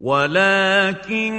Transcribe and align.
ولكن 0.00 1.32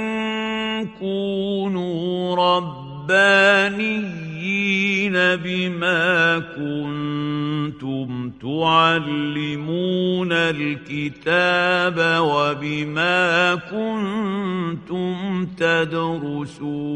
كونوا 0.98 2.36
ربانيين 2.36 5.12
بما 5.12 6.38
كنتم 6.38 8.30
تعلمون 8.30 10.32
الكتاب 10.32 12.20
وبما 12.20 13.54
كنتم 13.54 15.46
تدرسون 15.46 16.88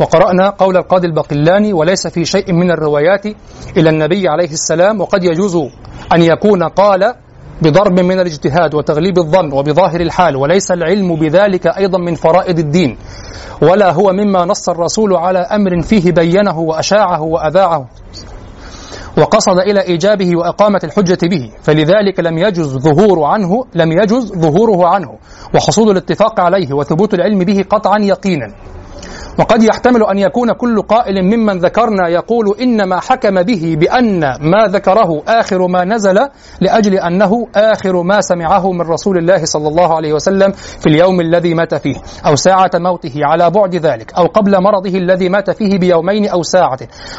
وقرأنا 0.00 0.50
قول 0.50 0.76
القاضي 0.76 1.06
البقلاني 1.06 1.72
وليس 1.72 2.06
في 2.06 2.24
شيء 2.24 2.52
من 2.52 2.70
الروايات 2.70 3.26
إلى 3.76 3.90
النبي 3.90 4.28
عليه 4.28 4.50
السلام 4.52 5.00
وقد 5.00 5.24
يجوز 5.24 5.56
أن 6.14 6.22
يكون 6.22 6.62
قال 6.62 7.14
بضرب 7.62 8.00
من 8.00 8.20
الاجتهاد 8.20 8.74
وتغليب 8.74 9.18
الظن 9.18 9.52
وبظاهر 9.52 10.00
الحال 10.00 10.36
وليس 10.36 10.70
العلم 10.70 11.14
بذلك 11.16 11.66
أيضا 11.66 11.98
من 11.98 12.14
فرائض 12.14 12.58
الدين 12.58 12.96
ولا 13.62 13.92
هو 13.92 14.12
مما 14.12 14.44
نص 14.44 14.68
الرسول 14.68 15.16
على 15.16 15.38
أمر 15.38 15.82
فيه 15.82 16.12
بينه 16.12 16.58
وأشاعه 16.58 17.22
وأذاعه. 17.22 17.86
وقصد 19.18 19.58
إلى 19.58 19.80
إيجابه 19.80 20.30
وإقامة 20.36 20.80
الحجة 20.84 21.18
به 21.28 21.50
فلذلك 21.62 22.20
لم 22.20 22.38
يجز 22.38 22.76
ظهور 22.76 23.24
عنه 23.24 23.64
لم 23.74 23.92
يجز 23.92 24.32
ظهوره 24.32 24.88
عنه 24.88 25.08
وحصول 25.54 25.90
الاتفاق 25.90 26.40
عليه 26.40 26.72
وثبوت 26.74 27.14
العلم 27.14 27.38
به 27.38 27.64
قطعا 27.70 27.98
يقينا. 28.00 28.54
وقد 29.38 29.62
يحتمل 29.62 30.02
أن 30.02 30.18
يكون 30.18 30.52
كل 30.52 30.82
قائل 30.82 31.22
ممن 31.22 31.58
ذكرنا 31.58 32.08
يقول 32.08 32.56
إنما 32.60 33.00
حكم 33.00 33.42
به 33.42 33.76
بأن 33.80 34.20
ما 34.40 34.66
ذكره 34.66 35.22
آخر 35.28 35.66
ما 35.66 35.84
نزل 35.84 36.18
لأجل 36.60 36.94
أنه 36.94 37.46
آخر 37.56 38.02
ما 38.02 38.20
سمعه 38.20 38.72
من 38.72 38.80
رسول 38.80 39.18
الله 39.18 39.44
صلى 39.44 39.68
الله 39.68 39.96
عليه 39.96 40.12
وسلم 40.12 40.52
في 40.52 40.86
اليوم 40.86 41.20
الذي 41.20 41.54
مات 41.54 41.74
فيه 41.74 41.96
أو 42.26 42.36
ساعة 42.36 42.70
موته 42.74 43.14
على 43.16 43.50
بعد 43.50 43.74
ذلك 43.74 44.14
أو 44.14 44.26
قبل 44.26 44.62
مرضه 44.62 44.98
الذي 44.98 45.28
مات 45.28 45.50
فيه 45.50 45.78
بيومين 45.78 46.28
أو 46.28 46.42
ساعة. 46.42 46.78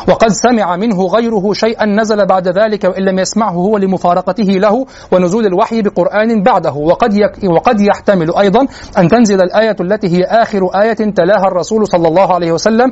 وقد 0.09 0.29
سمع 0.29 0.75
منه 0.75 1.05
غيره 1.05 1.53
شيئا 1.53 1.85
نزل 1.85 2.25
بعد 2.25 2.47
ذلك 2.47 2.83
وإن 2.83 3.03
لم 3.03 3.19
يسمعه 3.19 3.51
هو 3.51 3.77
لمفارقته 3.77 4.43
له 4.43 4.85
ونزول 5.11 5.45
الوحي 5.45 5.81
بقرآن 5.81 6.43
بعده. 6.43 6.73
وقد 6.73 7.13
وقد 7.45 7.81
يحتمل 7.81 8.35
أيضا 8.35 8.67
أن 8.97 9.07
تنزل 9.07 9.41
الآية 9.41 9.75
التي 9.81 10.07
هي 10.07 10.23
آخر 10.23 10.81
آية 10.81 10.93
تلاها 10.93 11.47
الرسول 11.47 11.87
صلى 11.87 12.06
الله 12.07 12.33
عليه 12.33 12.51
وسلم 12.51 12.91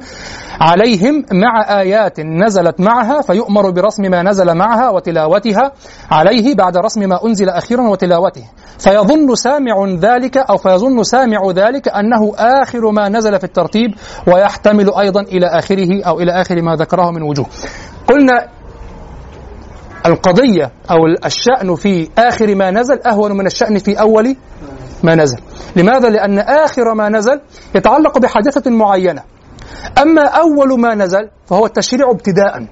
عليهم 0.61 1.25
مع 1.31 1.79
آيات 1.81 2.19
نزلت 2.19 2.79
معها 2.79 3.21
فيؤمر 3.21 3.69
برسم 3.69 4.03
ما 4.03 4.23
نزل 4.23 4.53
معها 4.53 4.89
وتلاوتها 4.89 5.71
عليه 6.11 6.55
بعد 6.55 6.77
رسم 6.77 7.09
ما 7.09 7.25
أنزل 7.25 7.49
أخيرا 7.49 7.89
وتلاوته. 7.89 8.43
فيظن 8.79 9.35
سامع 9.35 9.85
ذلك 9.99 10.37
أو 10.37 10.57
فيظن 10.57 11.03
سامع 11.03 11.51
ذلك 11.51 11.87
أنه 11.87 12.33
آخر 12.37 12.91
ما 12.91 13.09
نزل 13.09 13.39
في 13.39 13.43
الترتيب 13.43 13.91
ويحتمل 14.27 14.93
أيضا 14.93 15.21
إلى 15.21 15.45
آخره 15.47 16.03
أو 16.03 16.19
إلى 16.19 16.31
آخر 16.31 16.61
ما 16.61 16.75
ذكره 16.75 17.11
من 17.11 17.21
وجوه. 17.21 17.45
قلنا 18.07 18.47
القضية 20.05 20.71
أو 20.91 20.97
الشأن 21.25 21.75
في 21.75 22.09
آخر 22.17 22.55
ما 22.55 22.71
نزل 22.71 22.99
أهون 23.05 23.31
من 23.31 23.45
الشأن 23.45 23.77
في 23.77 23.99
أول 23.99 24.35
ما 25.03 25.15
نزل. 25.15 25.37
لماذا؟ 25.75 26.09
لأن 26.09 26.39
آخر 26.39 26.93
ما 26.93 27.09
نزل 27.09 27.41
يتعلق 27.75 28.17
بحادثة 28.17 28.71
معينة. 28.71 29.23
أما 30.01 30.21
أول 30.21 30.79
ما 30.79 30.95
نزل 30.95 31.29
فهو 31.45 31.65
التشريع 31.65 32.11
ابتداء. 32.11 32.67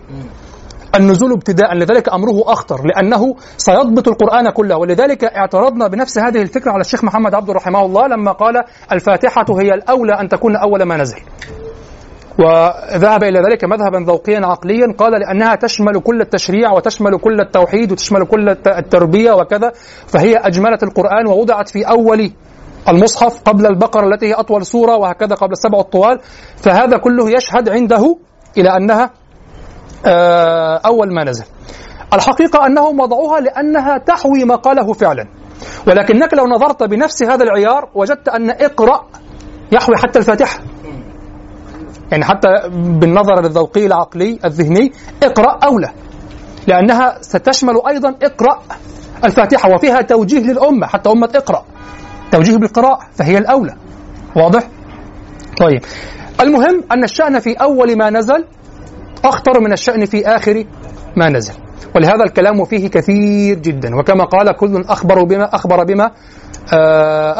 النزول 0.95 1.31
ابتداء. 1.31 1.75
لذلك 1.75 2.09
أمره 2.09 2.44
أخطر 2.45 2.81
لأنه 2.85 3.35
سيضبط 3.57 4.07
القرآن 4.07 4.50
كله. 4.50 4.78
ولذلك 4.78 5.23
اعترضنا 5.23 5.88
بنفس 5.88 6.17
هذه 6.17 6.41
الفكرة 6.41 6.72
على 6.72 6.81
الشيخ 6.81 7.03
محمد 7.03 7.34
عبد 7.34 7.50
رحمه 7.50 7.85
الله 7.85 8.07
لما 8.07 8.31
قال 8.31 8.63
الفاتحة 8.91 9.45
هي 9.59 9.73
الأولى 9.73 10.13
أن 10.19 10.29
تكون 10.29 10.55
أول 10.55 10.84
ما 10.84 10.97
نزل. 10.97 11.17
وذهب 12.40 13.24
إلى 13.24 13.40
ذلك 13.40 13.64
مذهبا 13.64 13.98
ذوقيا 14.08 14.46
عقليا 14.46 14.96
قال 14.98 15.12
لأنها 15.12 15.56
تشمل 15.56 16.00
كل 16.00 16.22
التشريع 16.22 16.72
وتشمل 16.72 17.18
كل 17.18 17.42
التوحيد 17.42 17.92
وتشمل 17.92 18.26
كل 18.26 18.50
التربية 18.68 19.32
وكذا 19.32 19.72
فهي 20.08 20.36
أجملت 20.36 20.84
القرآن 20.84 21.28
ووضعت 21.28 21.70
في 21.70 21.84
أول 21.84 22.32
المصحف 22.90 23.42
قبل 23.42 23.66
البقرة 23.66 24.08
التي 24.08 24.28
هي 24.28 24.34
أطول 24.34 24.66
سورة 24.66 24.96
وهكذا 24.98 25.36
قبل 25.36 25.52
السبع 25.52 25.80
الطوال. 25.80 26.20
فهذا 26.58 26.98
كله 26.98 27.30
يشهد 27.30 27.70
عنده 27.70 28.18
إلى 28.58 28.70
أنها 28.78 29.10
أول 30.86 31.14
ما 31.14 31.24
نزل. 31.24 31.46
الحقيقة 32.14 32.66
أنهم 32.66 33.00
وضعوها 33.00 33.40
لأنها 33.40 33.98
تحوي 33.98 34.44
ما 34.46 34.56
قاله 34.56 34.94
فعلا. 34.94 35.28
ولكنك 35.88 36.34
لو 36.34 36.46
نظرت 36.48 36.84
بنفس 36.84 37.24
هذا 37.24 37.44
العيار 37.44 37.90
وجدت 37.96 38.30
أن 38.30 38.50
اقرأ 38.50 39.06
يحوي 39.72 39.96
حتى 39.98 40.20
الفاتحة. 40.20 40.60
يعني 42.13 42.25
حتى 42.25 42.47
بالنظر 42.74 43.46
الذوقي 43.46 43.85
العقلي 43.85 44.40
الذهني 44.46 44.91
اقرأ 45.24 45.59
أولى 45.63 45.90
لأنها 46.68 47.18
ستشمل 47.22 47.74
أيضا 47.90 48.16
اقرأ 48.24 48.62
الفاتحة 49.25 49.69
وفيها 49.75 50.01
توجيه 50.01 50.40
للأمة 50.40 50.88
حتى 50.88 51.09
أمة 51.09 51.29
اقرأ. 51.35 51.63
توجيه 52.31 52.57
بالقراءة 52.57 53.00
فهي 53.13 53.38
الأولى. 53.38 53.75
واضح؟ 54.35 54.63
طيب. 55.57 55.81
المهم 56.41 56.84
أن 56.91 57.03
الشأن 57.03 57.40
في 57.40 57.53
أول 57.53 57.97
ما 57.97 58.09
نزل 58.09 58.46
أخطر 59.26 59.59
من 59.59 59.73
الشأن 59.73 60.05
في 60.05 60.28
آخر 60.28 60.64
ما 61.17 61.29
نزل. 61.29 61.53
ولهذا 61.96 62.23
الكلام 62.23 62.66
فيه 62.66 62.88
كثير 62.88 63.59
جدا. 63.59 63.96
وكما 63.99 64.23
قال 64.23 64.55
كل 64.55 64.84
أخبر 64.90 65.23
بما 65.23 65.55
أخبر 65.55 65.84
بما 65.84 66.11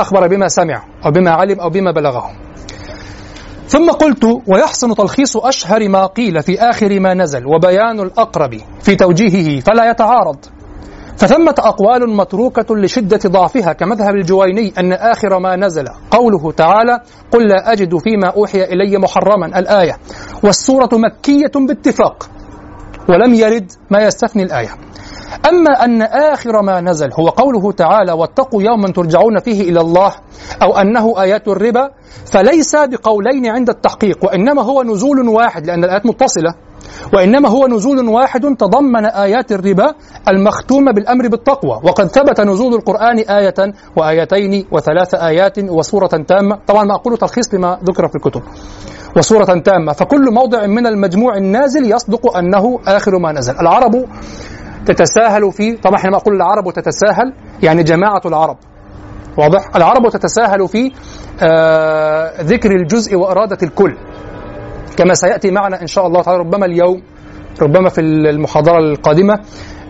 أخبر 0.02 0.28
بما 0.28 0.48
سمع 0.48 0.84
أو 1.06 1.12
بما 1.12 1.32
علم 1.32 1.60
أو 1.60 1.70
بما 1.70 1.92
بلغه. 1.92 2.32
ثم 3.74 3.92
قلت 3.92 4.24
ويحسن 4.48 4.96
تلخيص 4.96 5.38
أشهر 5.38 5.90
ما 5.90 6.06
قيل 6.06 6.44
في 6.44 6.60
آخر 6.60 7.00
ما 7.00 7.14
نزل 7.14 7.46
وبيان 7.48 8.00
الأقرب 8.00 8.58
في 8.82 8.96
توجيهه 8.96 9.60
فلا 9.60 9.90
يتعارض. 9.90 10.38
فثمة 11.18 11.56
أقوال 11.60 12.16
متروكة 12.16 12.76
لشدة 12.76 13.20
ضعفها 13.28 13.74
كمذهب 13.74 14.16
الجويني 14.16 14.74
أن 14.78 14.94
آخر 14.94 15.40
ما 15.40 15.56
نزل 15.56 15.86
قوله 16.12 16.52
تعالى 16.52 17.00
قل 17.32 17.48
لا 17.48 17.72
أجد 17.72 17.98
فيما 17.98 18.28
أوحي 18.28 18.64
إلي 18.64 18.98
محرما 18.98 19.60
الآية 19.60 19.98
والسورة 20.44 20.90
مكية 20.94 21.52
باتفاق 21.68 22.30
ولم 23.10 23.34
يرد 23.34 23.72
ما 23.90 24.00
يستثني 24.02 24.44
الآية. 24.44 24.70
أما 25.50 25.86
أن 25.86 26.02
آخر 26.02 26.62
ما 26.62 26.82
نزل 26.82 27.10
هو 27.20 27.28
قوله 27.30 27.72
تعالى 27.72 28.12
واتقوا 28.12 28.62
يوما 28.64 28.92
ترجعون 28.92 29.40
فيه 29.40 29.62
إلى 29.70 29.82
الله 29.82 30.12
أو 30.62 30.78
أنه 30.78 31.22
آيات 31.22 31.48
الربا 31.48 31.90
فليس 32.26 32.76
بقولين 32.76 33.46
عند 33.48 33.70
التحقيق 33.70 34.26
وإنما 34.26 34.62
هو 34.62 34.84
نزول 34.84 35.28
واحد 35.28 35.68
لأن 35.68 35.84
الآيات 35.84 36.06
متصلة. 36.06 36.54
وإنما 37.14 37.50
هو 37.50 37.68
نزول 37.68 38.08
واحد 38.08 38.42
تضمن 38.42 39.06
آيات 39.06 39.52
الربا 39.52 39.94
المختومة 40.28 40.92
بالأمر 40.92 41.28
بالتقوى. 41.28 41.80
وقد 41.84 42.08
ثبت 42.08 42.42
نزول 42.42 42.74
القرآن 42.74 43.20
آية 43.20 43.74
وآيتين 43.98 44.66
وثلاث 44.72 45.16
آيات 45.16 45.60
وسورة 45.60 46.08
تامة. 46.08 46.60
طبعا 46.68 46.84
ما 46.84 46.96
أقول 46.96 47.18
تلخيص 47.18 47.54
لما 47.54 47.80
ذكر 47.84 48.08
في 48.08 48.16
الكتب. 48.16 48.42
وسورة 49.18 49.60
تامة. 49.60 49.94
فكل 49.94 50.34
موضع 50.34 50.68
من 50.68 50.88
المجموع 50.88 51.38
النازل 51.38 51.92
يصدق 51.92 52.38
أنه 52.38 52.80
آخر 52.88 53.20
ما 53.20 53.32
نزل. 53.32 53.54
العرب 53.60 54.06
تتساهل 54.86 55.52
في 55.52 55.78
طبعا 55.78 55.98
حينما 55.98 56.18
أقول 56.18 56.36
العرب 56.36 56.74
تتساهل 56.74 57.34
يعني 57.64 57.84
جماعة 57.84 58.22
العرب. 58.26 58.58
واضح؟ 59.38 59.76
العرب 59.76 60.10
تتساهل 60.10 60.68
في 60.68 60.92
آه 61.42 62.42
ذكر 62.42 62.72
الجزء 62.72 63.16
وإرادة 63.16 63.58
الكل. 63.64 63.98
كما 64.98 65.14
سيأتي 65.14 65.52
معنا 65.52 65.82
إن 65.82 65.88
شاء 65.88 66.08
الله 66.08 66.22
تعالى 66.22 66.40
ربما 66.40 66.66
اليوم 66.66 67.02
ربما 67.62 67.90
في 67.90 68.02
المحاضرة 68.02 68.78
القادمة 68.78 69.40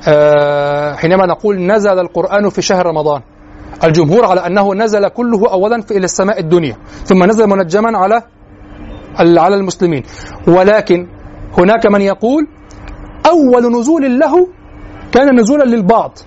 آه 0.07 0.93
حينما 0.93 1.25
نقول 1.25 1.61
نزل 1.61 1.99
القرآن 1.99 2.49
في 2.49 2.61
شهر 2.61 2.85
رمضان. 2.85 3.21
الجمهور 3.83 4.25
على 4.25 4.47
أنه 4.47 4.73
نزل 4.73 5.07
كله 5.07 5.51
أولا 5.51 5.81
في 5.81 5.91
إلى 5.91 6.05
السماء 6.05 6.39
الدنيا 6.39 6.77
ثم 7.03 7.23
نزل 7.23 7.47
منجما 7.47 7.97
على 7.97 8.21
على 9.19 9.55
المسلمين. 9.55 10.03
ولكن 10.47 11.07
هناك 11.57 11.85
من 11.85 12.01
يقول 12.01 12.47
أول 13.25 13.79
نزول 13.79 14.19
له 14.19 14.47
كان 15.13 15.39
نزولا 15.39 15.63
للبعض. 15.63 16.17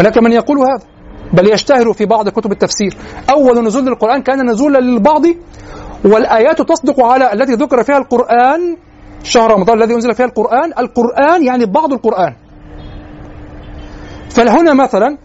هناك 0.00 0.18
من 0.18 0.32
يقول 0.32 0.58
هذا؟ 0.58 0.86
بل 1.32 1.52
يشتهر 1.52 1.92
في 1.92 2.04
بعض 2.06 2.28
كتب 2.28 2.52
التفسير. 2.52 2.96
أول 3.30 3.64
نزول 3.64 3.86
للقرآن 3.86 4.22
كان 4.22 4.50
نزولا 4.50 4.78
للبعض 4.78 5.22
والآيات 6.04 6.62
تصدق 6.62 7.04
على 7.04 7.32
التي 7.32 7.52
ذكر 7.52 7.82
فيها 7.82 7.98
القرآن 7.98 8.76
شهر 9.22 9.50
رمضان 9.50 9.82
الذي 9.82 9.94
أنزل 9.94 10.14
فيها 10.14 10.26
القرآن. 10.26 10.72
القرآن 10.78 11.44
يعني 11.44 11.66
بعض 11.66 11.92
القرآن. 11.92 12.34
فهنا 14.30 14.74
مثلا 14.74 15.18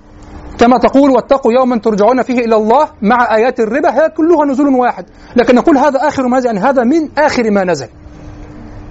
كما 0.59 0.77
تقول 0.77 1.11
واتقوا 1.11 1.53
يوما 1.53 1.77
ترجعون 1.77 2.21
فيه 2.21 2.39
إلى 2.39 2.55
الله 2.55 2.89
مع 3.01 3.35
آيات 3.35 3.59
الربا 3.59 3.93
هي 3.93 4.09
كلها 4.09 4.45
نزول 4.45 4.67
واحد. 4.67 5.05
لكن 5.35 5.55
نقول 5.55 5.77
هذا 5.77 6.07
آخر 6.07 6.27
ما 6.27 6.37
نزل 6.37 6.47
يعني 6.47 6.59
هذا 6.59 6.83
من 6.83 7.09
آخر 7.17 7.51
ما 7.51 7.63
نزل. 7.63 7.87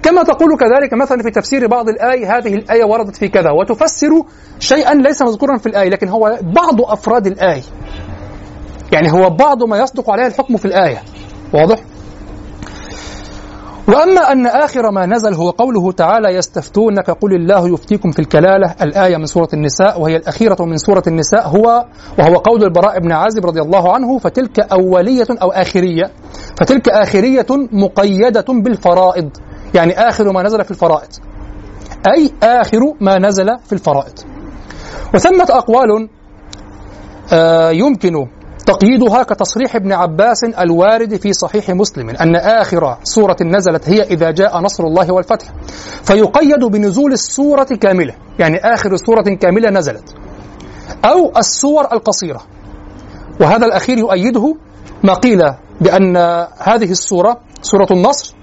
كما 0.03 0.23
تقول 0.23 0.57
كذلك 0.57 0.93
مثلا 0.93 1.23
في 1.23 1.31
تفسير 1.31 1.67
بعض 1.67 1.89
الآية 1.89 2.37
هذه 2.37 2.55
الآية 2.55 2.83
وردت 2.83 3.15
في 3.15 3.27
كذا 3.27 3.51
وتفسر 3.51 4.23
شيئا 4.59 4.93
ليس 4.93 5.21
مذكورا 5.21 5.57
في 5.57 5.65
الآية 5.65 5.89
لكن 5.89 6.07
هو 6.07 6.39
بعض 6.41 6.81
أفراد 6.81 7.27
الآية 7.27 7.63
يعني 8.91 9.11
هو 9.11 9.29
بعض 9.29 9.63
ما 9.63 9.77
يصدق 9.77 10.09
عليه 10.09 10.25
الحكم 10.25 10.57
في 10.57 10.65
الآية. 10.65 11.01
واضح؟ 11.53 11.79
وأما 13.87 14.31
أن 14.31 14.47
آخر 14.47 14.91
ما 14.91 15.05
نزل 15.05 15.33
هو 15.33 15.49
قوله 15.49 15.91
تعالى 15.91 16.35
يستفتونك 16.35 17.09
قل 17.09 17.33
الله 17.33 17.73
يفتيكم 17.73 18.11
في 18.11 18.19
الكلالة. 18.19 18.75
الآية 18.81 19.17
من 19.17 19.25
سورة 19.25 19.49
النساء 19.53 20.01
وهي 20.01 20.15
الأخيرة 20.15 20.57
من 20.65 20.77
سورة 20.77 21.03
النساء 21.07 21.47
هو 21.47 21.85
وهو 22.19 22.35
قول 22.35 22.63
البراء 22.63 22.99
بن 22.99 23.11
عازب 23.11 23.45
رضي 23.45 23.61
الله 23.61 23.93
عنه 23.93 24.17
فتلك 24.17 24.59
أولية 24.59 25.27
أو 25.41 25.51
آخرية. 25.51 26.11
فتلك 26.57 26.89
آخرية 26.89 27.47
مقيدة 27.71 28.45
بالفرائض. 28.49 29.29
يعني 29.75 29.93
آخر 30.09 30.31
ما 30.31 30.43
نزل 30.43 30.63
في 30.63 30.71
الفرائض. 30.71 31.09
أي 32.15 32.31
آخر 32.43 32.79
ما 33.01 33.19
نزل 33.19 33.47
في 33.65 33.73
الفرائض. 33.73 34.19
وثمة 35.15 35.47
أقوال 35.49 36.09
آه 37.33 37.69
يمكن 37.69 38.13
تقييدها 38.65 39.23
كتصريح 39.23 39.75
ابن 39.75 39.91
عباس 39.91 40.43
الوارد 40.43 41.15
في 41.15 41.33
صحيح 41.33 41.69
مسلم 41.69 42.09
أن 42.09 42.35
آخر 42.35 42.97
سورة 43.03 43.37
نزلت 43.41 43.89
هي 43.89 44.01
إذا 44.01 44.31
جاء 44.31 44.59
نصر 44.59 44.83
الله 44.83 45.11
والفتح. 45.13 45.47
فيقيد 46.03 46.63
بنزول 46.63 47.13
السورة 47.13 47.63
كاملة 47.63 48.13
يعني 48.39 48.57
آخر 48.57 48.95
سورة 48.95 49.21
كاملة 49.21 49.69
نزلت. 49.69 50.15
أو 51.05 51.37
السور 51.37 51.83
القصيرة. 51.93 52.41
وهذا 53.41 53.65
الأخير 53.65 53.97
يؤيده 53.97 54.55
ما 55.03 55.13
قيل 55.13 55.41
بأن 55.81 56.17
هذه 56.57 56.91
السورة 56.91 57.39
سورة 57.61 57.87
النصر 57.91 58.35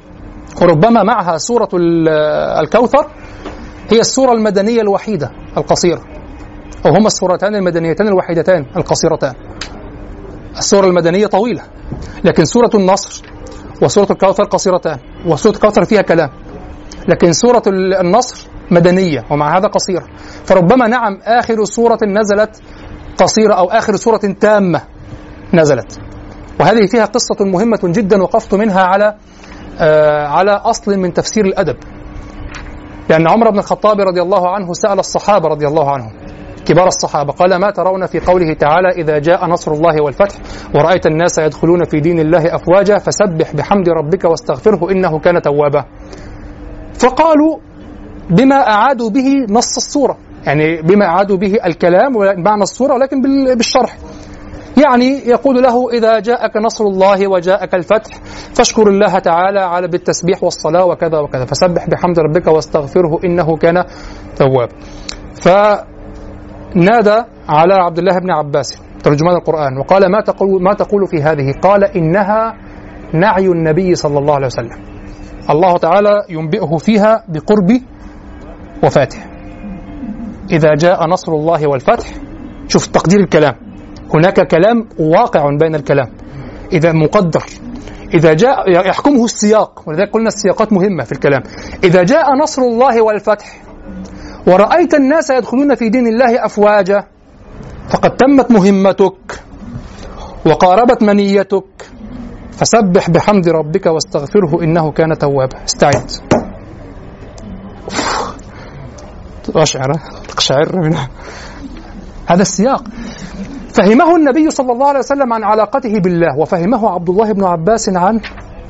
وربما 0.62 1.02
معها 1.02 1.38
سورة 1.38 1.68
الكوثر 2.62 3.10
هي 3.90 4.00
السورة 4.00 4.32
المدنية 4.32 4.80
الوحيدة 4.80 5.30
القصيرة 5.56 6.02
أو 6.86 6.90
هما 6.90 7.06
السورتان 7.06 7.54
المدنيتان 7.54 8.08
الوحيدتان 8.08 8.66
القصيرتان. 8.76 9.34
السورة 10.58 10.86
المدنية 10.86 11.26
طويلة 11.26 11.62
لكن 12.24 12.44
سورة 12.44 12.70
النصر 12.74 13.22
وسورة 13.82 14.06
الكوثر 14.12 14.44
قصيرتان 14.44 14.98
وسورة 15.26 15.54
الكوثر 15.54 15.84
فيها 15.84 16.02
كلام. 16.02 16.28
لكن 17.08 17.32
سورة 17.32 17.62
النصر 18.00 18.48
مدنية 18.70 19.24
ومع 19.30 19.58
هذا 19.58 19.68
قصيرة. 19.68 20.04
فربما 20.44 20.86
نعم 20.86 21.18
آخر 21.22 21.64
سورة 21.64 21.98
نزلت 22.06 22.62
قصيرة 23.16 23.54
أو 23.54 23.64
آخر 23.64 23.96
سورة 23.96 24.20
تامة 24.40 24.80
نزلت. 25.54 26.00
وهذه 26.60 26.86
فيها 26.86 27.04
قصة 27.04 27.44
مهمة 27.44 27.80
جدا 27.84 28.22
وقفت 28.22 28.54
منها 28.54 28.82
على 28.82 29.14
على 30.26 30.50
أصل 30.50 30.98
من 30.98 31.12
تفسير 31.12 31.44
الأدب. 31.44 31.76
لأن 33.10 33.28
عمر 33.28 33.50
بن 33.50 33.58
الخطاب 33.58 34.00
رضي 34.00 34.22
الله 34.22 34.48
عنه 34.48 34.72
سأل 34.72 34.98
الصحابة 34.98 35.48
رضي 35.48 35.66
الله 35.66 35.90
عنهم 35.90 36.12
كبار 36.66 36.86
الصحابة 36.86 37.32
قال 37.32 37.56
ما 37.56 37.70
ترون 37.70 38.06
في 38.06 38.20
قوله 38.20 38.52
تعالى 38.54 38.88
إذا 38.88 39.18
جاء 39.18 39.46
نصر 39.46 39.72
الله 39.72 40.02
والفتح 40.02 40.36
ورأيت 40.74 41.06
الناس 41.06 41.38
يدخلون 41.38 41.84
في 41.84 42.00
دين 42.00 42.18
الله 42.18 42.54
أفواجا 42.54 42.98
فسبح 42.98 43.54
بحمد 43.54 43.88
ربك 43.88 44.24
واستغفره 44.24 44.90
إنه 44.90 45.18
كان 45.18 45.42
توابا. 45.42 45.84
فقالوا 46.94 47.58
بما 48.30 48.56
أعادوا 48.56 49.10
به 49.10 49.46
نص 49.50 49.76
السورة. 49.76 50.16
يعني 50.46 50.82
بما 50.82 51.04
أعادوا 51.06 51.36
به 51.36 51.56
الكلام 51.66 52.12
معنى 52.44 52.62
السورة 52.62 52.94
ولكن 52.94 53.22
بالشرح. 53.56 53.96
يعني 54.82 55.28
يقول 55.28 55.62
له 55.62 55.90
إذا 55.90 56.18
جاءك 56.18 56.56
نصر 56.56 56.84
الله 56.84 57.28
وجاءك 57.28 57.74
الفتح 57.74 58.16
فاشكر 58.54 58.88
الله 58.88 59.18
تعالى 59.18 59.60
على 59.60 59.88
بالتسبيح 59.88 60.44
والصلاة 60.44 60.84
وكذا 60.84 61.18
وكذا 61.18 61.44
فسبح 61.44 61.88
بحمد 61.88 62.18
ربك 62.18 62.46
واستغفره 62.46 63.18
إنه 63.24 63.56
كان 63.56 63.84
توابا 64.36 64.74
فنادى 65.42 67.22
على 67.48 67.74
عبد 67.74 67.98
الله 67.98 68.18
بن 68.18 68.30
عباس 68.30 68.82
ترجمان 69.02 69.36
القرآن 69.36 69.78
وقال 69.78 70.10
ما 70.10 70.20
تقول 70.20 70.62
ما 70.62 70.74
تقول 70.74 71.06
في 71.06 71.22
هذه؟ 71.22 71.52
قال 71.62 71.84
إنها 71.84 72.54
نعي 73.12 73.46
النبي 73.46 73.94
صلى 73.94 74.18
الله 74.18 74.34
عليه 74.34 74.46
وسلم. 74.46 74.84
الله 75.50 75.76
تعالى 75.76 76.22
ينبئه 76.28 76.76
فيها 76.76 77.24
بقرب 77.28 77.80
وفاته. 78.84 79.18
إذا 80.50 80.74
جاء 80.74 81.06
نصر 81.06 81.32
الله 81.32 81.66
والفتح 81.66 82.06
شوف 82.68 82.86
تقدير 82.86 83.20
الكلام 83.20 83.63
هناك 84.14 84.48
كلام 84.50 84.88
واقع 84.98 85.56
بين 85.60 85.74
الكلام. 85.74 86.10
إذا 86.72 86.92
مقدر. 86.92 87.44
إذا 88.14 88.32
جاء 88.32 88.70
يحكمه 88.88 89.24
السياق. 89.24 89.82
ولذلك 89.86 90.10
قلنا 90.10 90.28
السياقات 90.28 90.72
مهمة 90.72 91.04
في 91.04 91.12
الكلام. 91.12 91.42
إذا 91.84 92.02
جاء 92.02 92.34
نصر 92.42 92.62
الله 92.62 93.02
والفتح 93.02 93.62
ورأيت 94.46 94.94
الناس 94.94 95.30
يدخلون 95.30 95.74
في 95.74 95.88
دين 95.88 96.06
الله 96.06 96.44
أفواجا 96.44 97.04
فقد 97.88 98.16
تمت 98.16 98.50
مهمتك 98.50 99.42
وقاربت 100.46 101.02
منيتك 101.02 101.90
فسبح 102.52 103.10
بحمد 103.10 103.48
ربك 103.48 103.86
واستغفره 103.86 104.62
إنه 104.62 104.92
كان 104.92 105.18
توابا. 105.18 105.64
استعد. 105.64 106.10
تقشعر 109.44 109.92
تقشعر 110.28 110.76
منها 110.76 111.08
هذا 112.26 112.42
السياق. 112.42 112.84
فهمه 113.74 114.16
النبي 114.16 114.50
صلى 114.50 114.72
الله 114.72 114.88
عليه 114.88 114.98
وسلم 114.98 115.32
عن 115.32 115.44
علاقته 115.44 115.98
بالله 115.98 116.38
وفهمه 116.38 116.90
عبد 116.90 117.08
الله 117.08 117.32
بن 117.32 117.44
عباس 117.44 117.88
عن 117.88 118.20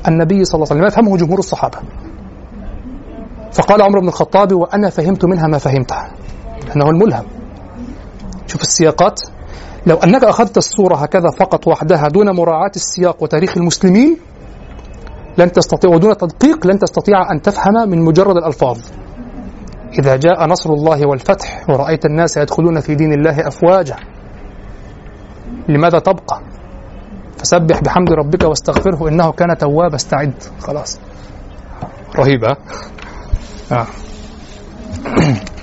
النبي 0.07 0.45
صلى 0.45 0.55
الله 0.55 0.67
عليه 0.71 0.81
وسلم. 0.81 0.87
يفهمه 0.87 1.17
جمهور 1.17 1.39
الصحابة؟ 1.39 1.77
فقال 3.53 3.81
عمر 3.81 3.99
بن 3.99 4.07
الخطاب 4.07 4.53
وأنا 4.53 4.89
فهمت 4.89 5.25
منها 5.25 5.47
ما 5.47 5.57
فهمتها. 5.57 6.11
أنه 6.75 6.89
الملهم. 6.89 7.25
شوف 8.47 8.61
السياقات. 8.61 9.21
لو 9.87 9.95
أنك 9.95 10.23
أخذت 10.23 10.57
الصورة 10.57 10.95
هكذا 10.95 11.29
فقط 11.37 11.67
وحدها 11.67 12.07
دون 12.07 12.35
مراعاة 12.35 12.71
السياق 12.75 13.23
وتاريخ 13.23 13.57
المسلمين 13.57 14.17
لن 15.37 15.51
تستطيع 15.51 15.91
ودون 15.91 16.17
تدقيق 16.17 16.67
لن 16.67 16.79
تستطيع 16.79 17.31
أن 17.31 17.41
تفهم 17.41 17.89
من 17.89 18.01
مجرد 18.01 18.37
الألفاظ. 18.37 18.79
إذا 19.99 20.15
جاء 20.15 20.45
نصر 20.47 20.69
الله 20.69 21.07
والفتح 21.07 21.69
ورأيت 21.69 22.05
الناس 22.05 22.37
يدخلون 22.37 22.79
في 22.79 22.95
دين 22.95 23.13
الله 23.13 23.47
أفواجا 23.47 23.95
لماذا 25.69 25.99
تبقى؟ 25.99 26.41
فسبح 27.37 27.81
بحمد 27.81 28.13
ربك 28.13 28.43
واستغفره 28.43 29.09
إنه 29.09 29.31
كان 29.31 29.57
توابا 29.57 29.95
استعد. 29.95 30.33
خلاص. 30.59 30.99
رهيبة. 32.15 32.55
آه. 33.71 33.87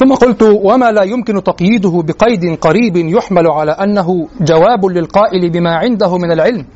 ثم 0.00 0.14
قلت 0.14 0.42
وما 0.42 0.92
لا 0.92 1.02
يمكن 1.02 1.42
تقييده 1.42 2.02
بقيد 2.02 2.58
قريب 2.60 2.96
يحمل 2.96 3.46
على 3.46 3.72
أنه 3.72 4.28
جواب 4.40 4.86
للقائل 4.86 5.50
بما 5.50 5.76
عنده 5.76 6.18
من 6.18 6.32
العلم 6.32 6.66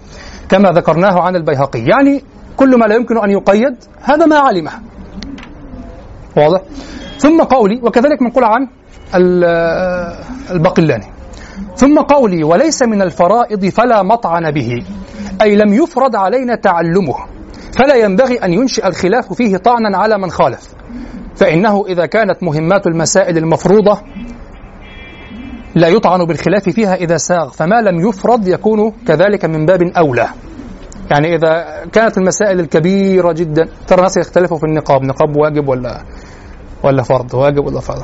كما 0.48 0.70
ذكرناه 0.70 1.20
عن 1.20 1.36
البيهقي. 1.36 1.78
يعني 1.78 2.22
كل 2.56 2.78
ما 2.78 2.84
لا 2.84 2.94
يمكن 2.94 3.18
أن 3.18 3.30
يقيد 3.30 3.76
هذا 4.02 4.26
ما 4.26 4.38
علمه. 4.38 4.72
واضح. 6.36 6.60
ثم 7.18 7.42
قولي 7.42 7.80
وكذلك 7.82 8.22
منقول 8.22 8.44
عن 8.44 8.68
البقلاني 10.50 11.06
ثم 11.76 11.98
قولي 11.98 12.44
وليس 12.44 12.82
من 12.82 13.02
الفرائض 13.02 13.66
فلا 13.66 14.02
مطعن 14.02 14.50
به 14.50 14.82
أي 15.42 15.56
لم 15.56 15.74
يفرض 15.74 16.16
علينا 16.16 16.54
تعلمه 16.54 17.14
فلا 17.78 17.94
ينبغي 17.94 18.36
أن 18.36 18.52
ينشئ 18.52 18.86
الخلاف 18.86 19.32
فيه 19.32 19.56
طعنا 19.56 19.98
على 19.98 20.18
من 20.18 20.30
خالف. 20.30 20.74
فإنه 21.36 21.84
إذا 21.88 22.06
كانت 22.06 22.42
مهمات 22.42 22.86
المسائل 22.86 23.38
المفروضة 23.38 23.98
لا 25.74 25.88
يطعن 25.88 26.24
بالخلاف 26.24 26.68
فيها 26.68 26.94
إذا 26.94 27.16
ساغ 27.16 27.50
فما 27.50 27.80
لم 27.80 28.08
يفرض 28.08 28.48
يكون 28.48 28.92
كذلك 29.06 29.44
من 29.44 29.66
باب 29.66 29.82
أولى. 29.82 30.28
يعني 31.10 31.34
إذا 31.36 31.84
كانت 31.92 32.18
المسائل 32.18 32.60
الكبيرة 32.60 33.32
جدا 33.32 33.68
ترى 33.86 33.98
الناس 33.98 34.16
يختلفوا 34.16 34.58
في 34.58 34.64
النقاب 34.64 35.02
نقاب 35.02 35.36
واجب 35.36 35.68
ولا 35.68 36.04
ولا 36.84 37.02
فرض 37.02 37.34
واجب 37.34 37.66
ولا 37.66 37.80
فرض. 37.80 38.02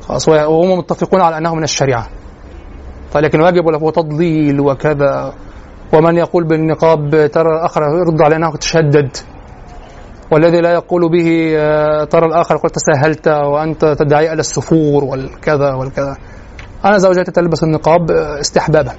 خلاص 0.00 0.28
وهم 0.28 0.78
متفقون 0.78 1.20
على 1.20 1.38
أنه 1.38 1.54
من 1.54 1.62
الشريعة. 1.62 2.06
لكن 3.16 3.40
واجب 3.40 3.66
ولا 3.66 3.78
هو 3.78 3.90
تضليل 3.90 4.60
وكذا. 4.60 5.32
ومن 5.94 6.16
يقول 6.16 6.44
بالنقاب 6.44 7.30
ترى 7.32 7.48
الآخر 7.48 7.82
يرد 7.82 8.22
على 8.22 8.36
أنه 8.36 8.56
تشدد. 8.56 9.16
والذي 10.32 10.60
لا 10.60 10.72
يقول 10.72 11.10
به 11.12 11.54
آه، 11.56 12.04
ترى 12.04 12.26
الآخر 12.26 12.54
يقول 12.54 12.70
تساهلت 12.70 13.28
وأنت 13.28 13.84
تدعي 13.84 14.32
إلى 14.32 14.40
السفور 14.40 15.04
والكذا 15.04 15.74
والكذا. 15.74 16.16
أنا 16.84 16.98
زوجتي 16.98 17.32
تلبس 17.32 17.62
النقاب 17.64 18.10
آه، 18.10 18.40
استحبابا. 18.40 18.92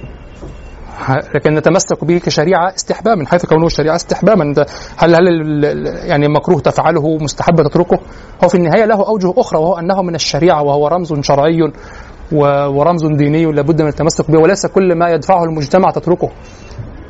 لكن 1.34 1.54
نتمسك 1.54 2.04
به 2.04 2.18
كشريعة 2.18 2.74
استحبابا 2.74 3.14
من 3.14 3.26
حيث 3.26 3.46
كونه 3.46 3.68
شريعة 3.68 3.96
استحبابا 3.96 4.54
هل 4.96 5.14
هل 5.14 5.64
يعني 6.08 6.28
مكروه 6.28 6.60
تفعله 6.60 7.18
مستحب 7.18 7.62
تتركه؟ 7.62 7.98
هو 8.44 8.48
في 8.48 8.54
النهاية 8.54 8.84
له 8.84 9.08
أوجه 9.08 9.34
أخرى 9.36 9.60
وهو 9.60 9.78
أنه 9.78 10.02
من 10.02 10.14
الشريعة 10.14 10.62
وهو 10.62 10.88
رمز 10.88 11.20
شرعي 11.20 11.72
ورمز 12.32 13.06
ديني 13.06 13.52
لابد 13.52 13.82
من 13.82 13.88
التمسك 13.88 14.30
به 14.30 14.38
وليس 14.38 14.66
كل 14.66 14.94
ما 14.94 15.10
يدفعه 15.10 15.44
المجتمع 15.44 15.90
تتركه. 15.90 16.30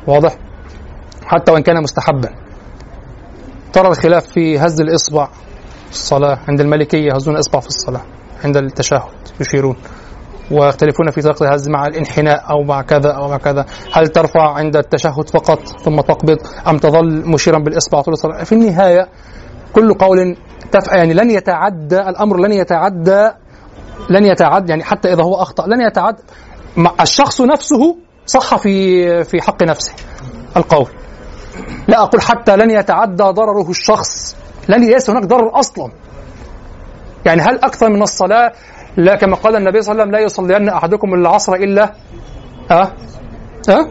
واضح؟ 0.07 0.37
حتى 1.25 1.51
وإن 1.51 1.63
كان 1.63 1.83
مستحبا. 1.83 2.29
ترى 3.73 3.87
الخلاف 3.87 4.27
في 4.27 4.59
هز 4.59 4.81
الإصبع 4.81 5.25
في 5.85 5.91
الصلاة. 5.91 6.39
عند 6.47 6.61
المالكية 6.61 7.11
يهزون 7.13 7.35
إصبع 7.35 7.59
في 7.59 7.67
الصلاة. 7.67 8.01
عند 8.43 8.57
التشهد 8.57 9.01
يشيرون. 9.41 9.75
ويختلفون 10.51 11.11
في 11.11 11.21
طريقة 11.21 11.45
الهز 11.45 11.69
مع 11.69 11.87
الانحناء 11.87 12.51
أو 12.51 12.63
مع 12.63 12.81
كذا 12.81 13.11
أو 13.11 13.27
مع 13.27 13.37
كذا. 13.37 13.65
هل 13.93 14.07
ترفع 14.07 14.53
عند 14.53 14.75
التشهد 14.75 15.29
فقط 15.29 15.59
ثم 15.67 16.01
تقبض 16.01 16.37
أم 16.67 16.77
تظل 16.77 17.29
مشيرا 17.29 17.59
بالإصبع 17.59 18.01
طول 18.01 18.13
الصلاة؟ 18.13 18.43
في 18.43 18.51
النهاية 18.51 19.07
كل 19.73 19.93
قول 19.93 20.37
تف... 20.71 20.87
يعني 20.87 21.13
لن 21.13 21.31
يتعدى 21.31 21.99
الأمر 21.99 22.37
لن 22.37 22.51
يتعدى 22.51 23.29
لن 24.09 24.25
يتعدى 24.25 24.69
يعني 24.69 24.83
حتى 24.83 25.13
إذا 25.13 25.23
هو 25.23 25.35
أخطأ 25.35 25.67
لن 25.67 25.81
يتعدى 25.81 26.21
الشخص 27.01 27.41
نفسه 27.41 27.97
صح 28.25 28.55
في 28.55 29.23
في 29.23 29.41
حق 29.41 29.63
نفسه. 29.63 29.93
القول. 30.57 30.87
لا 31.87 32.03
أقول 32.03 32.21
حتى 32.21 32.55
لن 32.55 32.69
يتعدى 32.69 33.23
ضرره 33.23 33.69
الشخص. 33.69 34.35
لن 34.69 34.83
ليس 34.91 35.09
هناك 35.09 35.23
ضرر 35.23 35.59
أصلا. 35.59 35.91
يعني 37.25 37.41
هل 37.41 37.55
أكثر 37.55 37.89
من 37.89 38.01
الصلاة؟ 38.01 38.51
لا 38.97 39.15
كما 39.15 39.35
قال 39.35 39.55
النبي 39.55 39.81
صلى 39.81 39.91
الله 39.91 40.03
عليه 40.03 40.11
وسلم 40.11 40.11
لا 40.11 40.19
يصلين 40.25 40.69
أحدكم 40.69 41.13
العصر 41.13 41.53
إلا 41.53 41.93
أه؟ 42.71 42.91
أه؟ 43.69 43.87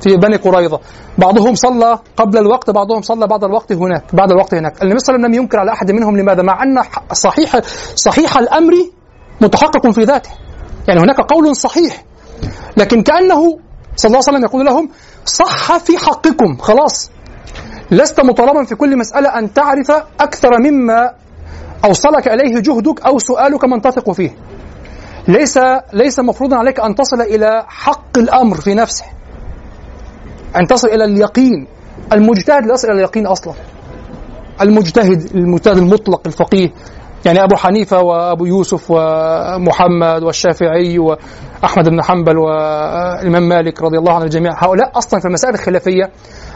في 0.00 0.16
بني 0.16 0.36
قريظة. 0.36 0.80
بعضهم 1.18 1.54
صلى 1.54 1.98
قبل 2.16 2.38
الوقت 2.38 2.70
بعضهم 2.70 3.02
صلى 3.02 3.26
بعد 3.26 3.44
الوقت 3.44 3.72
هناك 3.72 4.14
بعد 4.14 4.30
الوقت 4.30 4.54
هناك. 4.54 4.82
النبي 4.82 4.98
صلى 4.98 5.14
الله 5.16 5.26
عليه 5.26 5.26
وسلم 5.26 5.26
لم 5.26 5.34
ينكر 5.34 5.58
على 5.58 5.72
أحد 5.72 5.92
منهم 5.92 6.16
لماذا؟ 6.16 6.42
مع 6.42 6.62
أن 6.62 6.82
صحيح 7.12 7.60
صحيح 7.94 8.38
الأمر 8.38 8.72
متحقق 9.40 9.90
في 9.90 10.04
ذاته. 10.04 10.30
يعني 10.88 11.00
هناك 11.00 11.20
قول 11.20 11.56
صحيح. 11.56 12.04
لكن 12.76 13.02
كأنه 13.02 13.58
صلى 13.96 14.08
الله 14.08 14.20
عليه 14.28 14.38
وسلم 14.38 14.44
يقول 14.44 14.66
لهم 14.66 14.88
صح 15.24 15.76
في 15.76 15.98
حقكم 15.98 16.56
خلاص. 16.56 17.10
لست 17.90 18.20
مطالبا 18.20 18.64
في 18.64 18.74
كل 18.74 18.98
مسألة 18.98 19.38
أن 19.38 19.52
تعرف 19.52 19.90
أكثر 20.20 20.50
مما 20.58 21.10
أوصلك 21.84 22.28
إليه 22.28 22.60
جهدك 22.60 23.06
أو 23.06 23.18
سؤالك 23.18 23.64
من 23.64 23.80
تثق 23.80 24.12
فيه. 24.12 24.30
ليس 25.28 25.58
ليس 25.92 26.20
مفروضا 26.20 26.56
عليك 26.56 26.80
أن 26.80 26.94
تصل 26.94 27.20
إلى 27.20 27.64
حق 27.66 28.18
الأمر 28.18 28.56
في 28.56 28.74
نفسه. 28.74 29.04
أن 30.56 30.66
تصل 30.66 30.88
إلى 30.88 31.04
اليقين. 31.04 31.66
المجتهد 32.12 32.66
لا 32.66 32.74
يصل 32.74 32.88
إلى 32.88 32.96
اليقين 32.96 33.26
أصلا. 33.26 33.54
المجتهد 34.60 35.30
المجتهد 35.34 35.76
المطلق 35.76 36.20
الفقيه 36.26 36.72
يعني 37.24 37.44
أبو 37.44 37.56
حنيفة 37.56 38.00
وأبو 38.00 38.46
يوسف 38.46 38.90
ومحمد 38.90 40.22
والشافعي 40.22 40.98
وأحمد 40.98 41.88
بن 41.88 42.02
حنبل 42.02 42.38
والإمام 42.38 43.48
مالك 43.48 43.82
رضي 43.82 43.98
الله 43.98 44.12
عن 44.12 44.22
الجميع 44.22 44.64
هؤلاء 44.64 44.98
أصلا 44.98 45.20
في 45.20 45.26
المسائل 45.26 45.54
الخلافية 45.54 46.10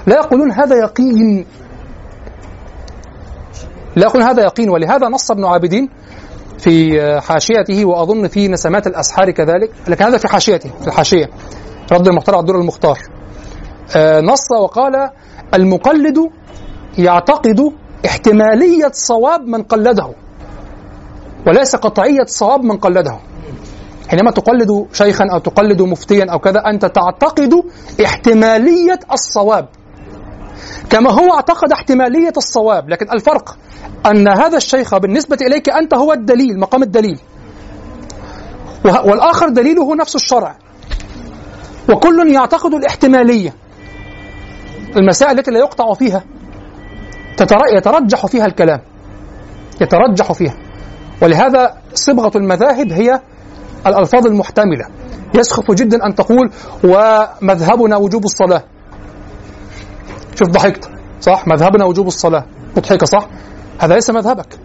لا 0.06 0.16
يقولون 0.16 0.52
هذا 0.52 0.76
يقين. 0.76 1.46
لا 3.96 4.06
يقولون 4.06 4.28
هذا 4.28 4.42
يقين 4.42 4.70
ولهذا 4.70 5.08
نص 5.08 5.30
ابن 5.30 5.44
عابدين 5.44 5.88
في 6.58 7.00
حاشيته 7.20 7.84
وأظن 7.84 8.28
في 8.28 8.48
نسمات 8.48 8.86
الأسحار 8.86 9.30
كذلك 9.30 9.70
لكن 9.88 10.04
هذا 10.04 10.18
في 10.18 10.28
حاشيته 10.28 10.70
في 10.80 10.86
الحاشية. 10.86 11.30
رد 11.92 12.08
المختار 12.08 12.34
على 12.34 12.40
الدور 12.40 12.60
المختار. 12.60 12.98
آه، 13.96 14.20
نص 14.20 14.50
وقال 14.62 15.10
المقلد 15.54 16.30
يعتقد 16.98 17.72
احتمالية 18.06 18.90
صواب 18.92 19.40
من 19.40 19.62
قلده 19.62 20.14
وليس 21.46 21.76
قطعية 21.76 22.24
صواب 22.26 22.62
من 22.64 22.76
قلده. 22.76 23.18
حينما 24.08 24.30
تقلد 24.30 24.86
شيخا 24.92 25.24
أو 25.32 25.38
تقلد 25.38 25.82
مفتيا 25.82 26.26
أو 26.32 26.38
كذا 26.38 26.62
أنت 26.66 26.84
تعتقد 26.86 27.54
احتمالية 28.04 28.98
الصواب. 29.12 29.68
كما 30.90 31.10
هو 31.10 31.34
اعتقد 31.34 31.72
احتمالية 31.72 32.32
الصواب 32.36 32.90
لكن 32.90 33.06
الفرق 33.12 33.56
أن 34.06 34.28
هذا 34.28 34.56
الشيخ 34.56 34.98
بالنسبة 34.98 35.38
إليك 35.40 35.68
أنت 35.68 35.94
هو 35.94 36.12
الدليل 36.12 36.58
مقام 36.58 36.82
الدليل. 36.82 37.18
والآخر 38.84 39.48
دليله 39.48 39.94
نفس 39.96 40.16
الشرع. 40.16 40.56
وكل 41.90 42.32
يعتقد 42.34 42.74
الاحتمالية. 42.74 43.54
المسائل 44.96 45.38
التي 45.38 45.50
لا 45.50 45.58
يقطع 45.58 45.94
فيها 45.94 46.24
يترجح 47.76 48.26
فيها 48.26 48.46
الكلام. 48.46 48.80
يترجح 49.80 50.32
فيها. 50.32 50.56
ولهذا 51.22 51.74
صبغة 51.94 52.32
المذاهب 52.36 52.92
هي 52.92 53.20
الألفاظ 53.86 54.26
المحتملة. 54.26 54.84
يسخف 55.34 55.70
جدا 55.70 56.06
أن 56.06 56.14
تقول 56.14 56.50
ومذهبنا 56.84 57.96
وجوب 57.96 58.24
الصلاة. 58.24 58.64
شوف 60.34 60.48
ضحكت 60.48 60.90
صح؟ 61.20 61.48
مذهبنا 61.48 61.84
وجوب 61.84 62.06
الصلاة. 62.06 62.44
مضحكة 62.76 63.06
صح؟ 63.06 63.28
هذا 63.78 63.94
ليس 63.94 64.10
مذهبك. 64.10 64.58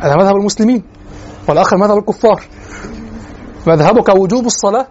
هذا 0.00 0.14
مذهب 0.16 0.36
المسلمين 0.36 0.82
والآخر 1.48 1.76
مذهب 1.76 1.98
الكفار. 1.98 2.42
مذهبك 3.66 4.08
وجوب 4.08 4.46
الصلاة؟ 4.46 4.86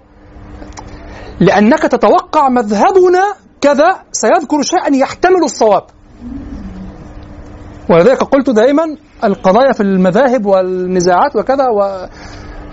لأنك 1.40 1.80
تتوقع 1.80 2.50
مذهبنا 2.50 3.24
كذا 3.62 3.96
سيذكر 4.12 4.62
شيئا 4.62 4.96
يحتمل 4.96 5.44
الصواب. 5.44 5.84
ولذلك 7.90 8.24
قلت 8.24 8.50
دائما 8.50 8.84
القضايا 9.24 9.72
في 9.72 9.84
المذاهب 9.84 10.46
والنزاعات 10.46 11.36
وكذا 11.36 11.66
و 11.70 12.08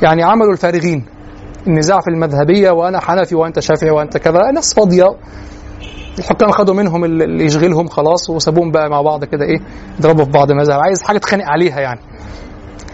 يعني 0.02 0.22
عملوا 0.22 0.52
الفارغين. 0.52 1.06
النزاع 1.66 2.00
في 2.00 2.10
المذهبية 2.10 2.70
وأنا 2.70 3.00
حنفي 3.00 3.34
وأنت 3.34 3.60
شافعي 3.60 3.90
وأنت 3.90 4.16
كذا 4.16 4.50
ناس 4.54 4.74
فاضيه 4.74 5.16
الحكام 6.18 6.50
خدوا 6.50 6.74
منهم 6.74 7.04
اللي 7.04 7.44
يشغلهم 7.44 7.88
خلاص 7.88 8.30
وسابوهم 8.30 8.70
بقى 8.70 8.90
مع 8.90 9.02
بعض 9.02 9.24
كده 9.24 9.44
إيه 9.44 9.60
يضربوا 9.98 10.24
في 10.24 10.30
بعض 10.30 10.52
مذهب. 10.52 10.80
عايز 10.80 11.02
حاجة 11.02 11.18
تخانق 11.18 11.44
عليها 11.44 11.80
يعني. 11.80 12.00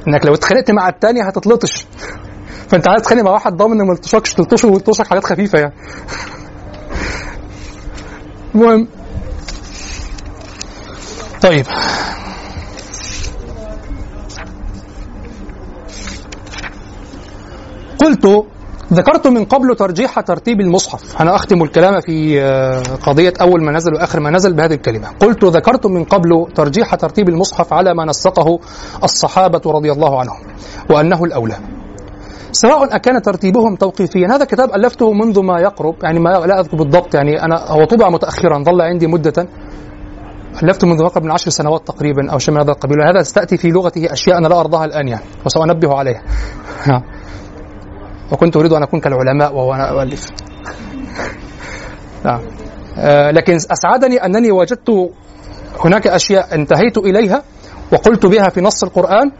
إنك 0.08 0.26
لو 0.26 0.34
اتخانقت 0.34 0.70
مع 0.70 0.88
الثاني 0.88 1.20
هتتلطش. 1.22 1.86
فأنت 2.68 2.88
عايز 2.88 3.02
تتخانق 3.02 3.22
مع 3.22 3.30
واحد 3.30 3.56
ضامن 3.56 3.76
ما 3.76 3.92
يلطشكش 3.92 4.34
تلطشه 4.34 4.68
ويلطشك 4.68 5.06
حاجات 5.06 5.24
خفيفة 5.24 5.58
يعني. 5.58 5.74
المهم. 8.54 8.88
طيب. 11.42 11.66
قلت 18.00 18.46
ذكرت 18.92 19.26
من 19.26 19.44
قبل 19.44 19.76
ترجيح 19.76 20.20
ترتيب 20.20 20.60
المصحف. 20.60 21.22
أنا 21.22 21.34
أختم 21.34 21.62
الكلام 21.62 22.00
في 22.00 22.42
آه، 22.42 22.82
قضية 23.06 23.32
أول 23.40 23.64
ما 23.64 23.72
نزل 23.72 23.94
وآخر 23.94 24.20
ما 24.20 24.30
نزل 24.30 24.52
بهذه 24.52 24.74
الكلمة. 24.74 25.08
قلت 25.20 25.44
ذكرت 25.44 25.86
من 25.86 26.04
قبل 26.04 26.46
ترجيح 26.54 26.94
ترتيب 26.94 27.28
المصحف 27.28 27.72
على 27.72 27.94
ما 27.94 28.04
نسقه 28.04 28.58
الصحابة 29.04 29.60
رضي 29.66 29.92
الله 29.92 30.20
عنهم 30.20 30.36
وأنه 30.90 31.24
الأولى. 31.24 31.56
سواء 32.52 32.96
أكان 32.96 33.22
ترتيبهم 33.22 33.76
توقيفيا. 33.76 34.28
هذا 34.28 34.44
كتاب 34.44 34.74
ألفته 34.74 35.12
منذ 35.12 35.40
ما 35.40 35.60
يقرب 35.60 35.94
يعني 36.02 36.18
ما 36.20 36.30
لا 36.30 36.60
أذكر 36.60 36.76
بالضبط 36.76 37.14
يعني 37.14 37.44
أنا 37.44 37.64
هو 37.68 37.84
طبع 37.84 38.08
متأخرا 38.08 38.62
ظل 38.62 38.80
عندي 38.80 39.06
مدة. 39.06 39.48
ألفته 40.62 40.86
منذ 40.86 41.00
أقرب 41.02 41.24
من 41.24 41.30
عشر 41.30 41.50
سنوات 41.50 41.86
تقريبا 41.86 42.32
أو 42.32 42.38
شيء 42.38 42.54
من 42.54 42.60
هذا 42.60 42.70
القبيل. 42.70 43.02
هذا 43.02 43.22
تأتي 43.22 43.56
في 43.56 43.68
لغته 43.68 44.12
أشياء 44.12 44.38
أنا 44.38 44.48
لا 44.48 44.60
أرضاها 44.60 44.84
الآن 44.84 45.08
يعني 45.08 45.24
وسأنبه 45.46 45.94
عليها. 45.94 46.22
وكنت 48.32 48.56
أريد 48.56 48.72
أن 48.72 48.82
أكون 48.82 49.00
كالعلماء 49.00 49.54
وأنا 49.54 49.90
أؤلف. 49.90 50.26
نعم. 52.24 52.40
آه 52.98 53.30
لكن 53.30 53.54
أسعدني 53.54 54.24
أنني 54.24 54.50
وجدت 54.50 55.10
هناك 55.84 56.06
أشياء 56.06 56.54
انتهيت 56.54 56.98
إليها 56.98 57.42
وقلت 57.92 58.26
بها 58.26 58.48
في 58.48 58.60
نص 58.60 58.84
القرآن 58.84 59.30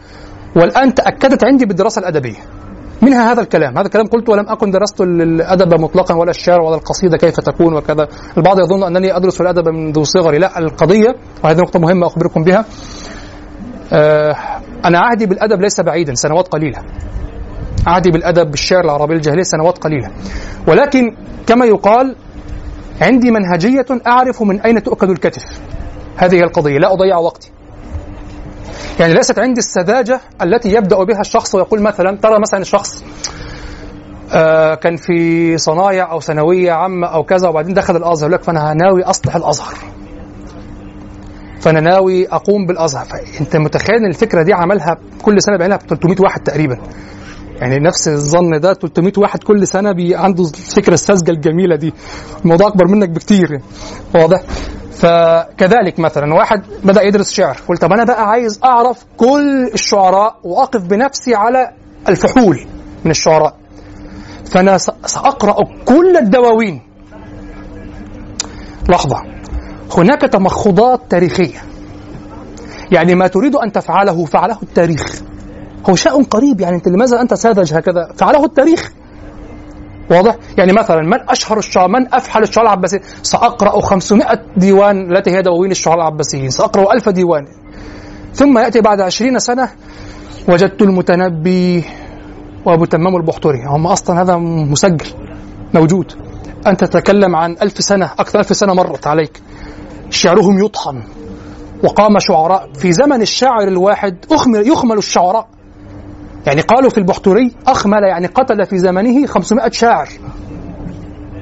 والآن 0.55 0.93
تأكدت 0.93 1.43
عندي 1.43 1.65
بالدراسة 1.65 1.99
الأدبية. 1.99 2.39
منها 3.01 3.31
هذا 3.31 3.41
الكلام. 3.41 3.77
هذا 3.77 3.85
الكلام 3.85 4.07
قلت 4.07 4.29
ولم 4.29 4.49
أكن 4.49 4.71
درست 4.71 5.01
الأدب 5.01 5.81
مطلقا 5.81 6.15
ولا 6.15 6.29
الشعر 6.29 6.61
ولا 6.61 6.75
القصيدة 6.75 7.17
كيف 7.17 7.39
تكون 7.39 7.73
وكذا. 7.73 8.07
البعض 8.37 8.59
يظن 8.59 8.83
أنني 8.83 9.17
أدرس 9.17 9.41
الأدب 9.41 9.69
منذ 9.69 10.03
صغري. 10.03 10.37
لا 10.37 10.59
القضية 10.59 11.15
وهذه 11.43 11.57
نقطة 11.57 11.79
مهمة 11.79 12.07
أخبركم 12.07 12.43
بها. 12.43 12.65
آه 13.93 14.35
أنا 14.85 14.99
عهدي 14.99 15.25
بالأدب 15.25 15.61
ليس 15.61 15.81
بعيدا 15.81 16.13
سنوات 16.13 16.47
قليلة. 16.47 16.79
عهدي 17.87 18.11
بالأدب 18.11 18.51
بالشعر 18.51 18.83
العربي 18.83 19.13
الجاهلي 19.13 19.43
سنوات 19.43 19.77
قليلة. 19.77 20.11
ولكن 20.67 21.15
كما 21.47 21.65
يقال 21.65 22.15
عندي 23.01 23.31
منهجية 23.31 23.85
أعرف 24.07 24.41
من 24.41 24.61
أين 24.61 24.83
تؤكل 24.83 25.09
الكتف. 25.09 25.43
هذه 26.17 26.35
هي 26.35 26.43
القضية 26.43 26.77
لا 26.77 26.93
أضيع 26.93 27.17
وقتي. 27.17 27.51
يعني 28.99 29.13
ليست 29.13 29.39
عندي 29.39 29.59
السذاجة 29.59 30.21
التي 30.41 30.73
يبدأ 30.73 31.03
بها 31.03 31.19
الشخص 31.21 31.55
ويقول 31.55 31.81
مثلا 31.81 32.17
ترى 32.17 32.39
مثلا 32.39 32.61
الشخص 32.61 33.03
آه 34.33 34.75
كان 34.75 34.95
في 34.95 35.57
صنايع 35.57 36.11
أو 36.11 36.19
ثانوية 36.19 36.71
عامة 36.71 37.07
أو 37.07 37.23
كذا 37.23 37.49
وبعدين 37.49 37.73
دخل 37.73 37.95
الأزهر 37.95 38.29
يقول 38.29 38.41
لك 38.41 38.43
فأنا 38.43 38.73
ناوي 38.73 39.03
أصلح 39.03 39.35
الأزهر. 39.35 39.73
فأنا 41.61 41.79
ناوي 41.79 42.27
أقوم 42.27 42.65
بالأزهر. 42.65 43.05
فأنت 43.05 43.55
متخيل 43.55 43.95
إن 43.95 44.05
الفكرة 44.05 44.41
دي 44.43 44.53
عملها 44.53 44.97
كل 45.21 45.41
سنة 45.41 45.57
بيعملها 45.57 45.77
ب 45.77 45.81
300 45.81 46.15
واحد 46.19 46.41
تقريبا. 46.43 46.77
يعني 47.61 47.75
نفس 47.79 48.07
الظن 48.07 48.59
ده 48.59 48.73
300 48.73 49.13
واحد 49.17 49.43
كل 49.43 49.67
سنة 49.67 49.91
بي 49.91 50.15
عنده 50.15 50.43
الفكرة 50.43 50.93
الساذجه 50.93 51.31
الجميلة 51.31 51.75
دي. 51.75 51.93
الموضوع 52.43 52.67
أكبر 52.67 52.87
منك 52.87 53.09
بكتير. 53.09 53.61
واضح؟ 54.15 54.41
فكذلك 54.91 55.99
مثلا 55.99 56.33
واحد 56.33 56.61
بدأ 56.83 57.01
يدرس 57.01 57.31
شعر 57.31 57.57
قلت 57.69 57.81
طب 57.81 57.93
أنا 57.93 58.03
بقى 58.03 58.29
عايز 58.29 58.59
أعرف 58.63 59.05
كل 59.17 59.69
الشعراء 59.73 60.35
وأقف 60.43 60.81
بنفسي 60.81 61.35
على 61.35 61.69
الفحول 62.09 62.65
من 63.05 63.11
الشعراء. 63.11 63.55
فأنا 64.51 64.77
سأقرأ 65.05 65.55
كل 65.85 66.17
الدواوين. 66.17 66.81
لحظة. 68.89 69.17
هناك 69.97 70.21
تمخضات 70.21 71.01
تاريخية. 71.09 71.61
يعني 72.91 73.15
ما 73.15 73.27
تريد 73.27 73.55
أن 73.55 73.71
تفعله 73.71 74.25
فعله 74.25 74.57
التاريخ. 74.63 75.21
هو 75.89 75.95
شيء 75.95 76.23
قريب 76.23 76.61
يعني 76.61 76.75
أنت 76.75 76.87
لماذا 76.87 77.21
أنت 77.21 77.33
ساذج 77.33 77.73
هكذا 77.73 78.11
فعله 78.17 78.45
التاريخ 78.45 78.91
واضح؟ 80.11 80.35
يعني 80.57 80.73
مثلا 80.73 81.01
من 81.01 81.29
أشهر 81.29 81.57
الشعراء 81.57 81.89
من 81.89 82.13
أفحل 82.13 82.43
الشعراء 82.43 82.73
العباسيين؟ 82.73 83.03
سأقرأ 83.23 83.81
500 83.81 84.27
ديوان 84.57 85.15
التي 85.15 85.31
هي 85.31 85.41
دواوين 85.41 85.71
الشعراء 85.71 85.99
العباسيين، 85.99 86.49
سأقرأ 86.49 86.93
1000 86.93 87.09
ديوان. 87.09 87.47
ثم 88.33 88.57
يأتي 88.57 88.81
بعد 88.81 89.01
20 89.01 89.39
سنة 89.39 89.69
وجدت 90.49 90.81
المتنبي 90.81 91.83
وأبو 92.65 92.85
تمام 92.85 93.15
البحتري، 93.15 93.63
هم 93.65 93.87
أصلا 93.87 94.21
هذا 94.21 94.35
مسجل 94.37 95.07
موجود. 95.73 96.13
أنت 96.67 96.83
تتكلم 96.83 97.35
عن 97.35 97.55
ألف 97.61 97.83
سنة 97.83 98.11
أكثر 98.19 98.39
ألف 98.39 98.55
سنة 98.55 98.73
مرت 98.73 99.07
عليك. 99.07 99.41
شعرهم 100.09 100.65
يطحن 100.65 101.03
وقام 101.83 102.19
شعراء 102.19 102.69
في 102.73 102.93
زمن 102.93 103.21
الشاعر 103.21 103.67
الواحد 103.67 104.25
أخمل 104.31 104.67
يخمل 104.67 104.97
الشعراء 104.97 105.47
يعني 106.47 106.61
قالوا 106.61 106.89
في 106.89 106.97
البحتري 106.97 107.51
أخمل 107.67 108.03
يعني 108.03 108.27
قتل 108.27 108.65
في 108.65 108.77
زمنه 108.77 109.25
500 109.25 109.69
شاعر. 109.71 110.09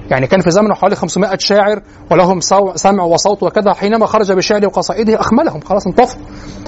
يعني 0.10 0.28
كان 0.28 0.42
في 0.42 0.52
زمنه 0.52 0.76
حوالي 0.76 0.96
500 0.96 1.38
شاعر 1.38 1.82
ولهم 2.12 2.40
سمع 2.76 3.04
وصوت 3.04 3.44
وكذا 3.44 3.74
حينما 3.74 4.06
خرج 4.06 4.32
بشعره 4.32 4.68
وقصائده 4.68 5.20
أخملهم 5.20 5.60
خلاص 5.60 5.88
انطفوا. 5.88 6.22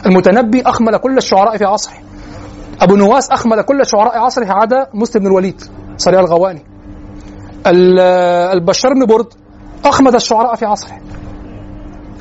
المتنبي 0.06 0.62
أخمل 0.62 0.98
كل 0.98 1.18
الشعراء 1.18 1.58
في 1.58 1.66
عصره. 1.66 1.94
أبو 2.82 2.96
نواس 2.96 3.30
أخمل 3.30 3.62
كل 3.62 3.86
شعراء 3.86 4.18
عصره 4.18 4.46
عدا 4.50 4.88
مسلم 4.94 5.22
بن 5.22 5.28
الوليد 5.28 5.62
صريع 5.98 6.20
الغواني. 6.20 6.62
البشار 8.54 8.94
بن 8.94 9.06
برد 9.06 9.28
أخمد 9.86 10.16
الشعراء 10.16 10.56
في 10.56 10.66
عصره. 10.66 11.02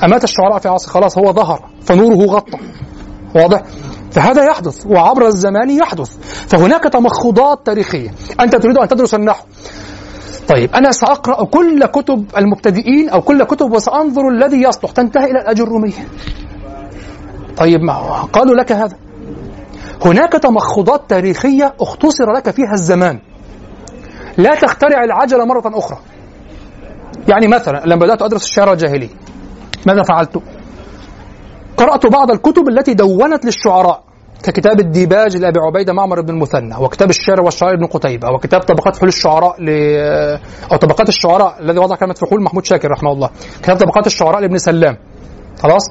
أمات 0.04 0.24
الشعراء 0.24 0.58
في 0.58 0.68
عصره 0.68 0.90
خلاص 0.90 1.18
هو 1.18 1.32
ظهر 1.32 1.70
فنوره 1.82 2.26
غطى. 2.26 2.58
واضح؟ 3.34 3.62
فهذا 4.10 4.44
يحدث 4.44 4.86
وعبر 4.86 5.26
الزمان 5.26 5.70
يحدث. 5.70 6.16
فهناك 6.48 6.82
تمخضات 6.84 7.66
تاريخية. 7.66 8.14
أنت 8.40 8.56
تريد 8.56 8.78
أن 8.78 8.88
تدرس 8.88 9.14
النحو. 9.14 9.44
طيب 10.48 10.74
أنا 10.74 10.92
سأقرأ 10.92 11.44
كل 11.44 11.86
كتب 11.86 12.24
المبتدئين 12.36 13.08
أو 13.08 13.20
كل 13.20 13.44
كتب 13.44 13.72
وسأنظر 13.72 14.28
الذي 14.28 14.62
يصلح. 14.62 14.90
تنتهي 14.90 15.24
إلى 15.24 15.38
الأجرومية 15.38 16.08
طيب 17.56 17.80
ما 17.80 17.94
قالوا 18.22 18.54
لك 18.54 18.72
هذا. 18.72 18.96
هناك 20.04 20.32
تمخضات 20.32 21.02
تاريخية 21.08 21.74
اختصر 21.80 22.32
لك 22.32 22.50
فيها 22.50 22.72
الزمان. 22.72 23.18
لا 24.38 24.54
تخترع 24.54 25.04
العجلة 25.04 25.44
مرة 25.44 25.78
أخرى. 25.78 25.98
يعني 27.28 27.48
مثلا 27.48 27.82
لما 27.84 28.06
بدأت 28.06 28.22
أدرس 28.22 28.44
الشعر 28.44 28.72
الجاهلي 28.72 29.08
ماذا 29.86 30.02
فعلت؟ 30.02 30.42
قرأت 31.80 32.06
بعض 32.06 32.30
الكتب 32.30 32.68
التي 32.68 32.94
دونت 32.94 33.44
للشعراء 33.44 34.02
ككتاب 34.42 34.80
الديباج 34.80 35.36
لأبي 35.36 35.60
عبيدة 35.60 35.92
معمر 35.92 36.20
بن 36.20 36.30
المثنى 36.30 36.76
وكتاب 36.80 37.10
الشعر 37.10 37.40
والشعراء 37.40 37.74
ابن 37.74 37.86
قتيبة 37.86 38.28
وكتاب 38.30 38.60
طبقات 38.60 38.96
فحول 38.96 39.08
الشعراء 39.08 39.62
ل... 39.62 39.68
أو 40.72 40.76
طبقات 40.76 41.08
الشعراء 41.08 41.56
الذي 41.60 41.78
وضع 41.78 41.96
كلمة 41.96 42.14
فحول 42.14 42.42
محمود 42.42 42.64
شاكر 42.64 42.90
رحمه 42.90 43.12
الله 43.12 43.30
كتاب 43.62 43.76
طبقات 43.76 44.06
الشعراء 44.06 44.40
لابن 44.40 44.58
سلام. 44.58 44.96
خلاص؟ 45.62 45.82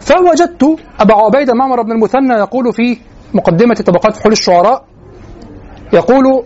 فوجدت 0.00 0.76
أبا 1.00 1.14
عبيدة 1.14 1.54
معمر 1.54 1.82
بن 1.82 1.92
المثنى 1.92 2.34
يقول 2.34 2.72
في 2.72 2.98
مقدمة 3.34 3.74
طبقات 3.74 4.16
فحول 4.16 4.32
الشعراء 4.32 4.84
يقول 5.92 6.42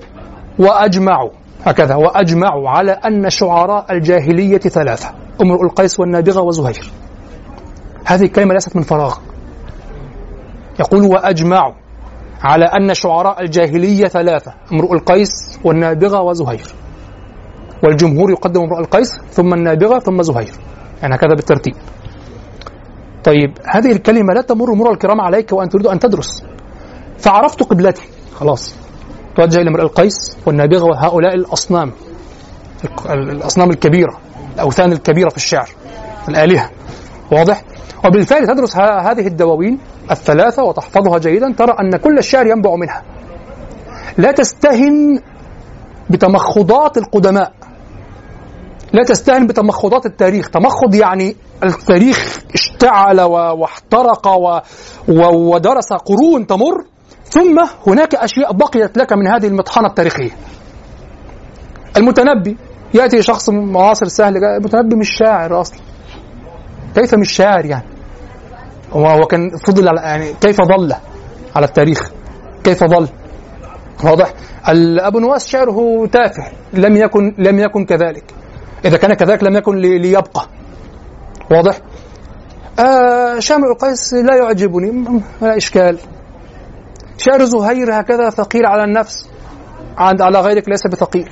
وأجمعوا 0.59 1.31
هكذا 1.65 1.95
وأجمعوا 1.95 2.69
على 2.69 2.93
أن 2.93 3.31
شعراء 3.31 3.93
الجاهلية 3.93 4.59
ثلاثة 4.59 5.15
امرؤ 5.43 5.63
القيس 5.63 6.01
والنابغة 6.01 6.41
وزهير. 6.41 6.91
هذه 8.05 8.23
الكلمة 8.23 8.55
ليست 8.55 8.77
من 8.77 8.83
فراغ. 8.83 9.17
يقول 10.81 11.03
وأجمعوا 11.03 11.75
على 12.43 12.64
أن 12.64 12.95
شعراء 12.95 13.43
الجاهلية 13.43 14.09
ثلاثة 14.09 14.55
امرؤ 14.73 14.93
القيس 14.93 15.59
والنابغة 15.64 16.21
وزهير. 16.21 16.75
والجمهور 17.85 18.31
يقدم 18.31 18.61
امرؤ 18.61 18.79
القيس 18.79 19.21
ثم 19.31 19.55
النابغة 19.55 19.99
ثم 19.99 20.23
زهير. 20.23 20.53
يعني 21.03 21.14
هكذا 21.14 21.35
بالترتيب. 21.35 21.75
طيب 23.25 23.59
هذه 23.75 23.93
الكلمة 23.93 24.35
لا 24.35 24.40
تمر 24.40 24.75
مرور 24.75 24.93
الكرام 24.93 25.21
عليك 25.21 25.53
وأن 25.53 25.69
تريد 25.69 25.87
أن 25.87 25.99
تدرس. 25.99 26.45
فعرفت 27.19 27.62
قبلتي. 27.62 28.03
خلاص. 28.35 28.77
توجه 29.37 29.59
إلى 29.59 29.71
امرؤ 29.71 29.83
القيس 29.83 30.37
والنابغة 30.47 30.85
وهؤلاء 30.85 31.35
الأصنام. 31.35 31.93
الأصنام 33.11 33.71
الكبيرة 33.71 34.19
الأوثان 34.55 34.93
الكبيرة 34.93 35.29
في 35.29 35.37
الشعر 35.37 35.69
الآلهة. 36.29 36.71
واضح؟ 37.33 37.62
وبالفعل 38.07 38.47
تدرس 38.47 38.77
هذه 38.77 39.27
الدواوين 39.27 39.79
الثلاثة 40.11 40.62
وتحفظها 40.62 41.19
جيدا 41.19 41.53
ترى 41.53 41.77
أن 41.81 41.97
كل 41.97 42.19
الشعر 42.19 42.47
ينبع 42.47 42.77
منها. 42.77 43.03
لا 44.19 44.33
تستهن 44.33 45.21
بتمخضات 46.11 46.99
القدماء. 46.99 47.53
لا 48.93 49.03
تستهن 49.05 49.47
بتمخضات 49.47 50.07
التاريخ. 50.07 50.51
تمخض 50.51 50.95
يعني 50.95 51.37
التاريخ 51.64 52.38
اشتعل 52.55 53.21
واحترق 53.21 54.29
ودرس 55.09 55.93
قرون 55.93 56.47
تمر. 56.47 56.85
ثم 57.25 57.61
هناك 57.87 58.14
أشياء 58.14 58.53
بقيت 58.53 58.99
لك 58.99 59.12
من 59.12 59.27
هذه 59.27 59.47
المطحنة 59.47 59.88
التاريخية. 59.88 60.31
المتنبي. 61.97 62.57
يأتي 62.95 63.23
شخص 63.23 63.51
معاصر 63.51 64.07
سهل 64.07 64.45
المتنبي 64.45 64.97
مش 64.97 65.11
شاعر 65.19 65.61
أصلا. 65.61 65.79
كيف 66.95 67.14
مش 67.14 67.33
شاعر 67.33 67.67
يعني. 67.67 67.94
هو 68.95 69.27
كان 69.27 69.51
فضل 69.67 69.89
على 69.89 70.01
يعني 70.01 70.33
كيف 70.41 70.57
ظل 70.57 70.95
على 71.57 71.67
التاريخ؟ 71.67 72.11
كيف 72.65 72.85
ظل 72.85 73.09
واضح. 74.05 74.33
أبو 75.01 75.19
نواس 75.19 75.49
شعره 75.49 76.07
تافه 76.07 76.53
لم 76.73 76.97
يكن 76.97 77.35
لم 77.39 77.59
يكن 77.59 77.85
كذلك. 77.85 78.25
إذا 78.85 78.97
كان 78.97 79.15
كذلك 79.15 79.45
لم 79.45 79.57
يكن 79.57 79.77
ليبقى. 79.77 80.47
واضح؟ 81.51 81.79
آه 82.79 83.39
شامع 83.39 83.69
القيس 83.69 84.15
لا 84.15 84.37
يعجبني. 84.37 85.05
لا 85.43 85.57
إشكال. 85.57 85.99
شعر 87.19 87.45
زهير 87.45 88.01
هكذا 88.01 88.31
ثقيل 88.31 88.67
على 88.67 88.85
النفس. 88.85 89.29
عند 89.99 90.23
على 90.23 90.41
غيرك 90.41 90.69
ليس 90.69 90.87
بثقيل. 90.87 91.29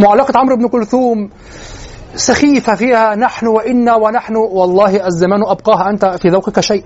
معلقة 0.00 0.38
عمرو 0.38 0.56
بن 0.56 0.68
كلثوم 0.68 1.30
سخيفة 2.14 2.74
فيها 2.74 3.14
نحن 3.14 3.46
وإنا 3.46 3.94
ونحن. 3.94 4.36
والله 4.36 5.06
الزمان 5.06 5.42
أبقاها 5.46 5.90
أنت 5.90 6.04
في 6.04 6.28
ذوقك 6.28 6.60
شيء. 6.60 6.84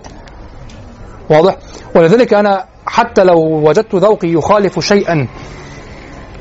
واضح؟ 1.31 1.57
ولذلك 1.97 2.35
أنا 2.35 2.65
حتى 2.87 3.25
لو 3.25 3.39
وجدت 3.69 3.95
ذوقي 3.95 4.29
يخالف 4.29 4.79
شيئا 4.79 5.29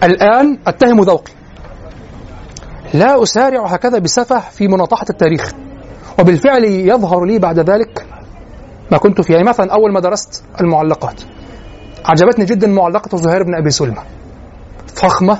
الآن 0.03 0.59
أتهم 0.67 1.01
ذوقي. 1.01 1.31
لا 2.93 3.23
أسارع 3.23 3.65
هكذا 3.65 3.99
بسفه 3.99 4.39
في 4.39 4.67
مناطحة 4.67 5.05
التاريخ. 5.09 5.51
وبالفعل 6.19 6.63
يظهر 6.63 7.25
لي 7.25 7.39
بعد 7.39 7.59
ذلك 7.59 8.05
ما 8.91 8.97
كنت 8.97 9.21
فيه. 9.21 9.33
يعني 9.33 9.47
مثلا 9.47 9.73
أول 9.73 9.93
ما 9.93 9.99
درست 9.99 10.43
المعلقات 10.61 11.21
عجبتني 12.05 12.45
جدا 12.45 12.67
معلقة 12.67 13.17
زهير 13.17 13.43
بن 13.43 13.55
أبي 13.55 13.69
سلمة. 13.69 14.03
فخمة 14.87 15.39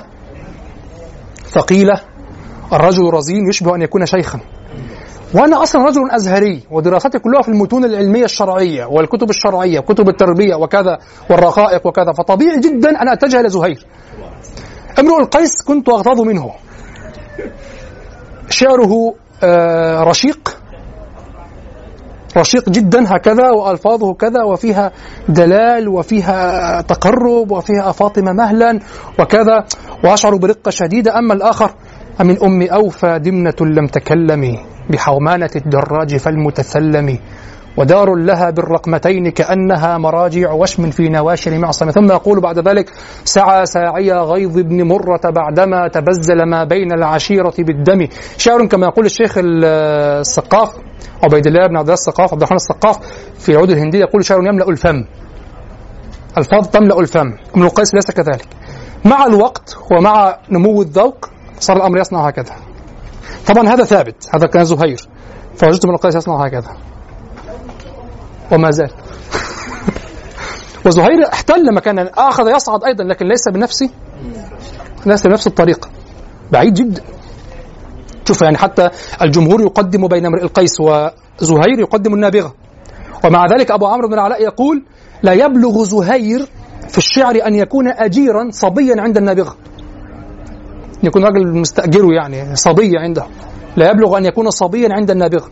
ثقيلة 1.46 2.02
الرجل 2.74 3.04
رزين 3.14 3.50
يشبه 3.50 3.76
أن 3.76 3.82
يكون 3.82 4.06
شيخا. 4.06 4.40
وأنا 5.34 5.64
أصلا 5.64 5.86
رجل 5.86 6.12
أزهري 6.12 6.64
ودراستي 6.72 7.20
كلها 7.20 7.42
في 7.42 7.50
المتون 7.50 7.86
العلمية 7.86 8.26
الشرعية 8.26 8.86
والكتب 8.86 9.30
الشرعية 9.30 9.80
وكتب 9.80 10.10
التربية 10.10 10.56
وكذا 10.56 10.98
والرقائق 11.30 11.88
وكذا 11.88 12.12
فطبيعي 12.18 12.60
جدا 12.60 13.02
أن 13.02 13.10
أتجه 13.10 13.40
إلى 13.40 13.50
زهير. 13.50 13.86
امرؤ 15.00 15.20
القيس 15.20 15.62
كنت 15.68 15.90
أغتاظ 15.90 16.22
منه. 16.22 16.52
شعره 18.50 19.14
آه، 19.44 20.04
رشيق. 20.04 20.58
رشيق 22.38 22.70
جدا 22.70 23.16
هكذا 23.16 23.50
وألفاظه 23.50 24.14
كذا 24.14 24.44
وفيها 24.44 24.92
دلال 25.30 25.88
وفيها 25.88 26.82
تقرب 26.82 27.52
وفيها 27.52 27.92
فاطمة 27.92 28.32
مهلا 28.32 28.80
وكذا. 29.20 29.66
وأشعر 30.04 30.36
برقة 30.36 30.72
شديدة. 30.72 31.20
أما 31.20 31.34
الآخر 31.34 31.72
من 32.24 32.44
أم 32.44 32.62
أوفى 32.62 33.20
دمنة 33.20 33.56
لم 33.62 33.88
تكلم 33.88 34.58
بحومانه 34.90 35.50
الدراج 35.56 36.18
فالمتثلم 36.18 37.20
ودار 37.78 38.16
لها 38.16 38.50
بالرقمتين 38.50 39.30
كأنها 39.32 39.98
مراجع 39.98 40.52
وشم 40.52 40.90
في 40.90 41.10
نواشر 41.10 41.58
معصم 41.58 41.92
ثم 41.92 42.12
يقول 42.12 42.42
بعد 42.42 42.68
ذلك 42.68 42.90
سعى 43.26 43.66
ساعي 43.66 44.12
غيظ 44.12 44.60
بن 44.60 44.84
مرة 44.84 45.22
بعدما 45.26 45.88
تبزل 45.88 46.44
ما 46.44 46.64
بين 46.64 46.94
العشيرة 46.94 47.54
بالدم. 47.60 48.08
شعر 48.38 48.66
كما 48.66 48.86
يقول 48.88 49.06
الشيخ 49.06 49.34
السقاف 49.38 50.70
عبيد 51.24 51.48
الله 51.48 51.68
بن 51.68 51.78
عبد 51.78 51.88
الله 51.88 51.94
السقاف 51.94 52.34
عبد 52.34 52.42
الرحمن 52.42 52.56
السقاف 52.56 52.98
في 53.40 53.50
العود 53.50 53.70
الهندية 53.70 54.00
يقول 54.00 54.26
شعر 54.26 54.40
يملأ 54.40 54.70
الفم. 54.70 55.06
الفاظ 56.38 56.68
تملأ 56.68 57.00
الفم. 57.00 57.28
ابن 57.54 57.64
القيس 57.64 57.94
ليس 57.96 58.12
كذلك. 58.12 58.48
مع 59.06 59.26
الوقت 59.26 59.78
ومع 59.92 60.38
نمو 60.52 60.82
الذوق 60.82 61.30
صار 61.60 61.78
الأمر 61.78 61.98
يصنع 62.00 62.28
هكذا. 62.28 62.56
طبعا 63.48 63.68
هذا 63.68 63.84
ثابت 63.84 64.30
هذا 64.36 64.48
كان 64.48 64.66
زهير. 64.66 65.08
فوجدت 65.56 65.86
ابن 65.86 65.94
القيس 65.94 66.16
يصنع 66.16 66.46
هكذا. 66.46 66.78
وما 68.52 68.72
زال. 68.72 68.92
وزهير 70.86 71.34
احتل 71.34 71.74
مكانا. 71.76 72.12
آخذ 72.18 72.56
يصعد 72.56 72.84
أيضا 72.84 73.04
لكن 73.04 73.28
ليس 73.28 73.50
بنفس 73.50 73.84
ليس 75.06 75.28
بنفس 75.28 75.48
الطريقة 75.48 75.90
بعيد 76.52 76.74
جدا. 76.74 77.02
شوف 78.28 78.42
يعني 78.42 78.58
حتى 78.58 78.90
الجمهور 79.22 79.62
يقدم 79.62 80.08
بين 80.08 80.26
امرئ 80.26 80.44
القيس 80.44 80.80
وزهير 80.80 81.80
يقدم 81.80 82.14
النابغة. 82.14 82.54
ومع 83.26 83.46
ذلك 83.46 83.72
أبو 83.72 83.86
عمرو 83.86 84.08
بن 84.08 84.14
العلاء 84.14 84.44
يقول 84.44 84.84
لا 85.24 85.34
يبلغ 85.34 85.84
زهير 85.84 86.48
في 86.90 86.98
الشعر 86.98 87.48
أن 87.48 87.56
يكون 87.56 87.88
اجيرا 87.88 88.50
صبيا 88.52 89.02
عند 89.02 89.18
النابغة. 89.18 89.56
يكون 91.06 91.24
راجل 91.24 91.58
مستأجره 91.58 92.08
يعني 92.14 92.56
صبي 92.56 92.92
عنده. 92.98 93.26
لا 93.78 93.92
يبلغ 93.92 94.18
أن 94.18 94.26
يكون 94.26 94.50
صبيا 94.50 94.90
عند 94.92 95.12
النابغه 95.12 95.48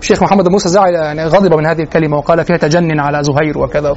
الشيخ 0.00 0.22
محمد 0.22 0.48
موسى 0.48 0.68
زعل 0.68 0.94
يعني 0.94 1.24
غضب 1.24 1.54
من 1.54 1.66
هذه 1.66 1.82
الكلمة 1.82 2.16
وقال 2.16 2.44
فيها 2.44 2.56
تجنن 2.56 3.00
على 3.00 3.22
زهير 3.22 3.58
وكذا. 3.58 3.94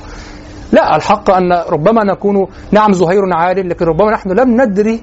لا 0.71 0.95
الحق 0.95 1.31
أن 1.31 1.53
ربما 1.69 2.03
نكون 2.03 2.47
نعم 2.71 2.93
زهير 2.93 3.33
عال 3.33 3.69
لكن 3.69 3.85
ربما 3.85 4.11
نحن 4.11 4.29
لم 4.29 4.61
ندري 4.61 5.01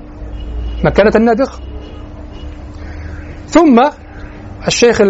مكانة 0.85 1.13
النابغة 1.17 1.53
ثم 3.47 3.83
الشيخ 4.67 5.01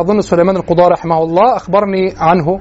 أظن 0.00 0.20
سليمان 0.20 0.56
القضاء 0.56 0.88
رحمه 0.88 1.22
الله 1.22 1.56
أخبرني 1.56 2.14
عنه 2.18 2.60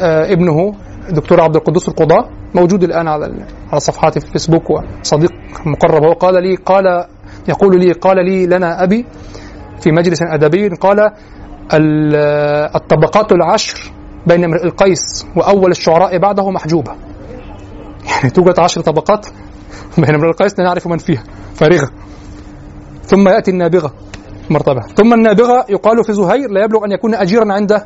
آه، 0.00 0.32
ابنه 0.32 0.74
الدكتور 1.08 1.40
عبد 1.40 1.56
القدوس 1.56 1.88
القضاء 1.88 2.30
موجود 2.54 2.84
الآن 2.84 3.08
على 3.08 3.46
على 3.70 3.80
صفحاتي 3.80 4.20
في 4.20 4.26
الفيسبوك 4.26 4.70
وصديق 4.70 5.32
مقرب. 5.66 6.04
هو 6.04 6.12
قال 6.12 6.42
لي 6.42 6.56
قال 6.56 7.04
يقول 7.48 7.80
لي 7.80 7.92
قال 7.92 8.16
لي 8.24 8.46
لنا 8.46 8.82
أبي 8.82 9.06
في 9.80 9.92
مجلس 9.92 10.22
أدبي 10.22 10.68
قال 10.68 11.10
الطبقات 12.74 13.32
العشر 13.32 13.92
بين 14.26 14.44
امرئ 14.44 14.64
القيس 14.64 15.26
وأول 15.36 15.70
الشعراء 15.70 16.18
بعده 16.18 16.50
محجوبة. 16.50 16.92
يعني 18.10 18.30
توجد 18.30 18.60
عشر 18.60 18.80
طبقات 18.80 19.26
بين 19.98 20.14
امرئ 20.14 20.28
القيس 20.28 20.58
لا 20.58 20.64
نعرف 20.64 20.86
من 20.86 20.98
فيها. 20.98 21.24
فارغة. 21.54 21.90
ثم 23.02 23.28
يأتي 23.28 23.50
النابغة. 23.50 23.92
مرتبة. 24.50 24.80
ثم 24.80 25.14
النابغة 25.14 25.66
يقال 25.68 26.04
في 26.04 26.12
زهير 26.12 26.50
لا 26.50 26.64
يبلغ 26.64 26.84
أن 26.84 26.92
يكون 26.92 27.14
أجيرا 27.14 27.52
عند 27.52 27.82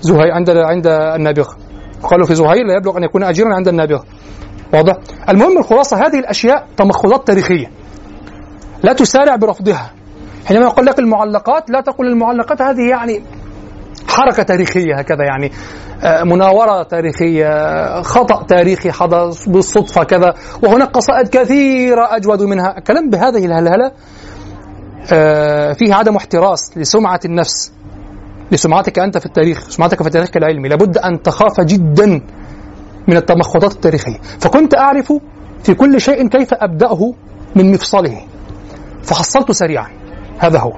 زهير 0.00 0.32
عند 0.32 0.50
عند 0.50 0.86
النابغة. 0.86 1.63
يقال 2.04 2.24
في 2.24 2.34
زهير 2.34 2.66
لا 2.66 2.76
يبلغ 2.76 2.98
أن 2.98 3.02
يكون 3.02 3.22
أجيرا 3.22 3.54
عند 3.54 3.68
النابغة 3.68 4.04
واضح؟ 4.74 4.94
المهم 5.28 5.58
الخلاصة 5.58 5.96
هذه 5.96 6.18
الأشياء 6.18 6.66
تمخضات 6.76 7.26
تاريخية. 7.26 7.66
لا 8.82 8.92
تسارع 8.92 9.36
برفضها. 9.36 9.90
حينما 10.46 10.64
يقول 10.64 10.86
لك 10.86 10.98
المعلقات 10.98 11.70
لا 11.70 11.80
تقول 11.80 12.06
المعلقات 12.06 12.62
هذه 12.62 12.88
يعني 12.90 13.22
حركة 14.08 14.42
تاريخية 14.42 14.94
هكذا 14.98 15.24
يعني 15.24 15.52
آه، 16.02 16.22
مناورة 16.24 16.82
تاريخية 16.82 17.48
خطأ 18.02 18.42
تاريخي 18.42 18.92
حدث 18.92 19.48
بالصدفة 19.48 20.04
كذا 20.04 20.34
وهناك 20.62 20.88
قصائد 20.88 21.28
كثيرة 21.28 22.16
أجود 22.16 22.42
منها. 22.42 22.78
الكلام 22.78 23.10
بهذه 23.10 23.46
الهلهلة 23.46 23.92
آه، 25.12 25.72
فيه 25.72 25.94
عدم 25.94 26.16
احتراس 26.16 26.78
لسمعة 26.78 27.20
النفس. 27.24 27.72
لسمعتك 28.52 28.98
أنت 28.98 29.18
في 29.18 29.26
التاريخ 29.26 29.68
سمعتك 29.68 30.02
في 30.02 30.08
التاريخ 30.08 30.30
العلمي 30.36 30.68
لابد 30.68 30.98
أن 30.98 31.22
تخاف 31.22 31.60
جدا 31.60 32.06
من 33.08 33.16
التمخضات 33.16 33.72
التاريخية. 33.72 34.18
فكنت 34.40 34.74
أعرف 34.74 35.12
في 35.62 35.74
كل 35.74 36.00
شيء 36.00 36.28
كيف 36.28 36.54
أبدأه 36.54 37.14
من 37.56 37.72
مفصله. 37.72 38.20
فحصلت 39.02 39.52
سريعا. 39.52 39.88
هذا 40.38 40.58
هو. 40.58 40.72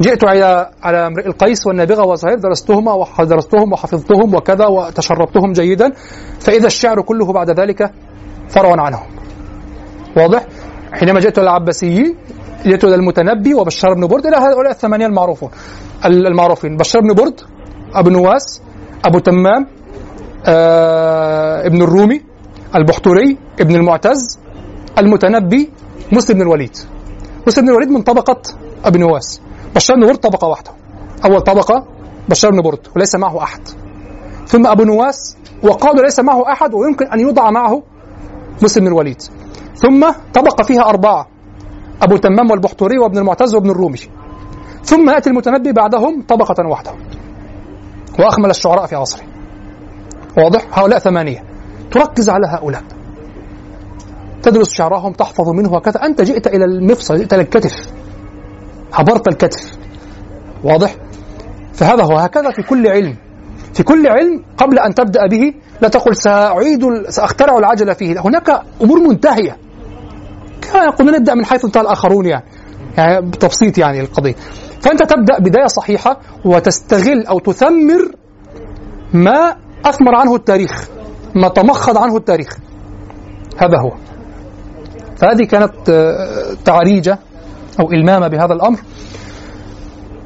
جئت 0.00 0.24
على 0.24 0.70
على 0.82 1.06
امرئ 1.06 1.26
القيس 1.26 1.66
والنابغة 1.66 2.06
وزهير 2.06 2.38
درستهما 2.38 2.92
ودرستهم 2.92 3.72
وحفظتهم 3.72 4.34
وكذا 4.34 4.66
وتشربتهم 4.66 5.52
جيدا. 5.52 5.92
فإذا 6.40 6.66
الشعر 6.66 7.02
كله 7.02 7.32
بعد 7.32 7.60
ذلك 7.60 7.90
فرع 8.48 8.82
عنهم 8.82 9.06
واضح؟ 10.16 10.46
حينما 10.92 11.20
جئت 11.20 11.38
إلى 11.38 11.44
العباسيين 11.44 12.16
جئت 12.66 12.84
إلى 12.84 12.94
المتنبي 12.94 13.54
وبشار 13.54 13.94
بن 13.94 14.06
برد 14.06 14.26
إلى 14.26 14.36
هؤلاء 14.36 14.70
الثمانية 14.70 15.06
المعروفون. 15.06 15.50
المعروفين. 16.04 16.76
بشار 16.76 17.02
بن 17.02 17.14
برد 17.14 17.40
أبو 17.94 18.10
نواس 18.10 18.62
أبو 19.04 19.18
تمام 19.18 19.66
آه 20.46 21.66
ابن 21.66 21.82
الرومي 21.82 22.22
البحتري 22.74 23.38
ابن 23.60 23.76
المعتز 23.76 24.38
المتنبي 24.98 25.70
مسلم 26.12 26.36
بن 26.36 26.42
الوليد. 26.42 26.76
مسلم 27.46 27.64
بن 27.64 27.70
الوليد 27.70 27.90
من 27.90 28.02
طبقة 28.02 28.42
أبي 28.84 28.98
نواس. 28.98 29.40
بشار 29.74 29.96
بن 29.96 30.06
برد 30.06 30.16
طبقة 30.16 30.48
واحدة. 30.48 30.70
أول 31.24 31.40
طبقة 31.40 31.86
بشار 32.28 32.50
بن 32.50 32.62
برد 32.62 32.80
وليس 32.96 33.14
معه 33.14 33.42
أحد. 33.42 33.60
ثم 34.46 34.66
أبو 34.66 34.84
نواس 34.84 35.36
وقالوا 35.62 36.02
ليس 36.02 36.20
معه 36.20 36.52
أحد 36.52 36.74
ويمكن 36.74 37.06
أن 37.06 37.20
يوضع 37.20 37.50
معه 37.50 37.82
مسلم 38.62 38.84
بن 38.84 38.90
الوليد. 38.90 39.22
ثم 39.74 40.12
طبقة 40.34 40.64
فيها 40.64 40.82
أربعة 40.82 41.28
أبو 42.02 42.16
تمام 42.16 42.50
والبحتوري 42.50 42.98
وابن 42.98 43.18
المعتز 43.18 43.54
وابن 43.54 43.70
الرومي. 43.70 43.98
ثم 44.86 45.10
يأتي 45.10 45.30
المتنبي 45.30 45.72
بعدهم 45.72 46.22
طبقة 46.28 46.68
واحدة 46.68 46.92
وأخمل 48.18 48.50
الشعراء 48.50 48.86
في 48.86 48.96
عصره. 48.96 49.22
واضح؟ 50.38 50.78
هؤلاء 50.78 50.98
ثمانية. 50.98 51.44
تركز 51.90 52.30
على 52.30 52.46
هؤلاء. 52.46 52.82
تدرس 54.42 54.70
شعرهم 54.70 55.12
تحفظ 55.12 55.48
منه 55.48 55.72
وكذا. 55.72 56.04
أنت 56.04 56.20
جئت 56.20 56.46
إلى 56.46 56.64
المفصل 56.64 57.18
جئت 57.18 57.34
إلى 57.34 57.42
الكتف. 57.42 57.90
عبرت 58.92 59.28
الكتف. 59.28 59.78
واضح؟ 60.64 60.96
فهذا 61.72 62.04
هو. 62.04 62.16
هكذا 62.16 62.50
في 62.50 62.62
كل 62.62 62.88
علم. 62.88 63.16
في 63.74 63.82
كل 63.82 64.06
علم 64.06 64.44
قبل 64.56 64.78
أن 64.78 64.94
تبدأ 64.94 65.26
به 65.26 65.54
لا 65.82 65.88
تقل 65.88 66.16
سأعيد 66.16 66.84
سأخترع 67.08 67.58
العجلة 67.58 67.92
فيه. 67.92 68.20
هناك 68.20 68.62
أمور 68.82 68.98
منتهية. 69.00 69.56
قلنا 70.98 71.18
نبدأ 71.18 71.34
من 71.34 71.44
حيث 71.44 71.64
انتهى 71.64 71.80
الآخرون 71.80 72.26
يعني. 72.26 72.44
يعني 72.98 73.26
بتبسيط 73.26 73.78
يعني 73.78 74.00
القضية. 74.00 74.34
فأنت 74.80 75.02
تبدأ 75.02 75.38
بداية 75.38 75.66
صحيحة 75.66 76.20
وتستغل 76.44 77.26
أو 77.26 77.38
تثمر 77.38 78.10
ما 79.12 79.56
أثمر 79.84 80.14
عنه 80.14 80.34
التاريخ 80.34 80.88
ما 81.34 81.48
تمخض 81.48 81.98
عنه 81.98 82.16
التاريخ. 82.16 82.58
هذا 83.58 83.78
هو. 83.78 83.92
فهذه 85.16 85.44
كانت 85.44 85.88
آه، 85.88 86.54
تعريجة 86.64 87.18
أو 87.80 87.92
إلمامة 87.92 88.28
بهذا 88.28 88.52
الأمر. 88.52 88.78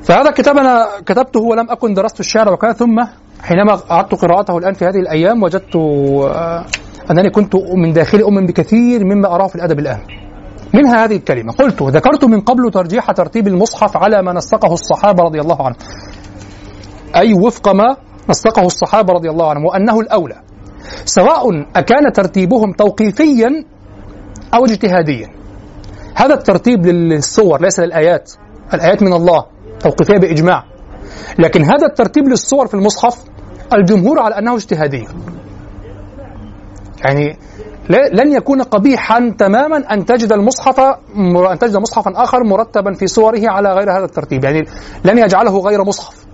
فهذا 0.02 0.28
الكتاب 0.28 0.58
أنا 0.58 0.86
كتبته 1.06 1.40
ولم 1.40 1.70
أكن 1.70 1.94
درست 1.94 2.20
الشعر 2.20 2.52
وكذا 2.52 2.72
ثم 2.72 3.04
حينما 3.42 3.80
أعدت 3.90 4.14
قراءته 4.14 4.58
الآن 4.58 4.74
في 4.74 4.84
هذه 4.84 4.98
الأيام 4.98 5.42
وجدت 5.42 5.76
آه، 5.76 6.64
أنني 7.10 7.30
كنت 7.30 7.56
من 7.56 7.92
داخلي 7.92 8.22
أؤمن 8.22 8.46
بكثير 8.46 9.04
مما 9.04 9.34
أراه 9.34 9.46
في 9.46 9.54
الأدب 9.56 9.78
الآن. 9.78 10.00
منها 10.74 11.04
هذه 11.04 11.16
الكلمة. 11.16 11.52
قلت 11.52 11.82
ذكرت 11.82 12.24
من 12.24 12.40
قبل 12.40 12.70
ترجيح 12.70 13.10
ترتيب 13.10 13.48
المصحف 13.48 13.96
على 13.96 14.22
ما 14.22 14.32
نسقه 14.32 14.72
الصحابة 14.72 15.24
رضي 15.24 15.40
الله 15.40 15.66
عنهم 15.66 15.76
أي 17.16 17.34
وفق 17.34 17.68
ما 17.68 17.96
نسقه 18.28 18.66
الصحابة 18.66 19.12
رضي 19.12 19.30
الله 19.30 19.50
عنهم 19.50 19.64
وأنه 19.64 20.00
الأولى. 20.00 20.42
سواء 21.04 21.48
أكان 21.76 22.12
ترتيبهم 22.12 22.72
توقيفيا 22.72 23.64
أو 24.54 24.64
اجتهاديا. 24.64 25.28
هذا 26.14 26.34
الترتيب 26.34 26.86
للصور 26.86 27.62
ليس 27.62 27.80
للآيات. 27.80 28.32
الآيات 28.74 29.02
من 29.02 29.12
الله 29.12 29.44
توقيفية 29.80 30.18
بإجماع. 30.18 30.64
لكن 31.38 31.64
هذا 31.64 31.86
الترتيب 31.86 32.28
للصور 32.28 32.66
في 32.66 32.74
المصحف 32.74 33.24
الجمهور 33.72 34.20
على 34.20 34.38
أنه 34.38 34.56
اجتهادي. 34.56 35.06
يعني 37.04 37.38
لن 37.90 38.32
يكون 38.32 38.62
قبيحا 38.62 39.34
تماما 39.38 39.76
أن 39.92 40.04
تجد 40.04 40.32
المصحف 40.32 40.80
أن 41.52 41.58
تجد 41.58 41.76
مصحفا 41.76 42.12
آخر 42.16 42.44
مرتبا 42.44 42.92
في 42.92 43.06
صوره 43.06 43.40
على 43.44 43.72
غير 43.72 43.98
هذا 43.98 44.04
الترتيب. 44.04 44.44
يعني 44.44 44.66
لن 45.04 45.18
يجعله 45.18 45.58
غير 45.58 45.84
مصحف. 45.84 46.26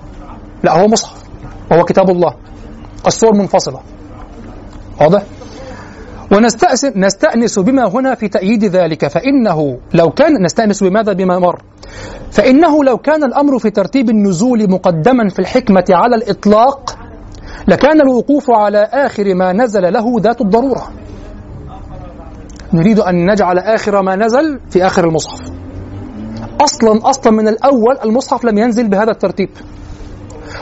لا 0.63 0.81
هو 0.83 0.89
مصحف. 0.89 1.23
وهو 1.71 1.85
كتاب 1.85 2.11
الله. 2.11 2.35
الصور 3.07 3.35
منفصلة. 3.35 3.81
واضح؟ 5.01 5.23
ونستأنس 6.33 7.59
بما 7.59 7.89
هنا 7.89 8.15
في 8.15 8.29
تأييد 8.29 8.65
ذلك. 8.65 9.07
فإنه 9.07 9.79
لو 9.95 10.11
كان 10.11 10.43
نستأنس 10.43 10.85
بماذا؟ 10.85 11.13
بما 11.13 11.39
مر. 11.39 11.63
فإنه 12.31 12.85
لو 12.85 12.99
كان 12.99 13.25
الأمر 13.25 13.59
في 13.59 13.71
ترتيب 13.71 14.11
النزول 14.11 14.71
مقدما 14.71 15.29
في 15.29 15.39
الحكمة 15.39 15.85
على 15.91 16.17
الإطلاق 16.17 16.99
لكان 17.69 18.01
الوقوف 18.01 18.51
على 18.51 18.89
آخر 18.93 19.35
ما 19.35 19.53
نزل 19.53 19.93
له 19.93 20.05
ذات 20.21 20.41
الضرورة. 20.41 20.89
نريد 22.77 22.99
أن 22.99 23.31
نجعل 23.31 23.59
آخر 23.59 24.03
ما 24.03 24.17
نزل 24.17 24.61
في 24.71 24.87
آخر 24.87 25.05
المصحف. 25.05 25.41
أصلا 26.61 27.11
أصلا 27.11 27.33
من 27.33 27.49
الأول 27.49 27.99
المصحف 28.05 28.45
لم 28.45 28.59
ينزل 28.59 28.89
بهذا 28.89 29.11
الترتيب. 29.11 29.49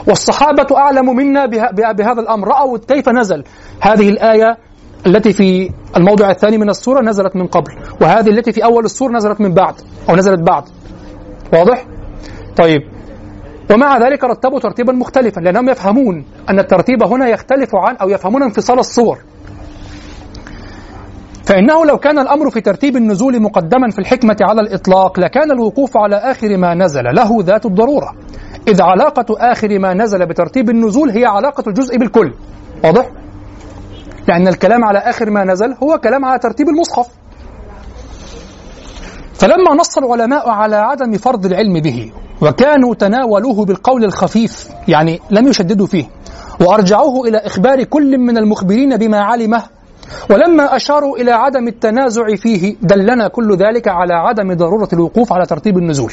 والصحابة 0.08 0.76
أعلم 0.76 1.16
منا 1.16 1.46
بهذا 1.92 2.20
الأمر. 2.20 2.48
رأوا 2.48 2.78
كيف 2.78 3.08
نزل. 3.08 3.44
هذه 3.80 4.08
الآية 4.08 4.56
التي 5.06 5.32
في 5.32 5.70
الموضع 5.96 6.30
الثاني 6.30 6.58
من 6.58 6.70
السورة 6.70 7.00
نزلت 7.00 7.36
من 7.36 7.46
قبل. 7.46 7.72
وهذه 8.00 8.30
التي 8.30 8.52
في 8.52 8.64
أول 8.64 8.84
السورة 8.84 9.12
نزلت 9.12 9.40
من 9.40 9.54
بعد 9.54 9.74
أو 10.10 10.16
نزلت 10.16 10.40
بعد. 10.40 10.64
واضح؟ 11.52 11.86
طيب. 12.56 12.80
ومع 13.74 13.98
ذلك 13.98 14.24
رتبوا 14.24 14.60
ترتيبا 14.60 14.92
مختلفا 14.92 15.40
لأنهم 15.40 15.68
يفهمون 15.68 16.24
أن 16.50 16.58
الترتيب 16.58 17.02
هنا 17.02 17.28
يختلف 17.28 17.70
عن 17.74 17.96
أو 17.96 18.08
يفهمون 18.08 18.42
انفصال 18.42 18.78
الصور. 18.78 19.18
فإنه 21.46 21.84
لو 21.84 21.98
كان 21.98 22.18
الأمر 22.18 22.50
في 22.50 22.60
ترتيب 22.60 22.96
النزول 22.96 23.42
مقدما 23.42 23.90
في 23.90 23.98
الحكمة 23.98 24.36
على 24.42 24.60
الإطلاق 24.60 25.20
لكان 25.20 25.50
الوقوف 25.50 25.96
على 25.96 26.16
آخر 26.16 26.56
ما 26.56 26.74
نزل 26.74 27.04
له 27.04 27.42
ذات 27.42 27.66
الضرورة. 27.66 28.14
إذ 28.68 28.82
علاقة 28.82 29.26
آخر 29.52 29.78
ما 29.78 29.94
نزل 29.94 30.26
بترتيب 30.26 30.70
النزول 30.70 31.10
هي 31.10 31.24
علاقة 31.24 31.64
الجزء 31.66 31.98
بالكل. 31.98 32.32
واضح؟ 32.84 33.10
لأن 34.28 34.48
الكلام 34.48 34.84
على 34.84 34.98
آخر 34.98 35.30
ما 35.30 35.44
نزل 35.44 35.74
هو 35.82 35.98
كلام 35.98 36.24
على 36.24 36.38
ترتيب 36.38 36.68
المصحف. 36.68 37.06
فلما 39.34 39.74
نص 39.80 39.98
العلماء 39.98 40.50
على 40.50 40.76
عدم 40.76 41.12
فرض 41.12 41.46
العلم 41.46 41.80
به 41.80 42.12
وكانوا 42.42 42.94
تناولوه 42.94 43.64
بالقول 43.64 44.04
الخفيف 44.04 44.68
يعني 44.88 45.20
لم 45.30 45.48
يشددوا 45.48 45.86
فيه 45.86 46.04
وأرجعوه 46.60 47.28
إلى 47.28 47.38
إخبار 47.38 47.84
كل 47.84 48.18
من 48.18 48.38
المخبرين 48.38 48.96
بما 48.96 49.18
علمه 49.18 49.62
ولما 50.30 50.76
أشاروا 50.76 51.16
إلى 51.16 51.30
عدم 51.30 51.68
التنازع 51.68 52.34
فيه 52.36 52.76
دلنا 52.82 53.28
كل 53.28 53.56
ذلك 53.56 53.88
على 53.88 54.14
عدم 54.14 54.54
ضرورة 54.54 54.88
الوقوف 54.92 55.32
على 55.32 55.46
ترتيب 55.46 55.78
النزول. 55.78 56.12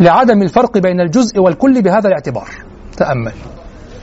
لعدم 0.00 0.42
الفرق 0.42 0.78
بين 0.78 1.00
الجزء 1.00 1.40
والكل 1.40 1.82
بهذا 1.82 2.08
الاعتبار. 2.08 2.48
تأمل. 2.96 3.32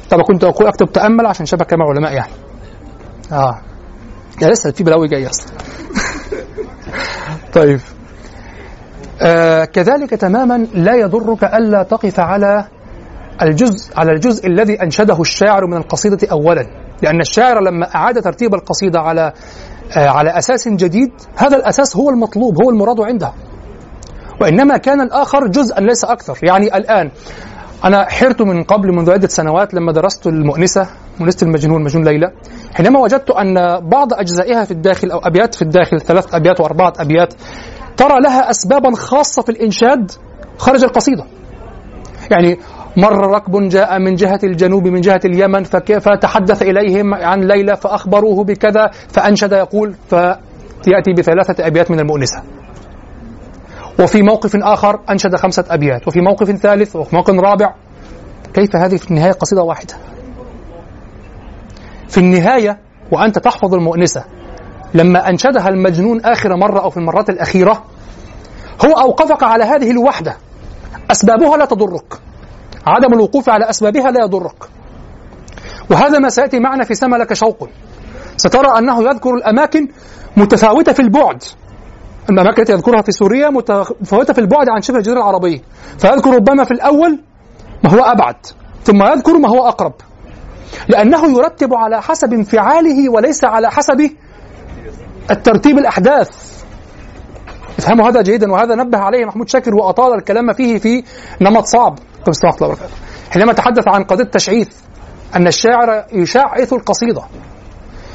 طبعا 0.10 0.24
كنت 0.24 0.44
أقول 0.44 0.68
أكتب 0.68 0.92
تأمل 0.92 1.26
عشان 1.26 1.46
شبكة 1.46 1.78
مع 1.78 1.86
علماء 1.90 2.14
يعني. 2.14 2.32
آه. 3.32 3.62
يا 4.42 4.50
لسه 4.50 4.72
في 4.72 4.84
بلاوي 4.84 5.08
جاية 5.08 5.30
أصلا. 5.30 5.52
طيب. 7.54 7.80
آه 9.22 9.66
كذلك 9.66 10.10
تماما 10.10 10.68
لا 10.74 10.96
يضرك 10.96 11.44
ألا 11.44 11.84
تقف 11.84 12.20
على 12.20 12.68
الجزء 13.42 13.94
على 13.98 14.12
الجزء 14.12 14.48
الذي 14.48 14.84
أنشده 14.84 15.22
الشاعر 15.22 15.68
من 15.68 15.78
القصيدة 15.78 16.28
اولا. 16.32 16.91
لأن 17.02 17.20
الشاعر 17.22 17.60
لما 17.60 17.96
أعاد 17.96 18.22
ترتيب 18.22 18.54
القصيدة 18.54 19.00
على 19.00 19.34
آه 19.98 20.08
على 20.08 20.38
أساس 20.38 20.68
جديد 20.68 21.12
هذا 21.36 21.58
الأساس 21.58 21.98
هو 21.98 22.10
المطلوب 22.10 22.64
هو 22.64 22.70
المراد 22.70 23.00
عنده 23.00 23.34
وإنما 24.42 24.78
كان 24.78 25.02
الآخر 25.02 25.48
جزءا 25.48 25.80
ليس 25.80 26.04
أكثر. 26.04 26.38
يعني 26.44 26.78
الآن 26.78 27.12
أنا 27.86 28.10
حرت 28.10 28.42
من 28.42 28.64
قبل 28.64 28.92
منذ 28.92 29.12
عدة 29.12 29.28
سنوات 29.28 29.74
لما 29.74 29.92
درست 29.92 30.28
المؤنسة 30.28 30.88
مؤنسة 31.20 31.48
المجنون 31.48 31.84
مجنون 31.84 32.06
ليلى. 32.06 32.32
حينما 32.74 33.00
وجدت 33.00 33.30
أن 33.30 33.80
بعض 33.90 34.14
أجزائها 34.14 34.64
في 34.64 34.72
الداخل 34.72 35.12
أو 35.12 35.20
أبيات 35.20 35.56
في 35.56 35.62
الداخل 35.62 36.02
ثلاث 36.02 36.36
أبيات 36.36 36.60
وأربعة 36.60 36.94
أبيات 37.00 37.34
ترى 37.98 38.20
لها 38.24 38.50
أسبابا 38.50 38.96
خاصة 38.96 39.42
في 39.42 39.50
الإنشاد 39.50 40.12
خارج 40.58 40.84
القصيدة. 40.84 41.26
يعني 42.32 42.60
مر 42.98 43.32
ركب 43.32 43.70
جاء 43.70 44.00
من 44.00 44.16
جهة 44.16 44.40
الجنوب 44.44 44.88
من 44.88 45.02
جهة 45.02 45.22
اليمن 45.26 45.64
فتحدث 45.64 46.62
إليهم 46.62 47.14
عن 47.14 47.42
ليلى 47.42 47.76
فأخبروه 47.76 48.44
بكذا 48.44 48.92
فأنشد 49.10 49.52
يقول 49.52 49.96
فيأتي 50.10 51.14
بثلاثة 51.18 51.68
أبيات 51.68 51.92
من 51.92 52.00
المؤنسة. 52.00 52.44
وفي 54.00 54.22
موقف 54.22 54.56
آخر 54.56 55.00
أنشد 55.10 55.36
خمسة 55.36 55.66
أبيات 55.70 56.08
وفي 56.08 56.22
موقف 56.22 56.52
ثالث 56.52 56.96
وفي 56.96 57.16
موقف 57.16 57.34
رابع. 57.34 57.74
كيف 58.54 58.76
هذه 58.76 58.96
في 58.96 59.12
النهاية 59.12 59.32
قصيدة 59.32 59.64
واحدة؟ 59.64 59.94
في 62.08 62.18
النهاية 62.18 62.80
وأنت 63.12 63.40
تحفظ 63.40 63.74
المؤنسة 63.74 64.24
لما 64.94 65.30
أنشدها 65.30 65.70
المجنون 65.70 66.22
آخر 66.22 66.56
مرة 66.56 66.80
أو 66.80 66.90
في 66.90 66.98
المرات 66.98 67.30
الأخيرة 67.30 67.84
هو 68.86 68.92
أوقفك 68.92 69.44
على 69.44 69.64
هذه 69.64 69.92
الوحدة 69.92 70.38
أسبابها 71.12 71.58
لا 71.58 71.66
تضرك. 71.66 72.31
عدم 72.88 73.14
الوقوف 73.14 73.50
على 73.50 73.70
أسبابها 73.70 74.12
لا 74.12 74.24
يضرك. 74.24 74.70
وهذا 75.92 76.20
ما 76.20 76.30
سيأتي 76.30 76.60
معنا 76.60 76.84
في 76.84 76.94
سما 76.94 77.16
لك 77.16 77.34
شوق. 77.34 77.70
سترى 78.38 78.78
أنه 78.78 79.04
يذكر 79.04 79.34
الأماكن 79.34 79.88
متفاوتة 80.38 80.94
في 80.94 81.00
البعد. 81.00 81.44
الأماكن 82.30 82.62
التي 82.62 82.74
يذكرها 82.74 83.02
في 83.02 83.12
سوريا 83.12 83.50
متفاوتة 83.50 84.34
في 84.34 84.42
البعد 84.42 84.70
عن 84.70 84.82
شبه 84.82 84.98
الجزيرة 84.98 85.18
العربية. 85.18 85.62
فيذكر 85.98 86.36
ربما 86.36 86.64
في 86.64 86.72
الأول 86.72 87.20
ما 87.84 87.94
هو 87.94 88.00
أبعد 88.00 88.36
ثم 88.84 89.04
يذكر 89.04 89.38
ما 89.38 89.50
هو 89.50 89.68
أقرب. 89.68 89.94
لأنه 90.88 91.38
يرتب 91.38 91.74
على 91.74 92.02
حسب 92.02 92.34
انفعاله 92.34 93.10
وليس 93.10 93.44
على 93.44 93.72
حسب 93.72 94.10
الترتيب 95.32 95.78
الأحداث. 95.78 96.30
افهموا 97.80 98.10
هذا 98.10 98.22
جيدا 98.22 98.52
وهذا 98.52 98.76
نبه 98.76 98.98
عليه 98.98 99.26
محمود 99.26 99.50
شاكر 99.50 99.76
وأطال 99.76 100.14
الكلام 100.14 100.54
فيه 100.54 100.78
في 100.78 101.04
نمط 101.42 101.66
صعب. 101.66 102.00
حينما 103.32 103.54
تحدث 103.54 103.88
عن 103.88 104.04
قضية 104.04 104.24
التشعيث 104.24 104.70
أن 105.36 105.48
الشاعر 105.48 106.06
يشعث 106.14 106.74
القصيدة. 106.74 107.22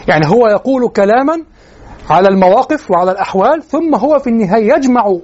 يعني 0.09 0.27
هو 0.27 0.47
يقول 0.47 0.89
كلاما 0.89 1.43
على 2.11 2.29
المواقف 2.29 2.91
وعلى 2.91 3.11
الأحوال 3.13 3.63
ثم 3.63 3.95
هو 3.95 4.19
في 4.19 4.31
النهاية 4.31 4.75
يجمع 4.75 5.17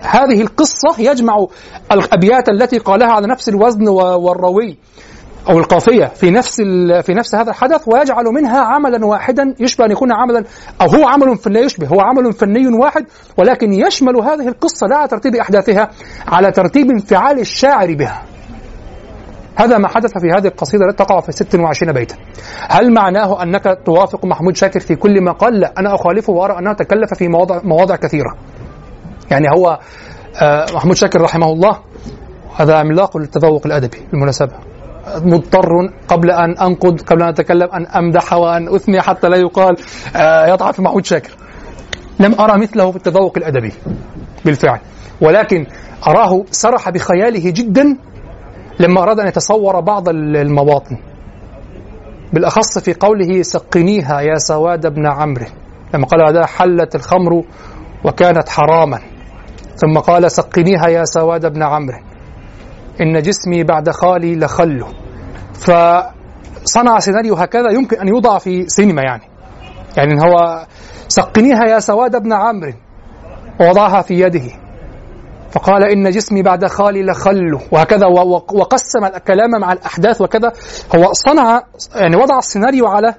هذه 0.00 0.40
القصة 0.40 0.94
يجمع 0.98 1.46
الأبيات 1.92 2.48
التي 2.48 2.78
قالها 2.78 3.08
على 3.08 3.26
نفس 3.26 3.48
الوزن 3.48 3.88
والروي. 3.88 4.76
أو 5.48 5.58
القافية 5.58 6.04
في 6.04 6.30
نفس 6.30 6.56
في 7.02 7.14
نفس 7.14 7.34
هذا 7.34 7.50
الحدث 7.50 7.88
ويجعل 7.88 8.24
منها 8.24 8.58
عملا 8.60 9.06
واحدا 9.06 9.54
يشبه 9.60 9.84
أن 9.84 9.90
يكون 9.90 10.12
عملا 10.12 10.44
أو 10.80 10.86
هو 10.86 11.08
عمل 11.08 11.38
لا 11.46 11.60
يشبه 11.60 11.86
هو 11.86 12.00
عمل 12.00 12.32
فني 12.32 12.68
واحد 12.68 13.06
ولكن 13.38 13.72
يشمل 13.72 14.16
هذه 14.16 14.48
القصة 14.48 14.86
لا 14.86 14.96
على 14.96 15.08
ترتيب 15.08 15.36
أحداثها 15.36 15.90
على 16.28 16.52
ترتيب 16.52 16.90
انفعال 16.90 17.40
الشاعر 17.40 17.94
بها. 17.94 18.22
هذا 19.56 19.78
ما 19.78 19.88
حدث 19.88 20.10
في 20.18 20.30
هذه 20.30 20.46
القصيدة 20.46 20.84
التي 20.84 21.04
تقع 21.04 21.20
في 21.20 21.32
26 21.32 21.92
بيتا. 21.92 22.16
هل 22.68 22.94
معناه 22.94 23.42
أنك 23.42 23.78
توافق 23.86 24.24
محمود 24.24 24.56
شاكر 24.56 24.80
في 24.80 24.94
كل 24.94 25.24
ما 25.24 25.32
قال 25.32 25.60
لا 25.60 25.72
أنا 25.78 25.94
أخالفه 25.94 26.32
وأرى 26.32 26.58
أنه 26.58 26.72
تكلف 26.72 27.14
في 27.14 27.28
مواضع, 27.28 27.60
مواضع 27.64 27.96
كثيرة. 27.96 28.36
يعني 29.30 29.46
هو 29.56 29.78
آه، 30.42 30.66
محمود 30.74 30.96
شاكر 30.96 31.20
رحمه 31.20 31.52
الله 31.52 31.78
هذا 32.56 32.76
عملاق 32.76 33.16
للتذوق 33.16 33.66
الأدبي 33.66 33.98
بالمناسبة 34.12 34.52
مضطر 35.16 35.90
قبل 36.08 36.30
أن 36.30 36.58
أنقد 36.58 37.00
قبل 37.00 37.22
أن 37.22 37.28
أتكلم 37.28 37.68
أن 37.72 37.86
أمدح 37.86 38.32
وأن 38.32 38.74
أثني 38.74 39.00
حتى 39.00 39.28
لا 39.28 39.36
يقال 39.36 39.76
آه، 40.16 40.46
يضعف 40.46 40.80
محمود 40.80 41.04
شاكر. 41.04 41.30
لم 42.20 42.40
أرى 42.40 42.60
مثله 42.60 42.90
في 42.90 42.96
التذوق 42.96 43.38
الأدبي 43.38 43.72
بالفعل. 44.44 44.78
ولكن 45.20 45.66
أراه 46.06 46.44
سرح 46.50 46.90
بخياله 46.90 47.50
جدا 47.50 47.96
لما 48.80 49.02
أراد 49.02 49.20
أن 49.20 49.26
يتصور 49.28 49.80
بعض 49.80 50.08
المواطن. 50.08 50.96
بالأخص 52.32 52.78
في 52.78 52.94
قوله 52.94 53.42
سقنيها 53.42 54.20
يا 54.20 54.36
سواد 54.38 54.94
بن 54.94 55.06
عمرو 55.06 55.46
لما 55.94 56.06
قال 56.06 56.28
هذا 56.28 56.46
حلت 56.46 56.94
الخمر 56.94 57.42
وكانت 58.04 58.48
حراما. 58.48 58.98
ثم 59.76 59.98
قال 59.98 60.30
سقنيها 60.30 60.88
يا 60.88 61.04
سواد 61.04 61.52
بن 61.52 61.62
عمرو 61.62 61.98
إن 63.00 63.22
جسمي 63.22 63.64
بعد 63.64 63.90
خالي 63.90 64.36
لخله. 64.36 64.99
فصنع 65.60 66.98
سيناريو 66.98 67.34
هكذا 67.34 67.70
يمكن 67.70 68.00
أن 68.00 68.08
يوضع 68.08 68.38
في 68.38 68.68
سينما 68.68 69.02
يعني. 69.02 69.22
يعني 69.96 70.22
هو 70.22 70.66
سقنيها 71.08 71.64
يا 71.64 71.80
سواد 71.80 72.22
بن 72.22 72.32
عمرو 72.32 72.72
ووضعها 73.60 74.02
في 74.02 74.20
يده. 74.20 74.50
فقال 75.50 75.84
إن 75.84 76.10
جسمي 76.10 76.42
بعد 76.42 76.66
خالي 76.66 77.02
لخله. 77.02 77.60
وهكذا 77.72 78.06
وقسم 78.52 79.04
الكلام 79.04 79.50
مع 79.60 79.72
الأحداث 79.72 80.20
وكذا. 80.20 80.52
هو 80.96 81.12
صنع 81.12 81.62
يعني 81.94 82.16
وضع 82.16 82.38
السيناريو 82.38 82.86
على 82.86 83.14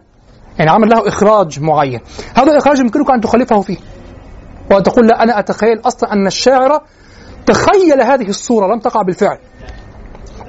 يعني 0.59 0.71
عمل 0.71 0.89
له 0.89 1.07
إخراج 1.07 1.59
معين. 1.59 1.99
هذا 2.35 2.51
الإخراج 2.51 2.79
يمكنك 2.79 3.11
أن 3.11 3.21
تخالفه 3.21 3.61
فيه. 3.61 3.77
وتقول 4.71 5.07
لا 5.07 5.23
أنا 5.23 5.39
أتخيل 5.39 5.81
أصلا 5.85 6.13
أن 6.13 6.27
الشاعر 6.27 6.81
تخيل 7.45 8.01
هذه 8.01 8.29
الصورة 8.29 8.73
لم 8.73 8.79
تقع 8.79 9.01
بالفعل. 9.01 9.37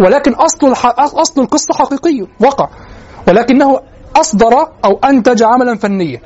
ولكن 0.02 0.32
أصل. 0.32 0.72
أصل 0.98 1.40
القصة 1.40 1.74
حقيقي 1.74 2.26
وقع 2.40 2.68
ولكنه 3.28 3.80
أصدر 4.16 4.52
أو 4.84 4.98
أنتج 5.04 5.42
عملا 5.42 5.76
فنيا. 5.76 6.20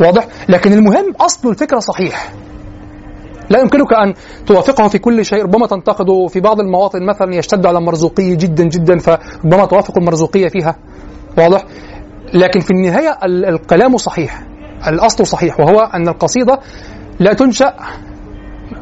واضح؟ 0.00 0.26
لكن 0.48 0.72
المهم 0.72 1.12
أصل 1.20 1.48
الفكرة 1.48 1.78
صحيح. 1.78 2.32
لا 3.50 3.60
يمكنك 3.60 3.92
أن 3.92 4.14
توافقه 4.46 4.88
في 4.88 4.98
كل 4.98 5.24
شيء. 5.24 5.42
ربما 5.42 5.66
تنتقده 5.66 6.26
في 6.26 6.40
بعض 6.40 6.60
المواطن 6.60 7.06
مثلا 7.06 7.34
يشتد 7.34 7.66
على 7.66 7.78
المرزوقية 7.78 8.34
جدا 8.34 8.64
جدا 8.64 8.98
فربما 8.98 9.64
توافق 9.66 9.98
المرزوقية 9.98 10.48
فيها. 10.48 10.76
واضح؟ 11.38 11.64
لكن 12.34 12.60
في 12.60 12.70
النهاية 12.70 13.18
الكلام 13.24 13.96
صحيح. 13.96 14.42
الأصل 14.88 15.26
صحيح 15.26 15.60
وهو 15.60 15.80
أن 15.80 16.08
القصيدة 16.08 16.60
لا 17.20 17.32
تنشأ 17.32 17.74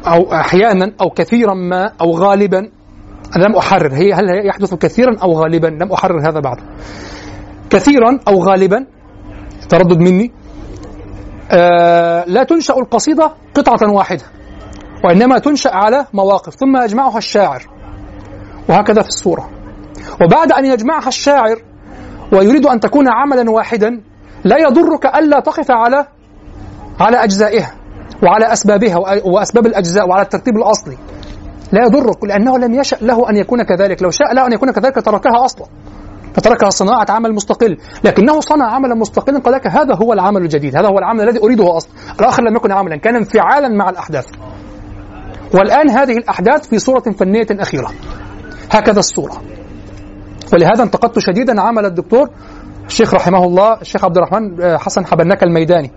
أو 0.07 0.33
أحيانا 0.33 0.91
أو 1.01 1.09
كثيرا 1.09 1.53
ما 1.53 1.91
أو 2.01 2.11
غالبا 2.17 2.69
أنا 3.35 3.43
لم 3.43 3.55
أحرر. 3.55 3.93
هي 3.93 4.13
هل 4.13 4.47
يحدث 4.47 4.73
كثيرا 4.73 5.17
أو 5.23 5.31
غالبا؟ 5.31 5.67
لم 5.67 5.91
أحرر 5.91 6.29
هذا 6.29 6.39
بعد. 6.39 6.57
كثيرا 7.69 8.19
أو 8.27 8.43
غالبا 8.43 8.85
تردد 9.69 9.99
مني 9.99 10.31
آه 11.51 12.25
لا 12.27 12.43
تنشأ 12.43 12.73
القصيدة 12.73 13.31
قطعة 13.55 13.91
واحدة 13.91 14.23
وإنما 15.03 15.39
تنشأ 15.39 15.69
على 15.73 16.05
مواقف 16.13 16.55
ثم 16.55 16.83
يجمعها 16.83 17.17
الشاعر 17.17 17.61
وهكذا 18.69 19.01
في 19.01 19.07
الصورة 19.07 19.49
وبعد 20.21 20.51
أن 20.51 20.65
يجمعها 20.65 21.07
الشاعر 21.07 21.55
ويريد 22.33 22.65
أن 22.65 22.79
تكون 22.79 23.05
عملا 23.09 23.51
واحدا 23.51 24.01
لا 24.43 24.57
يضرك 24.57 25.05
ألا 25.05 25.39
تقف 25.39 25.71
على 25.71 26.05
على 26.99 27.23
أجزائها 27.23 27.71
وعلى 28.23 28.53
أسبابها 28.53 28.97
وأسباب 29.25 29.65
الأجزاء 29.65 30.09
وعلى 30.09 30.21
الترتيب 30.21 30.55
الأصلي. 30.57 30.97
لا 31.73 31.83
يضرك 31.85 32.23
لأنه 32.23 32.57
لم 32.57 32.73
يشأ 32.73 32.97
له 33.01 33.29
أن 33.29 33.35
يكون 33.35 33.63
كذلك. 33.63 34.03
لو 34.03 34.09
شاء 34.09 34.33
له 34.33 34.47
أن 34.47 34.53
يكون 34.53 34.71
كذلك 34.71 34.95
تركها 34.95 35.45
أصلا. 35.45 35.67
فتركها 36.33 36.69
صناعة 36.69 37.05
عمل 37.09 37.33
مستقل. 37.33 37.77
لكنه 38.03 38.39
صنع 38.39 38.65
عملا 38.65 38.95
مستقلا 38.95 39.39
قال 39.39 39.53
لك 39.53 39.67
هذا 39.67 39.95
هو 39.95 40.13
العمل 40.13 40.41
الجديد 40.41 40.75
هذا 40.77 40.87
هو 40.87 40.97
العمل 40.97 41.21
الذي 41.21 41.43
أريده 41.43 41.77
أصلا. 41.77 41.91
الآخر 42.19 42.43
لم 42.43 42.55
يكن 42.55 42.71
عملا 42.71 42.95
كان 42.95 43.15
انفعالا 43.15 43.67
مع 43.69 43.89
الأحداث. 43.89 44.25
والآن 45.53 45.89
هذه 45.89 46.17
الأحداث 46.17 46.67
في 46.67 46.79
صورة 46.79 47.03
فنية 47.19 47.47
أخيرة. 47.51 47.91
هكذا 48.71 48.99
الصورة. 48.99 49.41
ولهذا 50.53 50.83
انتقدت 50.83 51.19
شديدا 51.19 51.61
عمل 51.61 51.85
الدكتور 51.85 52.29
الشيخ 52.87 53.13
رحمه 53.13 53.43
الله 53.43 53.81
الشيخ 53.81 54.05
عبد 54.05 54.17
الرحمن 54.17 54.61
آه، 54.61 54.77
حسن 54.77 55.05
حبنك 55.05 55.43
الميداني 55.43 55.91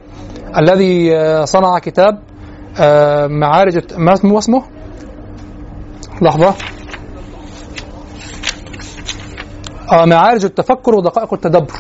الذي 0.59 1.17
آه، 1.17 1.45
صنع 1.45 1.79
كتاب 1.79 2.19
آه، 2.81 3.27
معارج 3.27 3.79
ما 3.99 4.13
اسمه 4.13 4.39
اسمه؟ 4.39 4.63
لحظة. 6.23 6.55
معارج 9.93 10.45
التفكر 10.45 10.95
ودقائق 10.95 11.35
التدبر. 11.35 11.75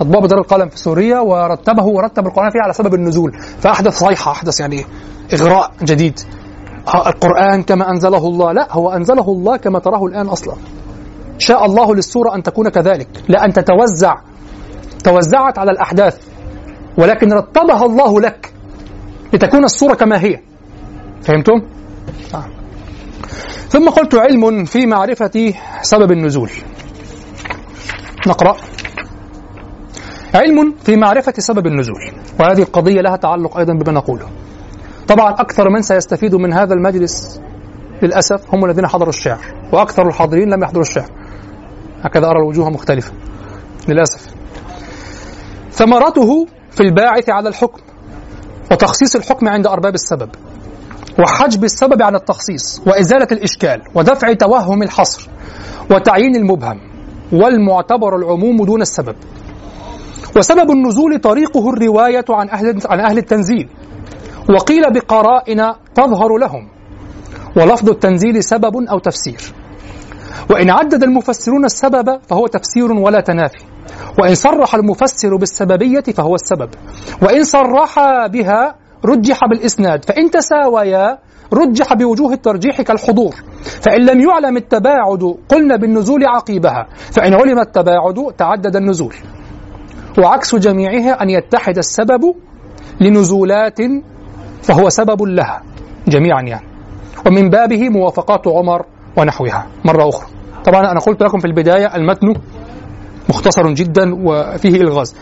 أطباء 0.00 0.22
بدار 0.22 0.38
القلم 0.38 0.68
في 0.68 0.78
سوريا 0.78 1.20
ورتبه 1.20 1.84
ورتب 1.84 2.26
القرآن 2.26 2.50
فيه 2.50 2.60
على 2.60 2.72
سبب 2.72 2.94
النزول. 2.94 3.32
فأحدث 3.60 3.98
صيحة 3.98 4.32
أحدث 4.32 4.60
يعني 4.60 4.84
إغراء 5.34 5.72
جديد. 5.82 6.20
القرآن 6.94 7.62
كما 7.62 7.90
أنزله 7.90 8.28
الله. 8.28 8.52
لا 8.52 8.72
هو 8.72 8.90
أنزله 8.90 9.28
الله 9.28 9.56
كما 9.56 9.78
تراه 9.78 10.06
الآن 10.06 10.26
أصلا. 10.26 10.54
شاء 11.38 11.64
الله 11.64 11.94
للسورة 11.94 12.34
أن 12.34 12.42
تكون 12.42 12.68
كذلك. 12.68 13.08
لا 13.28 13.44
أن 13.44 13.52
تتوزع. 13.52 14.14
توزعت 15.04 15.58
على 15.58 15.70
الأحداث. 15.70 16.28
ولكن 16.98 17.32
رتبها 17.32 17.86
الله 17.86 18.20
لك 18.20 18.52
لتكون 19.32 19.64
الصورة 19.64 19.94
كما 19.94 20.20
هي. 20.20 20.40
فهمتم؟ 21.22 21.62
آه. 22.34 22.44
ثم 23.74 23.88
قلت 23.90 24.14
علم 24.14 24.64
في 24.64 24.86
معرفة 24.86 25.54
سبب 25.82 26.12
النزول. 26.12 26.50
نقرأ. 28.26 28.56
علم 30.34 30.74
في 30.84 30.96
معرفة 30.96 31.32
سبب 31.38 31.66
النزول. 31.66 32.12
وهذه 32.40 32.62
القضية 32.62 33.00
لها 33.00 33.16
تعلق 33.16 33.58
أيضا 33.58 33.72
بما 33.74 33.92
نقوله. 33.92 34.26
طبعا 35.08 35.32
أكثر 35.32 35.70
من 35.70 35.82
سيستفيد 35.82 36.34
من 36.34 36.52
هذا 36.52 36.74
المجلس 36.74 37.40
للأسف 38.02 38.54
هم 38.54 38.64
الذين 38.64 38.86
حضروا 38.86 39.08
الشعر. 39.08 39.68
وأكثر 39.72 40.08
الحاضرين 40.08 40.54
لم 40.54 40.62
يحضروا 40.62 40.82
الشعر. 40.82 41.10
هكذا 42.02 42.26
أرى 42.26 42.38
الوجوه 42.38 42.70
مختلفة. 42.70 43.12
للأسف. 43.88 44.34
ثمرته 45.72 46.46
في 46.70 46.80
الباعث 46.80 47.30
على 47.30 47.48
الحكم. 47.48 47.80
وتخصيص 48.72 49.16
الحكم 49.16 49.48
عند 49.48 49.66
أرباب 49.66 49.94
السبب. 49.94 50.30
وحجب 51.18 51.64
السبب 51.64 52.02
عن 52.02 52.14
التخصيص 52.14 52.82
وإزالة 52.86 53.26
الإشكال 53.32 53.82
ودفع 53.94 54.32
توهم 54.32 54.82
الحصر 54.82 55.28
وتعيين 55.90 56.36
المبهم 56.36 56.80
والمعتبر 57.32 58.16
العموم 58.16 58.64
دون 58.64 58.82
السبب. 58.82 59.16
وسبب 60.36 60.70
النزول 60.70 61.18
طريقه 61.18 61.70
الرواية 61.70 62.24
عن 62.30 62.48
أهل 62.48 62.80
عن 62.86 63.00
أهل 63.00 63.18
التنزيل. 63.18 63.68
وقيل 64.50 64.82
بقرائن 64.92 65.72
تظهر 65.94 66.38
لهم. 66.38 66.68
ولفظ 67.56 67.90
التنزيل 67.90 68.44
سبب 68.44 68.76
أو 68.90 68.98
تفسير. 68.98 69.40
وإن 70.50 70.70
عدد 70.70 71.02
المفسرون 71.02 71.64
السبب 71.64 72.20
فهو 72.28 72.46
تفسير 72.46 72.92
ولا 72.92 73.20
تنافي. 73.20 73.64
وإن 74.18 74.34
صرح 74.34 74.74
المفسر 74.74 75.36
بالسببية 75.36 76.00
فهو 76.00 76.34
السبب. 76.34 76.68
وإن 77.22 77.44
صرح 77.44 77.94
بها 78.26 78.74
رجح 79.06 79.40
بالإسناد. 79.50 80.04
فإن 80.04 80.30
تساويا 80.30 81.18
رجح 81.52 81.94
بوجوه 81.94 82.32
الترجيح 82.32 82.82
كالحضور. 82.82 83.34
فإن 83.62 84.06
لم 84.06 84.20
يعلم 84.20 84.56
التباعد 84.56 85.34
قلنا 85.48 85.76
بالنزول 85.76 86.26
عقيبها. 86.26 86.86
فإن 87.12 87.34
علم 87.34 87.58
التباعد 87.58 88.32
تعدد 88.38 88.76
النزول. 88.76 89.14
وعكس 90.18 90.54
جميعها 90.54 91.22
أن 91.22 91.30
يتحد 91.30 91.78
السبب 91.78 92.34
لنزولات 93.00 93.78
فهو 94.62 94.88
سبب 94.88 95.22
لها. 95.22 95.62
جميعا 96.08 96.42
يعني. 96.42 96.66
ومن 97.26 97.50
بابه 97.50 97.88
موافقات 97.88 98.48
عمر 98.48 98.86
ونحوها. 99.16 99.66
مرة 99.84 100.08
أخرى. 100.08 100.26
طبعا 100.64 100.80
أنا 100.80 101.00
قلت 101.00 101.22
لكم 101.22 101.38
في 101.38 101.44
البداية 101.44 101.96
المتن 101.96 102.34
مختصر 103.28 103.72
جدا 103.72 104.14
وفيه 104.24 104.80
إلغاز. 104.80 105.16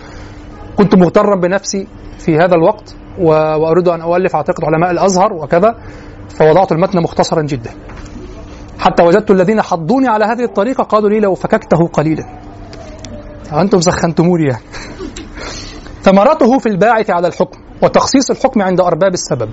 كنت 0.76 0.94
مغترا 0.94 1.36
بنفسي 1.40 1.86
في 2.18 2.36
هذا 2.36 2.54
الوقت. 2.54 2.96
وأريد 3.22 3.88
أن 3.88 4.00
أؤلف 4.00 4.36
أعتقد 4.36 4.64
علماء 4.64 4.90
الأزهر 4.90 5.32
وكذا 5.32 5.74
فوضعت 6.28 6.72
المتن 6.72 7.00
مختصرا 7.02 7.42
جدا. 7.42 7.70
حتى 8.78 9.02
وجدت 9.02 9.30
الذين 9.30 9.62
حضوني 9.62 10.08
على 10.08 10.24
هذه 10.24 10.44
الطريقة 10.44 10.84
قالوا 10.84 11.10
لي 11.10 11.20
لو 11.20 11.34
فككته 11.34 11.88
قليلا. 11.92 12.24
أنتم 13.52 13.80
سخنتموني 13.80 14.44
يعني. 14.44 14.62
ثمرته 16.06 16.58
في 16.58 16.68
الباعث 16.68 17.10
على 17.10 17.28
الحكم 17.28 17.58
وتخصيص 17.82 18.30
الحكم 18.30 18.62
عند 18.62 18.80
أرباب 18.80 19.12
السبب. 19.12 19.50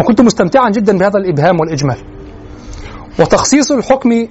وكنت 0.00 0.20
مستمتعا 0.20 0.70
جدا 0.70 0.98
بهذا 0.98 1.18
الإبهام 1.18 1.60
والإجمال. 1.60 1.96
وتخصيص 3.20 3.72
الحكم 3.72 4.26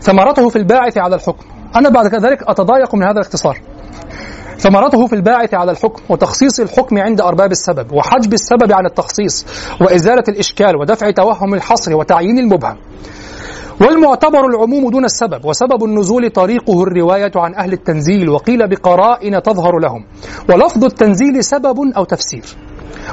ثمرته 0.00 0.48
في 0.48 0.56
الباعث 0.56 0.98
على 0.98 1.16
الحكم. 1.16 1.46
أنا 1.76 1.88
بعد 1.88 2.14
ذلك 2.14 2.42
أتضايق 2.42 2.94
من 2.94 3.02
هذا 3.02 3.12
الاختصار. 3.12 3.60
ثمرته 4.58 5.06
في 5.06 5.14
الباعث 5.14 5.54
على 5.54 5.70
الحكم 5.70 6.02
وتخصيص 6.08 6.60
الحكم 6.60 6.98
عند 6.98 7.20
أرباب 7.20 7.50
السبب 7.50 7.92
وحجب 7.92 8.32
السبب 8.32 8.72
عن 8.72 8.86
التخصيص 8.86 9.46
وإزالة 9.80 10.24
الإشكال 10.28 10.76
ودفع 10.76 11.10
توهم 11.10 11.54
الحصر 11.54 11.96
وتعيين 11.96 12.38
المبهم. 12.38 12.76
والمعتبر 13.80 14.46
العموم 14.46 14.90
دون 14.90 15.04
السبب 15.04 15.44
وسبب 15.44 15.84
النزول 15.84 16.30
طريقه 16.30 16.82
الرواية 16.82 17.32
عن 17.36 17.54
أهل 17.54 17.72
التنزيل 17.72 18.28
وقيل 18.28 18.68
بقرائن 18.68 19.42
تظهر 19.42 19.78
لهم 19.78 20.06
ولفظ 20.50 20.84
التنزيل 20.84 21.44
سبب 21.44 21.76
أو 21.96 22.04
تفسير. 22.04 22.44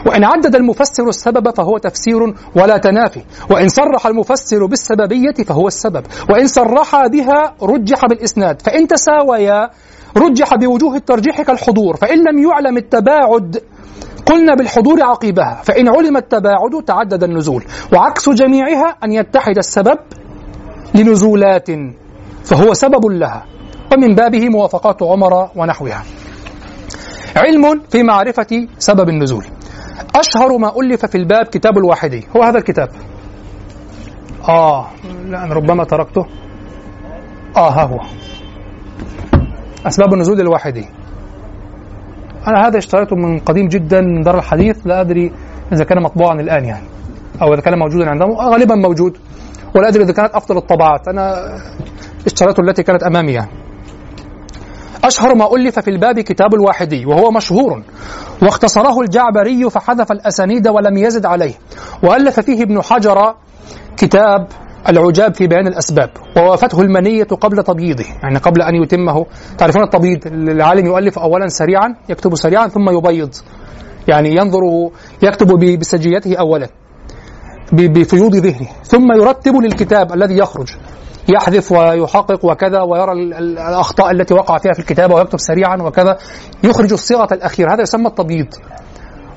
وإن 0.05 0.23
عدد 0.23 0.55
المفسر 0.55 1.09
السبب 1.09 1.55
فهو 1.55 1.77
تفسير 1.77 2.33
ولا 2.55 2.77
تنافي 2.77 3.21
وإن 3.49 3.69
صرح 3.69 4.07
المفسر 4.07 4.65
بالسببية 4.65 5.43
فهو 5.47 5.67
السبب 5.67 6.03
وإن 6.29 6.47
صرح 6.47 7.07
بها 7.07 7.55
رجح 7.61 8.05
بالإسناد 8.05 8.61
فإن 8.61 8.87
تساويا 8.87 9.69
رجح 10.17 10.55
بوجوه 10.55 10.95
الترجيح 10.95 11.41
كالحضور 11.41 11.95
فإن 11.95 12.17
لم 12.17 12.43
يعلم 12.43 12.77
التباعد 12.77 13.63
قلنا 14.25 14.55
بالحضور 14.55 15.03
عقيبها 15.03 15.61
فإن 15.63 15.89
علم 15.89 16.17
التباعد 16.17 16.83
تعدد 16.87 17.23
النزول 17.23 17.63
وعكس 17.93 18.29
جميعها 18.29 18.95
أن 19.03 19.11
يتحد 19.11 19.57
السبب 19.57 19.97
لنزولات 20.95 21.67
فهو 22.43 22.73
سبب 22.73 23.05
لها 23.05 23.45
ومن 23.93 24.15
بابه 24.15 24.49
موافقات 24.49 25.03
عمر 25.03 25.49
ونحوها. 25.55 26.03
علم 27.35 27.81
في 27.89 28.03
معرفة 28.03 28.67
سبب 28.77 29.09
النزول. 29.09 29.45
أشهر 30.15 30.57
ما 30.57 30.71
ألف 30.79 31.05
في 31.05 31.17
الباب 31.17 31.45
كتاب 31.45 31.77
الواحدي 31.77 32.27
هو 32.35 32.43
هذا 32.43 32.57
الكتاب؟ 32.57 32.89
آه 34.49 34.87
لا 35.25 35.43
أنا 35.43 35.53
ربما 35.53 35.83
تركته. 35.83 36.25
آه 37.57 37.69
ها 37.69 37.83
هو. 37.83 37.99
أسباب 39.87 40.13
النزول 40.13 40.41
الواحدي 40.41 40.85
أنا 42.47 42.67
هذا 42.67 42.77
اشتريته 42.77 43.15
من 43.15 43.39
قديم 43.39 43.67
جدا 43.67 44.01
من 44.01 44.21
دار 44.21 44.37
الحديث 44.37 44.87
لا 44.87 45.01
أدري 45.01 45.31
إذا 45.73 45.83
كان 45.83 46.03
مطبوعا 46.03 46.33
الآن 46.33 46.65
يعني 46.65 46.87
أو 47.41 47.53
إذا 47.53 47.61
كان 47.61 47.79
موجودا 47.79 48.09
عندهم 48.09 48.31
غالبا 48.31 48.75
موجود 48.75 49.17
ولا 49.75 49.87
أدري 49.87 50.03
إذا 50.03 50.13
كانت 50.13 50.35
أفضل 50.35 50.57
الطبعات 50.57 51.07
أنا 51.07 51.35
اشتريته 52.25 52.61
التي 52.61 52.83
كانت 52.83 53.03
أمامي 53.03 53.31
يعني. 53.31 53.51
أشهر 55.03 55.35
ما 55.35 55.55
ألف 55.55 55.79
في 55.79 55.89
الباب 55.89 56.19
كتاب 56.19 56.53
الواحدي 56.53 57.05
وهو 57.05 57.31
مشهور 57.31 57.83
واختصره 58.41 59.01
الجعبري 59.01 59.69
فحذف 59.69 60.11
الأسانيد 60.11 60.67
ولم 60.67 60.97
يزد 60.97 61.25
عليه 61.25 61.53
وألف 62.03 62.39
فيه 62.39 62.63
ابن 62.63 62.81
حجر 62.81 63.35
كتاب 63.97 64.47
العجاب 64.89 65.35
في 65.35 65.47
بيان 65.47 65.67
الأسباب 65.67 66.09
ووافته 66.37 66.81
المنية 66.81 67.23
قبل 67.23 67.63
تبييضه 67.63 68.05
يعني 68.23 68.37
قبل 68.37 68.61
أن 68.61 68.75
يتمه. 68.75 69.25
تعرفون 69.57 69.83
التبييض 69.83 70.27
العالم 70.27 70.85
يؤلف 70.85 71.19
أولا 71.19 71.47
سريعا 71.47 71.95
يكتب 72.09 72.35
سريعا 72.35 72.67
ثم 72.67 72.89
يبيض. 72.89 73.33
يعني 74.07 74.35
ينظر 74.35 74.59
يكتب 75.23 75.79
بسجيته 75.79 76.35
أولا 76.35 76.67
بفيوض 77.73 78.35
ذهنه. 78.35 78.67
ثم 78.83 79.11
يرتب 79.21 79.55
للكتاب 79.55 80.13
الذي 80.13 80.37
يخرج 80.37 80.67
يحذف 81.29 81.71
ويحقق 81.71 82.45
وكذا 82.45 82.81
ويرى 82.81 83.11
الأخطاء 83.39 84.11
التي 84.11 84.33
وقع 84.33 84.57
فيها 84.57 84.73
في 84.73 84.79
الكتابة 84.79 85.15
ويكتب 85.15 85.39
سريعا 85.39 85.77
وكذا. 85.77 86.17
يخرج 86.63 86.93
الصيغة 86.93 87.27
الأخيرة 87.31 87.73
هذا 87.73 87.81
يسمى 87.81 88.07
التبييض. 88.07 88.47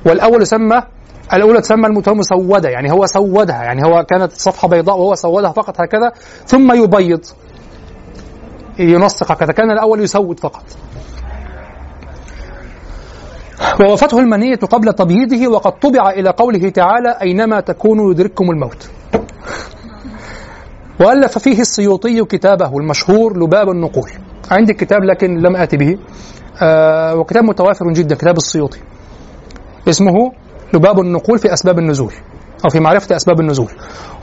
والأول 0.07 0.43
يسمى 0.43 0.83
الأولى 1.33 1.61
تسمى 1.61 1.87
المسودة 1.87 2.69
يعني 2.69 2.93
هو 2.93 3.07
سودها 3.07 3.63
يعني 3.63 3.85
هو 3.85 4.05
كانت 4.05 4.33
صفحة 4.33 4.69
بيضاء 4.69 4.99
وهو 4.99 5.15
سودها 5.15 5.53
فقط 5.53 5.81
هكذا 5.81 6.13
ثم 6.47 6.73
يبيض 6.85 7.21
ينسق 8.79 9.33
هكذا 9.33 9.53
كان 9.53 9.71
الأول 9.71 10.01
يسود 10.01 10.41
فقط. 10.41 10.65
ووفته 13.81 14.19
المنية 14.19 14.57
قبل 14.57 14.93
تبييضه 14.93 15.49
وقد 15.49 15.73
طبع 15.79 16.11
إلى 16.11 16.31
قوله 16.31 16.69
تعالى 16.69 17.19
أينما 17.23 17.61
تكونوا 17.61 18.11
يدرككم 18.11 18.51
الموت. 18.51 18.91
وألف 21.01 21.39
فيه 21.39 21.61
السيوطي 21.61 22.25
كتابه 22.25 22.79
المشهور 22.79 23.39
لباب 23.39 23.69
النقول. 23.69 24.11
عندي 24.51 24.75
كتاب 24.75 25.05
لكن 25.05 25.39
لم 25.39 25.57
آتي 25.57 25.77
به. 25.77 25.99
آه 26.63 27.15
وكتاب 27.15 27.45
متوافر 27.45 27.93
جدا 27.93 28.15
كتاب 28.15 28.37
السيوطي. 28.37 28.81
اسمه 29.89 30.33
لباب 30.75 31.01
النقول 31.01 31.39
في 31.39 31.53
أسباب 31.53 31.79
النزول 31.79 32.13
أو 32.65 32.71
في 32.71 32.81
معرفة 32.81 33.17
أسباب 33.17 33.41
النزول. 33.41 33.71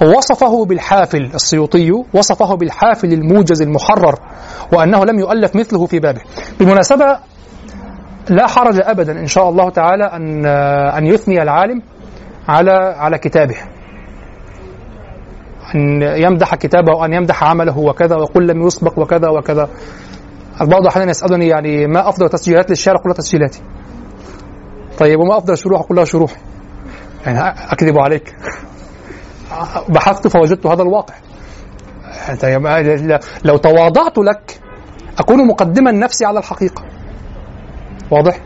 وصفه 0.01 0.65
بالحافل 0.65 1.31
السيوطي 1.35 1.91
وصفه 2.13 2.55
بالحافل 2.55 3.13
الموجز 3.13 3.61
المحرر 3.61 4.19
وأنه 4.73 5.05
لم 5.05 5.19
يؤلف 5.19 5.55
مثله 5.55 5.85
في 5.85 5.99
بابه. 5.99 6.21
بالمناسبة 6.59 7.17
لا 8.29 8.47
حرج 8.47 8.79
أبدا 8.83 9.19
إن 9.19 9.27
شاء 9.27 9.49
الله 9.49 9.69
تعالى 9.69 10.03
أن 10.03 10.45
أن 10.97 11.05
يثني 11.05 11.41
العالم 11.41 11.81
على 12.47 12.71
على 12.97 13.17
كتابه. 13.17 13.55
أن 15.75 16.01
يمدح 16.01 16.55
كتابه 16.55 16.93
وأن 16.93 17.13
يمدح 17.13 17.43
عمله 17.43 17.77
وكذا 17.77 18.15
ويقول 18.15 18.47
لم 18.47 18.67
يسبق 18.67 18.99
وكذا 18.99 19.29
وكذا. 19.29 19.69
البعض 20.61 20.87
أحيانا 20.87 21.11
يسألني 21.11 21.47
يعني 21.47 21.87
ما 21.87 22.09
أفضل 22.09 22.29
تسجيلات 22.29 22.69
للشعر 22.69 22.97
كلها 22.97 23.13
تسجيلاتي. 23.13 23.61
طيب 24.99 25.19
وما 25.19 25.37
أفضل 25.37 25.53
الشروح 25.53 25.81
كلها 25.81 26.05
شروح. 26.05 26.35
يعني 27.25 27.39
أكذب 27.71 27.97
عليك. 27.97 28.35
بحثت 29.89 30.27
فوجدت 30.27 30.65
هذا 30.65 30.81
الواقع. 30.81 31.13
طيب 32.41 32.67
لو 33.43 33.57
تواضعت 33.57 34.17
لك 34.17 34.59
أكون 35.19 35.47
مقدما 35.47 35.91
نفسي 35.91 36.25
على 36.25 36.39
الحقيقة. 36.39 36.83
واضح؟ 38.11 38.39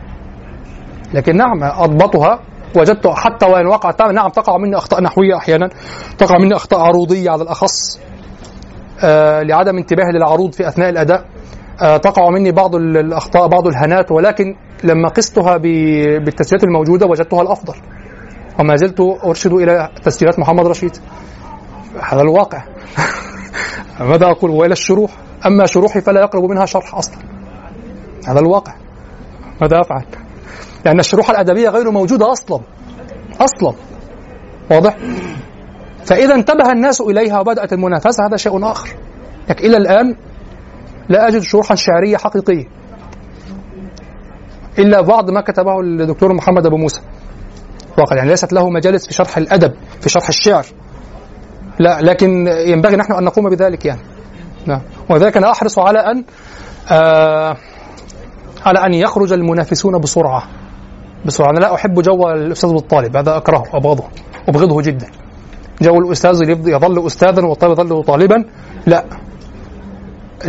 لكن 1.14 1.38
نعم 1.38 1.64
أضبطها. 1.64 2.40
وجدت 2.76 3.08
حتى 3.08 3.46
وإن 3.46 3.68
وقعت 3.68 4.02
نعم 4.02 4.30
تقع 4.30 4.58
مني 4.58 4.78
أخطاء 4.78 5.02
نحوية 5.02 5.38
أحيانا. 5.38 5.70
تقع 6.18 6.38
مني 6.38 6.56
أخطاء 6.56 6.80
عروضية 6.80 7.32
على 7.32 7.44
الأخص. 7.44 8.00
آه 9.04 9.42
لعدم 9.42 9.78
انتباهي 9.78 10.12
للعروض 10.12 10.54
في 10.54 10.68
أثناء 10.68 10.90
الأداء. 10.90 11.26
آه 11.82 11.98
تقع 11.98 12.30
مني 12.30 12.52
بعض 12.52 12.76
الأخطاء 12.76 13.48
بعض 13.48 13.68
الهنات. 13.68 14.12
ولكن 14.12 14.56
لما 14.84 15.10
قستها 15.10 15.58
بالتسجيلات 15.58 16.64
الموجودة 16.64 17.06
وجدتها 17.06 17.42
الأفضل. 17.42 17.74
وما 18.60 18.76
زلت 18.76 19.00
أرشد 19.00 19.54
إلى 19.54 19.90
تسجيلات 20.04 20.40
محمد 20.40 20.68
رشيد. 20.68 20.98
هذا 22.02 22.22
الواقع. 22.22 22.64
ماذا 24.12 24.26
أقول؟ 24.26 24.52
وإلى 24.52 24.72
الشروح. 24.72 25.12
أما 25.46 25.66
شروحي 25.66 26.02
فلا 26.02 26.22
يقرب 26.22 26.44
منها 26.44 26.66
شرح 26.66 26.96
أصلا. 26.96 27.18
هذا 28.28 28.40
الواقع. 28.40 28.74
ماذا 29.62 29.82
أفعل؟ 29.82 30.06
لأن 30.86 31.00
الشروح 31.00 31.30
الأدبية 31.30 31.70
غير 31.70 31.92
موجودة 31.92 32.32
أصلا. 32.32 32.60
أصلا. 33.40 33.74
واضح؟ 34.72 34.98
فإذا 36.06 36.36
انتبه 36.36 36.72
الناس 36.72 37.02
إليها 37.02 37.40
وبدأت 37.40 37.74
المنافسة. 37.74 38.26
هذا 38.26 38.38
شيء 38.38 38.72
آخر. 38.72 38.90
لكن 39.50 39.66
إلى 39.66 39.78
الآن 39.78 40.16
لا 41.10 41.28
أجد 41.28 41.42
شروحا 41.42 41.76
شعرية 41.76 42.18
حقيقية. 42.18 42.66
إلا 44.80 45.02
بعض 45.02 45.30
ما 45.30 45.42
كتبه 45.42 45.80
الدكتور 45.80 46.34
محمد 46.34 46.66
أبو 46.66 46.78
موسى. 46.78 47.02
واقع 47.98 48.16
يعني 48.16 48.30
ليست 48.30 48.54
له 48.54 48.70
مجالس 48.70 49.08
في 49.08 49.14
شرح 49.14 49.38
الأدب 49.38 49.74
في 50.02 50.10
شرح 50.10 50.28
الشعر. 50.28 50.66
لا 51.80 52.02
لكن 52.02 52.48
ينبغي 52.48 52.96
نحن 52.96 53.14
أن 53.14 53.24
نقوم 53.24 53.50
بذلك 53.50 53.86
يعني. 53.86 54.02
نعم. 54.66 54.82
ولذلك 55.10 55.38
أنا 55.38 55.52
أحرص 55.52 55.80
على 55.80 56.00
أن 56.00 56.24
آه 56.92 57.58
على 58.66 58.86
أن 58.86 58.94
يخرج 58.94 59.34
المنافسون 59.34 60.00
بسرعة. 60.00 60.44
بسرعة. 61.26 61.50
أنا 61.50 61.60
لا 61.60 61.76
أحب 61.76 62.02
جو 62.02 62.30
الأستاذ 62.30 62.70
والطالب 62.70 63.18
هذا 63.18 63.38
أكرهه 63.38 63.64
أبغضه 63.74 64.04
أبغضه 64.48 64.82
جدا. 64.82 65.08
جو 65.82 65.98
الأستاذ 65.98 66.50
يظل 66.50 67.08
استاذا 67.08 67.46
والطالب 67.46 67.72
يظل 67.72 68.04
طالبا. 68.04 68.46
لا. 68.88 69.06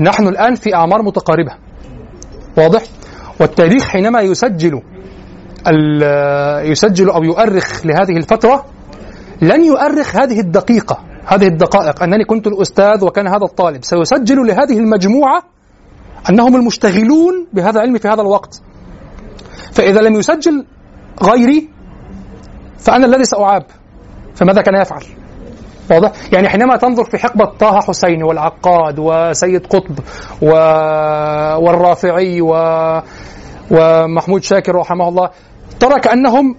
نحن 0.01 0.29
الآن 0.29 0.55
في 0.55 0.75
أعمار 0.75 1.03
متقاربة. 1.03 1.53
واضح؟ 2.59 2.83
والتاريخ 3.41 3.85
حينما 3.85 4.21
يسجل 4.21 4.83
يسجل 6.71 7.11
أو 7.11 7.23
يؤرخ 7.23 7.87
لهذه 7.87 8.17
الفترة 8.17 8.65
لن 9.43 9.65
يؤرخ 9.65 10.17
هذه 10.17 10.41
الدقيقة 10.41 10.99
هذه 11.27 11.47
الدقائق. 11.47 12.03
أنني 12.03 12.25
كنت 12.25 12.47
الأستاذ 12.47 13.05
وكان 13.05 13.27
هذا 13.27 13.45
الطالب. 13.45 13.85
سيسجل 13.85 14.47
لهذه 14.47 14.79
المجموعة 14.79 15.43
أنهم 16.31 16.57
المشتغلون 16.57 17.47
بهذا 17.53 17.71
العلم 17.71 17.99
في 17.99 18.09
هذا 18.09 18.21
الوقت. 18.21 18.63
فإذا 19.73 20.01
لم 20.01 20.15
يسجل 20.15 20.67
غيري 21.23 21.69
فأنا 22.79 23.07
الذي 23.07 23.25
سأعاب. 23.25 23.65
فماذا 24.35 24.63
كان 24.63 24.81
يفعل؟ 24.81 25.03
واضح؟ 25.91 26.13
يعني 26.33 26.49
حينما 26.49 26.77
تنظر 26.77 27.05
في 27.05 27.19
حقبة 27.19 27.45
طه 27.45 27.81
حسين 27.81 28.23
والعقاد 28.23 28.99
وسيد 28.99 29.67
قطب 29.67 29.99
و... 30.43 30.51
والرافعي 31.65 32.41
و... 32.41 32.53
ومحمود 33.71 34.43
شاكر 34.43 34.75
رحمه 34.75 35.09
الله 35.09 35.31
ترى 35.81 36.01
كأنهم 36.01 36.57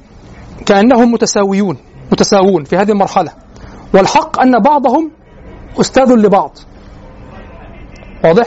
كأنهم 0.66 1.12
متساويون 1.12 1.78
متساوون 2.12 2.64
في 2.64 2.78
هذه 2.78 2.92
المرحلة 2.92 3.32
والحق 3.94 4.42
أن 4.42 4.60
بعضهم 4.60 5.12
أستاذ 5.80 6.16
لبعض 6.16 6.58
واضح؟ 8.24 8.46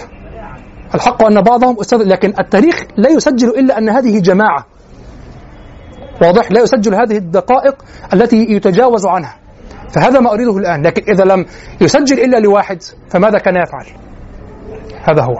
الحق 0.94 1.24
أن 1.24 1.40
بعضهم 1.40 1.80
أستاذ 1.80 1.98
لكن 1.98 2.34
التاريخ 2.38 2.84
لا 2.96 3.10
يسجل 3.10 3.48
إلا 3.48 3.78
أن 3.78 3.88
هذه 3.88 4.18
جماعة 4.20 4.66
واضح؟ 6.22 6.52
لا 6.52 6.60
يسجل 6.60 6.94
هذه 6.94 7.16
الدقائق 7.16 7.84
التي 8.14 8.36
يتجاوز 8.36 9.06
عنها 9.06 9.43
فهذا 9.94 10.20
ما 10.20 10.32
أريده 10.32 10.56
الآن 10.56 10.82
لكن 10.86 11.12
إذا 11.12 11.24
لم 11.24 11.46
يسجل 11.80 12.20
إلا 12.20 12.36
لواحد 12.36 12.82
فماذا 13.08 13.38
كان 13.38 13.56
يفعل؟ 13.56 13.86
هذا 15.04 15.22
هو. 15.22 15.34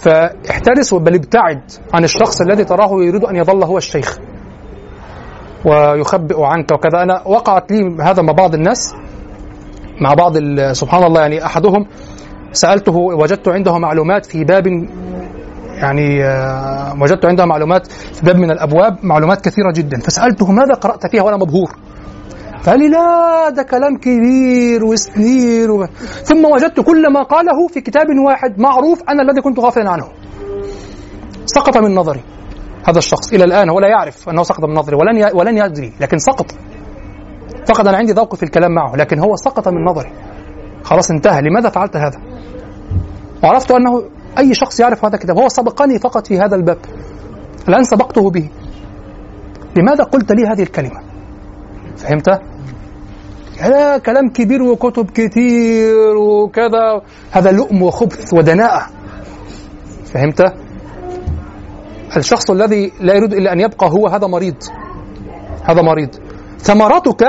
فاحترس 0.00 0.94
بل 0.94 1.14
ابتعد 1.14 1.60
عن 1.94 2.04
الشخص 2.04 2.40
الذي 2.40 2.64
تراه 2.64 2.90
يريد 3.02 3.24
أن 3.24 3.36
يظل 3.36 3.64
هو 3.64 3.78
الشيخ 3.78 4.18
ويخبئ 5.64 6.42
عنك 6.42 6.72
وكذا. 6.72 7.02
أنا 7.02 7.22
وقعت 7.26 7.72
لي 7.72 8.02
هذا 8.02 8.22
مع 8.22 8.32
بعض 8.32 8.54
الناس 8.54 8.94
مع 10.00 10.14
بعض 10.14 10.38
سبحان 10.72 11.04
الله 11.04 11.20
يعني 11.20 11.46
أحدهم 11.46 11.86
سألته 12.52 12.96
وجدت 12.96 13.48
عنده 13.48 13.78
معلومات 13.78 14.26
في 14.26 14.44
باب 14.44 14.66
يعني 15.76 16.24
آه، 16.24 17.02
وجدت 17.02 17.24
عنده 17.24 17.44
معلومات 17.46 17.86
في 17.86 18.26
باب 18.26 18.36
من 18.36 18.50
الأبواب 18.50 18.98
معلومات 19.02 19.44
كثيرة 19.44 19.72
جدا. 19.72 20.00
فسألته 20.00 20.52
ماذا 20.52 20.74
قرأت 20.74 21.06
فيها 21.06 21.22
وأنا 21.22 21.36
مبهور. 21.36 21.76
فقال 22.66 22.78
لي 22.78 22.88
لا 22.88 23.48
ده 23.50 23.62
كلام 23.62 23.96
كبير 23.96 24.84
وسنين 24.84 25.70
و... 25.70 25.86
ثم 26.24 26.44
وجدت 26.44 26.80
كل 26.80 27.12
ما 27.12 27.22
قاله 27.22 27.68
في 27.68 27.80
كتاب 27.80 28.06
واحد 28.26 28.58
معروف 28.58 29.02
أنا 29.08 29.22
الذي 29.22 29.40
كنت 29.40 29.60
غافلا 29.60 29.90
عنه. 29.90 30.08
سقط 31.46 31.76
من 31.76 31.94
نظري 31.94 32.20
هذا 32.88 32.98
الشخص 32.98 33.32
إلى 33.32 33.44
الآن 33.44 33.70
هو 33.70 33.80
لا 33.80 33.88
يعرف 33.88 34.28
أنه 34.28 34.42
سقط 34.42 34.64
من 34.64 34.74
نظري 34.74 34.96
ولن 34.96 35.16
ي... 35.16 35.32
ولن 35.34 35.58
يدري 35.58 35.92
لكن 36.00 36.18
سقط. 36.18 36.46
فقد 37.68 37.86
أنا 37.86 37.96
عندي 37.96 38.12
ذوق 38.12 38.34
في 38.34 38.42
الكلام 38.42 38.72
معه 38.72 38.96
لكن 38.96 39.18
هو 39.18 39.36
سقط 39.36 39.68
من 39.68 39.84
نظري. 39.84 40.12
خلاص 40.82 41.10
انتهى 41.10 41.40
لماذا 41.42 41.68
فعلت 41.68 41.96
هذا؟ 41.96 42.18
وعرفت 43.44 43.70
أنه 43.70 44.02
أي 44.38 44.54
شخص 44.54 44.80
يعرف 44.80 45.04
هذا 45.04 45.14
الكتاب 45.14 45.38
هو 45.38 45.48
سبقني 45.48 45.98
فقط 45.98 46.26
في 46.26 46.38
هذا 46.38 46.56
الباب. 46.56 46.78
الآن 47.68 47.84
سبقته 47.84 48.30
به. 48.30 48.50
لماذا 49.76 50.04
قلت 50.04 50.32
لي 50.32 50.46
هذه 50.46 50.62
الكلمة؟ 50.62 51.15
فهمت؟ 51.96 52.40
لا 53.60 53.98
كلام 53.98 54.28
كبير 54.28 54.62
وكتب 54.62 55.10
كتير 55.10 56.16
وكذا. 56.16 57.00
هذا 57.30 57.52
لؤم 57.52 57.82
وخبث 57.82 58.34
ودناءة. 58.34 58.86
فهمت؟ 60.04 60.52
الشخص 62.16 62.50
الذي 62.50 62.92
لا 63.00 63.14
يريد 63.14 63.34
إلا 63.34 63.52
أن 63.52 63.60
يبقى 63.60 63.90
هو 63.90 64.06
هذا 64.06 64.26
مريض. 64.26 64.54
هذا 65.64 65.82
مريض. 65.82 66.14
ثمرتك 66.58 67.22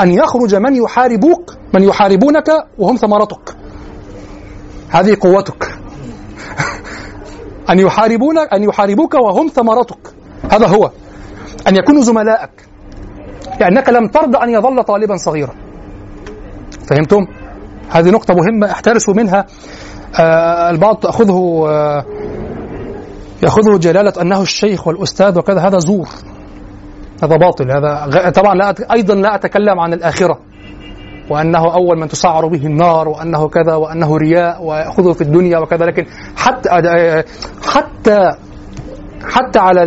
أن 0.00 0.10
يخرج 0.10 0.54
من 0.54 0.76
يحاربوك 0.76 1.56
من 1.74 1.82
يحاربونك 1.82 2.48
وهم 2.78 2.96
ثمرتك 2.96 3.56
هذه 4.90 5.16
قوتك. 5.20 5.64
أن 7.70 7.78
يحاربونك 7.78 8.54
أن 8.54 8.62
يحاربوك 8.62 9.14
وهم 9.14 9.48
ثمرتك 9.48 10.14
هذا 10.50 10.66
هو. 10.66 10.90
أن 11.68 11.76
يكونوا 11.76 12.02
زملائك. 12.02 12.73
لأنك 13.60 13.88
لم 13.88 14.08
ترضى 14.08 14.38
أن 14.44 14.50
يظل 14.50 14.84
طالبا 14.84 15.16
صغيرا. 15.16 15.54
فهمتم؟ 16.90 17.26
هذه 17.90 18.10
نقطة 18.10 18.34
مهمة 18.34 18.70
أحترسوا 18.70 19.14
منها 19.14 19.46
آه 20.20 20.70
البعض 20.70 20.96
تأخذه 20.96 21.64
آه 21.68 22.04
يأخذه 23.42 23.78
جلالة 23.78 24.12
أنه 24.20 24.42
الشيخ 24.42 24.86
والأستاذ 24.86 25.38
وكذا 25.38 25.60
هذا 25.60 25.78
زور. 25.78 26.08
هذا 27.22 27.36
باطل 27.36 27.70
هذا 27.70 28.30
طبعا 28.30 28.54
لا 28.54 28.74
أيضا 28.92 29.14
لا 29.14 29.34
أتكلم 29.34 29.80
عن 29.80 29.92
الآخرة. 29.92 30.38
وأنه 31.30 31.74
أول 31.74 31.98
من 31.98 32.08
تسعر 32.08 32.46
به 32.46 32.66
النار 32.66 33.08
وأنه 33.08 33.48
كذا 33.48 33.74
وأنه 33.74 34.16
رياء 34.16 34.64
ويأخذه 34.64 35.12
في 35.12 35.20
الدنيا 35.20 35.58
وكذا 35.58 35.86
لكن 35.86 36.06
حتى 36.36 36.70
آه، 36.70 37.24
حتى 37.66 38.30
حتى 39.24 39.58
على 39.58 39.82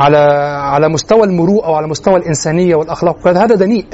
على 0.00 0.16
على 0.62 0.88
مستوى 0.88 1.24
المروءة 1.24 1.70
وعلى 1.70 1.86
مستوى 1.86 2.16
الإنسانية 2.16 2.74
والأخلاق. 2.76 3.16
وكذا 3.16 3.44
هذا 3.44 3.54
دنيء. 3.54 3.86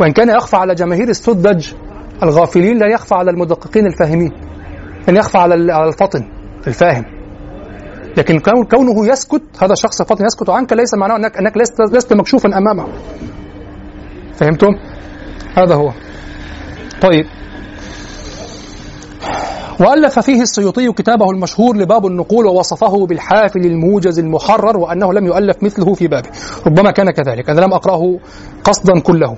وإن 0.00 0.12
كان 0.12 0.28
يخفى 0.28 0.56
على 0.56 0.74
جماهير 0.74 1.08
السذج 1.08 1.72
الغافلين 2.22 2.78
لا 2.78 2.86
يخفى 2.86 3.14
على 3.14 3.30
المدققين 3.30 3.86
الفاهمين. 3.86 4.32
لن 5.08 5.16
يخفى 5.16 5.38
على 5.38 5.72
على 5.72 5.88
الفطن 5.88 6.28
الفاهم. 6.66 7.04
لكن 8.16 8.38
كونه 8.70 9.06
يسكت 9.06 9.42
هذا 9.62 9.72
الشخص 9.72 10.00
الفطن 10.00 10.24
يسكت 10.24 10.50
عنك 10.50 10.72
ليس 10.72 10.94
معناه 10.94 11.16
انك 11.16 11.36
أنك 11.36 11.56
لست 11.56 11.80
لست 11.80 12.12
مكشوفا 12.12 12.58
أمامه. 12.58 12.86
فهمتم؟ 14.34 14.72
هذا 15.56 15.74
هو. 15.74 15.92
طيب. 17.02 17.26
وألف 19.80 20.18
فيه 20.18 20.42
السيوطي 20.42 20.92
كتابه 20.92 21.30
المشهور 21.30 21.76
لباب 21.76 22.06
النقول 22.06 22.46
ووصفه 22.46 23.06
بالحافل 23.06 23.60
الموجز 23.60 24.18
المحرر 24.18 24.76
وأنه 24.76 25.12
لم 25.12 25.26
يؤلف 25.26 25.62
مثله 25.62 25.94
في 25.94 26.08
بابه. 26.08 26.28
ربما 26.66 26.90
كان 26.90 27.10
كذلك. 27.10 27.50
أنا 27.50 27.60
لم 27.60 27.72
أقرأه 27.72 28.18
قصدا 28.64 29.00
كله. 29.00 29.36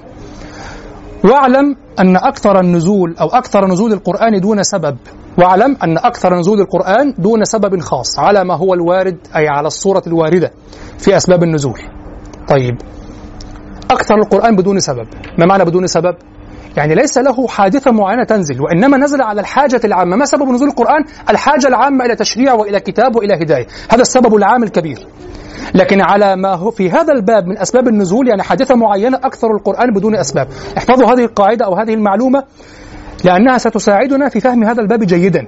واعلم 1.24 1.76
أن 2.01 2.16
أكثر 2.16 2.61
النزول 2.61 3.16
أو 3.20 3.28
أكثر 3.28 3.66
نزول 3.66 3.93
القرآن 3.93 4.41
دون 4.41 4.62
سبب. 4.62 4.97
واعلم 5.38 5.76
أن 5.82 5.99
أكثر 5.99 6.38
نزول 6.38 6.61
القرآن 6.61 7.14
دون 7.18 7.45
سبب 7.45 7.80
خاص. 7.80 8.18
على 8.18 8.45
ما 8.45 8.57
هو 8.57 8.74
الوارد 8.74 9.18
أي 9.36 9.49
على 9.49 9.66
الصورة 9.66 10.03
الواردة 10.07 10.51
في 10.99 11.16
أسباب 11.16 11.43
النزول. 11.43 11.80
طيب. 12.49 12.78
أكثر 13.91 14.14
القرآن 14.14 14.57
بدون 14.57 14.80
سبب. 14.80 15.07
ما 15.38 15.47
معنى 15.47 15.64
بدون 15.64 15.86
سبب؟ 15.86 16.14
يعني 16.76 16.94
ليس 16.94 17.18
له 17.18 17.48
حادثة 17.48 17.90
معينة 17.90 18.24
تنزل 18.24 18.62
وإنما 18.62 18.96
نزل 18.96 19.22
على 19.22 19.40
الحاجة 19.40 19.80
العامة. 19.84 20.16
ما 20.16 20.24
سبب 20.24 20.48
نزول 20.48 20.68
القرآن؟ 20.68 21.04
الحاجة 21.30 21.66
العامة 21.66 22.04
إلى 22.04 22.16
تشريع 22.16 22.54
وإلى 22.54 22.80
كتاب 22.80 23.16
وإلى 23.16 23.34
هداية. 23.34 23.66
هذا 23.90 24.02
السبب 24.02 24.34
العام 24.34 24.62
الكبير. 24.62 25.06
لكن 25.74 26.00
على 26.00 26.36
ما 26.36 26.54
هو 26.54 26.70
في 26.70 26.90
هذا 26.90 27.12
الباب 27.12 27.46
من 27.46 27.58
أسباب 27.58 27.88
النزول 27.88 28.28
يعني 28.28 28.42
حادثة 28.42 28.74
معينة 28.74 29.16
أكثر 29.16 29.48
القرآن 29.56 29.90
بدون 29.94 30.16
أسباب. 30.16 30.48
احفظوا 30.78 31.06
هذه 31.06 31.24
القاعدة 31.24 31.64
أو 31.64 31.74
هذه 31.74 31.94
المعلومة 31.94 32.44
لأنها 33.24 33.58
ستساعدنا 33.58 34.28
في 34.28 34.40
فهم 34.40 34.64
هذا 34.64 34.82
الباب 34.82 35.04
جيدا 35.04 35.46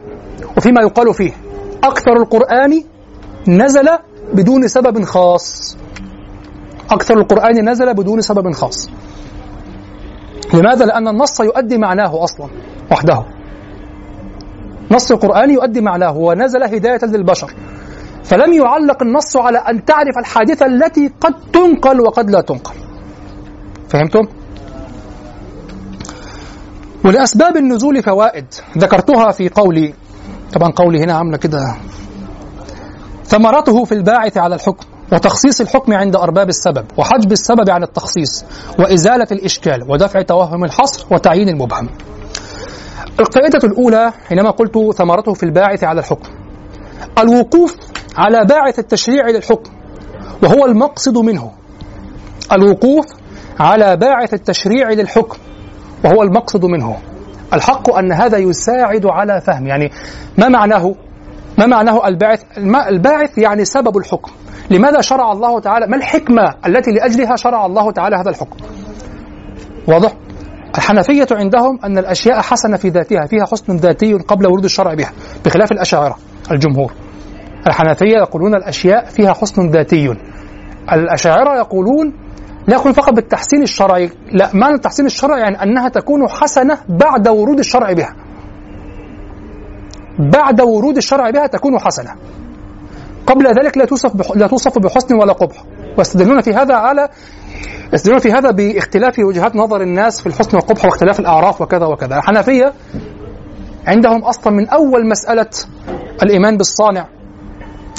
وفيما 0.56 0.80
يقال 0.82 1.14
فيه. 1.14 1.32
أكثر 1.84 2.16
القرآن 2.16 2.82
نزل 3.48 3.88
بدون 4.34 4.68
سبب 4.68 5.04
خاص. 5.04 5.76
أكثر 6.90 7.18
القرآن 7.18 7.68
نزل 7.70 7.94
بدون 7.94 8.20
سبب 8.20 8.52
خاص. 8.52 8.90
لماذا؟ 10.54 10.84
لأن 10.84 11.08
النص 11.08 11.40
يؤدي 11.40 11.78
معناه 11.78 12.24
أصلا 12.24 12.48
وحده. 12.92 13.24
نص 14.90 15.10
القرآن 15.10 15.50
يؤدي 15.50 15.80
معناه 15.80 16.16
ونزل 16.16 16.62
هداية 16.62 17.04
للبشر. 17.04 17.54
فلم 18.24 18.52
يعلق 18.52 19.02
النص 19.02 19.36
على 19.36 19.58
أن 19.58 19.84
تعرف 19.84 20.18
الحادثة 20.18 20.66
التي 20.66 21.12
قد 21.20 21.34
تنقل 21.52 22.00
وقد 22.00 22.30
لا 22.30 22.40
تنقل. 22.40 22.74
فهمتم؟ 23.88 24.28
ولأسباب 27.04 27.56
النزول 27.56 28.02
فوائد. 28.02 28.46
ذكرتها 28.78 29.30
في 29.30 29.48
قولي. 29.48 29.94
طبعا 30.52 30.72
قولي 30.72 31.04
هنا 31.04 31.12
عاملة 31.12 31.36
كده. 31.36 31.76
ثمرته 33.24 33.84
في 33.84 33.92
الباعث 33.92 34.38
على 34.38 34.54
الحكم. 34.54 34.86
وتخصيص 35.12 35.60
الحكم 35.60 35.92
عند 35.92 36.16
أرباب 36.16 36.48
السبب 36.48 36.84
وحجب 36.98 37.32
السبب 37.32 37.70
عن 37.70 37.82
التخصيص 37.82 38.44
وإزالة 38.78 39.26
الإشكال 39.32 39.90
ودفع 39.90 40.22
توهم 40.22 40.64
الحصر 40.64 41.06
وتعيين 41.10 41.48
المبهم. 41.48 41.88
القاعدة 43.20 43.58
الأولى 43.64 44.12
حينما 44.28 44.50
قلت 44.50 44.96
ثمرته 44.96 45.34
في 45.34 45.42
الباعث 45.42 45.84
على 45.84 46.00
الحكم. 46.00 46.30
الوقوف 47.18 47.76
على 48.16 48.44
باعث 48.44 48.78
التشريع 48.78 49.28
للحكم 49.28 49.70
وهو 50.42 50.66
المقصد 50.66 51.18
منه. 51.18 51.50
الوقوف 52.52 53.06
على 53.60 53.96
باعث 53.96 54.34
التشريع 54.34 54.90
للحكم 54.90 55.38
وهو 56.04 56.22
المقصد 56.22 56.64
منه. 56.64 56.98
الحق 57.52 57.94
أن 57.94 58.12
هذا 58.12 58.38
يساعد 58.38 59.06
على 59.06 59.40
فهم 59.40 59.66
يعني 59.66 59.90
ما 60.38 60.48
معناه 60.48 60.94
ما 61.58 61.66
معناه 61.66 62.08
الباعث 62.08 62.42
الباعث 62.88 63.38
يعني 63.38 63.64
سبب 63.64 63.96
الحكم. 63.96 64.32
لماذا 64.70 65.00
شرع 65.00 65.32
الله 65.32 65.60
تعالى؟ 65.60 65.86
ما 65.86 65.96
الحكمة 65.96 66.54
التي 66.66 66.90
لأجلها 66.90 67.36
شرع 67.36 67.66
الله 67.66 67.92
تعالى 67.92 68.16
هذا 68.16 68.30
الحكم؟ 68.30 68.56
واضح؟ 69.88 70.12
الحنفية 70.76 71.26
عندهم 71.32 71.78
أن 71.84 71.98
الأشياء 71.98 72.40
حسنة 72.40 72.76
في 72.76 72.88
ذاتها 72.88 73.26
فيها 73.26 73.44
حسن 73.46 73.76
ذاتي 73.76 74.14
قبل 74.14 74.46
ورود 74.46 74.64
الشرع 74.64 74.94
بها 74.94 75.12
بخلاف 75.44 75.72
الأشاعرة 75.72 76.16
الجمهور. 76.50 76.92
الحنفية 77.66 78.16
يقولون 78.16 78.54
الأشياء 78.54 79.04
فيها 79.04 79.32
حسن 79.32 79.70
ذاتي. 79.70 80.14
الأشاعرة 80.92 81.56
يقولون 81.56 82.12
لا 82.68 82.76
يكون 82.76 82.92
فقط 82.92 83.12
بالتحسين 83.12 83.62
الشرعي 83.62 84.10
لا 84.32 84.50
معنى 84.54 84.74
التحسين 84.74 85.06
الشرعي 85.06 85.40
يعني 85.40 85.62
أنها 85.62 85.88
تكون 85.88 86.28
حسنة 86.28 86.78
بعد 86.88 87.28
ورود 87.28 87.58
الشرع 87.58 87.92
بها. 87.92 88.14
بعد 90.30 90.60
ورود 90.60 90.96
الشرع 90.96 91.30
بها 91.30 91.46
تكون 91.46 91.78
حسنة. 91.80 92.10
قبل 93.26 93.46
ذلك 93.46 93.78
لا 93.78 93.84
توصف 93.84 94.36
لا 94.36 94.46
توصف 94.46 94.78
بحسن 94.78 95.14
ولا 95.14 95.32
قبح. 95.32 95.64
ويستدلون 95.98 96.40
في 96.40 96.54
هذا 96.54 96.74
على 96.74 97.08
يستدلون 97.92 98.18
في 98.18 98.32
هذا 98.32 98.50
باختلاف 98.50 99.18
وجهات 99.18 99.56
نظر 99.56 99.80
الناس 99.80 100.20
في 100.20 100.26
الحسن 100.26 100.56
والقبح 100.56 100.84
واختلاف 100.84 101.20
الأعراف 101.20 101.60
وكذا 101.60 101.86
وكذا. 101.86 102.16
الحنفية 102.16 102.72
عندهم 103.86 104.24
أصلا 104.24 104.52
من 104.52 104.68
أول 104.68 105.08
مسألة 105.08 105.50
الإيمان 106.22 106.56
بالصانع 106.56 107.08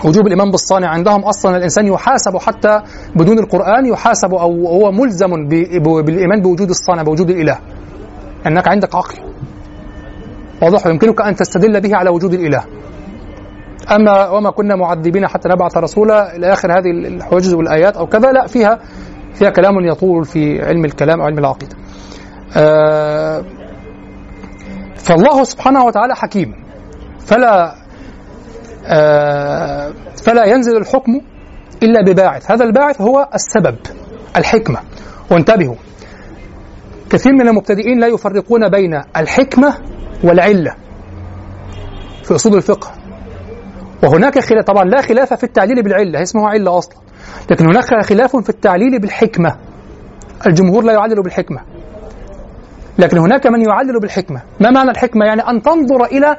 وجوب 0.05 0.27
الإيمان 0.27 0.51
بالصانع. 0.51 0.87
عندهم 0.87 1.21
أصلا 1.23 1.57
الإنسان 1.57 1.87
يحاسب 1.87 2.37
حتى 2.37 2.81
بدون 3.15 3.39
القرآن 3.39 3.85
يحاسب 3.85 4.33
أو 4.33 4.67
هو 4.67 4.91
ملزم 4.91 5.47
بالإيمان 6.05 6.41
بوجود 6.41 6.69
الصانع 6.69 7.03
بوجود 7.03 7.29
الإله. 7.29 7.59
أنك 8.47 8.67
عندك 8.67 8.95
عقل. 8.95 9.17
واضح 10.63 10.87
ويمكنك 10.87 11.21
أن 11.21 11.35
تستدل 11.35 11.81
به 11.81 11.95
على 11.95 12.09
وجود 12.09 12.33
الإله. 12.33 12.63
أما 13.91 14.29
وما 14.29 14.51
كنا 14.51 14.75
معذبين 14.75 15.27
حتى 15.27 15.49
نبعث 15.49 15.77
رسولا 15.77 16.35
إلى 16.35 16.53
آخر 16.53 16.71
هذه 16.71 16.91
الحجج 16.91 17.55
والآيات 17.55 17.97
أو 17.97 18.07
كذا 18.07 18.31
لا 18.31 18.47
فيها 18.47 18.79
فيها 19.33 19.49
كلام 19.49 19.79
يطول 19.79 20.25
في 20.25 20.61
علم 20.65 20.85
الكلام 20.85 21.21
أو 21.21 21.25
علم 21.25 21.39
العقيدة. 21.39 21.75
آه 22.57 23.43
فالله 24.95 25.43
سبحانه 25.43 25.85
وتعالى 25.85 26.15
حكيم. 26.15 26.53
فلا 27.19 27.75
آه 28.85 29.91
فلا 30.23 30.45
ينزل 30.45 30.77
الحكم 30.77 31.21
إلا 31.83 32.01
بباعث. 32.01 32.51
هذا 32.51 32.65
الباعث 32.65 33.01
هو 33.01 33.29
السبب 33.33 33.75
الحكمة. 34.37 34.79
وانتبهوا 35.31 35.75
كثير 37.09 37.33
من 37.33 37.47
المبتدئين 37.47 37.99
لا 37.99 38.07
يفرقون 38.07 38.69
بين 38.69 39.01
الحكمة 39.17 39.73
والعلة 40.23 40.75
في 42.23 42.35
أصول 42.35 42.55
الفقه. 42.55 42.91
وهناك 44.03 44.39
خلاف 44.39 44.65
طبعا 44.65 44.83
لا 44.83 45.01
خلاف 45.01 45.33
في 45.33 45.43
التعليل 45.43 45.83
بالعلة 45.83 46.19
هي 46.19 46.23
اسمها 46.23 46.49
علة 46.49 46.77
أصلا. 46.77 46.95
لكن 47.51 47.65
هناك 47.65 48.05
خلاف 48.05 48.35
في 48.35 48.49
التعليل 48.49 48.99
بالحكمة. 48.99 49.55
الجمهور 50.47 50.83
لا 50.83 50.93
يعلل 50.93 51.23
بالحكمة. 51.23 51.61
لكن 52.99 53.17
هناك 53.17 53.47
من 53.47 53.61
يعلل 53.61 53.99
بالحكمة. 53.99 54.41
ما 54.59 54.69
معنى 54.69 54.91
الحكمة؟ 54.91 55.25
يعني 55.25 55.41
أن 55.41 55.61
تنظر 55.61 56.05
إلى 56.05 56.37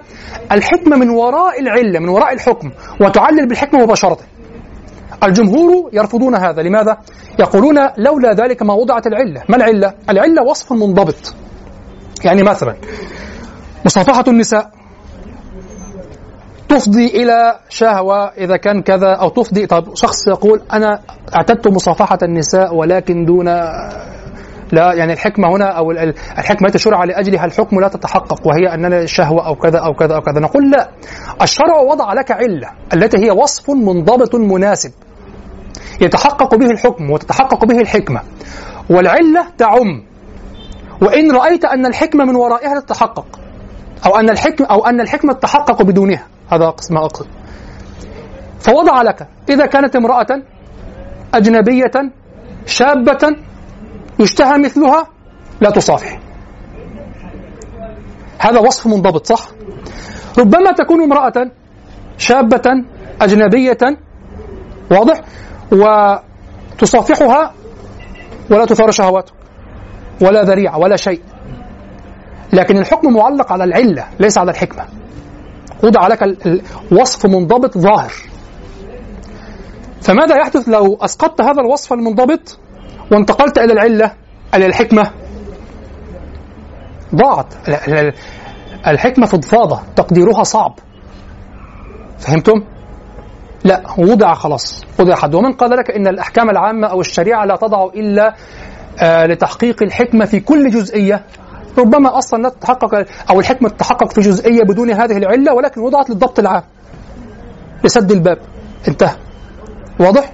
الحكمة 0.52 0.96
من 0.96 1.10
وراء 1.10 1.60
العلة 1.60 2.00
من 2.00 2.08
وراء 2.08 2.34
الحكم 2.34 2.70
وتعلل 3.00 3.48
بالحكمة 3.48 3.82
مباشرة. 3.82 4.18
الجمهور 5.24 5.90
يرفضون 5.92 6.34
هذا. 6.34 6.62
لماذا؟ 6.62 6.98
يقولون 7.38 7.78
لولا 7.98 8.32
ذلك 8.32 8.62
ما 8.62 8.74
وضعت 8.74 9.06
العلة. 9.06 9.42
ما 9.48 9.56
العلة؟ 9.56 9.94
العلة 10.10 10.42
وصف 10.42 10.72
منضبط. 10.72 11.34
يعني 12.24 12.42
مثلا 12.42 12.74
مصافحة 13.84 14.24
النساء. 14.28 14.70
تفضي 16.68 17.06
إلى 17.06 17.58
شهوة 17.68 18.28
إذا 18.28 18.56
كان 18.56 18.82
كذا 18.82 19.12
أو 19.12 19.28
تفضي. 19.28 19.66
طب 19.66 19.94
شخص 19.94 20.28
يقول 20.28 20.62
أنا 20.72 21.00
اعتدت 21.36 21.68
مصافحة 21.68 22.18
النساء 22.22 22.74
ولكن 22.74 23.24
دون 23.24 23.48
لا 24.72 24.92
يعني 24.94 25.12
الحكمة 25.12 25.48
هنا 25.48 25.64
أو 25.64 25.90
الحكمة 25.90 26.68
تشرع 26.68 27.04
لأجلها 27.04 27.44
الحكم 27.44 27.80
لا 27.80 27.88
تتحقق 27.88 28.46
وهي 28.46 28.74
أننا 28.74 28.98
الشهوة 28.98 29.46
أو 29.46 29.54
كذا 29.54 29.78
أو 29.78 29.94
كذا 29.94 30.14
أو 30.14 30.20
كذا. 30.20 30.40
نقول 30.40 30.70
لا. 30.70 30.90
الشرع 31.42 31.80
وضع 31.80 32.12
لك 32.12 32.30
علة 32.30 32.70
التي 32.94 33.18
هي 33.26 33.30
وصف 33.30 33.70
منضبط 33.70 34.34
مناسب. 34.34 34.92
يتحقق 36.00 36.54
به 36.54 36.66
الحكم 36.66 37.10
وتتحقق 37.10 37.64
به 37.64 37.80
الحكمة. 37.80 38.20
والعلة 38.90 39.46
تعم. 39.58 40.04
وإن 41.02 41.32
رأيت 41.32 41.64
أن 41.64 41.86
الحكمة 41.86 42.24
من 42.24 42.36
ورائها 42.36 42.80
تتحقق. 42.80 43.26
أو 44.06 44.16
أن 44.16 44.30
الحكمة 44.30 44.66
أو 44.66 44.86
أن 44.86 45.00
الحكمة 45.00 45.32
تتحقق 45.32 45.82
بدونها. 45.82 46.26
هذا 46.52 46.66
قسم 46.66 46.96
أقصد. 46.96 47.26
فوضع 48.60 49.02
لك. 49.02 49.28
إذا 49.48 49.66
كانت 49.66 49.96
امرأة 49.96 50.26
أجنبية 51.34 51.92
شابة 52.66 53.36
يشتهى 54.20 54.58
مثلها 54.58 55.06
لا 55.60 55.70
تصافح. 55.70 56.20
هذا 58.38 58.60
وصف 58.60 58.86
منضبط 58.86 59.26
صح؟ 59.26 59.48
ربما 60.38 60.72
تكون 60.72 61.02
امرأة 61.02 61.50
شابة 62.18 62.84
أجنبية 63.20 63.78
واضح 64.90 65.20
وتصافحها 65.72 67.54
ولا 68.50 68.64
تثار 68.64 68.90
شهواتك 68.90 69.34
ولا 70.22 70.42
ذريعة 70.42 70.78
ولا 70.78 70.96
شيء. 70.96 71.20
لكن 72.54 72.78
الحكم 72.78 73.12
معلق 73.12 73.52
على 73.52 73.64
العلة 73.64 74.04
ليس 74.20 74.38
على 74.38 74.50
الحكمة. 74.50 74.84
وضع 75.84 76.06
لك 76.06 76.36
وصف 76.92 77.26
منضبط 77.26 77.78
ظاهر. 77.78 78.12
فماذا 80.02 80.36
يحدث 80.36 80.68
لو 80.68 80.98
أسقطت 81.00 81.40
هذا 81.40 81.60
الوصف 81.60 81.92
المنضبط 81.92 82.58
وانتقلت 83.12 83.58
إلى 83.58 83.72
العلة 83.72 84.12
إلى 84.54 84.66
الحكمة؟ 84.66 85.10
ضاعت. 87.14 87.54
الحكمة 88.86 89.26
فضفاضة 89.26 89.80
تقديرها 89.96 90.42
صعب. 90.42 90.78
فهمتم؟ 92.18 92.64
لا 93.64 93.82
وضع 93.98 94.34
خلاص. 94.34 94.84
وضع 95.00 95.14
حد. 95.14 95.34
ومن 95.34 95.52
قال 95.52 95.70
لك 95.70 95.90
إن 95.90 96.06
الأحكام 96.06 96.50
العامة 96.50 96.86
أو 96.86 97.00
الشريعة 97.00 97.44
لا 97.44 97.56
تضع 97.56 97.84
إلا 97.84 98.34
آه 99.02 99.26
لتحقيق 99.26 99.82
الحكمة 99.82 100.24
في 100.24 100.40
كل 100.40 100.70
جزئية 100.70 101.24
ربما 101.78 102.18
أصلا 102.18 102.42
لا 102.42 102.48
تتحقق 102.48 103.06
أو 103.30 103.40
الحكمة 103.40 103.68
تتحقق 103.68 104.12
في 104.12 104.20
جزئية 104.20 104.62
بدون 104.62 104.90
هذه 104.90 105.16
العلة 105.16 105.54
ولكن 105.54 105.80
وضعت 105.80 106.10
للضبط 106.10 106.38
العام 106.38 106.62
لسد 107.84 108.12
الباب. 108.12 108.38
انتهى. 108.88 109.16
واضح؟ 110.00 110.32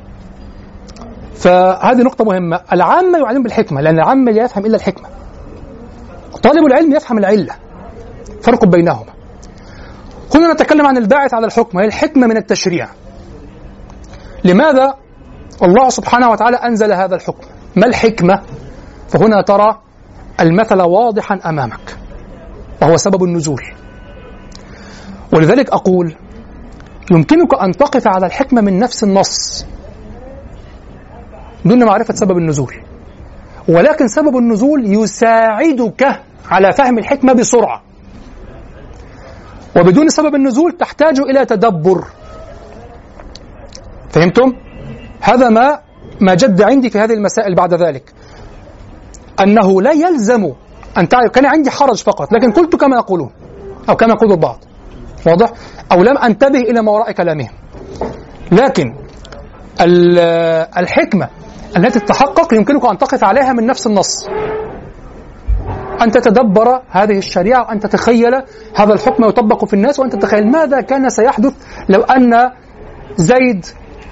فهذه 1.35 2.03
نقطة 2.03 2.25
مهمة. 2.25 2.61
العامة 2.73 3.19
يعلم 3.19 3.43
بالحكمة 3.43 3.81
لأن 3.81 3.95
العامة 3.95 4.33
لا 4.33 4.45
يفهم 4.45 4.67
إلا 4.67 4.77
الحكمة. 4.77 5.09
طالب 6.43 6.67
العلم 6.67 6.95
يفهم 6.95 7.19
العلة. 7.19 7.55
فرق 8.43 8.65
بينهما. 8.65 9.13
هنا 10.35 10.53
نتكلم 10.53 10.87
عن 10.87 10.97
الباعث 10.97 11.35
على 11.35 11.47
الحكم 11.47 11.79
هي 11.79 11.87
الحكمة 11.87 12.27
من 12.27 12.37
التشريع. 12.37 12.89
لماذا؟ 14.45 14.95
الله 15.63 15.89
سبحانه 15.89 16.31
وتعالى 16.31 16.57
أنزل 16.57 16.93
هذا 16.93 17.15
الحكم. 17.15 17.47
ما 17.77 17.87
الحكمة؟ 17.87 18.43
فهنا 19.09 19.43
ترى 19.43 19.81
المثل 20.41 20.83
واضحا 20.83 21.41
أمامك 21.47 21.97
وهو 22.83 22.97
سبب 22.97 23.25
النزول. 23.25 23.63
ولذلك 25.33 25.71
أقول 25.71 26.15
يمكنك 27.11 27.63
أن 27.63 27.73
تقف 27.73 28.09
على 28.09 28.27
الحكمة 28.27 28.61
من 28.61 28.79
نفس 28.79 29.05
النص 29.05 29.67
دون 31.65 31.85
معرفة 31.85 32.15
سبب 32.15 32.39
النزول. 32.39 32.75
ولكن 33.69 34.09
سبب 34.09 34.37
النزول 34.37 34.85
يساعدك 34.87 36.21
على 36.51 36.73
فهم 36.73 36.99
الحكمة 36.99 37.33
بسرعة. 37.33 37.83
وبدون 39.77 40.09
سبب 40.09 40.35
النزول 40.35 40.73
تحتاج 40.73 41.21
إلى 41.21 41.45
تدبر. 41.45 42.05
فهمتم؟ 44.11 44.53
هذا 45.21 45.49
ما 45.49 45.81
ما 46.21 46.35
جد 46.35 46.63
عندي 46.63 46.91
في 46.91 46.99
هذه 46.99 47.13
المسائل 47.13 47.55
بعد 47.55 47.75
ذلك. 47.75 48.13
أنه 49.41 49.83
لا 49.83 49.93
يلزم 49.93 50.53
أن 50.99 51.09
تعرف 51.09 51.31
كان 51.31 51.47
عندي 51.47 51.71
حرج 51.71 52.03
فقط 52.03 52.33
لكن 52.33 52.53
قلت 52.53 52.77
كما 52.77 52.97
يقولون 52.97 53.31
أو 53.89 53.97
كما 53.97 54.11
يقول 54.13 54.33
البعض. 54.33 54.59
واضح؟ 55.27 55.53
أو 55.93 56.03
لم 56.03 56.19
أنتبه 56.19 56.59
إلى 56.59 56.83
ما 56.83 56.93
وراء 56.93 57.13
كلامهم. 57.13 57.51
لكن 58.53 58.95
الحكمة 60.79 61.29
التي 61.77 62.01
تتحقق 62.01 62.55
يمكنك 62.55 62.85
أن 62.91 62.99
تقف 62.99 63.25
عليها 63.25 63.53
من 63.53 63.67
نفس 63.67 63.87
النص. 63.87 64.29
أن 66.03 66.11
تتدبر 66.11 66.83
هذه 66.91 67.19
الشريعة 67.19 67.63
وأن 67.63 67.81
تتخيل 67.81 68.35
هذا 68.75 68.93
الحكم 68.93 69.25
يطبق 69.25 69.65
في 69.65 69.75
الناس 69.75 70.01
وأن 70.01 70.11
تتخيل 70.11 70.51
ماذا 70.51 70.81
كان 70.81 71.11
سيحدث 71.11 71.53
لو 71.89 72.01
أن 72.03 72.51
زيد 73.17 73.67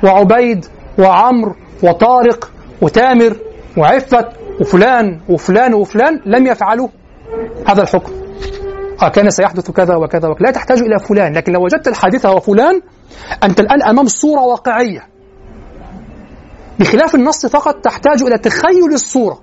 وعبيد 0.05 0.66
وعمر 0.99 1.57
وطارق 1.83 2.51
وتامر 2.83 3.37
وعفت 3.77 4.27
وفلان 4.61 5.21
وفلان 5.29 5.75
وفلان 5.75 6.21
لم 6.27 6.47
يفعلوا 6.47 6.89
هذا 7.69 7.83
الحكم. 7.83 8.13
آه 9.03 9.09
كان 9.09 9.31
سيحدث 9.31 9.71
كذا 9.71 9.97
وكذا 9.97 10.29
وكذا. 10.29 10.47
لا 10.47 10.51
تحتاج 10.51 10.79
إلى 10.79 10.99
فلان 10.99 11.33
لكن 11.33 11.53
لو 11.53 11.65
وجدت 11.65 11.89
الحادثة 11.89 12.33
وفلان 12.33 12.81
أنت 13.45 13.61
الآن 13.61 13.83
أمام 13.83 14.07
صورة 14.07 14.41
واقعية. 14.41 15.09
بخلاف 16.81 17.15
النص 17.15 17.47
فقط 17.47 17.75
تحتاج 17.75 18.23
إلى 18.23 18.39
تخيل 18.39 18.93
الصورة. 18.93 19.41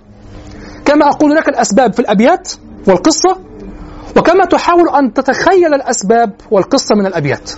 كما 0.86 1.10
أقول 1.10 1.36
لك 1.36 1.50
الأسباب 1.50 1.94
في 1.94 2.00
الأبيات 2.00 2.52
والقصة 2.88 3.38
وكما 4.18 4.46
تحاول 4.46 4.90
أن 4.90 5.14
تتخيل 5.14 5.74
الأسباب 5.74 6.34
والقصة 6.52 6.96
من 6.96 7.06
الأبيات. 7.06 7.52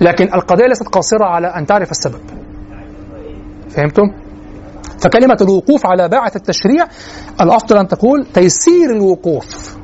لكن 0.00 0.24
القضية 0.34 0.66
ليست 0.66 0.88
قاصرة 0.88 1.24
على 1.24 1.46
أن 1.46 1.66
تعرف 1.66 1.90
السبب. 1.90 2.20
فهمتم؟ 3.70 4.02
فكلمة 5.02 5.36
الوقوف 5.40 5.86
على 5.86 6.08
باعث 6.08 6.36
التشريع 6.36 6.86
الأفضل 7.40 7.76
أن 7.76 7.88
تقول 7.88 8.26
تيسير 8.34 8.90
الوقوف 8.90 9.76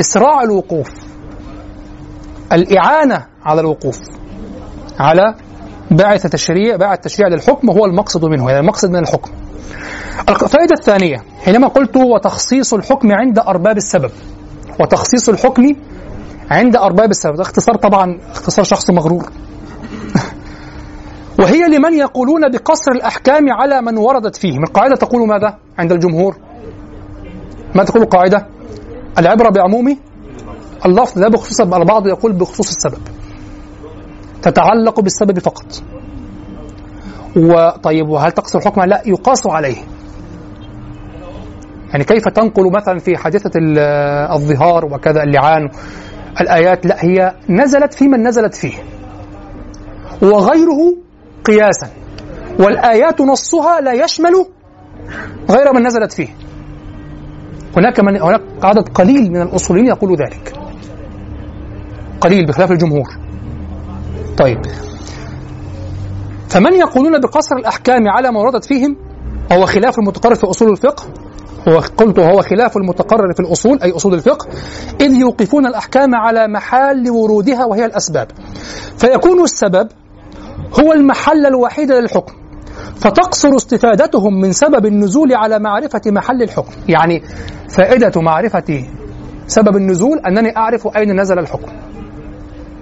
إسراع 0.00 0.42
الوقوف 0.42 0.88
الإعانة 2.52 3.26
على 3.44 3.60
الوقوف 3.60 3.98
على 4.98 5.34
باعث 5.90 6.26
تشريع 6.26 6.76
باعث 6.76 6.98
تشريع 7.00 7.28
للحكم 7.28 7.70
هو 7.70 7.84
المقصد 7.84 8.24
منه 8.24 8.48
يعني 8.48 8.60
المقصد 8.60 8.90
من 8.90 8.98
الحكم. 8.98 9.30
الفائدة 10.28 10.74
الثانية 10.78 11.16
حينما 11.44 11.68
قلت 11.68 11.96
وتخصيص 11.96 12.74
الحكم 12.74 13.12
عند 13.12 13.38
أرباب 13.38 13.76
السبب 13.76 14.10
وتخصيص 14.80 15.28
الحكم 15.28 15.74
عند 16.50 16.76
أرباب 16.76 17.10
السبب 17.10 17.34
ده 17.34 17.42
اختصار 17.42 17.76
طبعا 17.76 18.18
اختصار 18.30 18.64
شخص 18.64 18.90
مغرور. 18.90 19.24
وهي 21.38 21.68
لمن 21.76 21.94
يقولون 21.94 22.50
بقصر 22.50 22.92
الأحكام 22.92 23.52
على 23.52 23.82
من 23.82 23.98
وردت 23.98 24.36
فيه. 24.36 24.58
القاعدة 24.58 24.96
تقول 24.96 25.28
ماذا 25.28 25.58
عند 25.78 25.92
الجمهور؟ 25.92 26.36
ما 27.74 27.84
تقول 27.84 28.02
القاعدة 28.02 28.46
العبرة 29.18 29.50
بعموم 29.50 29.98
اللفظ 30.86 31.18
لا 31.18 31.28
بخصوص 31.28 31.60
البعض 31.60 32.06
يقول 32.06 32.32
بخصوص 32.32 32.68
السبب. 32.68 33.02
تتعلق 34.42 35.00
بالسبب 35.00 35.38
فقط. 35.38 35.82
وطيب 37.36 38.08
وهل 38.08 38.32
تقصر 38.32 38.58
الحكم؟ 38.58 38.82
لا 38.82 39.02
يقاس 39.06 39.46
عليه. 39.46 39.76
يعني 41.90 42.04
كيف 42.04 42.28
تنقل 42.28 42.72
مثلا 42.72 42.98
في 42.98 43.16
حادثة 43.16 43.50
الظهار 44.34 44.84
وكذا 44.84 45.22
اللعان؟ 45.22 45.68
الآيات 46.40 46.86
لا 46.86 47.04
هي 47.04 47.34
نزلت 47.48 47.94
في 47.94 48.08
من 48.08 48.28
نزلت 48.28 48.54
فيه. 48.54 48.74
وغيره 50.22 50.96
قياسا. 51.44 51.90
والآيات 52.58 53.20
نصها 53.20 53.80
لا 53.80 53.92
يشمل 53.92 54.46
غير 55.50 55.72
من 55.74 55.86
نزلت 55.86 56.12
فيه. 56.12 56.28
هناك 57.76 58.00
من 58.00 58.22
هناك 58.22 58.40
عدد 58.62 58.88
قليل 58.88 59.30
من 59.30 59.42
الأصوليين 59.42 59.86
يقول 59.86 60.16
ذلك. 60.16 60.52
قليل 62.20 62.46
بخلاف 62.46 62.70
الجمهور. 62.70 63.08
طيب. 64.38 64.58
فمن 66.48 66.72
يقولون 66.72 67.20
بقصر 67.20 67.56
الأحكام 67.56 68.08
على 68.08 68.30
ما 68.30 68.40
وردت 68.40 68.64
فيهم 68.64 68.96
وهو 69.50 69.66
خلاف 69.66 69.98
المتقرر 69.98 70.34
في 70.34 70.46
أصول 70.46 70.70
الفقه 70.70 71.04
وقلت 71.66 72.18
وهو 72.18 72.42
خلاف 72.42 72.76
المتقرر 72.76 73.32
في 73.32 73.40
الأصول 73.40 73.78
أي 73.82 73.90
أصول 73.90 74.14
الفقه 74.14 74.48
إذ 75.00 75.12
يوقفون 75.12 75.66
الأحكام 75.66 76.14
على 76.14 76.48
محل 76.48 77.10
ورودها 77.10 77.64
وهي 77.64 77.84
الأسباب. 77.84 78.30
فيكون 78.98 79.42
السبب 79.42 79.88
هو 80.80 80.92
المحل 80.92 81.46
الوحيد 81.46 81.92
للحكم. 81.92 82.32
فتقصر 82.96 83.56
استفادتهم 83.56 84.40
من 84.40 84.52
سبب 84.52 84.86
النزول 84.86 85.34
على 85.34 85.58
معرفة 85.58 86.00
محل 86.06 86.42
الحكم. 86.42 86.72
يعني 86.88 87.22
فائدة 87.68 88.20
معرفة 88.20 88.84
سبب 89.46 89.76
النزول 89.76 90.18
أنني 90.18 90.56
أعرف 90.56 90.96
أين 90.96 91.20
نزل 91.20 91.38
الحكم. 91.38 91.72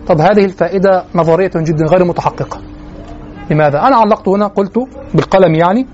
طب 0.07 0.21
هذه 0.21 0.45
الفائدة 0.45 1.05
نظرية 1.14 1.51
جدا 1.57 1.85
غير 1.85 2.05
متحققة. 2.05 2.61
لماذا؟ 3.51 3.79
أنا 3.79 3.97
علقت 3.97 4.29
هنا 4.29 4.47
قلت 4.47 4.79
بالقلم 5.14 5.55
يعني 5.55 5.87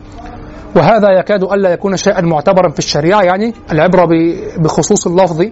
وهذا 0.77 1.09
يكاد 1.18 1.43
ألا 1.43 1.70
يكون 1.70 1.97
شيئا 1.97 2.20
معتبرا 2.20 2.70
في 2.70 2.79
الشريعة 2.79 3.22
يعني 3.22 3.55
العبرة 3.72 4.09
بخصوص 4.59 5.07
اللفظ. 5.07 5.45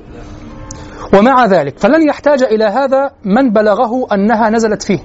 ومع 1.18 1.46
ذلك 1.46 1.78
فلن 1.78 2.08
يحتاج 2.08 2.42
إلى 2.42 2.64
هذا 2.64 3.10
من 3.24 3.50
بلغه 3.50 4.06
أنها 4.12 4.50
نزلت 4.50 4.82
فيه. 4.82 4.98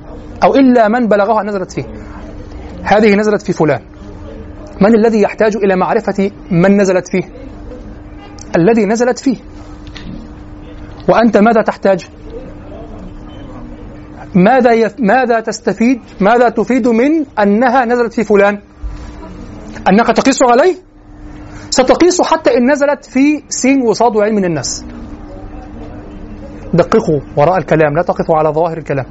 أو 0.44 0.56
إلا 0.56 0.88
من 0.88 1.08
بلغه 1.08 1.42
أن 1.42 1.46
نزلت 1.46 1.72
فيه. 1.72 1.86
هذه 2.84 3.16
نزلت 3.16 3.42
في 3.42 3.54
فلان. 3.54 3.82
من 4.82 4.96
الذي 4.96 5.22
يحتاج 5.22 5.58
إلى 5.58 5.76
معرفة 5.76 6.32
من 6.52 6.78
نزلت 6.78 7.08
فيه؟ 7.08 7.24
الذي 8.56 8.86
نزلت 8.86 9.20
فيه. 9.20 9.38
وأنت 11.10 11.38
ماذا 11.38 11.62
تحتاج؟ 11.62 12.08
ماذا 14.36 14.72
يف... 14.72 14.96
ماذا 15.00 15.40
تستفيد؟ 15.40 16.02
ماذا 16.22 16.50
تفيد 16.50 16.88
من 16.88 17.26
أنها 17.40 17.86
نزلت 17.86 18.14
في 18.14 18.24
فلان؟ 18.24 18.60
أنك 19.90 20.08
تقيس 20.08 20.40
عليه؟ 20.44 20.76
ستقيس 21.70 22.22
حتى 22.22 22.58
إن 22.58 22.72
نزلت 22.72 23.06
في 23.06 23.44
سين 23.50 23.82
وصاد 23.82 24.16
وعين 24.16 24.36
من 24.36 24.46
الناس. 24.46 24.86
دققوا 26.74 27.20
وراء 27.38 27.58
الكلام 27.58 27.96
لا 27.96 28.02
تقفوا 28.02 28.36
على 28.36 28.50
ظواهر 28.50 28.78
الكلام. 28.78 29.06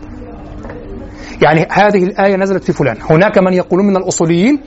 يعني 1.42 1.66
هذه 1.70 2.04
الآية 2.04 2.36
نزلت 2.36 2.64
في 2.64 2.72
فلان. 2.72 2.96
هناك 3.10 3.38
من 3.38 3.52
يقولون 3.52 3.86
من 3.86 3.96
الأصوليين 3.96 4.60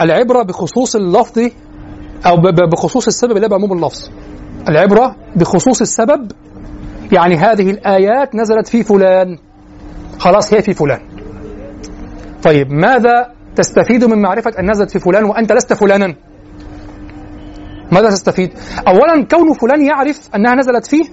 العبرة 0.00 0.42
بخصوص 0.42 0.96
اللفظ 0.96 1.38
أو 2.26 2.36
بخصوص 2.72 3.06
السبب 3.06 3.38
لا 3.38 3.48
بعموم 3.48 3.72
اللفظ 3.72 4.10
العبرة 4.68 5.16
بخصوص 5.36 5.80
السبب 5.80 6.32
يعني 7.12 7.36
هذه 7.36 7.70
الآيات 7.70 8.34
نزلت 8.34 8.68
في 8.68 8.82
فلان. 8.82 9.38
خلاص 10.18 10.54
هي 10.54 10.62
في 10.62 10.74
فلان. 10.74 11.00
طيب 12.42 12.72
ماذا 12.72 13.32
تستفيد 13.56 14.04
من 14.04 14.22
معرفة 14.22 14.52
أن 14.58 14.70
نزلت 14.70 14.90
في 14.90 14.98
فلان 14.98 15.24
وأنت 15.24 15.52
لست 15.52 15.72
فلانا؟ 15.72 16.14
ماذا 17.92 18.08
تستفيد؟ 18.08 18.50
أولا 18.88 19.24
كون 19.30 19.52
فلان 19.52 19.82
يعرف 19.82 20.28
أنها 20.34 20.54
نزلت 20.54 20.86
فيه 20.86 21.04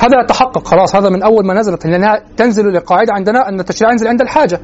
هذا 0.00 0.20
يتحقق 0.24 0.66
خلاص 0.66 0.96
هذا 0.96 1.08
من 1.08 1.22
أول 1.22 1.46
ما 1.46 1.54
نزلت 1.54 1.86
لأنها 1.86 2.22
تنزل 2.36 2.66
للقاعدة 2.66 3.12
عندنا 3.12 3.48
أن 3.48 3.60
التشريع 3.60 3.90
ينزل 3.90 4.08
عند 4.08 4.20
الحاجة. 4.20 4.60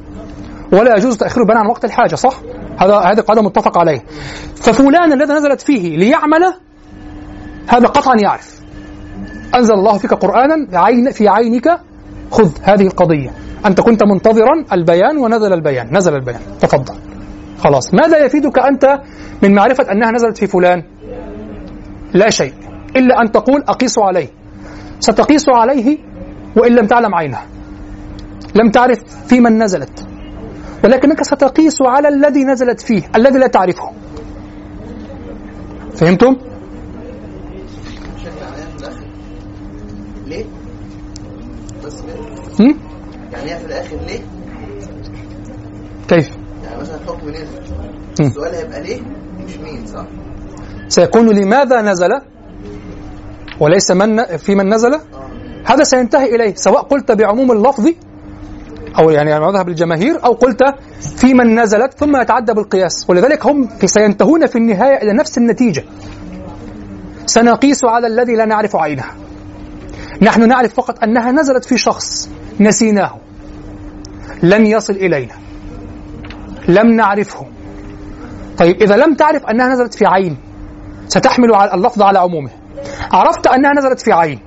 ولا 0.73 0.97
يجوز 0.97 1.17
تأخير 1.17 1.43
البناء 1.43 1.57
عن 1.57 1.67
وقت 1.67 1.85
الحاجة 1.85 2.15
صح؟ 2.15 2.39
هذا 2.79 2.95
هذه 2.95 3.19
قاعدة 3.19 3.41
متفق 3.41 3.77
عليه. 3.77 3.99
ففلان 4.55 5.13
الذي 5.13 5.33
نزلت 5.33 5.61
فيه 5.61 5.97
ليعمل 5.97 6.53
هذا 7.67 7.87
قطعا 7.87 8.15
يعرف. 8.23 8.59
أنزل 9.55 9.73
الله 9.73 9.97
فيك 9.97 10.13
قرآنا 10.13 10.67
عين 10.73 11.11
في 11.11 11.27
عينك 11.27 11.79
خذ 12.31 12.51
هذه 12.63 12.87
القضية. 12.87 13.29
أنت 13.65 13.81
كنت 13.81 14.03
منتظرا 14.03 14.65
البيان 14.73 15.17
ونزل 15.17 15.53
البيان 15.53 15.97
نزل 15.97 16.15
البيان. 16.15 16.39
تفضل. 16.59 16.95
خلاص. 17.57 17.93
ماذا 17.93 18.25
يفيدك 18.25 18.59
أنت 18.59 18.99
من 19.43 19.55
معرفة 19.55 19.91
أنها 19.91 20.11
نزلت 20.11 20.37
في 20.37 20.47
فلان؟ 20.47 20.83
لا 22.13 22.29
شيء. 22.29 22.53
إلا 22.95 23.21
أن 23.21 23.31
تقول 23.31 23.63
أقيس 23.67 23.99
عليه. 23.99 24.27
ستقيس 24.99 25.49
عليه 25.49 25.97
وإن 26.55 26.75
لم 26.75 26.87
تعلم 26.87 27.15
عينه 27.15 27.39
لم 28.55 28.71
تعرف 28.71 28.99
في 29.27 29.39
من 29.39 29.63
نزلت 29.63 30.07
ولكنك 30.83 31.23
ستقيس 31.23 31.77
على 31.81 32.07
الذي 32.07 32.43
نزلت 32.43 32.81
فيه 32.81 33.01
الذي 33.15 33.39
لا 33.39 33.47
تعرفه 33.47 33.91
فهمتم؟ 35.95 36.35
ليه؟ 40.25 40.45
بس؟ 41.85 42.03
يعني 43.31 43.51
هي 43.51 43.59
في 43.59 43.65
الآخر 43.65 43.95
ليه؟ 44.07 44.19
كيف؟ 46.07 46.29
يعني 46.63 46.81
مثلا 46.81 46.99
حكم 47.07 47.29
نزل. 47.29 47.61
السؤال 48.19 48.55
هيبقى 48.55 48.81
ليه؟ 48.83 49.01
مش 49.45 49.57
مين 49.57 49.85
صح؟ 49.87 50.05
سيكون 50.87 51.29
لماذا 51.29 51.81
نزل 51.81 52.09
وليس 53.59 53.91
من 53.91 54.23
في 54.37 54.55
من 54.55 54.73
نزل؟ 54.73 54.99
هذا 55.65 55.83
سينتهي 55.83 56.35
إليه 56.35 56.55
سواء 56.55 56.81
قلت 56.81 57.11
بعموم 57.11 57.51
اللفظ 57.51 57.89
أو 58.99 59.09
يعني 59.09 59.39
مذهب 59.39 59.69
الجماهير 59.69 60.25
أو 60.25 60.33
قلت 60.33 60.63
في 61.17 61.33
من 61.33 61.59
نزلت 61.59 61.93
ثم 61.93 62.21
يتعدى 62.21 62.53
بالقياس. 62.53 63.05
ولذلك 63.09 63.45
هم 63.45 63.69
سينتهون 63.85 64.45
في 64.45 64.55
النهاية 64.55 65.01
إلى 65.01 65.13
نفس 65.13 65.37
النتيجة. 65.37 65.83
سنقيس 67.25 67.85
على 67.85 68.07
الذي 68.07 68.35
لا 68.35 68.45
نعرف 68.45 68.75
عينه. 68.75 69.03
نحن 70.21 70.47
نعرف 70.47 70.73
فقط 70.73 71.03
أنها 71.03 71.31
نزلت 71.31 71.65
في 71.65 71.77
شخص 71.77 72.29
نسيناه. 72.59 73.17
لم 74.43 74.65
يصل 74.65 74.93
إلينا. 74.93 75.33
لم 76.67 76.87
نعرفه. 76.91 77.45
طيب 78.57 78.81
إذا 78.81 78.95
لم 78.95 79.13
تعرف 79.13 79.45
أنها 79.45 79.67
نزلت 79.67 79.93
في 79.93 80.05
عين 80.05 80.37
ستحمل 81.07 81.55
اللفظ 81.55 82.01
على 82.01 82.19
عمومه. 82.19 82.49
عرفت 83.13 83.47
أنها 83.47 83.71
نزلت 83.73 84.01
في 84.01 84.11
عين. 84.11 84.39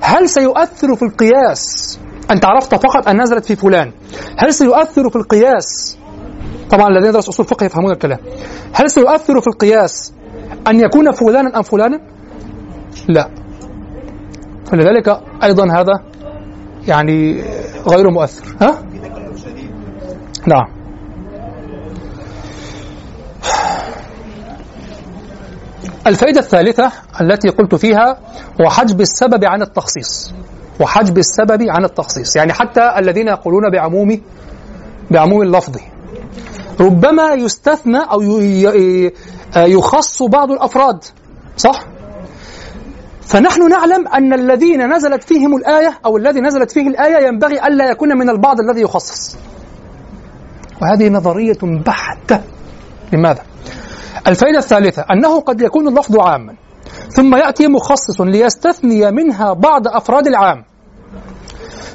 هل 0.00 0.28
سيؤثر 0.28 0.94
في 0.94 1.02
القياس؟ 1.02 1.98
أنت 2.30 2.44
عرفت 2.44 2.74
فقط 2.74 3.08
ان 3.08 3.22
نزلت 3.22 3.44
في 3.44 3.56
فلان. 3.56 3.92
هل 4.38 4.54
سيؤثر 4.54 5.10
في 5.10 5.16
القياس؟ 5.16 5.98
طبعا 6.70 6.88
الذين 6.88 7.08
يدرس 7.08 7.28
أصول 7.28 7.46
الفقه 7.46 7.64
يفهمون 7.64 7.92
الكلام. 7.92 8.18
هل 8.72 8.90
سيؤثر 8.90 9.40
في 9.40 9.46
القياس 9.46 10.12
أن 10.68 10.80
يكون 10.80 11.12
فلانا 11.12 11.56
أم 11.56 11.62
فلانا؟ 11.62 12.00
لا. 13.08 13.30
فلذلك 14.70 15.20
أيضا 15.42 15.64
هذا 15.72 15.92
يعني 16.88 17.42
غير 17.88 18.10
مؤثر. 18.10 18.56
ها؟ 18.60 18.82
نعم. 20.46 20.73
الفائدة 26.06 26.40
الثالثة 26.40 26.92
التي 27.20 27.48
قلت 27.48 27.74
فيها 27.74 28.18
هو 28.60 28.70
حجب 28.70 29.00
السبب 29.00 29.44
عن 29.44 29.62
التخصيص. 29.62 30.32
وحجب 30.80 31.18
السبب 31.18 31.62
عن 31.68 31.84
التخصيص. 31.84 32.36
يعني 32.36 32.52
حتى 32.52 32.94
الذين 32.98 33.28
يقولون 33.28 33.70
بعموم 33.70 34.20
بعموم 35.10 35.42
اللفظ. 35.42 35.76
ربما 36.80 37.32
يستثنى 37.32 37.98
أو 37.98 38.40
يخص 39.56 40.22
بعض 40.22 40.50
الأفراد. 40.50 41.04
صح؟ 41.56 41.84
فنحن 43.20 43.68
نعلم 43.68 44.08
أن 44.08 44.32
الذين 44.32 44.94
نزلت 44.96 45.24
فيهم 45.24 45.56
الآية 45.56 45.98
أو 46.06 46.16
الذي 46.16 46.40
نزلت 46.40 46.70
فيه 46.70 46.88
الآية 46.88 47.26
ينبغي 47.26 47.66
ألا 47.66 47.90
يكون 47.90 48.18
من 48.18 48.30
البعض 48.30 48.56
الذي 48.60 48.80
يخصص. 48.80 49.36
وهذه 50.82 51.08
نظرية 51.08 51.58
بحتة. 51.62 52.40
لماذا؟ 53.12 53.42
الفائدة 54.26 54.58
الثالثة 54.58 55.04
أنه 55.12 55.40
قد 55.40 55.60
يكون 55.60 55.88
اللفظ 55.88 56.18
عاما 56.18 56.54
ثم 57.08 57.34
يأتي 57.34 57.68
مخصص 57.68 58.20
ليستثني 58.20 59.10
منها 59.10 59.52
بعض 59.52 59.88
أفراد 59.88 60.26
العام. 60.26 60.64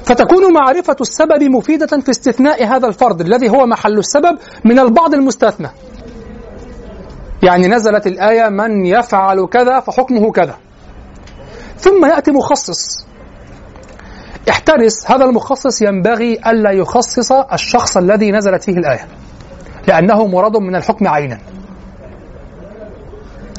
فتكون 0.04 0.52
معرفة 0.52 0.96
السبب 1.00 1.42
مفيدة 1.42 1.86
في 1.86 2.10
استثناء 2.10 2.66
هذا 2.66 2.86
الفرد 2.86 3.20
الذي 3.20 3.50
هو 3.50 3.66
محل 3.66 3.98
السبب 3.98 4.38
من 4.64 4.78
البعض 4.78 5.14
المستثنى. 5.14 5.68
يعني 7.42 7.66
نزلت 7.66 8.06
الآية 8.06 8.48
من 8.48 8.86
يفعل 8.86 9.46
كذا 9.46 9.80
فحكمه 9.80 10.32
كذا 10.32 10.56
ثم 11.76 12.04
يأتي 12.04 12.30
مخصص. 12.30 13.06
احترس 14.50 15.10
هذا 15.10 15.24
المخصص 15.24 15.82
ينبغي 15.82 16.38
ألا 16.46 16.70
يخصص 16.70 17.32
الشخص 17.32 17.96
الذي 17.96 18.32
نزلت 18.32 18.62
فيه 18.64 18.72
الآية 18.72 19.08
لأنه 19.88 20.26
مراد 20.26 20.56
من 20.56 20.76
الحكم 20.76 21.08
عينا. 21.08 21.38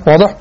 واضح؟ 0.08 0.36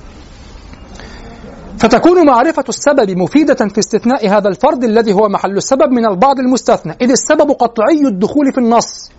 فتكون 1.79 2.27
معرفة 2.27 2.65
السبب 2.69 3.11
مفيدة 3.11 3.55
في 3.55 3.79
استثناء 3.79 4.29
هذا 4.29 4.49
الفرد 4.49 4.85
الذي 4.85 5.13
هو 5.13 5.29
محل 5.29 5.57
السبب 5.57 5.93
من 5.93 6.07
البعض 6.07 6.39
المستثنى 6.39 6.97
إذ 7.01 7.11
السبب 7.11 7.51
قطعي 7.51 8.01
الدخول 8.07 8.53
في 8.53 8.59
النص. 8.59 9.11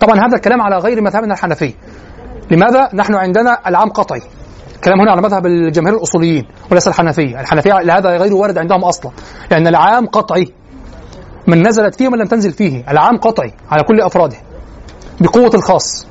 طبعا 0.00 0.16
هذا 0.26 0.36
الكلام 0.36 0.62
على 0.62 0.76
غير 0.76 1.02
مذهبنا 1.02 1.34
الحنفي. 1.34 1.74
لماذا؟ 2.50 2.88
نحن 2.94 3.14
عندنا 3.14 3.58
العام 3.66 3.90
قطعي؟ 3.90 4.22
الكلام 4.74 5.00
هنا 5.00 5.10
على 5.10 5.22
مذهب 5.22 5.46
الجماهير 5.46 5.96
الأصوليين 5.96 6.44
وليس 6.70 6.88
الحنفية. 6.88 7.40
الحنفية 7.40 7.72
هذا 7.72 8.16
غير 8.16 8.34
وارد 8.34 8.58
عندهم 8.58 8.84
أصلا 8.84 9.12
لأن 9.50 9.66
العام 9.66 10.06
قطعي. 10.06 10.52
من 11.46 11.66
نزلت 11.68 11.94
فيه 11.94 12.08
ومن 12.08 12.18
لم 12.18 12.26
تنزل 12.26 12.52
فيه 12.52 12.84
العام 12.90 13.18
قطعي 13.18 13.52
على 13.70 13.82
كل 13.82 14.00
أفراده 14.00 14.36
بقوة 15.20 15.50
الخاص. 15.54 16.06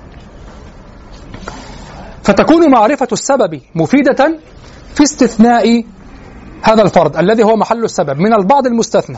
فتكون 2.26 2.71
معرفة 2.71 3.07
السبب 3.11 3.61
مفيدة 3.76 4.39
في 4.95 5.03
استثناء 5.03 5.84
هذا 6.61 6.82
الفرد 6.82 7.17
الذي 7.17 7.43
هو 7.43 7.55
محل 7.55 7.84
السبب. 7.84 8.17
من 8.17 8.34
البعض 8.34 8.65
المستثنى 8.65 9.17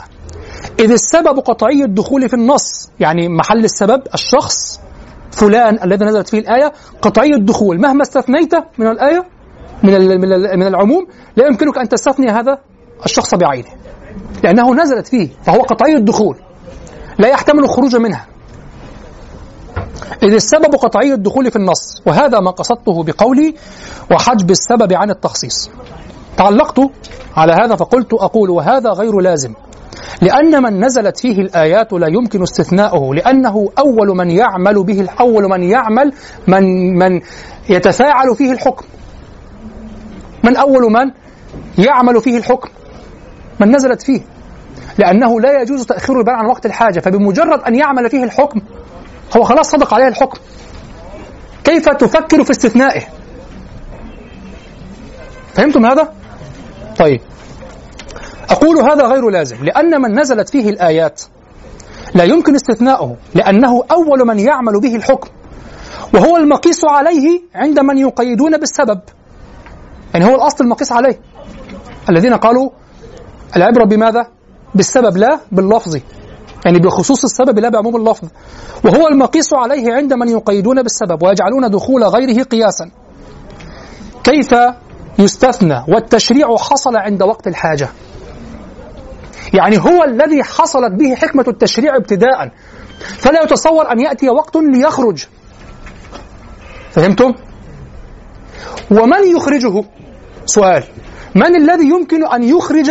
إذ 0.80 0.92
السبب 0.92 1.38
قطعي 1.38 1.84
الدخول 1.84 2.28
في 2.28 2.34
النص 2.34 2.90
يعني 3.00 3.28
محل 3.28 3.64
السبب 3.64 4.02
الشخص 4.14 4.80
فلان 5.32 5.78
الذي 5.84 6.04
نزلت 6.04 6.28
فيه 6.28 6.38
الآية 6.38 6.72
قطعي 7.02 7.34
الدخول. 7.34 7.80
مهما 7.80 8.02
استثنيته 8.02 8.64
من 8.78 8.86
الآية 8.86 9.24
من 9.82 10.20
من 10.58 10.66
العموم 10.66 11.06
لا 11.36 11.46
يمكنك 11.46 11.78
أن 11.78 11.88
تستثني 11.88 12.30
هذا 12.30 12.58
الشخص 13.04 13.34
بعينه 13.34 13.70
لأنه 14.44 14.74
نزلت 14.74 15.06
فيه 15.06 15.28
فهو 15.42 15.60
قطعي 15.60 15.96
الدخول 15.96 16.36
لا 17.18 17.28
يحتمل 17.28 17.64
الخروج 17.64 17.96
منها. 17.96 18.26
إذ 20.22 20.34
السبب 20.34 20.74
قطعي 20.74 21.12
الدخول 21.12 21.50
في 21.50 21.56
النص 21.56 22.02
وهذا 22.06 22.40
ما 22.40 22.50
قصدته 22.50 23.04
بقولي 23.04 23.54
وحجب 24.12 24.50
السبب 24.50 24.92
عن 24.92 25.10
التخصيص. 25.10 25.70
تعلقت 26.36 26.80
على 27.36 27.52
هذا 27.52 27.76
فقلت 27.76 28.14
أقول 28.14 28.50
وهذا 28.50 28.90
غير 28.90 29.20
لازم 29.20 29.54
لأن 30.22 30.62
من 30.62 30.84
نزلت 30.84 31.18
فيه 31.18 31.38
الآيات 31.38 31.92
لا 31.92 32.06
يمكن 32.08 32.42
استثناؤه 32.42 33.14
لأنه 33.14 33.68
أول 33.78 34.16
من 34.16 34.30
يعمل 34.30 34.84
به 34.84 35.08
أول 35.20 35.44
من 35.50 35.62
يعمل 35.62 36.12
من 36.48 36.94
من 36.98 37.20
يتفاعل 37.68 38.36
فيه 38.36 38.52
الحكم. 38.52 38.86
من 40.44 40.56
أول 40.56 40.92
من 40.92 41.10
يعمل 41.78 42.20
فيه 42.20 42.38
الحكم؟ 42.38 42.68
من 43.60 43.76
نزلت 43.76 44.02
فيه. 44.02 44.20
لأنه 44.98 45.40
لا 45.40 45.62
يجوز 45.62 45.86
تأخير 45.86 46.18
البيان 46.18 46.36
عن 46.36 46.46
وقت 46.46 46.66
الحاجة 46.66 47.00
فبمجرد 47.00 47.60
أن 47.60 47.74
يعمل 47.74 48.10
فيه 48.10 48.24
الحكم 48.24 48.60
هو 49.36 49.44
خلاص 49.44 49.70
صدق 49.70 49.94
عليه 49.94 50.08
الحكم. 50.08 50.40
كيف 51.64 51.88
تفكر 51.88 52.44
في 52.44 52.50
استثنائه؟ 52.50 53.02
فهمتم 55.54 55.86
هذا؟ 55.86 56.12
طيب. 56.98 57.20
أقول 58.50 58.78
هذا 58.78 59.06
غير 59.06 59.30
لازم 59.30 59.64
لأن 59.64 60.02
من 60.02 60.20
نزلت 60.20 60.48
فيه 60.48 60.68
الآيات 60.68 61.22
لا 62.14 62.24
يمكن 62.24 62.54
استثناؤه 62.54 63.16
لأنه 63.34 63.84
أول 63.90 64.26
من 64.26 64.38
يعمل 64.38 64.80
به 64.80 64.96
الحكم. 64.96 65.28
وهو 66.14 66.36
المقيس 66.36 66.80
عليه 66.84 67.40
عند 67.54 67.80
من 67.80 67.98
يقيدون 67.98 68.58
بالسبب. 68.58 69.00
يعني 70.14 70.26
هو 70.26 70.34
الأصل 70.34 70.64
المقيس 70.64 70.92
عليه. 70.92 71.20
الذين 72.10 72.34
قالوا 72.34 72.70
العبرة 73.56 73.84
بماذا؟ 73.84 74.26
بالسبب 74.74 75.16
لا 75.16 75.40
باللفظ. 75.52 75.98
يعني 76.66 76.78
بخصوص 76.78 77.24
السبب 77.24 77.58
لا 77.58 77.68
بعموم 77.68 77.96
اللفظ. 77.96 78.28
وهو 78.84 79.08
المقيس 79.08 79.54
عليه 79.54 79.92
عند 79.92 80.12
من 80.12 80.28
يقيدون 80.28 80.82
بالسبب 80.82 81.22
ويجعلون 81.22 81.70
دخول 81.70 82.04
غيره 82.04 82.42
قياسا. 82.42 82.90
كيف 84.24 84.54
يستثنى 85.18 85.84
والتشريع 85.88 86.56
حصل 86.56 86.96
عند 86.96 87.22
وقت 87.22 87.46
الحاجة؟ 87.46 87.88
يعني 89.54 89.78
هو 89.78 90.04
الذي 90.04 90.42
حصلت 90.42 90.92
به 90.92 91.14
حكمة 91.14 91.44
التشريع 91.48 91.96
ابتداء 91.96 92.52
فلا 92.98 93.42
يتصور 93.42 93.92
أن 93.92 94.00
يأتي 94.00 94.28
وقت 94.28 94.56
ليخرج. 94.56 95.24
فهمتم؟ 96.90 97.34
ومن 98.90 99.36
يخرجه؟ 99.36 99.84
سؤال. 100.46 100.84
من 101.34 101.56
الذي 101.56 101.88
يمكن 101.88 102.26
أن 102.26 102.42
يخرج 102.42 102.90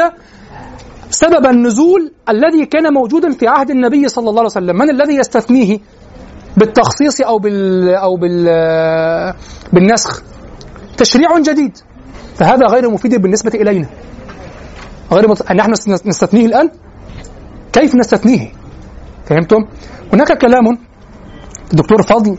سبب 1.09 1.45
النزول 1.45 2.11
الذي 2.29 2.65
كان 2.65 2.93
موجودا 2.93 3.31
في 3.31 3.47
عهد 3.47 3.69
النبي 3.69 4.07
صلى 4.07 4.29
الله 4.29 4.39
عليه 4.39 4.49
وسلم. 4.49 4.75
من 4.75 4.89
الذي 4.89 5.15
يستثنيه؟ 5.15 5.79
بالتخصيص 6.57 7.21
أو 7.21 7.39
بال 7.39 7.89
أو 7.89 8.15
بال 8.15 8.45
بالنسخ. 9.73 10.23
تشريع 10.97 11.39
جديد. 11.39 11.77
فهذا 12.35 12.65
غير 12.67 12.89
مفيد 12.89 13.21
بالنسبة 13.21 13.51
إلينا. 13.55 13.89
غير 15.11 15.29
مت... 15.29 15.51
نحن 15.51 15.71
نستثنيه 16.05 16.45
الآن. 16.45 16.71
كيف 17.73 17.95
نستثنيه؟ 17.95 18.51
فهمتم؟ 19.25 19.65
هناك 20.13 20.37
كلام 20.37 20.77
الدكتور 21.71 22.01
فضل 22.01 22.37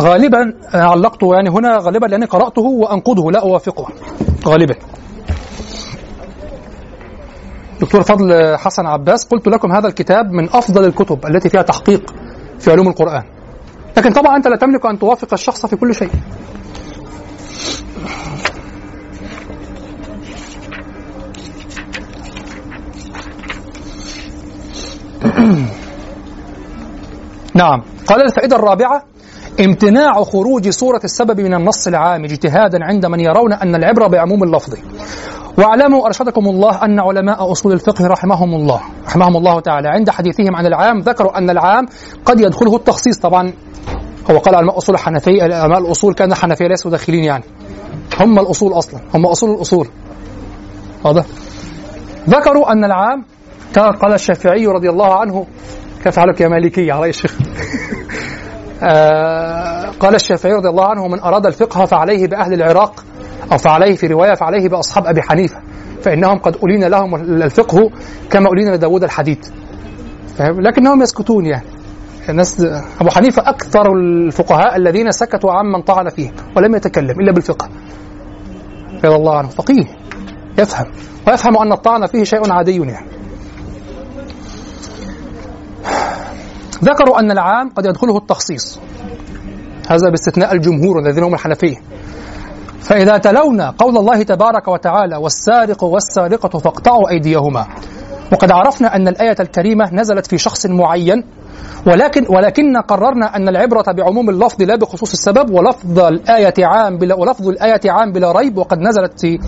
غالبا 0.00 0.54
علقته 0.74 1.34
يعني 1.34 1.50
هنا 1.50 1.78
غالبا 1.78 2.06
لأني 2.06 2.26
قرأته 2.26 2.62
وأنقده. 2.62 3.30
لا 3.30 3.40
أوافقه. 3.42 3.86
غالبا. 4.46 4.74
دكتور 7.80 8.02
فضل 8.02 8.56
حسن 8.56 8.86
عباس 8.86 9.24
قلت 9.24 9.48
لكم 9.48 9.72
هذا 9.72 9.88
الكتاب 9.88 10.32
من 10.32 10.44
أفضل 10.44 10.84
الكتب 10.84 11.26
التي 11.26 11.48
فيها 11.48 11.62
تحقيق 11.62 12.14
في 12.58 12.70
علوم 12.70 12.88
القرآن. 12.88 13.22
لكن 13.96 14.12
طبعا 14.12 14.36
أنت 14.36 14.48
لا 14.48 14.56
تملك 14.56 14.86
أن 14.86 14.98
توافق 14.98 15.28
الشخص 15.32 15.66
في 15.66 15.76
كل 15.76 15.94
شيء. 15.94 16.10
نعم. 27.54 27.82
قال 28.06 28.22
الفائدة 28.22 28.56
الرابعة 28.56 29.04
امتناع 29.60 30.22
خروج 30.24 30.68
صورة 30.68 31.00
السبب 31.04 31.40
من 31.40 31.54
النص 31.54 31.86
العام 31.86 32.24
اجتهادا 32.24 32.78
عند 32.84 33.06
من 33.06 33.20
يرون 33.20 33.52
أن 33.52 33.74
العبرة 33.74 34.06
بعموم 34.06 34.42
اللفظ. 34.42 34.74
واعلموا 35.60 36.06
أرشدكم 36.06 36.48
الله 36.48 36.84
أن 36.84 37.00
علماء 37.00 37.52
أصول 37.52 37.72
الفقه 37.72 38.06
رحمهم 38.06 38.54
الله. 38.54 38.80
رحمهم 39.06 39.36
الله 39.36 39.60
تعالى. 39.60 39.88
عند 39.88 40.10
حديثهم 40.10 40.56
عن 40.56 40.66
العام 40.66 40.98
ذكروا 40.98 41.38
أن 41.38 41.50
العام 41.50 41.86
قد 42.24 42.40
يدخله 42.40 42.76
التخصيص. 42.76 43.18
طبعا 43.18 43.52
هو 44.30 44.38
قال 44.38 44.54
علماء 44.54 44.78
أصول 44.78 44.94
الحنفية 44.94 45.42
علماء 45.42 45.78
الأصول 45.78 46.14
كان 46.14 46.32
الحنفية 46.32 46.66
ليسوا 46.66 46.90
داخلين 46.90 47.24
يعني. 47.24 47.44
هم 48.20 48.38
الأصول 48.38 48.72
أصلا. 48.72 49.00
هم 49.14 49.26
أصول 49.26 49.50
الأصول. 49.50 49.88
واضح؟ 51.04 51.24
ذكروا 52.28 52.72
أن 52.72 52.84
العام 52.84 53.24
قال 53.78 54.14
الشافعي 54.14 54.66
رضي 54.66 54.90
الله 54.90 55.20
عنه 55.20 55.46
كيف 56.04 56.18
حالك 56.18 56.40
يا 56.40 56.48
مالكي؟ 56.48 56.90
رأي 56.90 57.10
الشيخ 57.10 57.38
آه 58.82 59.90
قال 60.00 60.14
الشافعي 60.14 60.52
رضي 60.52 60.68
الله 60.68 60.84
عنه 60.84 61.08
من 61.08 61.20
أراد 61.20 61.46
الفقه 61.46 61.84
فعليه 61.84 62.26
بأهل 62.26 62.52
العراق 62.52 63.04
أو 63.52 63.58
فعليه 63.58 63.96
في 63.96 64.06
رواية 64.06 64.34
فعليه 64.34 64.68
بأصحاب 64.68 65.06
أبي 65.06 65.22
حنيفة 65.22 65.60
فإنهم 66.02 66.38
قد 66.38 66.56
ألين 66.64 66.84
لهم 66.84 67.14
الفقه 67.14 67.90
كما 68.30 68.48
ألين 68.52 68.72
لداود 68.72 69.04
الحديد 69.04 69.44
فهم؟ 70.36 70.60
لكنهم 70.60 71.02
يسكتون 71.02 71.46
يعني. 71.46 71.66
الناس 72.28 72.60
أبو 73.00 73.10
حنيفة 73.10 73.42
أكثر 73.48 73.92
الفقهاء 73.92 74.76
الذين 74.76 75.10
سكتوا 75.10 75.52
عمن 75.52 75.82
طعن 75.82 76.08
فيه 76.08 76.30
ولم 76.56 76.74
يتكلم 76.74 77.20
إلا 77.20 77.32
بالفقه. 77.32 77.68
رضي 79.04 79.16
الله 79.16 79.38
عنه. 79.38 79.48
فقيه. 79.48 79.84
يفهم. 80.58 80.86
ويفهم 81.28 81.58
أن 81.58 81.72
الطعن 81.72 82.06
فيه 82.06 82.24
شيء 82.24 82.52
عادي 82.52 82.76
يعني. 82.76 83.06
ذكروا 86.84 87.20
أن 87.20 87.30
العام 87.30 87.68
قد 87.68 87.86
يدخله 87.86 88.16
التخصيص. 88.16 88.80
هذا 89.90 90.10
باستثناء 90.10 90.52
الجمهور 90.52 90.98
الذين 90.98 91.24
هم 91.24 91.34
الحنفية. 91.34 91.76
فإذا 92.80 93.18
تلونا 93.18 93.74
قول 93.78 93.96
الله 93.98 94.22
تبارك 94.22 94.68
وتعالى 94.68 95.16
والسارق 95.16 95.84
والسارقة 95.84 96.58
فاقطعوا 96.58 97.10
أيديهما. 97.10 97.66
وقد 98.32 98.50
عرفنا 98.50 98.96
أن 98.96 99.08
الآية 99.08 99.36
الكريمة 99.40 99.94
نزلت 99.94 100.26
في 100.26 100.38
شخص 100.38 100.66
معين 100.66 101.24
ولكن 101.86 102.26
ولكن 102.28 102.76
قررنا 102.76 103.36
أن 103.36 103.48
العبرة 103.48 103.84
بعموم 103.92 104.30
اللفظ 104.30 104.62
لا 104.62 104.76
بخصوص 104.76 105.12
السبب 105.12 105.50
ولفظ 105.50 105.98
الآية 105.98 106.54
عام 106.58 106.98
بلا 106.98 107.14
ولفظ 107.14 107.48
الآية 107.48 107.80
عام 107.90 108.12
بلا 108.12 108.32
ريب 108.32 108.58
وقد 108.58 108.78
نزلت 108.78 109.20
في 109.20 109.38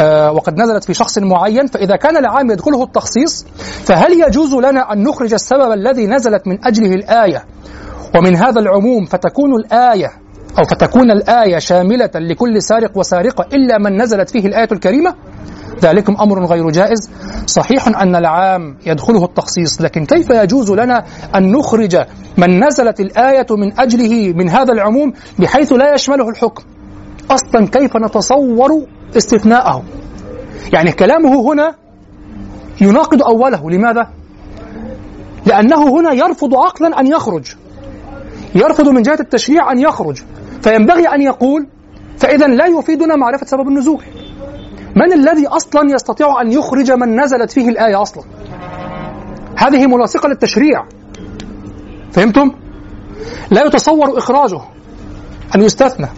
آه 0.00 0.32
وقد 0.32 0.60
نزلت 0.60 0.84
في 0.84 0.94
شخص 0.94 1.18
معين. 1.18 1.66
فإذا 1.66 1.96
كان 1.96 2.16
العام 2.16 2.50
يدخله 2.50 2.82
التخصيص 2.82 3.46
فهل 3.84 4.12
يجوز 4.28 4.54
لنا 4.54 4.92
أن 4.92 5.02
نخرج 5.02 5.32
السبب 5.32 5.72
الذي 5.72 6.06
نزلت 6.06 6.46
من 6.46 6.64
أجله 6.66 6.94
الآية؟ 6.94 7.44
ومن 8.16 8.36
هذا 8.36 8.60
العموم 8.60 9.04
فتكون 9.04 9.54
الآية 9.54 10.23
أو 10.58 10.64
فتكون 10.64 11.10
الآية 11.10 11.58
شاملة 11.58 12.10
لكل 12.14 12.62
سارق 12.62 12.98
وسارقة 12.98 13.46
إلا 13.52 13.78
من 13.78 14.02
نزلت 14.02 14.30
فيه 14.30 14.46
الآية 14.46 14.68
الكريمة؟ 14.72 15.14
ذلكم 15.82 16.16
أمر 16.20 16.44
غير 16.46 16.70
جائز. 16.70 17.10
صحيح 17.46 17.88
أن 17.88 18.16
العام 18.16 18.76
يدخله 18.86 19.24
التخصيص 19.24 19.80
لكن 19.80 20.06
كيف 20.06 20.30
يجوز 20.30 20.70
لنا 20.70 21.04
أن 21.36 21.52
نخرج 21.52 21.96
من 22.38 22.64
نزلت 22.64 23.00
الآية 23.00 23.46
من 23.50 23.80
أجله 23.80 24.32
من 24.32 24.48
هذا 24.48 24.72
العموم 24.72 25.12
بحيث 25.38 25.72
لا 25.72 25.94
يشمله 25.94 26.28
الحكم؟ 26.28 26.62
أصلا 27.30 27.66
كيف 27.66 27.96
نتصور 27.96 28.86
استثناءه؟ 29.16 29.82
يعني 30.72 30.92
كلامه 30.92 31.52
هنا 31.52 31.74
يناقض 32.80 33.22
أوله. 33.22 33.70
لماذا؟ 33.70 34.10
لأنه 35.46 36.00
هنا 36.00 36.12
يرفض 36.12 36.54
عقلا 36.54 37.00
أن 37.00 37.06
يخرج. 37.06 37.54
يرفض 38.54 38.88
من 38.88 39.02
جهة 39.02 39.18
التشريع 39.20 39.72
أن 39.72 39.78
يخرج. 39.78 40.22
فينبغي 40.62 41.08
أن 41.08 41.22
يقول 41.22 41.66
فإذا 42.18 42.46
لا 42.46 42.66
يفيدنا 42.66 43.16
معرفة 43.16 43.46
سبب 43.46 43.68
النزول 43.68 44.02
من 44.96 45.12
الذي 45.12 45.46
أصلا 45.46 45.94
يستطيع 45.94 46.40
أن 46.40 46.52
يخرج 46.52 46.92
من 46.92 47.20
نزلت 47.20 47.50
فيه 47.50 47.68
الآية 47.68 48.02
أصلا؟ 48.02 48.24
هذه 49.56 49.86
ملاصقة 49.86 50.28
للتشريع. 50.28 50.84
فهمتم؟ 52.12 52.50
لا 53.50 53.64
يتصور 53.64 54.18
إخراجه 54.18 54.60
أن 55.54 55.62
يستثنى. 55.62 56.08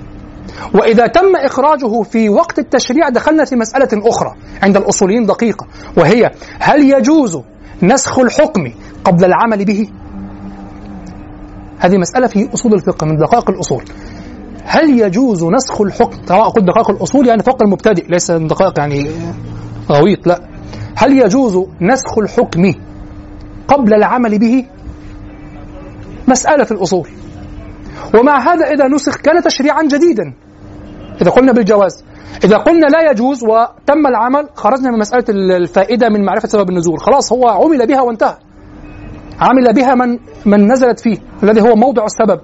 وإذا 0.74 1.06
تم 1.06 1.36
إخراجه 1.36 2.02
في 2.02 2.28
وقت 2.28 2.58
التشريع 2.58 3.08
دخلنا 3.08 3.44
في 3.44 3.56
مسألة 3.56 3.88
أخرى 4.08 4.34
عند 4.62 4.76
الأصوليين 4.76 5.26
دقيقة 5.26 5.66
وهي 5.96 6.30
هل 6.60 6.92
يجوز 6.92 7.40
نسخ 7.82 8.18
الحكم 8.18 8.72
قبل 9.04 9.24
العمل 9.24 9.64
به؟ 9.64 9.90
هذه 11.78 11.96
مسألة 11.96 12.26
في 12.26 12.54
أصول 12.54 12.74
الفقه 12.74 13.06
من 13.06 13.16
دقائق 13.16 13.50
الأصول. 13.50 13.84
هل 14.66 15.00
يجوز 15.00 15.44
نسخ 15.44 15.80
الحكم 15.80 16.16
طبعا 16.26 16.40
أقول 16.40 16.64
دقائق 16.64 16.90
الأصول 16.90 17.26
يعني 17.26 17.42
فوق 17.42 17.62
المبتدئ 17.62 18.06
ليس 18.08 18.30
دقائق 18.30 18.78
يعني 18.78 19.10
غويط 19.90 20.26
لا. 20.26 20.48
هل 20.96 21.12
يجوز 21.12 21.56
نسخ 21.80 22.18
الحكم 22.18 22.74
قبل 23.68 23.94
العمل 23.94 24.38
به؟ 24.38 24.64
مسألة 26.28 26.64
في 26.64 26.72
الأصول. 26.72 27.08
ومع 28.14 28.52
هذا 28.52 28.66
إذا 28.66 28.88
نسخ 28.88 29.16
كان 29.16 29.42
تشريعا 29.42 29.82
جديدا. 29.82 30.34
إذا 31.20 31.30
قلنا 31.30 31.52
بالجواز. 31.52 32.04
إذا 32.44 32.56
قلنا 32.56 32.86
لا 32.86 33.10
يجوز 33.10 33.44
وتم 33.44 34.06
العمل 34.06 34.48
خرجنا 34.54 34.90
من 34.90 34.98
مسألة 34.98 35.24
الفائدة 35.56 36.08
من 36.08 36.24
معرفة 36.24 36.48
سبب 36.48 36.70
النزول. 36.70 37.00
خلاص 37.00 37.32
هو 37.32 37.48
عمل 37.48 37.86
بها 37.86 38.00
وانتهى. 38.00 38.36
عمل 39.40 39.72
بها 39.74 39.94
من 39.94 40.18
من 40.46 40.72
نزلت 40.72 41.00
فيه 41.00 41.18
الذي 41.42 41.60
هو 41.60 41.74
موضع 41.74 42.04
السبب. 42.04 42.40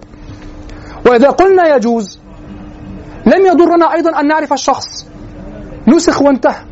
وإذا 1.06 1.30
قلنا 1.30 1.76
يجوز 1.76 2.18
لم 3.26 3.46
يضرنا 3.46 3.94
أيضا 3.94 4.20
أن 4.20 4.26
نعرف 4.26 4.52
الشخص. 4.52 5.06
نسخ 5.88 6.22
وانتهى. 6.22 6.64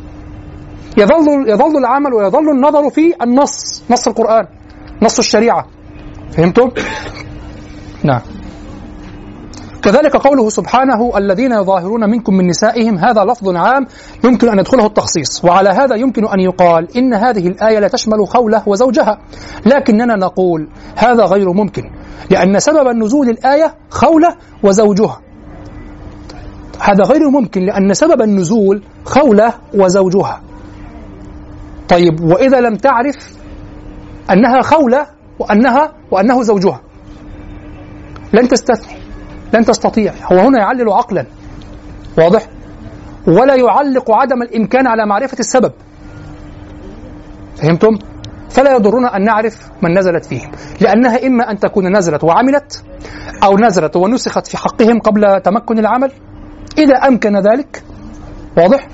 يظل 0.97 1.49
يظل 1.49 1.79
العمل 1.79 2.15
ويظل 2.15 2.51
النظر 2.51 2.91
في 2.91 3.15
النص 3.23 3.83
نص 3.91 4.09
القرآن 4.09 4.47
نص 5.03 5.19
الشريعة. 5.19 5.67
فهمتم؟ 6.33 6.71
نعم. 8.05 8.21
كذلك 9.83 10.17
قوله 10.17 10.49
سبحانه 10.49 11.13
الذين 11.17 11.53
يظاهرون 11.53 12.11
منكم 12.11 12.35
من 12.35 12.47
نسائهم 12.47 12.99
هذا 12.99 13.25
لفظ 13.25 13.57
عام 13.57 13.87
يمكن 14.25 14.49
أن 14.49 14.59
يدخله 14.59 14.87
التخصيص. 14.87 15.45
وعلى 15.45 15.69
هذا 15.69 15.97
يمكن 15.97 16.29
أن 16.29 16.41
يقال 16.41 16.97
إن 16.97 17.15
هذه 17.15 17.49
الآية 17.49 17.79
لا 17.79 17.89
تشمل 17.89 18.29
خوله 18.29 18.63
وزوجها. 18.67 19.19
لكننا 19.67 20.17
نقول 20.17 20.69
هذا 20.97 21.25
غير 21.25 21.53
ممكن. 21.53 21.83
لأن 22.31 22.61
سبب 22.61 22.89
النزول 22.89 23.29
الآية 23.29 23.75
خولة 23.91 24.37
وزوجها. 24.63 25.21
هذا 26.81 27.05
غير 27.05 27.31
ممكن 27.31 27.61
لأن 27.61 27.95
سبب 27.95 28.23
النزول 28.23 28.83
خولة 29.05 29.55
وزوجها. 29.75 30.41
طيب 31.89 32.21
وإذا 32.21 32.61
لم 32.61 32.77
تعرف 32.77 33.17
أنها 34.31 34.63
خولة 34.63 35.07
وأنها 35.39 35.93
وأنه 36.11 36.43
زوجها. 36.43 36.81
لن 38.33 38.49
تستثني 38.49 39.01
لن 39.55 39.65
تستطيع. 39.65 40.13
هو 40.33 40.39
هنا 40.39 40.59
يعلل 40.59 40.91
عقلا. 40.91 41.27
واضح؟ 42.19 42.47
ولا 43.27 43.55
يعلق 43.55 44.11
عدم 44.11 44.43
الإمكان 44.43 44.87
على 44.87 45.07
معرفة 45.07 45.39
السبب. 45.39 45.73
فهمتم؟ 47.57 47.99
فلا 48.51 48.73
يضرنا 48.73 49.17
أن 49.17 49.25
نعرف 49.25 49.71
من 49.83 49.99
نزلت 49.99 50.25
فيهم 50.25 50.51
لأنها 50.81 51.27
إما 51.27 51.51
أن 51.51 51.59
تكون 51.59 51.97
نزلت 51.97 52.25
وعملت 52.25 52.85
أو 53.43 53.59
نزلت 53.59 53.97
ونسخت 53.97 54.47
في 54.47 54.57
حقهم 54.57 55.01
قبل 55.01 55.41
تمكن 55.41 55.79
العمل 55.79 56.13
إذا 56.79 56.95
أمكن 56.95 57.37
ذلك 57.37 57.83
واضح؟ 58.59 58.89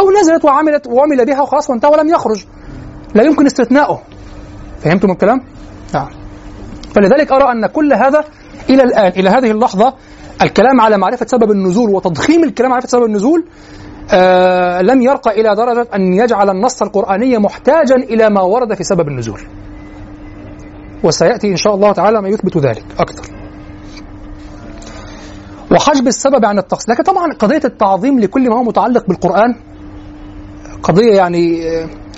أو 0.00 0.10
نزلت 0.20 0.44
وعملت 0.44 0.86
وعمل 0.86 1.26
بها 1.26 1.42
وخلاص 1.42 1.70
وانتهى 1.70 1.90
ولم 1.90 2.08
يخرج 2.08 2.44
لا 3.14 3.22
يمكن 3.22 3.46
استثناؤه 3.46 4.02
فهمتم 4.80 5.10
الكلام؟ 5.10 5.40
نعم 5.94 6.08
فلذلك 6.94 7.32
أرى 7.32 7.52
أن 7.52 7.66
كل 7.66 7.92
هذا 7.92 8.24
إلى 8.70 8.82
الآن 8.82 9.12
إلى 9.12 9.28
هذه 9.28 9.50
اللحظة 9.50 9.94
الكلام 10.42 10.80
على 10.80 10.98
معرفة 10.98 11.26
سبب 11.26 11.50
النزول 11.50 11.90
وتضخيم 11.90 12.44
الكلام 12.44 12.72
على 12.72 12.80
معرفة 12.80 12.88
سبب 12.88 13.04
النزول 13.04 13.44
آه 14.12 14.82
لم 14.82 15.02
يرقى 15.02 15.40
إلى 15.40 15.54
درجة 15.54 15.88
أن 15.94 16.12
يجعل 16.12 16.50
النص 16.50 16.82
القرآني 16.82 17.38
محتاجا 17.38 17.96
إلى 17.96 18.30
ما 18.30 18.40
ورد 18.40 18.74
في 18.74 18.84
سبب 18.84 19.08
النزول. 19.08 19.40
وسيأتي 21.04 21.50
إن 21.50 21.56
شاء 21.56 21.74
الله 21.74 21.92
تعالى 21.92 22.22
ما 22.22 22.28
يثبت 22.28 22.58
ذلك 22.58 22.84
أكثر. 22.98 23.34
وحجب 25.72 26.06
السبب 26.06 26.44
عن 26.44 26.58
التخصيص 26.58 26.90
لكن 26.90 27.02
طبعا 27.02 27.32
قضية 27.38 27.60
التعظيم 27.64 28.20
لكل 28.20 28.48
ما 28.48 28.56
هو 28.56 28.62
متعلق 28.62 29.06
بالقرآن 29.08 29.54
قضية 30.82 31.14
يعني 31.14 31.60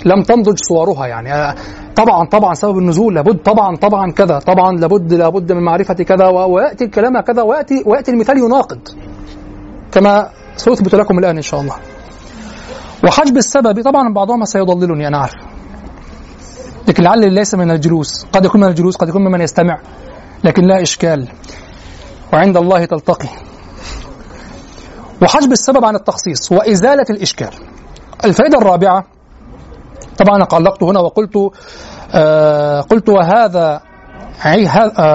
لم 0.05 0.23
تنضج 0.23 0.57
صورها 0.57 1.07
يعني. 1.07 1.57
طبعا 1.95 2.25
طبعا 2.25 2.53
سبب 2.53 2.77
النزول 2.77 3.15
لابد 3.15 3.37
طبعا 3.37 3.75
طبعا 3.75 4.11
كذا 4.11 4.39
طبعا 4.39 4.71
لابد 4.77 5.13
لابد 5.13 5.51
من 5.51 5.63
معرفة 5.63 5.93
كذا 5.93 6.27
ويأتي 6.27 6.83
الكلام 6.83 7.19
كذا 7.21 7.41
ويأتي 7.41 7.83
ويأتي 7.85 8.11
المثال 8.11 8.37
يناقض. 8.37 8.79
كما 9.91 10.29
سأثبت 10.55 10.95
لكم 10.95 11.19
الآن 11.19 11.35
إن 11.35 11.41
شاء 11.41 11.61
الله. 11.61 11.75
وحجب 13.03 13.37
السبب 13.37 13.81
طبعا 13.83 14.13
بعضهم 14.13 14.45
سيضللني 14.45 15.07
أنا 15.07 15.17
عارف. 15.17 15.33
لكن 16.87 17.03
لعل 17.03 17.33
ليس 17.33 17.55
من 17.55 17.71
الجلوس. 17.71 18.25
قد 18.33 18.45
يكون 18.45 18.61
من 18.61 18.67
الجلوس 18.67 18.95
قد 18.95 19.09
يكون 19.09 19.21
ممن 19.21 19.41
يستمع 19.41 19.79
لكن 20.43 20.63
لا 20.63 20.81
إشكال. 20.81 21.27
وعند 22.33 22.57
الله 22.57 22.85
تلتقي. 22.85 23.29
وحجب 25.21 25.51
السبب 25.51 25.85
عن 25.85 25.95
التخصيص 25.95 26.51
وإزالة 26.51 27.05
الإشكال. 27.09 27.49
الفائدة 28.25 28.57
الرابعة 28.57 29.05
طبعا 30.17 30.47
علقت 30.53 30.83
هنا 30.83 30.99
وقلت 30.99 31.51
آه 32.13 32.81
قلت 32.81 33.09
وهذا 33.09 33.81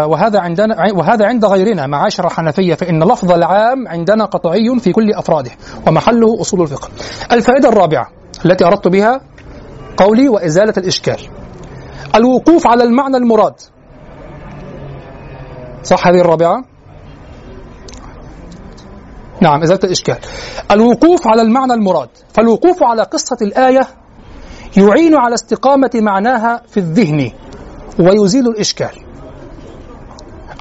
وهذا 0.06 0.40
عندنا 0.40 0.76
وهذا 0.94 1.26
عند 1.26 1.44
غيرنا 1.44 1.86
معاشر 1.86 2.26
الحنفيه 2.26 2.74
فإن 2.74 3.02
لفظ 3.02 3.32
العام 3.32 3.88
عندنا 3.88 4.24
قطعي 4.24 4.78
في 4.80 4.92
كل 4.92 5.14
أفراده 5.14 5.50
ومحله 5.86 6.40
أصول 6.40 6.62
الفقه. 6.62 6.88
الفائدة 7.32 7.68
الرابعة 7.68 8.08
التي 8.44 8.64
أردت 8.64 8.88
بها 8.88 9.20
قولي 9.96 10.28
وإزالة 10.28 10.74
الإشكال. 10.78 11.18
الوقوف 12.14 12.66
على 12.66 12.84
المعنى 12.84 13.16
المراد. 13.16 13.54
صح 15.82 16.06
هذه 16.06 16.20
الرابعة؟ 16.20 16.64
نعم 19.40 19.62
إزالة 19.62 19.80
الإشكال. 19.84 20.16
الوقوف 20.70 21.26
على 21.28 21.42
المعنى 21.42 21.72
المراد، 21.72 22.08
فالوقوف 22.32 22.82
على 22.82 23.02
قصة 23.02 23.36
الآية 23.42 23.86
يعين 24.76 25.16
على 25.16 25.34
استقامة 25.34 25.90
معناها 25.94 26.62
في 26.68 26.76
الذهن 26.76 27.30
ويزيل 28.00 28.46
الإشكال 28.48 29.05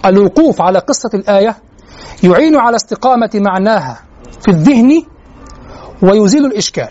الوقوف 0.05 0.61
على 0.61 0.79
قصة 0.79 1.09
الآية 1.13 1.55
يعين 2.23 2.55
على 2.55 2.75
استقامة 2.75 3.29
معناها 3.35 3.99
في 4.41 4.51
الذهن 4.51 5.03
ويزيل 6.01 6.45
الإشكال. 6.45 6.89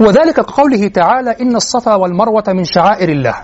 وذلك 0.00 0.34
كقوله 0.34 0.88
تعالى 0.88 1.30
إن 1.40 1.56
الصفا 1.56 1.94
والمروة 1.94 2.44
من 2.48 2.64
شعائر 2.64 3.08
الله 3.08 3.34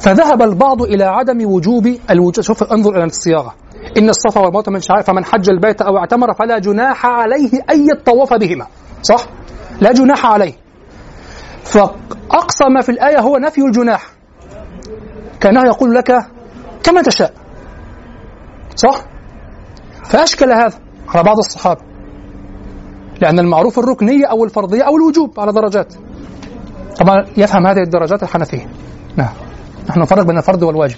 فذهب 0.00 0.42
البعض 0.42 0.82
إلى 0.82 1.04
عدم 1.04 1.52
وجوب 1.52 1.96
الوجوب. 2.10 2.44
شوف 2.44 2.62
انظر 2.62 2.96
إلى 2.96 3.04
الصياغة. 3.04 3.54
إن 3.98 4.08
الصفا 4.08 4.40
والمروة 4.40 4.64
من 4.68 4.80
شعائر 4.80 5.02
فمن 5.02 5.24
حج 5.24 5.50
البيت 5.50 5.82
أو 5.82 5.98
اعتمر 5.98 6.34
فلا 6.34 6.58
جناح 6.58 7.06
عليه 7.06 7.50
أن 7.70 7.86
يطوف 7.90 8.34
بهما. 8.34 8.66
صح؟ 9.02 9.26
لا 9.80 9.92
جناح 9.92 10.26
عليه. 10.26 10.52
فأقصى 11.64 12.64
ما 12.64 12.80
في 12.80 12.88
الآية 12.88 13.20
هو 13.20 13.36
نفي 13.36 13.60
الجناح. 13.60 14.06
كأنه 15.40 15.62
يقول 15.66 15.94
لك 15.94 16.35
كما 16.86 17.02
تشاء. 17.02 17.32
صح؟ 18.76 19.04
فأشكل 20.04 20.52
هذا 20.52 20.78
على 21.08 21.22
بعض 21.22 21.38
الصحابة. 21.38 21.80
لأن 23.20 23.38
المعروف 23.38 23.78
الركنية 23.78 24.26
أو 24.26 24.44
الفرضية 24.44 24.82
أو 24.82 24.96
الوجوب 24.96 25.40
على 25.40 25.52
درجات. 25.52 25.94
طبعا 27.00 27.26
يفهم 27.36 27.66
هذه 27.66 27.82
الدرجات 27.82 28.22
الحنفية. 28.22 28.66
نعم. 29.16 29.32
نحن 29.88 30.00
نفرق 30.00 30.22
بين 30.22 30.38
الفرض 30.38 30.62
والواجب. 30.62 30.96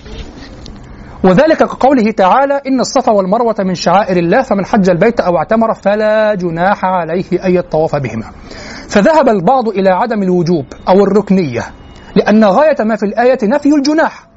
وذلك 1.24 1.56
كقوله 1.56 2.10
تعالى 2.10 2.60
إن 2.66 2.80
الصفا 2.80 3.12
والمروة 3.12 3.54
من 3.58 3.74
شعائر 3.74 4.16
الله 4.16 4.42
فمن 4.42 4.66
حج 4.66 4.90
البيت 4.90 5.20
أو 5.20 5.36
اعتمر 5.36 5.74
فلا 5.74 6.34
جناح 6.34 6.84
عليه 6.84 7.44
أن 7.44 7.54
يطوف 7.54 7.96
بهما. 7.96 8.30
فذهب 8.88 9.28
البعض 9.28 9.68
إلى 9.68 9.90
عدم 9.90 10.22
الوجوب 10.22 10.64
أو 10.88 11.04
الركنية 11.04 11.64
لأن 12.16 12.44
غاية 12.44 12.76
ما 12.80 12.96
في 12.96 13.02
الآية 13.06 13.38
نفي 13.42 13.68
الجناح. 13.68 14.27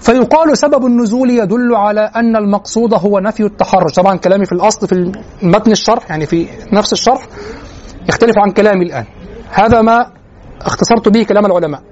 فيقال 0.00 0.58
سبب 0.58 0.86
النزول 0.86 1.30
يدل 1.30 1.74
على 1.74 2.00
أن 2.00 2.36
المقصود 2.36 2.94
هو 2.94 3.18
نفي 3.18 3.42
التحرج 3.42 3.90
طبعا 3.90 4.16
كلامي 4.16 4.44
في 4.44 4.52
الأصل 4.52 4.88
في 4.88 5.12
متن 5.42 5.72
الشرح 5.72 6.10
يعني 6.10 6.26
في 6.26 6.46
نفس 6.72 6.92
الشرح 6.92 7.26
يختلف 8.08 8.38
عن 8.38 8.50
كلامي 8.50 8.84
الآن. 8.84 9.04
هذا 9.50 9.82
ما 9.82 10.06
اختصرت 10.60 11.08
به 11.08 11.22
كلام 11.22 11.46
العلماء. 11.46 11.82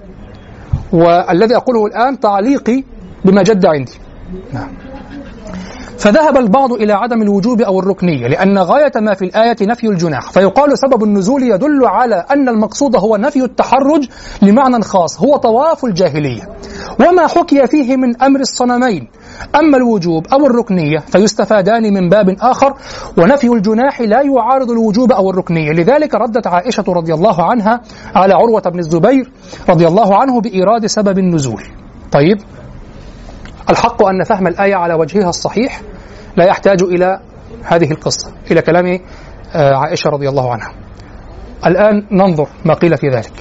والذي 0.93 1.57
أقوله 1.57 1.87
الآن 1.87 2.21
تعليقي 2.21 2.85
بما 3.25 3.43
جد 3.43 3.67
عندي. 3.67 3.99
نعم. 4.53 4.69
فذهب 5.99 6.37
البعض 6.37 6.73
إلى 6.73 6.93
عدم 6.93 7.23
الوجوب 7.23 7.61
أو 7.61 7.79
الركنية 7.81 8.29
لأن 8.29 8.59
غاية 8.59 8.93
ما 8.97 9.15
في 9.15 9.25
الآية 9.25 9.57
نفي 9.63 9.87
الجناح. 9.87 10.31
فيقال 10.31 10.79
سبب 10.79 11.03
النزول 11.03 11.43
يدل 11.43 11.85
على 11.85 12.15
أن 12.31 12.49
المقصود 12.49 12.97
هو 12.97 13.17
نفي 13.17 13.45
التحرج 13.45 14.09
لمعنى 14.43 14.83
خاص 14.83 15.21
هو 15.21 15.37
طواف 15.37 15.85
الجاهلية. 15.85 16.43
وما 17.01 17.27
حكي 17.27 17.67
فيه 17.67 17.97
من 17.97 18.23
أمر 18.23 18.41
الصنمين 18.41 19.09
أما 19.55 19.77
الوجوب 19.77 20.27
أو 20.33 20.47
الركنية 20.47 20.99
فيستفادان 20.99 21.95
من 21.95 22.09
باب 22.09 22.37
آخر 22.41 22.75
ونفي 23.19 23.47
الجناح 23.47 24.01
لا 24.01 24.23
يعارض 24.23 24.71
الوجوب 24.71 25.13
أو 25.13 25.31
الركنية. 25.31 25.73
لذلك 25.73 26.15
ردت 26.15 26.47
عائشة 26.47 26.85
رضي 26.89 27.15
الله 27.15 27.43
عنها 27.43 27.81
على 28.15 28.35
عروة 28.35 28.63
بن 28.63 28.79
الزبير 28.79 29.31
رضي 29.69 29.87
الله 29.87 30.17
عنه 30.17 30.41
بإيراد 30.41 30.87
سبب 30.87 31.19
النزول. 31.19 31.63
طيب 32.13 32.39
الحق 33.71 34.03
أن 34.03 34.25
فهم 34.25 34.47
الآية 34.47 34.75
على 34.75 34.95
وجهها 34.95 35.29
الصحيح 35.29 35.81
لا 36.37 36.45
يحتاج 36.45 36.83
إلى 36.83 37.21
هذه 37.63 37.91
القصة 37.91 38.33
إلى 38.51 38.63
كلام 38.63 39.01
آه، 39.55 39.75
عائشة 39.75 40.11
رضي 40.11 40.29
الله 40.29 40.53
عنها. 40.53 40.73
الآن 41.67 42.07
ننظر 42.13 42.49
ما 42.65 42.75
قيل 42.75 42.97
في 42.97 43.09
ذلك. 43.09 43.33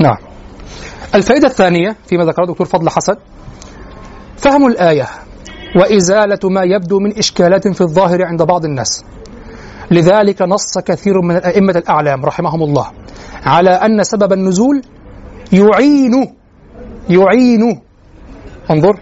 نعم. 0.00 0.16
الفائدة 1.14 1.46
الثانية 1.46 1.96
فيما 2.06 2.24
ذكره 2.24 2.46
دكتور 2.46 2.66
فضل 2.66 2.90
حسن 2.90 3.14
فهم 4.36 4.66
الآية 4.66 5.08
وإزالة 5.76 6.38
ما 6.44 6.62
يبدو 6.62 6.98
من 6.98 7.18
إشكالات 7.18 7.68
في 7.68 7.80
الظاهر 7.80 8.24
عند 8.24 8.42
بعض 8.42 8.64
الناس. 8.64 9.04
لذلك 9.90 10.42
نص 10.42 10.78
كثير 10.78 11.20
من 11.20 11.36
الأئمة 11.36 11.72
الأعلام 11.72 12.24
رحمهم 12.24 12.62
الله 12.62 12.90
على 13.44 13.70
أن 13.70 14.04
سبب 14.04 14.32
النزول 14.32 14.82
يعين 15.52 16.34
يعين 17.08 17.80
انظر. 18.70 19.00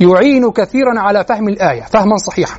يعين 0.00 0.50
كثيرا 0.50 1.00
على 1.00 1.24
فهم 1.24 1.48
الآية 1.48 1.82
فهما 1.82 2.16
صحيحا. 2.16 2.58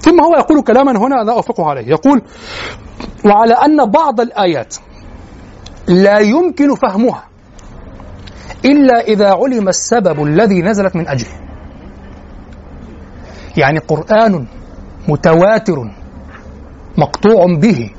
ثم 0.00 0.20
هو 0.20 0.36
يقول 0.36 0.62
كلاما 0.62 0.98
هنا 0.98 1.14
لا 1.14 1.32
أوافقه 1.32 1.66
عليه. 1.66 1.88
يقول 1.88 2.22
وعلى 3.26 3.54
أن 3.54 3.90
بعض 3.90 4.20
الآيات 4.20 4.76
لا 5.88 6.18
يمكن 6.18 6.74
فهمها 6.74 7.24
إلا 8.64 9.00
إذا 9.00 9.32
علم 9.32 9.68
السبب 9.68 10.22
الذي 10.22 10.62
نزلت 10.62 10.96
من 10.96 11.08
أجله. 11.08 11.40
يعني 13.56 13.78
قرآن 13.78 14.46
متواتر 15.08 15.90
مقطوع 16.98 17.46
به. 17.58 17.90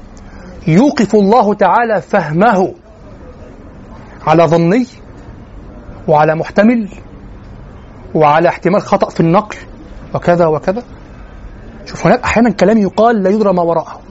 يوقف 0.68 1.16
الله 1.16 1.54
تعالى 1.54 2.02
فهمه 2.02 2.74
على 4.28 4.44
ظني 4.44 4.88
وعلى 6.08 6.36
محتمل 6.36 6.90
وعلى 8.16 8.50
احتمال 8.50 8.82
خطأ 8.82 9.10
في 9.10 9.20
النقل 9.20 9.58
وكذا 10.16 10.46
وكذا. 10.46 10.84
شوف 11.86 12.08
هناك 12.08 12.20
أحيانا 12.24 12.50
كلام 12.50 12.78
يقال 12.78 13.24
لا 13.24 13.30
يدرى 13.30 13.54
ما 13.54 13.62
وراءه. 13.62 14.02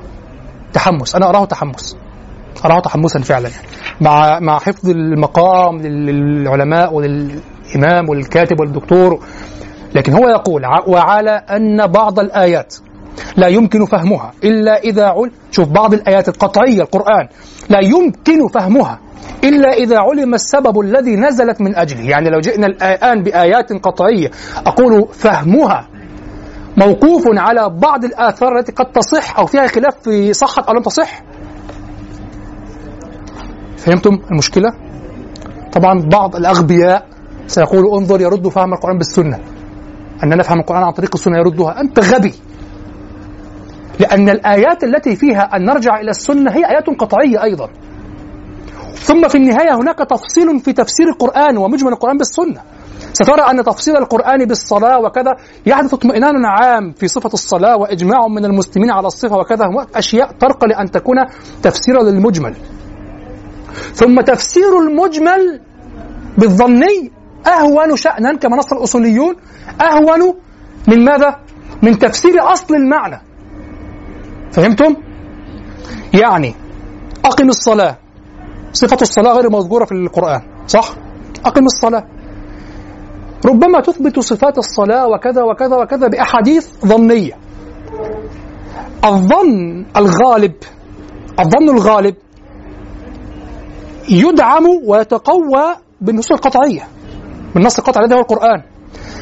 تحمس 0.72 1.16
أنا 1.16 1.28
أراه 1.28 1.45
تحمس. 1.45 1.97
أراه 2.64 2.80
تحمسا 2.80 3.20
فعلا 3.20 3.49
يعني. 3.49 3.66
مع 4.01 4.39
مع 4.39 4.59
حفظ 4.59 4.91
المقام 4.91 5.78
للعلماء 5.80 6.95
وللإمام 6.95 8.09
والكاتب 8.09 8.61
والدكتور. 8.61 9.20
لكن 9.95 10.12
هو 10.12 10.28
يقول 10.28 10.62
وعلى 10.87 11.30
أن 11.30 11.87
بعض 11.87 12.18
الآيات 12.18 12.74
لا 13.37 13.49
يمكن 13.49 13.85
فهمها. 13.85 14.33
إلا 14.45 14.79
إذا 14.79 15.05
عل 15.05 15.31
شوف 15.51 15.69
بعض 15.69 15.95
الآيات 15.95 16.29
القطعية 16.29 16.83
القرآن 16.83 17.29
لا 17.71 17.81
يمكن 17.81 18.49
فهمها. 18.49 19.01
إلا 19.45 19.73
إذا 19.73 19.99
علم 19.99 20.35
السبب 20.35 20.81
الذي 20.81 21.17
نزلت 21.17 21.61
من 21.61 21.77
أجله. 21.77 22.11
يعني 22.11 22.31
لو 22.31 22.41
جئنا 22.41 22.67
الآن 22.67 23.23
بآيات 23.23 23.73
قطعية 23.73 24.31
أقول 24.67 25.09
فهمها. 25.13 25.89
موقوف 26.77 27.23
على 27.27 27.69
بعض 27.83 28.05
الآثار 28.05 28.59
التي 28.59 28.73
قد 28.73 28.93
تصح 28.93 29.39
أو 29.39 29.47
فيها 29.47 29.67
خلاف 29.67 29.95
في 30.03 30.33
صحة 30.33 30.65
أو 30.69 30.75
لم 30.75 30.83
تصح. 30.83 31.23
فهمتم 33.77 34.19
المشكلة؟ 34.31 34.71
طبعا 35.73 36.09
بعض 36.13 36.37
الأغبياء 36.37 37.07
سيقول 37.47 38.01
انظر 38.01 38.21
يرد 38.21 38.49
فهم 38.49 38.73
القرآن 38.73 38.99
بالسنة. 38.99 39.39
أن 40.25 40.29
نفهم 40.29 40.61
القرآن 40.61 40.83
عن 40.83 40.93
طريق 40.93 41.11
السنة 41.15 41.39
يردها. 41.39 41.81
أنت 41.81 42.01
غبي. 42.01 42.35
لأن 44.01 44.28
الآيات 44.28 44.84
التي 44.84 45.16
فيها 45.16 45.57
أن 45.57 45.64
نرجع 45.64 46.01
إلى 46.01 46.11
السنة 46.11 46.51
هي 46.51 46.70
آيات 46.70 46.86
قطعية 46.99 47.43
أيضا. 47.43 47.68
ثم 48.95 49.28
في 49.28 49.34
النهاية 49.34 49.74
هناك 49.74 49.99
تفصيل 49.99 50.61
في 50.61 50.72
تفسير 50.72 51.09
القرآن 51.09 51.57
ومجمل 51.59 51.93
القرآن 51.93 52.16
بالسنة. 52.16 52.62
سترى 53.12 53.43
أن 53.51 53.64
تفصيل 53.64 53.97
القرآن 53.97 54.45
بالصلاة 54.45 55.01
وكذا 55.01 55.36
يحدث 55.66 55.95
اطمئنان 55.95 56.45
عام 56.45 56.93
في 56.93 57.09
صفة 57.09 57.30
الصلاة 57.34 57.76
وإجماع 57.76 58.28
من 58.28 58.45
المسلمين 58.45 58.90
على 58.90 59.07
الصفة 59.07 59.36
وكذا. 59.36 59.64
أشياء 59.95 60.32
ترقى 60.32 60.66
لأن 60.68 60.90
تكون 60.90 61.16
تفسيرا 61.62 62.03
للمجمل. 62.03 62.57
ثم 63.93 64.20
تفسير 64.20 64.78
المجمل 64.78 65.61
بالظني 66.38 67.12
أهون 67.47 67.97
شأنا 67.97 68.36
كما 68.36 68.57
نص 68.57 68.72
الأصوليون 68.72 69.34
أهون 69.80 70.34
من 70.88 71.05
ماذا؟ 71.05 71.36
من 71.82 71.99
تفسير 71.99 72.53
أصل 72.53 72.74
المعنى. 72.74 73.32
فهمتم؟ 74.53 74.96
يعني 76.14 76.55
أقم 77.24 77.48
الصلاة 77.48 77.96
صفة 78.72 78.98
الصلاة 79.03 79.32
غير 79.32 79.50
مذكورة 79.50 79.84
في 79.84 79.92
القرآن 79.92 80.42
صح؟ 80.66 80.94
أقم 81.44 81.64
الصلاة 81.64 82.05
ربما 83.46 83.80
تثبت 83.80 84.18
صفات 84.20 84.58
الصلاة 84.58 85.07
وكذا 85.08 85.42
وكذا 85.42 85.76
وكذا 85.76 86.08
بأحاديث 86.08 86.68
ظنية 86.87 87.33
الظن 89.04 89.87
الغالب 89.96 90.54
الظن 91.41 91.68
الغالب 91.68 92.14
يدعم 94.08 94.66
ويتقوى 94.87 95.64
بالنصوص 96.00 96.33
القطعية 96.33 96.83
بالنص 97.54 97.79
القطعي 97.79 98.04
الذي 98.04 98.14
هو 98.14 98.20
القرآن 98.20 98.62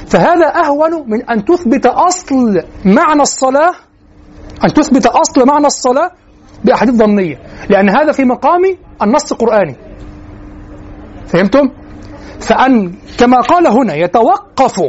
فهذا 0.06 0.46
أهون 0.64 1.10
من 1.10 1.30
أن 1.30 1.44
تثبت 1.44 1.86
أصل 1.86 2.62
معنى 2.84 3.22
الصلاة 3.22 3.72
أن 4.64 4.72
تثبت 4.72 5.06
أصل 5.06 5.46
معنى 5.46 5.66
الصلاة 5.66 6.10
بأحاديث 6.64 6.94
ظنية. 6.94 7.36
لأن 7.70 7.88
هذا 7.88 8.12
في 8.12 8.24
مقام 8.24 8.76
النص 9.02 9.32
القرآني. 9.32 9.76
فهمتم؟ 11.26 11.70
فأن 12.40 12.92
كما 13.18 13.40
قال 13.40 13.66
هنا 13.66 13.94
يتوقف 13.94 14.82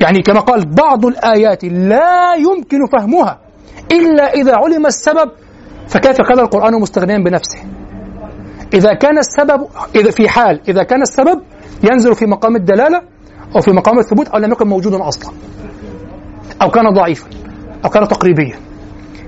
يعني 0.00 0.22
كما 0.22 0.40
قال 0.40 0.74
بعض 0.74 1.06
الآيات 1.06 1.64
لا 1.64 2.34
يمكن 2.34 2.78
فهمها 2.92 3.38
إلا 3.92 4.32
إذا 4.32 4.56
علم 4.56 4.86
السبب 4.86 5.30
فكيف 5.88 6.16
كان 6.28 6.40
القرآن 6.40 6.80
مستغنيا 6.80 7.18
بنفسه؟ 7.18 7.58
إذا 8.74 8.94
كان 8.94 9.18
السبب 9.18 9.66
إذا 9.96 10.10
في 10.10 10.28
حال 10.28 10.60
إذا 10.68 10.82
كان 10.82 11.02
السبب 11.02 11.42
ينزل 11.82 12.14
في 12.14 12.26
مقام 12.26 12.56
الدلالة 12.56 13.02
أو 13.56 13.60
في 13.60 13.70
مقام 13.70 13.98
الثبوت 13.98 14.28
أو 14.28 14.38
لم 14.38 14.52
يكن 14.52 14.68
موجودا 14.68 15.08
أصلا 15.08 15.32
أو 16.62 16.70
كان 16.70 16.84
ضعيفا. 16.94 17.43
أو 17.84 17.90
كان 17.90 18.08
تقريبيا 18.08 18.56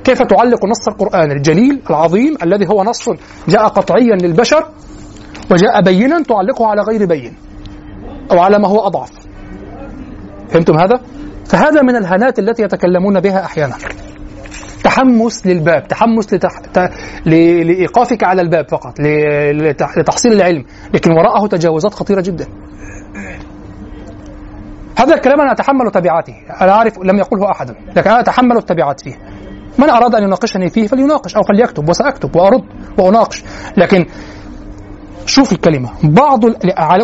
كيف 0.04 0.22
تعلق 0.22 0.64
نص 0.64 0.88
القرآن 0.88 1.30
الجليل 1.30 1.82
العظيم 1.90 2.34
الذي 2.42 2.68
هو 2.68 2.82
نص 2.82 3.08
جاء 3.48 3.68
قطعيا 3.68 4.16
للبشر 4.22 4.68
وجاء 5.50 5.82
بينا 5.82 6.22
تعلقه 6.22 6.66
على 6.66 6.82
غير 6.82 7.06
بين 7.06 7.34
أو 8.32 8.38
على 8.38 8.58
ما 8.58 8.68
هو 8.68 8.86
أضعف. 8.86 9.10
فهمتم 10.48 10.78
هذا؟ 10.78 11.00
فهذا 11.46 11.82
من 11.82 11.96
الهنات 11.96 12.38
التي 12.38 12.62
يتكلمون 12.62 13.20
بها 13.20 13.44
أحيانا. 13.44 13.74
تحمس 14.84 15.46
للباب 15.46 15.88
تحمس 15.88 16.34
لتح... 16.34 16.60
ت... 16.74 16.78
ل... 17.26 17.30
لإيقافك 17.66 18.24
على 18.24 18.42
الباب 18.42 18.68
فقط 18.68 19.00
ل... 19.00 19.04
لتح... 19.58 19.98
لتحصيل 19.98 20.32
العلم 20.32 20.64
لكن 20.94 21.10
وراءه 21.10 21.46
تجاوزات 21.46 21.94
خطيرة 21.94 22.20
جدا. 22.20 22.46
هذا 24.96 25.14
الكلام 25.14 25.40
أنا 25.40 25.52
أتحمل 25.52 25.90
تبعاته. 25.90 26.34
أنا 26.60 26.72
أعرف 26.72 26.98
لم 26.98 27.18
يقله 27.18 27.50
أحد. 27.50 27.70
لكن 27.96 28.10
أنا 28.10 28.20
أتحمل 28.20 28.56
التبعات 28.56 29.00
فيه. 29.00 29.18
من 29.78 29.90
أراد 29.90 30.14
أن 30.14 30.22
يناقشني 30.22 30.70
فيه 30.70 30.86
فليناقش 30.86 31.36
أو 31.36 31.42
فليكتب 31.42 31.88
وسأكتب 31.88 32.36
وأرد 32.36 32.64
وأناقش. 32.98 33.44
لكن 33.76 34.06
شوف 35.26 35.52
الكلمة. 35.52 35.90
بعض 36.02 36.44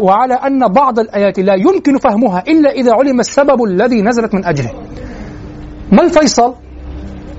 وعلى 0.02 0.35
أن 0.35 0.69
بعض 0.69 0.98
الآيات 0.98 1.39
لا 1.39 1.55
يمكن 1.55 1.98
فهمها 1.98 2.44
إلا 2.48 2.70
إذا 2.70 2.93
علم 2.93 3.20
السبب 3.20 3.62
الذي 3.62 4.02
نزلت 4.02 4.35
من 4.35 4.44
أجله. 4.44 4.70
ما 5.93 6.02
الفيصل؟ 6.02 6.55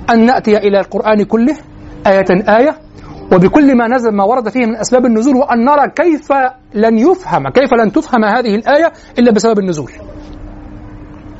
أن 0.09 0.25
نأتي 0.25 0.57
إلى 0.57 0.79
القرآن 0.79 1.23
كله 1.23 1.55
آية 2.07 2.57
آية 2.59 2.77
وبكل 3.33 3.77
ما 3.77 3.87
نزل 3.87 4.11
ما 4.11 4.23
ورد 4.23 4.49
فيه 4.49 4.65
من 4.65 4.75
أسباب 4.75 5.05
النزول 5.05 5.35
وأن 5.35 5.65
نرى 5.65 5.89
كيف 5.95 6.33
لن 6.73 6.97
يفهم 6.97 7.49
كيف 7.49 7.73
لن 7.73 7.91
تفهم 7.91 8.25
هذه 8.25 8.55
الآية 8.55 8.91
إلا 9.19 9.31
بسبب 9.31 9.59
النزول. 9.59 9.91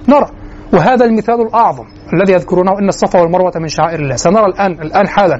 نرى. 0.08 0.28
وهذا 0.74 1.06
المثال 1.06 1.42
الأعظم 1.42 1.86
الذي 2.14 2.34
يذكرونه 2.34 2.72
إن 2.80 2.88
الصفا 2.90 3.22
والمروة 3.22 3.52
من 3.56 3.68
شعائر 3.68 4.00
الله. 4.00 4.16
سنرى 4.16 4.46
الآن 4.46 4.72
الآن 4.72 5.08
حالا 5.08 5.40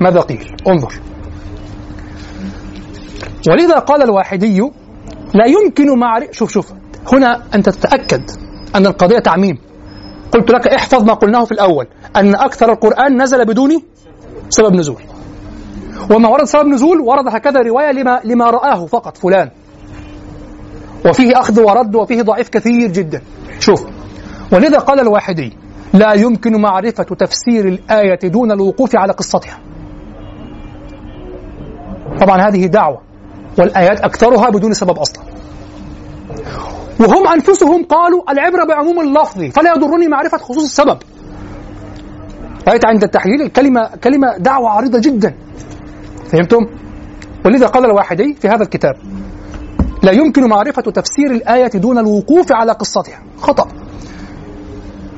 ماذا 0.00 0.20
قيل. 0.20 0.56
انظر. 0.68 0.92
ولذا 3.50 3.78
قال 3.78 4.02
الواحدي 4.02 4.60
لا 5.34 5.46
يمكن 5.46 5.98
معرفة. 5.98 6.32
شوف 6.32 6.50
شوف. 6.50 6.72
هنا 7.12 7.42
أنت 7.54 7.68
تتأكد 7.68 8.30
أن 8.76 8.86
القضية 8.86 9.18
تعميم. 9.18 9.58
قلت 10.32 10.50
لك 10.50 10.68
احفظ 10.68 11.04
ما 11.04 11.14
قلناه 11.14 11.44
في 11.44 11.52
الأول 11.52 11.86
أن 12.16 12.34
أكثر 12.34 12.72
القرآن 12.72 13.22
نزل 13.22 13.44
بدون 13.44 13.82
سبب 14.48 14.74
نزول. 14.74 15.02
وما 16.10 16.28
ورد 16.28 16.44
سبب 16.44 16.66
نزول 16.66 17.00
ورد 17.00 17.34
هكذا 17.34 17.60
رواية 17.60 17.92
لما, 17.92 18.20
لما 18.24 18.50
رآه 18.50 18.86
فقط 18.86 19.16
فلان. 19.16 19.50
وفيه 21.06 21.40
أخذ 21.40 21.60
ورد 21.60 21.94
وفيه 21.96 22.22
ضعيف 22.22 22.48
كثير 22.48 22.92
جدا. 22.92 23.22
شوف 23.58 23.84
ولذا 24.52 24.78
قال 24.78 25.00
الواحدي 25.00 25.52
لا 25.94 26.12
يمكن 26.12 26.60
معرفة 26.60 27.04
تفسير 27.04 27.68
الآية 27.68 28.28
دون 28.28 28.52
الوقوف 28.52 28.96
على 28.96 29.12
قصتها. 29.12 29.58
طبعا 32.20 32.48
هذه 32.48 32.66
دعوة 32.66 33.00
والآيات 33.58 34.00
أكثرها 34.00 34.50
بدون 34.50 34.72
سبب 34.74 34.98
أصلا. 34.98 35.22
وهم 37.00 37.28
أنفسهم 37.28 37.84
قالوا 37.84 38.32
العبرة 38.32 38.64
بعموم 38.64 39.00
اللفظ 39.00 39.44
فلا 39.44 39.70
يضرني 39.70 40.08
معرفة 40.08 40.38
خصوص 40.38 40.64
السبب. 40.64 40.98
رأيت 42.68 42.84
عند 42.86 43.02
التحليل 43.02 43.42
الكلمة 43.42 43.90
كلمة 44.04 44.36
دعوة 44.38 44.70
عريضة 44.70 44.98
جدا. 44.98 45.34
فهمتم؟ 46.30 46.66
ولذا 47.44 47.66
قال 47.66 47.84
الواحدي 47.84 48.34
في 48.34 48.48
هذا 48.48 48.62
الكتاب 48.62 48.94
لا 50.02 50.12
يمكن 50.12 50.48
معرفة 50.48 50.82
تفسير 50.82 51.30
الآية 51.30 51.68
دون 51.68 51.98
الوقوف 51.98 52.52
على 52.52 52.72
قصتها. 52.72 53.18
خطأ. 53.40 53.68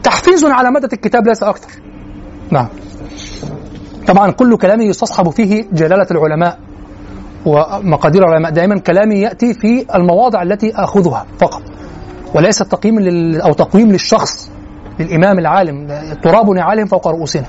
تحفيز 0.02 0.44
على 0.44 0.70
مدى 0.70 0.86
الكتاب 0.86 1.26
ليس 1.26 1.42
أكثر. 1.42 1.70
نعم. 2.50 2.68
طبعا 4.06 4.30
كل 4.30 4.56
كلام 4.56 4.80
يستصحب 4.80 5.30
فيه 5.30 5.64
جلالة 5.72 6.06
العلماء 6.10 6.58
ومقادير 7.46 8.28
العلماء. 8.28 8.52
دائما 8.52 8.78
كلامي 8.78 9.14
يأتي 9.14 9.54
في 9.54 9.86
المواضع 9.94 10.42
التي 10.42 10.72
آخذها 10.74 11.26
فقط. 11.38 11.62
وليس 12.34 12.58
تقييم 12.58 13.00
لل... 13.00 13.40
أو 13.40 13.52
تقويم 13.52 13.92
للشخص 13.92 14.50
للإمام 15.00 15.38
العالم. 15.38 15.86
ترابنا 16.22 16.62
عالم 16.62 16.86
فوق 16.86 17.08
رؤوسنا 17.08 17.46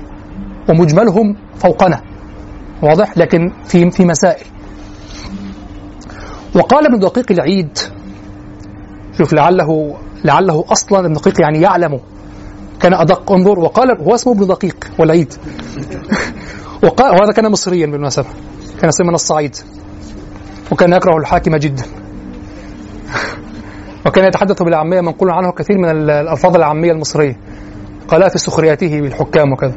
ومجملهم 0.68 1.36
فوقنا. 1.58 2.00
واضح؟ 2.82 3.18
لكن 3.18 3.52
في 3.64 3.90
في 3.90 4.04
مسائل. 4.04 4.46
وقال 6.56 6.86
ابن 6.86 6.98
دقيق 6.98 7.32
العيد 7.32 7.78
شوف 9.18 9.32
لعله 9.32 9.96
لعله 10.24 10.64
أصلا 10.68 11.06
ابن 11.06 11.12
دقيق 11.12 11.40
يعني 11.40 11.60
يعلم. 11.60 12.00
كان 12.80 12.94
أدق 12.94 13.32
انظر 13.32 13.58
وقال 13.58 14.00
هو 14.00 14.14
اسمه 14.14 14.32
ابن 14.32 14.46
دقيق 14.46 14.90
والعيد. 14.98 15.34
وقال 16.84 17.10
وهذا 17.10 17.32
كان 17.32 17.50
مصريا 17.50 17.86
بالمناسبة 17.86 18.26
كان 18.80 18.90
من 19.00 19.14
الصعيد 19.14 19.56
وكان 20.72 20.92
يكره 20.92 21.16
الحاكم 21.16 21.56
جدا. 21.56 21.84
وكان 24.06 24.24
يتحدث 24.24 24.62
بالعامية 24.62 25.00
منقول 25.00 25.30
عنه 25.30 25.52
كثير 25.52 25.78
من 25.78 25.90
الألفاظ 25.90 26.56
العامية 26.56 26.92
المصرية 26.92 27.36
قالها 28.08 28.28
في 28.28 28.38
سخريته 28.38 29.00
بالحكام 29.00 29.52
وكذا. 29.52 29.74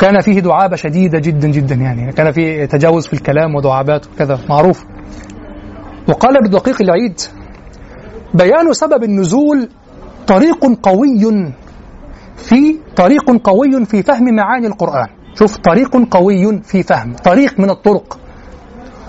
كان 0.00 0.20
فيه 0.20 0.40
دعابة 0.40 0.76
شديدة 0.76 1.18
جدا 1.18 1.48
جدا 1.48 1.74
يعني. 1.74 2.12
كان 2.12 2.32
فيه 2.32 2.64
تجاوز 2.64 3.06
في 3.06 3.12
الكلام 3.12 3.54
ودعابات 3.54 4.06
وكذا 4.06 4.38
معروف. 4.48 4.84
وقال 6.08 6.36
ابن 6.36 6.50
دقيق 6.50 6.82
العيد 6.82 7.20
بيان 8.34 8.72
سبب 8.72 9.04
النزول 9.04 9.68
طريق 10.26 10.80
قوي 10.82 11.52
في 12.36 12.76
طريق 12.96 13.30
قوي 13.44 13.84
في 13.84 14.02
فهم 14.02 14.34
معاني 14.34 14.66
القرآن. 14.66 15.06
شوف 15.34 15.56
طريق 15.56 16.08
قوي 16.10 16.62
في 16.62 16.82
فهم 16.82 17.14
طريق 17.14 17.60
من 17.60 17.70
الطرق. 17.70 18.18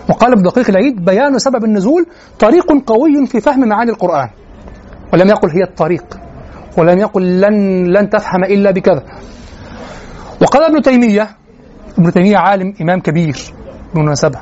وقال 0.09 0.31
ابن 0.31 0.41
دقيق 0.41 0.69
العيد 0.69 1.05
بيان 1.05 1.39
سبب 1.39 1.63
النزول 1.63 2.05
طريق 2.39 2.71
قوي 2.85 3.27
في 3.27 3.41
فهم 3.41 3.67
معاني 3.69 3.91
القرآن. 3.91 4.29
ولم 5.13 5.29
يقل 5.29 5.49
هي 5.49 5.63
الطريق. 5.63 6.19
ولم 6.77 6.99
يقل 6.99 7.41
لن 7.41 7.85
لن 7.85 8.09
تفهم 8.09 8.43
إلا 8.43 8.71
بكذا. 8.71 9.03
وقال 10.41 10.63
ابن 10.63 10.81
تيمية 10.81 11.27
ابن 11.97 12.11
تيمية 12.11 12.37
عالم 12.37 12.73
إمام 12.81 12.99
كبير 12.99 13.35
بالمناسبة 13.93 14.39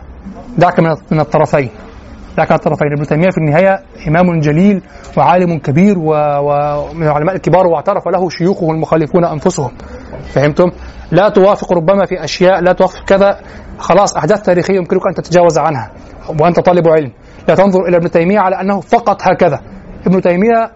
دعك 0.58 0.80
من 1.12 1.20
الطرفين 1.20 1.70
دعك 2.38 2.52
من 2.52 2.58
الطرفين. 2.58 2.88
ابن 2.98 3.08
تيمية 3.08 3.30
في 3.30 3.38
النهاية 3.38 3.80
إمام 4.08 4.40
جليل 4.40 4.82
وعالم 5.18 5.58
كبير 5.58 5.96
ومن 6.00 7.04
العلماء 7.04 7.36
الكبار 7.36 7.68
واعترف 7.68 8.08
له 8.08 8.30
شيوخه 8.30 8.72
المخالفون 8.72 9.26
أنفسهم. 9.26 9.72
فهمتم؟ 10.34 10.72
لا 11.12 11.30
توافق 11.30 11.74
ربما 11.74 12.06
في 12.06 12.24
أشياء 12.24 12.62
لا 12.62 12.74
توافق 12.74 13.06
كذا. 13.06 13.40
خلاص 13.80 14.18
أحداث 14.18 14.42
تاريخية 14.42 14.76
يمكنك 14.76 15.08
أن 15.08 15.14
تتجاوز 15.14 15.58
عنها 15.58 15.92
وأنت 16.42 16.60
طالب 16.60 16.88
علم. 16.88 17.12
لا 17.48 17.56
تنظر 17.56 17.88
إلى 17.88 17.98
ابن 17.98 18.12
تيمية 18.12 18.40
على 18.40 18.62
أنه 18.62 18.80
فقط 18.80 19.22
هكذا. 19.22 19.60
ابن 20.08 20.22
تيمية 20.22 20.72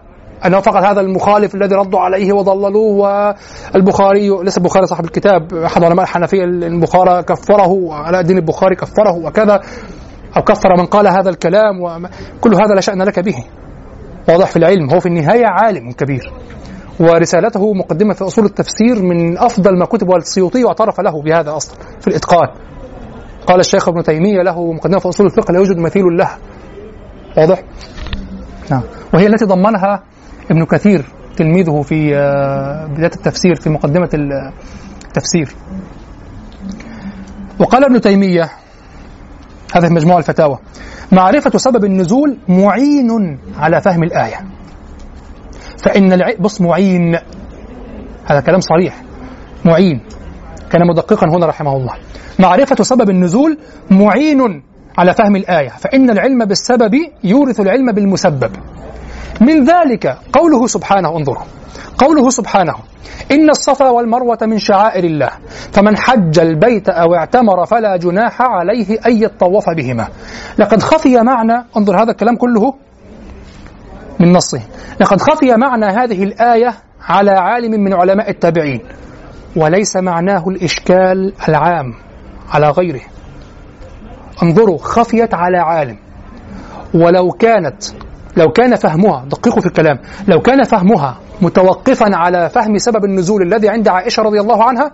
أنه 0.46 0.60
فقط 0.60 0.82
هذا 0.84 1.00
المخالف 1.00 1.54
الذي 1.54 1.74
ردوا 1.74 2.00
عليه 2.00 2.32
وضللوه 2.32 3.34
والبخاري 3.74 4.28
ليس 4.42 4.58
البخاري 4.58 4.86
صاحب 4.86 5.04
الكتاب 5.04 5.54
أحد 5.54 5.84
علماء 5.84 6.04
الحنفية 6.04 6.44
البخاري 6.44 7.22
كفره 7.22 7.94
علاء 7.94 8.20
الدين 8.20 8.38
البخاري 8.38 8.76
كفره 8.76 9.26
وكذا 9.26 9.60
أو 10.36 10.42
كفر 10.42 10.76
من 10.78 10.86
قال 10.86 11.06
هذا 11.06 11.30
الكلام 11.30 11.82
وكل 11.82 12.54
هذا 12.54 12.74
لا 12.74 12.80
شأن 12.80 13.02
لك 13.02 13.20
به. 13.20 13.44
واضح 14.28 14.46
في 14.46 14.56
العلم 14.56 14.90
هو 14.90 15.00
في 15.00 15.06
النهاية 15.06 15.46
عالم 15.46 15.92
كبير. 15.92 16.32
ورسالته 17.00 17.72
مقدمة 17.72 18.14
في 18.14 18.24
أصول 18.24 18.44
التفسير 18.44 19.02
من 19.02 19.38
أفضل 19.38 19.78
ما 19.78 19.84
كتب 19.84 20.10
السيوطي 20.16 20.64
واعترف 20.64 21.00
له 21.00 21.22
بهذا 21.22 21.56
أصلا 21.56 21.78
في 22.00 22.08
الإتقان. 22.08 22.48
قال 23.46 23.60
الشيخ 23.60 23.88
ابن 23.88 24.02
تيمية 24.02 24.42
له 24.42 24.72
مقدمة 24.72 24.98
في 24.98 25.08
أصول 25.08 25.26
الفقه 25.26 25.52
لا 25.52 25.58
يوجد 25.58 25.78
مثيل 25.78 26.04
لها 26.18 26.38
واضح؟ 27.36 27.62
نعم. 28.70 28.82
وهي 29.14 29.26
التي 29.26 29.44
ضمنها 29.44 30.02
ابن 30.50 30.64
كثير 30.64 31.04
تلميذه 31.36 31.82
في 31.82 32.16
آه، 32.16 32.86
بداية 32.86 33.10
التفسير 33.16 33.54
في 33.54 33.70
مقدمة 33.70 34.08
التفسير. 35.04 35.48
وقال 37.58 37.84
ابن 37.84 38.00
تيمية 38.00 38.50
هذا 39.74 39.88
في 39.88 39.94
مجموع 39.94 40.18
الفتاوى 40.18 40.58
معرفة 41.12 41.58
سبب 41.58 41.84
النزول 41.84 42.38
معين 42.48 43.38
على 43.58 43.80
فهم 43.80 44.02
الآية. 44.02 44.40
فإن. 45.84 46.20
بص 46.40 46.60
معين 46.60 47.18
هذا 48.26 48.40
كلام 48.40 48.60
صريح. 48.60 49.02
معين. 49.64 50.00
كان 50.70 50.86
مدققا 50.86 51.26
هنا 51.26 51.46
رحمه 51.46 51.76
الله. 51.76 51.94
معرفة 52.38 52.84
سبب 52.84 53.10
النزول 53.10 53.58
معين 53.90 54.62
على 54.98 55.14
فهم 55.14 55.36
الآية. 55.36 55.68
فإن 55.68 56.10
العلم 56.10 56.44
بالسبب 56.44 56.94
يورث 57.24 57.60
العلم 57.60 57.92
بالمسبب. 57.92 58.50
من 59.40 59.64
ذلك 59.64 60.18
قوله 60.32 60.66
سبحانه 60.66 61.16
انظروا. 61.16 61.42
قوله 61.98 62.30
سبحانه 62.30 62.74
إن 63.32 63.50
الصفا 63.50 63.90
والمروة 63.90 64.38
من 64.42 64.58
شعائر 64.58 65.04
الله 65.04 65.30
فمن 65.72 65.96
حج 65.96 66.38
البيت 66.38 66.88
أو 66.88 67.14
اعتمر 67.14 67.66
فلا 67.66 67.96
جناح 67.96 68.42
عليه 68.42 68.98
أن 69.06 69.22
يطوف 69.22 69.70
بهما. 69.70 70.08
لقد 70.58 70.82
خفي 70.82 71.16
معنى 71.16 71.64
انظر 71.76 72.02
هذا 72.02 72.10
الكلام 72.10 72.36
كله 72.36 72.74
من 74.20 74.32
نصه. 74.32 74.60
لقد 75.00 75.20
خفي 75.20 75.56
معنى 75.56 75.86
هذه 75.86 76.22
الآية 76.22 76.74
على 77.02 77.30
عالم 77.30 77.80
من 77.80 77.94
علماء 77.94 78.30
التابعين 78.30 78.80
وليس 79.56 79.96
معناه 79.96 80.48
الإشكال 80.48 81.32
العام 81.48 81.94
على 82.50 82.70
غيره. 82.70 83.02
انظروا 84.42 84.78
خفيت 84.78 85.34
على 85.34 85.58
عالم. 85.58 85.98
ولو 86.94 87.30
كانت 87.30 87.82
لو 88.36 88.48
كان 88.48 88.76
فهمها 88.76 89.24
دققوا 89.24 89.60
في 89.60 89.66
الكلام. 89.66 89.98
لو 90.28 90.40
كان 90.40 90.64
فهمها 90.64 91.20
متوقفا 91.42 92.16
على 92.16 92.50
فهم 92.50 92.78
سبب 92.78 93.04
النزول 93.04 93.42
الذي 93.42 93.68
عند 93.68 93.88
عائشة 93.88 94.22
رضي 94.22 94.40
الله 94.40 94.64
عنها 94.64 94.90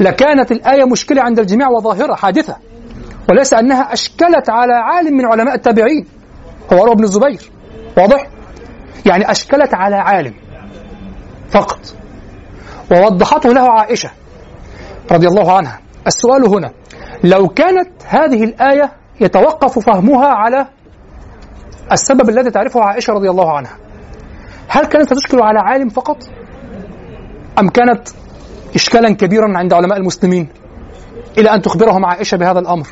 لكانت 0.00 0.52
الآية 0.52 0.84
مشكلة 0.84 1.22
عند 1.22 1.38
الجميع 1.38 1.68
وظاهرة 1.68 2.14
حادثة 2.14 2.56
وليس 3.30 3.54
أنها 3.54 3.92
أشكلت 3.92 4.50
على 4.50 4.72
عالم 4.72 5.16
من 5.16 5.26
علماء 5.26 5.54
التابعين. 5.54 6.06
هو 6.72 6.82
عروة 6.82 6.94
بن 6.94 7.04
الزبير. 7.04 7.50
واضح؟ 7.98 8.26
يعني 9.06 9.30
أشكلت 9.30 9.74
على 9.74 9.96
عالم 9.96 10.34
فقط. 11.48 11.78
ووضحته 12.92 13.52
له 13.52 13.70
عائشة 13.70 14.10
رضي 15.12 15.26
الله 15.26 15.52
عنها. 15.52 15.80
السؤال 16.06 16.48
هنا 16.48 16.72
لو 17.24 17.48
كانت 17.48 17.90
هذه 18.06 18.44
الآية 18.44 18.92
يتوقف 19.20 19.78
فهمها 19.78 20.26
على 20.26 20.66
السبب 21.92 22.28
الذي 22.28 22.50
تعرفه 22.50 22.80
عائشة 22.80 23.12
رضي 23.12 23.30
الله 23.30 23.56
عنها. 23.56 23.76
هل 24.68 24.86
كانت 24.86 25.14
تشكل 25.14 25.40
على 25.42 25.58
عالم 25.58 25.88
فقط؟ 25.88 26.16
أم 27.58 27.68
كانت 27.68 28.08
إشكالا 28.74 29.14
كبيرا 29.14 29.58
عند 29.58 29.72
علماء 29.72 29.98
المسلمين 29.98 30.48
إلى 31.38 31.54
أن 31.54 31.62
تخبرهم 31.62 32.04
عائشة 32.04 32.36
بهذا 32.36 32.58
الأمر؟ 32.58 32.88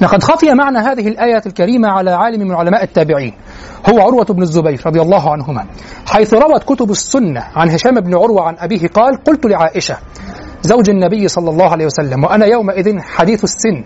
لقد 0.00 0.22
خفي 0.22 0.54
معنى 0.54 0.78
هذه 0.78 1.08
الآية 1.08 1.42
الكريمة 1.46 1.88
على 1.88 2.10
عالم 2.10 2.48
من 2.48 2.54
علماء 2.54 2.82
التابعين. 2.82 3.34
هو 3.90 4.00
عروة 4.00 4.24
بن 4.24 4.42
الزبير 4.42 4.82
رضي 4.86 5.00
الله 5.00 5.32
عنهما 5.32 5.66
حيث 6.06 6.34
روت 6.34 6.64
كتب 6.64 6.90
السنة 6.90 7.46
عن 7.56 7.70
هشام 7.70 8.00
بن 8.00 8.14
عروة 8.14 8.42
عن 8.42 8.56
أبيه 8.58 8.88
قال 8.88 9.24
قلت 9.24 9.46
لعائشة 9.46 9.96
زوج 10.66 10.90
النبي 10.90 11.28
صلى 11.28 11.50
الله 11.50 11.70
عليه 11.70 11.86
وسلم 11.86 12.24
وأنا 12.24 12.46
يومئذ 12.46 12.98
حديث 13.00 13.44
السن. 13.44 13.84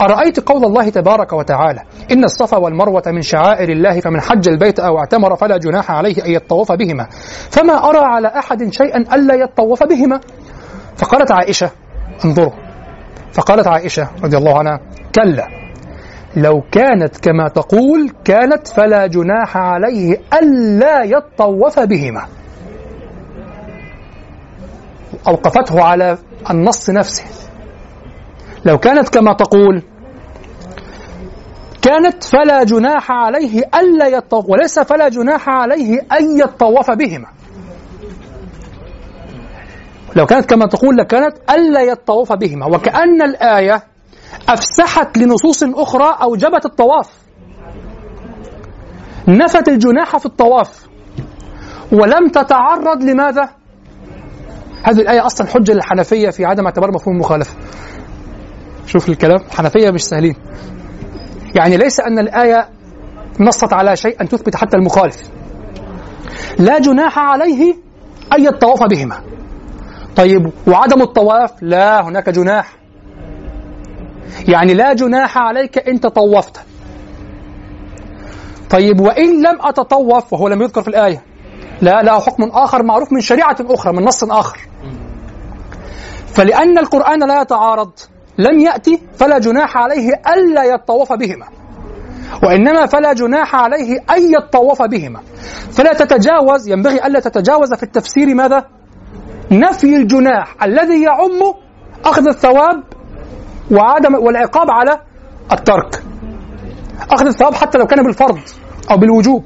أرأيت 0.00 0.40
قول 0.40 0.64
الله 0.64 0.88
تبارك 0.88 1.32
وتعالى 1.32 1.80
إن 2.12 2.24
الصفا 2.24 2.56
والمروة 2.56 3.02
من 3.06 3.20
شعائر 3.22 3.68
الله 3.68 4.00
فمن 4.00 4.20
حج 4.20 4.48
البيت 4.48 4.80
أو 4.80 4.98
اعتمر 4.98 5.36
فلا 5.36 5.56
جناح 5.56 5.90
عليه 5.90 6.24
أن 6.24 6.30
يطوف 6.30 6.72
بهما. 6.72 7.06
فما 7.50 7.72
أرى 7.72 7.98
على 7.98 8.28
أحد 8.28 8.72
شيئا 8.72 9.14
ألا 9.14 9.34
يطوف 9.34 9.82
بهما؟ 9.82 10.20
فقالت 10.96 11.32
عائشة 11.32 11.70
انظروا. 12.24 12.52
فقالت 13.32 13.66
عائشة 13.66 14.08
رضي 14.24 14.36
الله 14.36 14.58
عنها 14.58 14.80
كلا 15.14 15.48
لو 16.36 16.62
كانت 16.72 17.16
كما 17.16 17.48
تقول 17.48 18.10
كانت 18.24 18.68
فلا 18.68 19.06
جناح 19.06 19.56
عليه 19.56 20.16
ألا 20.42 21.04
يطوف 21.04 21.80
بهما. 21.80 22.22
أوقفته 25.28 25.84
على 25.84 26.18
النص 26.50 26.90
نفسه. 26.90 27.24
لو 28.64 28.78
كانت 28.78 29.08
كما 29.08 29.32
تقول 29.32 29.82
كانت 31.82 32.24
فلا 32.24 32.64
جناح 32.64 33.10
عليه 33.10 33.62
ألا 33.74 34.06
يطوف 34.06 34.44
وليس 34.48 34.78
فلا 34.78 35.08
جناح 35.08 35.48
عليه 35.48 36.00
أن 36.00 36.38
يطوف 36.38 36.90
بهما. 36.90 37.26
لو 40.16 40.26
كانت 40.26 40.50
كما 40.50 40.66
تقول 40.66 40.96
لكانت 40.96 41.36
ألا 41.50 41.80
يطوف 41.80 42.32
بهما. 42.32 42.66
وكأن 42.66 43.22
الآية 43.22 43.82
أفسحت 44.48 45.18
لنصوص 45.18 45.62
أخرى 45.62 46.16
أوجبت 46.22 46.64
الطواف. 46.66 47.10
نفت 49.28 49.68
الجناح 49.68 50.16
في 50.16 50.26
الطواف. 50.26 50.86
ولم 51.92 52.28
تتعرض 52.28 53.02
لماذا؟ 53.02 53.61
هذه 54.82 55.00
الآية 55.00 55.26
أصلا 55.26 55.46
حجة 55.46 55.72
للحنفية 55.72 56.30
في 56.30 56.44
عدم 56.44 56.64
اعتبار 56.64 56.92
مفهوم 56.94 57.14
المخالفة. 57.16 57.56
شوف 58.86 59.08
الكلام 59.08 59.40
الحنفية 59.52 59.90
مش 59.90 60.04
سهلين. 60.04 60.34
يعني 61.54 61.76
ليس 61.76 62.00
أن 62.00 62.18
الآية 62.18 62.68
نصت 63.40 63.72
على 63.72 63.96
شيء 63.96 64.20
أن 64.20 64.28
تثبت 64.28 64.56
حتى 64.56 64.76
المخالف. 64.76 65.22
لا 66.58 66.78
جناح 66.78 67.18
عليه 67.18 67.74
أن 68.32 68.44
يطوف 68.44 68.82
بهما. 68.82 69.22
طيب 70.16 70.50
وعدم 70.68 71.02
الطواف؟ 71.02 71.50
لا 71.62 72.04
هناك 72.04 72.30
جناح. 72.30 72.76
يعني 74.48 74.74
لا 74.74 74.92
جناح 74.92 75.38
عليك 75.38 75.88
إن 75.88 76.00
تطوفت. 76.00 76.60
طيب 78.70 79.00
وإن 79.00 79.42
لم 79.42 79.58
أتطوف 79.60 80.32
وهو 80.32 80.48
لم 80.48 80.62
يذكر 80.62 80.82
في 80.82 80.88
الآية 80.88 81.22
لا 81.80 82.02
له 82.02 82.20
حكم 82.20 82.42
آخر 82.42 82.82
معروف 82.82 83.12
من 83.12 83.20
شريعة 83.20 83.56
أخرى 83.60 83.92
من 83.92 84.04
نص 84.04 84.24
آخر. 84.24 84.58
فلأن 86.26 86.78
القرآن 86.78 87.28
لا 87.28 87.42
يتعارض 87.42 87.92
لم 88.38 88.60
يأتي 88.60 89.02
فلا 89.16 89.38
جناح 89.38 89.76
عليه 89.76 90.22
ألا 90.34 90.64
يطوف 90.64 91.12
بهما. 91.12 91.46
وإنما 92.42 92.86
فلا 92.86 93.12
جناح 93.12 93.54
عليه 93.54 93.98
أن 94.10 94.32
يطوف 94.34 94.82
بهما. 94.82 95.20
فلا 95.72 95.92
تتجاوز 95.92 96.68
ينبغي 96.68 97.06
ألا 97.06 97.20
تتجاوز 97.20 97.74
في 97.74 97.82
التفسير 97.82 98.34
ماذا؟ 98.34 98.64
نفي 99.50 99.96
الجناح 99.96 100.64
الذي 100.64 101.02
يعم 101.02 101.54
أخذ 102.04 102.28
الثواب 102.28 102.82
وعدم 103.70 104.14
والعقاب 104.14 104.70
على 104.70 105.00
الترك. 105.52 106.02
أخذ 107.10 107.26
الثواب 107.26 107.54
حتى 107.54 107.78
لو 107.78 107.86
كان 107.86 108.04
بالفرض 108.04 108.38
أو 108.90 108.96
بالوجوب. 108.96 109.44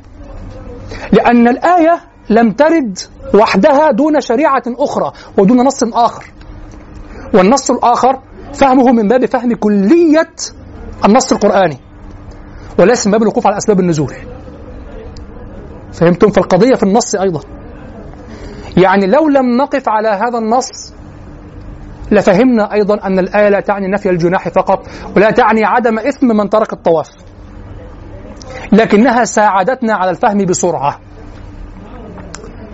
لأن 1.13 1.49
الآية 1.49 2.01
لم 2.31 2.53
ترد 2.53 2.99
وحدها 3.35 3.91
دون 3.91 4.21
شريعة 4.21 4.63
أخرى 4.67 5.13
ودون 5.39 5.57
نص 5.57 5.83
آخر. 5.83 6.25
والنص 7.35 7.71
الآخر 7.71 8.21
فهمه 8.55 8.93
من 8.93 9.09
باب 9.09 9.27
فهم 9.27 9.55
كلية 9.55 10.35
النص 11.05 11.33
القرآني 11.33 11.79
وليس 12.79 13.07
من 13.07 13.13
باب 13.13 13.23
الوقوف 13.23 13.47
على 13.47 13.57
أسباب 13.57 13.81
النزول. 13.81 14.15
فهمتم؟ 15.93 16.31
فالقضية 16.31 16.75
في 16.75 16.83
النص 16.83 17.15
أيضا. 17.15 17.41
يعني 18.77 19.07
لو 19.07 19.29
لم 19.29 19.57
نقف 19.57 19.89
على 19.89 20.09
هذا 20.09 20.39
النص 20.39 20.95
لفهمنا 22.11 22.73
أيضا 22.73 23.07
أن 23.07 23.19
الآية 23.19 23.49
لا 23.49 23.61
تعني 23.61 23.89
نفي 23.89 24.11
الجناح 24.11 24.49
فقط 24.49 24.87
ولا 25.17 25.31
تعني 25.31 25.65
عدم 25.65 25.99
إثم 25.99 26.27
من 26.27 26.51
ترك 26.51 26.73
الطواف. 26.73 27.09
لكنها 28.73 29.25
ساعدتنا 29.25 29.95
على 29.95 30.11
الفهم 30.11 30.39
بسرعة. 30.39 31.01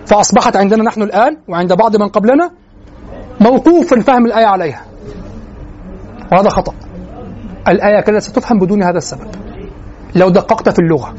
فأصبحت 0.06 0.56
عندنا 0.56 0.82
نحن 0.82 1.02
الآن 1.02 1.36
وعند 1.48 1.72
بعض 1.72 1.96
من 1.96 2.08
قبلنا 2.08 2.50
موقوف 3.40 3.94
فهم 3.94 4.26
الآية 4.26 4.46
عليها. 4.46 4.82
وهذا 6.32 6.48
خطأ. 6.48 6.74
الآية 7.68 8.00
كانت 8.00 8.18
ستفهم 8.18 8.58
بدون 8.58 8.82
هذا 8.82 8.96
السبب. 8.96 9.26
لو 10.16 10.28
دققت 10.28 10.68
في 10.68 10.78
اللغة 10.78 11.14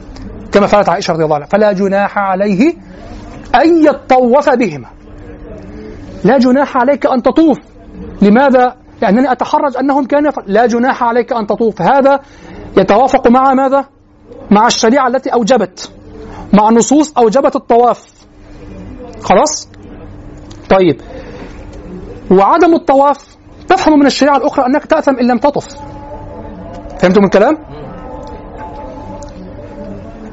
كما 0.51 0.67
فعلت 0.67 0.89
عائشة 0.89 1.13
رضي 1.13 1.23
الله 1.23 1.35
عنها 1.35 1.47
فلا 1.47 1.71
جناح 1.71 2.17
عليه 2.17 2.73
أن 3.55 3.83
يطوف 3.85 4.49
بهما. 4.49 4.87
لا 6.23 6.37
جناح 6.37 6.77
عليك 6.77 7.05
أن 7.05 7.21
تطوف. 7.21 7.59
لماذا؟ 8.21 8.75
لأنني 9.01 9.31
أتحرج 9.31 9.77
أنهم 9.77 10.05
كانوا 10.05 10.31
لا 10.47 10.65
جناح 10.65 11.03
عليك 11.03 11.33
أن 11.33 11.47
تطوف. 11.47 11.81
هذا 11.81 12.19
يتوافق 12.77 13.27
مع 13.27 13.53
ماذا؟ 13.53 13.85
مع 14.51 14.67
الشريعة 14.67 15.07
التي 15.07 15.33
أوجبت 15.33 15.91
مع 16.53 16.69
نصوص 16.69 17.17
أوجبت 17.17 17.55
الطواف. 17.55 18.05
خلاص؟ 19.21 19.69
طيب. 20.69 21.01
وعدم 22.31 22.73
الطواف 22.73 23.37
تفهم 23.67 23.99
من 23.99 24.05
الشريعة 24.05 24.37
الأخرى 24.37 24.65
أنك 24.65 24.85
تأثم 24.85 25.15
إن 25.15 25.27
لم 25.27 25.37
تطف. 25.37 25.67
فهمتم 26.99 27.23
الكلام؟ 27.23 27.57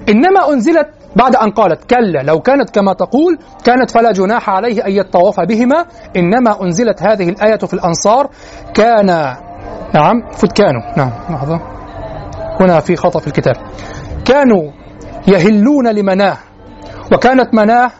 إنما 0.08 0.52
أنزلت 0.52 0.88
بعد 1.16 1.36
أن 1.36 1.50
قالت 1.50 1.90
كلا 1.90 2.22
لو 2.22 2.40
كانت 2.40 2.70
كما 2.70 2.92
تقول 2.92 3.38
كانت 3.64 3.90
فلا 3.90 4.12
جناح 4.12 4.50
عليه 4.50 4.86
أن 4.86 4.92
يطوف 4.92 5.40
بهما. 5.40 5.86
إنما 6.16 6.62
أنزلت 6.62 7.02
هذه 7.02 7.28
الآية 7.28 7.58
في 7.58 7.74
الأنصار 7.74 8.30
كان 8.74 9.06
نعم 9.94 10.30
فت 10.32 10.52
كانوا 10.52 10.82
نعم 10.96 11.12
لحظة. 11.30 11.79
هنا 12.60 12.80
في 12.80 12.96
خطأ 12.96 13.20
في 13.20 13.26
الكتاب. 13.26 13.54
كانوا 14.24 14.70
يهلون 15.28 15.88
لمناه 15.88 16.36
وكانت 17.12 17.54
مناه 17.54 17.90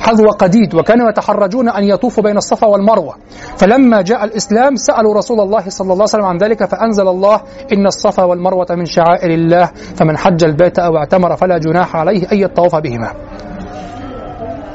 حذو 0.00 0.30
قديد 0.30 0.74
وكانوا 0.74 1.10
يتحرجون 1.10 1.68
أن 1.68 1.84
يطوفوا 1.84 2.24
بين 2.24 2.36
الصفا 2.36 2.66
والمروة. 2.66 3.14
فلما 3.56 4.02
جاء 4.02 4.24
الإسلام 4.24 4.76
سألوا 4.76 5.14
رسول 5.14 5.40
الله 5.40 5.68
صلى 5.68 5.84
الله 5.84 5.94
عليه 5.94 6.02
وسلم 6.02 6.24
عن 6.24 6.38
ذلك 6.38 6.64
فأنزل 6.64 7.08
الله 7.08 7.40
إن 7.72 7.86
الصفا 7.86 8.24
والمروة 8.24 8.66
من 8.70 8.84
شعائر 8.84 9.30
الله 9.30 9.66
فمن 9.96 10.18
حج 10.18 10.44
البيت 10.44 10.78
أو 10.78 10.96
اعتمر 10.96 11.36
فلا 11.36 11.58
جناح 11.58 11.96
عليه 11.96 12.32
أن 12.32 12.38
يطوف 12.38 12.76
بهما. 12.76 13.12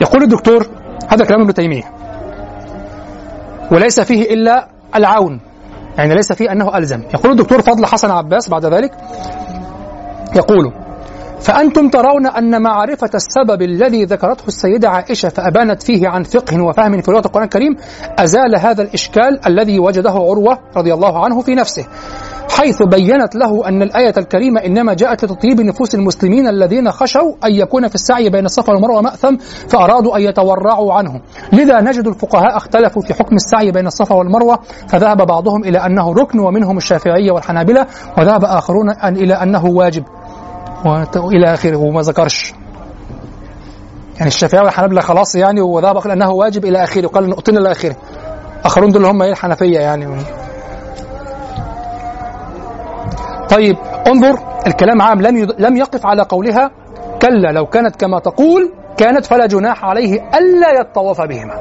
يقول 0.02 0.24
الدكتور 0.24 0.68
هذا 1.10 1.26
كلام 1.26 1.42
ابن 1.42 1.54
تيمية 1.54 1.84
وليس 3.72 4.00
فيه 4.00 4.34
إلا 4.34 4.68
العون. 4.96 5.47
يعني 5.98 6.16
ليس 6.16 6.34
فيه 6.34 6.52
أنه 6.52 6.78
ألزم. 6.78 7.04
يقول 7.14 7.32
الدكتور 7.32 7.62
فضل 7.62 7.86
حسن 7.86 8.12
عباس 8.12 8.50
بعد 8.50 8.66
ذلك 8.66 8.92
يقول 10.36 10.74
فأنتم 11.40 11.90
ترون 11.90 12.28
أن 12.28 12.62
معرفة 12.62 13.10
السبب 13.16 13.62
الذي 13.62 14.06
ذكرته 14.06 14.48
السيدة 14.48 14.90
عائشة 14.90 15.30
فأبانت 15.30 15.84
فيه 15.84 16.08
عن 16.08 16.24
فقه 16.24 16.62
وفهم 16.62 17.02
في 17.02 17.12
لغة 17.12 17.26
القرآن 17.26 17.44
الكريم 17.44 17.78
أزال 18.20 18.60
هذا 18.60 18.82
الإشكال 18.84 19.48
الذي 19.48 19.80
وجده 19.80 20.12
عروة 20.12 20.60
رضي 20.76 20.94
الله 20.94 21.26
عنه 21.26 21.42
في 21.42 21.56
نفسه. 21.56 21.86
حيث 22.50 22.84
بينت 22.84 23.36
له 23.36 23.68
أن 23.68 23.82
الآية 23.82 24.14
الكريمة 24.18 24.62
إنما 24.66 24.94
جاءت 24.94 25.24
لتطيب 25.24 25.62
نفوس 25.62 25.96
المسلمين 25.96 26.48
الذين 26.48 26.92
خشوا 26.92 27.34
أن 27.46 27.52
يكون 27.56 27.88
في 27.88 27.96
السعي 27.96 28.30
بين 28.30 28.46
الصفا 28.46 28.74
والمروة 28.74 29.02
مأثم 29.02 29.38
فأرادوا 29.70 30.18
أن 30.18 30.22
يتورعوا 30.22 30.94
عنه. 30.94 31.22
لذا 31.54 31.82
نجد 31.82 32.08
الفقهاء 32.08 32.58
اختلفوا 32.58 33.02
في 33.02 33.14
حكم 33.14 33.36
السعي 33.36 33.72
بين 33.72 33.88
الصفا 33.88 34.16
والمروة 34.16 34.60
فذهب 34.88 35.18
بعضهم 35.18 35.64
إلى 35.64 35.78
أنه 35.78 36.14
ركن 36.14 36.40
ومنهم 36.40 36.78
الشافعية 36.78 37.32
والحنابلة 37.32 37.86
وذهب 38.18 38.46
آخرون 38.46 38.90
أن 38.90 39.16
إلى 39.16 39.34
أنه 39.34 39.66
واجب. 39.66 40.04
وإلى 41.16 41.54
آخره 41.54 41.78
وما 41.78 42.02
ذكرش. 42.02 42.54
يعني 44.16 44.28
الشافعية 44.28 44.62
والحنابلة 44.62 45.02
خلاص 45.02 45.36
يعني 45.36 45.62
وذهب 45.62 45.98
أنه 45.98 46.32
واجب 46.32 46.66
إلى 46.66 46.84
آخره 46.84 47.06
وقال 47.06 47.30
نقطين 47.30 47.58
إلى 47.58 47.72
آخره. 47.72 47.96
آخرون 48.66 48.92
دول 48.92 49.06
هم 49.06 49.22
إيه 49.22 49.32
الحنفية 49.32 49.80
يعني؟ 49.80 50.08
طيب 53.50 53.78
انظر 54.08 54.40
الكلام 54.68 55.02
عام 55.02 55.22
لم 55.22 55.38
يد- 55.38 55.56
لم 55.62 55.78
يقف 55.78 56.06
على 56.06 56.22
قولها. 56.24 56.72
كلا 57.22 57.52
لو 57.52 57.66
كانت 57.66 57.96
كما 57.96 58.20
تقول 58.20 58.74
كانت 58.98 59.26
فلا 59.26 59.46
جناح 59.46 59.86
عليه 59.86 60.30
ألا 60.38 60.72
يطوف 60.80 61.22
بهما. 61.22 61.54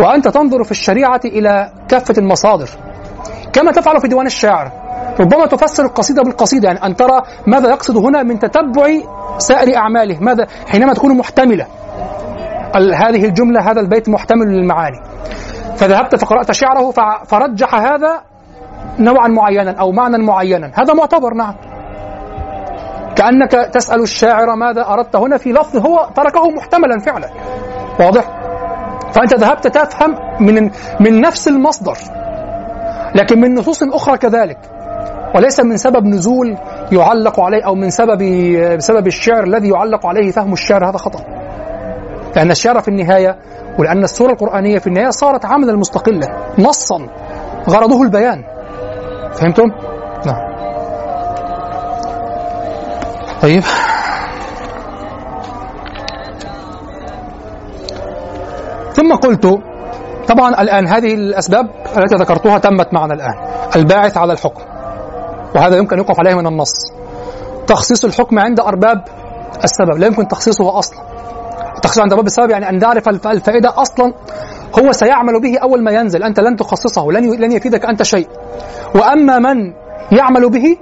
وأنت 0.00 0.28
تنظر 0.28 0.64
في 0.64 0.70
الشريعة 0.70 1.20
إلى 1.24 1.72
كافة 1.88 2.14
المصادر. 2.18 2.68
كما 3.52 3.72
تفعل 3.72 4.00
في 4.00 4.08
ديوان 4.08 4.26
الشاعر. 4.26 4.72
ربما 5.20 5.46
تفسر 5.46 5.84
القصيدة 5.84 6.22
بالقصيدة 6.22 6.68
يعني 6.68 6.86
أن 6.86 6.96
ترى 6.96 7.22
ماذا 7.46 7.70
يقصد 7.70 7.96
هنا 7.96 8.22
من 8.22 8.38
تتبع 8.38 8.86
سائر 9.38 9.76
أعماله 9.76 10.18
ماذا 10.20 10.46
حينما 10.66 10.94
تكون 10.94 11.16
محتملة. 11.16 11.66
هذه 12.74 13.24
الجملة 13.24 13.70
هذا 13.70 13.80
البيت 13.80 14.08
محتمل 14.08 14.46
للمعاني. 14.46 15.00
فذهبت 15.76 16.14
فقرأت 16.16 16.52
شعره 16.52 16.90
فرجح 17.24 17.74
هذا 17.74 18.31
نوعا 18.98 19.28
معينا 19.28 19.70
أو 19.70 19.92
معنى 19.92 20.18
معينا. 20.18 20.70
هذا 20.74 20.94
معتبر 20.94 21.34
نعم. 21.34 21.54
كأنك 23.16 23.50
تسأل 23.50 24.02
الشاعر 24.02 24.56
ماذا 24.56 24.86
أردت. 24.88 25.16
هنا 25.16 25.36
في 25.36 25.52
لفظ 25.52 25.76
هو 25.86 26.08
تركه 26.14 26.50
محتملا 26.50 26.98
فعلا. 26.98 27.28
واضح؟ 28.00 28.24
فأنت 29.12 29.34
ذهبت 29.34 29.68
تفهم 29.68 30.16
من 30.40 30.70
من 31.00 31.20
نفس 31.20 31.48
المصدر 31.48 31.96
لكن 33.14 33.40
من 33.40 33.54
نصوص 33.54 33.82
أخرى 33.82 34.18
كذلك. 34.18 34.58
وليس 35.34 35.60
من 35.60 35.76
سبب 35.76 36.06
نزول 36.06 36.56
يعلق 36.92 37.40
عليه 37.40 37.66
أو 37.66 37.74
من 37.74 37.90
سبب 37.90 38.22
بسبب 38.76 39.06
الشعر 39.06 39.44
الذي 39.44 39.68
يعلق 39.68 40.06
عليه 40.06 40.30
فهم 40.30 40.52
الشعر 40.52 40.90
هذا 40.90 40.98
خطأ. 40.98 41.24
لأن 42.36 42.50
الشعر 42.50 42.80
في 42.80 42.88
النهاية 42.88 43.36
ولأن 43.78 44.04
السورة 44.04 44.32
القرآنية 44.32 44.78
في 44.78 44.86
النهاية 44.86 45.10
صارت 45.10 45.44
عملا 45.44 45.76
مستقلا 45.76 46.26
نصا 46.58 47.06
غرضه 47.68 48.02
البيان. 48.02 48.44
فهمتم؟ 49.40 49.70
نعم. 50.26 50.52
طيب. 53.42 53.62
ثم 58.92 59.14
قلت 59.14 59.46
طبعا 60.28 60.48
الآن 60.62 60.86
هذه 60.88 61.14
الأسباب 61.14 61.70
التي 61.96 62.14
ذكرتها 62.14 62.58
تمت 62.58 62.94
معنا 62.94 63.14
الآن 63.14 63.34
الباعث 63.76 64.16
على 64.16 64.32
الحكم 64.32 64.62
وهذا 65.56 65.76
يمكن 65.76 65.98
يوقف 65.98 66.20
عليه 66.20 66.34
من 66.34 66.46
النص. 66.46 66.72
تخصيص 67.66 68.04
الحكم 68.04 68.38
عند 68.38 68.60
أرباب 68.60 69.04
السبب 69.64 69.98
لا 69.98 70.06
يمكن 70.06 70.28
تخصيصه 70.28 70.78
أصلا. 70.78 70.98
التخصيص 71.76 71.98
عند 72.02 72.12
أرباب 72.12 72.26
السبب 72.26 72.50
يعني 72.50 72.68
أن 72.68 72.78
نعرف 72.78 73.08
الف- 73.08 73.26
الفائدة 73.26 73.72
أصلا 73.82 74.14
هو 74.78 74.92
سيعمل 74.92 75.40
به 75.40 75.58
أول 75.58 75.84
ما 75.84 75.90
ينزل. 75.90 76.22
أنت 76.22 76.40
لن 76.40 76.56
تخصصه 76.56 77.12
لن 77.12 77.40
لن 77.40 77.52
يفيدك 77.52 77.84
أنت 77.84 78.02
شيء. 78.02 78.28
وأما 78.94 79.38
من 79.38 79.72
يعمل 80.12 80.50
به 80.50 80.76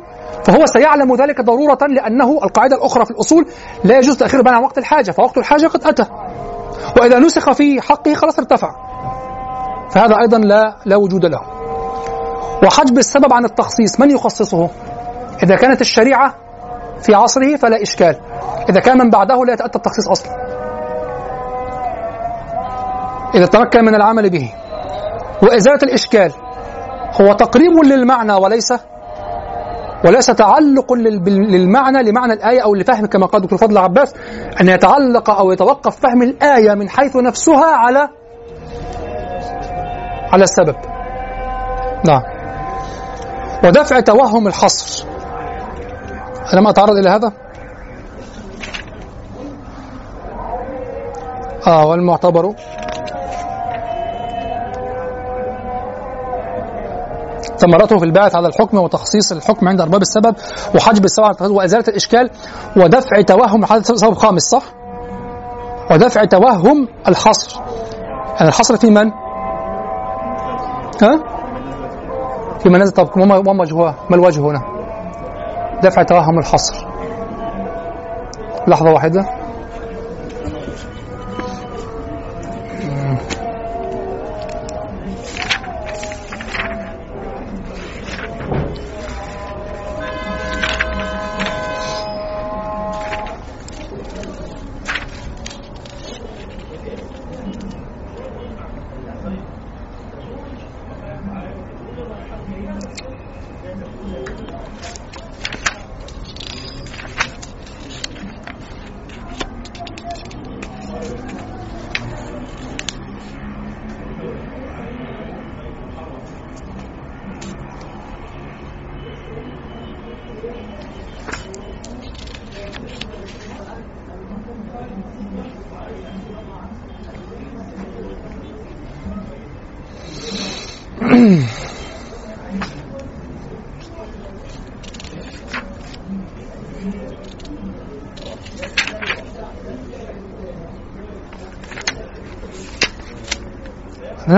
فهو 0.44 0.66
سيعلم 0.66 1.14
ذلك 1.14 1.40
ضرورة 1.40 1.78
لأنه 1.88 2.38
القاعدة 2.44 2.76
الأخرى 2.76 3.04
في 3.04 3.10
الأصول 3.10 3.46
لا 3.84 3.98
يجوز 3.98 4.16
تأخير 4.16 4.42
بين 4.42 4.54
عن 4.54 4.62
وقت 4.62 4.78
الحاجة 4.78 5.10
فوقت 5.10 5.38
الحاجة 5.38 5.66
قد 5.66 5.84
أتى. 5.84 6.04
وإذا 7.00 7.18
نسخ 7.18 7.52
في 7.52 7.80
حقه 7.80 8.14
خلاص 8.14 8.38
ارتفع. 8.38 8.70
فهذا 9.90 10.16
أيضا 10.20 10.38
لا 10.38 10.76
لا 10.84 10.96
وجود 10.96 11.24
له. 11.24 11.40
وحجب 12.64 12.98
السبب 12.98 13.32
عن 13.32 13.44
التخصيص 13.44 14.00
من 14.00 14.10
يخصصه؟ 14.10 14.68
إذا 15.42 15.56
كانت 15.56 15.80
الشريعة 15.80 16.34
في 17.02 17.14
عصره 17.14 17.56
فلا 17.56 17.82
إشكال. 17.82 18.16
إذا 18.68 18.80
كان 18.80 18.98
من 18.98 19.10
بعده 19.10 19.44
لا 19.44 19.52
يتأتى 19.52 19.78
التخصيص 19.78 20.08
أصلا. 20.08 20.59
إذا 23.34 23.46
تمكن 23.46 23.84
من 23.84 23.94
العمل 23.94 24.30
به. 24.30 24.52
وإزالة 25.42 25.78
الإشكال 25.82 26.32
هو 27.20 27.32
تقريب 27.32 27.84
للمعنى 27.84 28.32
وليس 28.32 28.72
وليس 30.04 30.26
تعلق 30.26 30.92
للمعنى 31.26 32.02
لمعنى 32.02 32.32
الآية 32.32 32.64
أو 32.64 32.74
لفهم 32.74 33.06
كما 33.06 33.26
قال 33.26 33.42
دكتور 33.42 33.58
فضل 33.58 33.78
عباس 33.78 34.14
أن 34.60 34.68
يتعلق 34.68 35.30
أو 35.30 35.52
يتوقف 35.52 36.00
فهم 36.00 36.22
الآية 36.22 36.74
من 36.74 36.88
حيث 36.88 37.16
نفسها 37.16 37.76
على 37.76 38.08
على 40.32 40.44
السبب. 40.44 40.76
نعم. 42.06 42.22
ودفع 43.64 44.00
توهم 44.00 44.46
الحصر. 44.46 45.06
ألم 46.54 46.66
أتعرض 46.66 46.96
إلى 46.96 47.10
هذا؟ 47.10 47.32
آه 51.66 51.86
والمعتبر 51.86 52.54
ثمرته 57.60 57.98
في 57.98 58.04
الباعث 58.04 58.36
على 58.36 58.48
الحكم 58.48 58.78
وتخصيص 58.78 59.32
الحكم 59.32 59.68
عند 59.68 59.80
أرباب 59.80 60.02
السبب 60.02 60.34
وحجب 60.74 61.04
السبب 61.04 61.50
وإزالة 61.50 61.84
الإشكال 61.88 62.30
ودفع 62.76 63.20
توهم 63.20 63.64
هذا 63.64 63.82
سبب 63.82 64.14
خامس 64.14 64.42
صح؟ 64.42 64.62
ودفع 65.90 66.24
توهم 66.24 66.88
الحصر 67.08 67.60
يعني 68.34 68.48
الحصر 68.48 68.76
في 68.76 68.90
من؟ 68.90 69.10
ها؟ 71.02 71.20
في 72.62 72.68
من 72.68 72.80
نزل 72.80 72.92
طب 72.92 73.08
وما 73.16 73.62
وجهها؟ 73.62 73.94
ما 74.10 74.16
الوجه 74.16 74.40
هنا؟ 74.40 74.62
دفع 75.82 76.02
توهم 76.02 76.38
الحصر 76.38 76.86
لحظة 78.68 78.90
واحدة 78.92 79.39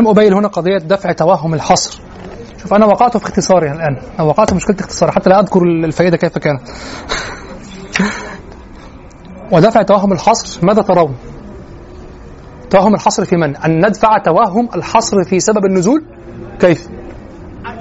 لم 0.03 0.09
أبين 0.09 0.33
هنا 0.33 0.49
قضية 0.49 0.79
دفع 0.79 1.12
توهم 1.12 1.55
الحصر 1.55 2.01
شوف 2.62 2.74
أنا 2.74 2.87
وقعت 2.87 3.16
في 3.16 3.24
اختصاري 3.24 3.73
الآن 3.73 3.97
أنا 4.19 4.29
وقعت 4.29 4.51
في 4.51 4.57
مشكلة 4.57 4.77
اختصاري 4.81 5.12
حتى 5.12 5.31
لا 5.31 5.41
أذكر 5.41 5.62
الفائدة 5.62 6.16
كيف 6.16 6.39
كانت 6.39 6.61
ودفع 9.53 9.83
توهم 9.83 10.12
الحصر 10.12 10.66
ماذا 10.66 10.83
ترون؟ 10.83 11.16
توهم 12.70 12.95
الحصر 12.95 13.24
في 13.24 13.37
من؟ 13.37 13.57
أن 13.57 13.87
ندفع 13.87 14.19
توهم 14.19 14.69
الحصر 14.74 15.24
في 15.24 15.41
سبب 15.41 15.65
النزول؟ 15.65 16.05
كيف؟ 16.61 16.89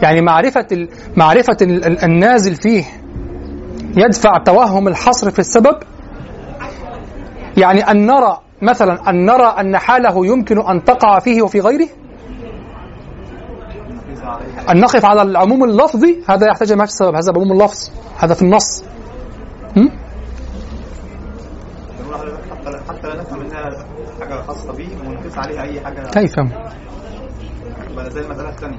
يعني 0.02 0.22
معرفة. 0.22 0.68
معرفة 1.18 1.58
ال... 1.62 1.86
ال- 1.86 2.04
النازل 2.04 2.56
فيه 2.56 2.84
يدفع 3.98 4.38
توهم 4.46 4.88
الحصر 4.88 5.32
في 5.32 5.40
السبب 5.40 5.76
يعني 7.58 7.92
أن 7.92 8.06
نرى 8.06 8.38
مثلا 8.62 9.10
أن 9.10 9.26
نرى 9.26 9.56
أن 9.60 9.78
حاله 9.78 10.26
يمكن 10.26 10.68
أن 10.70 10.84
تقع 10.84 11.20
فيه 11.20 11.42
وفي 11.42 11.60
غيره 11.60 11.88
أن 14.70 14.80
نقف 14.80 15.06
على 15.06 15.22
العموم 15.22 15.64
اللفظي 15.64 16.24
هذا 16.30 16.48
يحتاج 16.48 16.72
إلى 16.72 16.84
السبب. 16.84 17.16
هذا 17.16 17.32
بعموم 17.32 17.52
اللفظ. 17.52 17.90
هذا 18.18 18.34
في 18.34 18.42
النص. 18.42 18.84
م? 19.78 19.88
حتى 22.90 23.08
لا 23.08 23.22
نفهم 23.22 23.42
انها 23.42 23.86
حاجة 24.20 24.42
خاصه 24.42 24.74
بيه 24.74 24.88
ونقيس 25.08 25.38
عليها 25.38 25.62
اي 25.62 25.82
حاجة 25.82 26.02
كيف؟ 26.02 26.36
زي 28.10 28.22
الثانية 28.22 28.78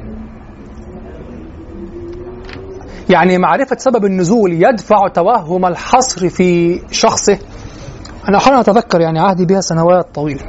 يعني 3.10 3.38
معرفة 3.38 3.76
سبب 3.78 4.04
النزول 4.04 4.52
يدفع 4.52 5.08
توهم 5.14 5.66
الحصر 5.66 6.28
في 6.28 6.80
شخصه. 6.90 7.38
أنا 8.28 8.38
أحيانا 8.38 8.60
أتذكر 8.60 9.00
يعني 9.00 9.20
عهدي 9.20 9.46
بها 9.46 9.60
سنوات 9.60 10.14
طويلة. 10.14 10.42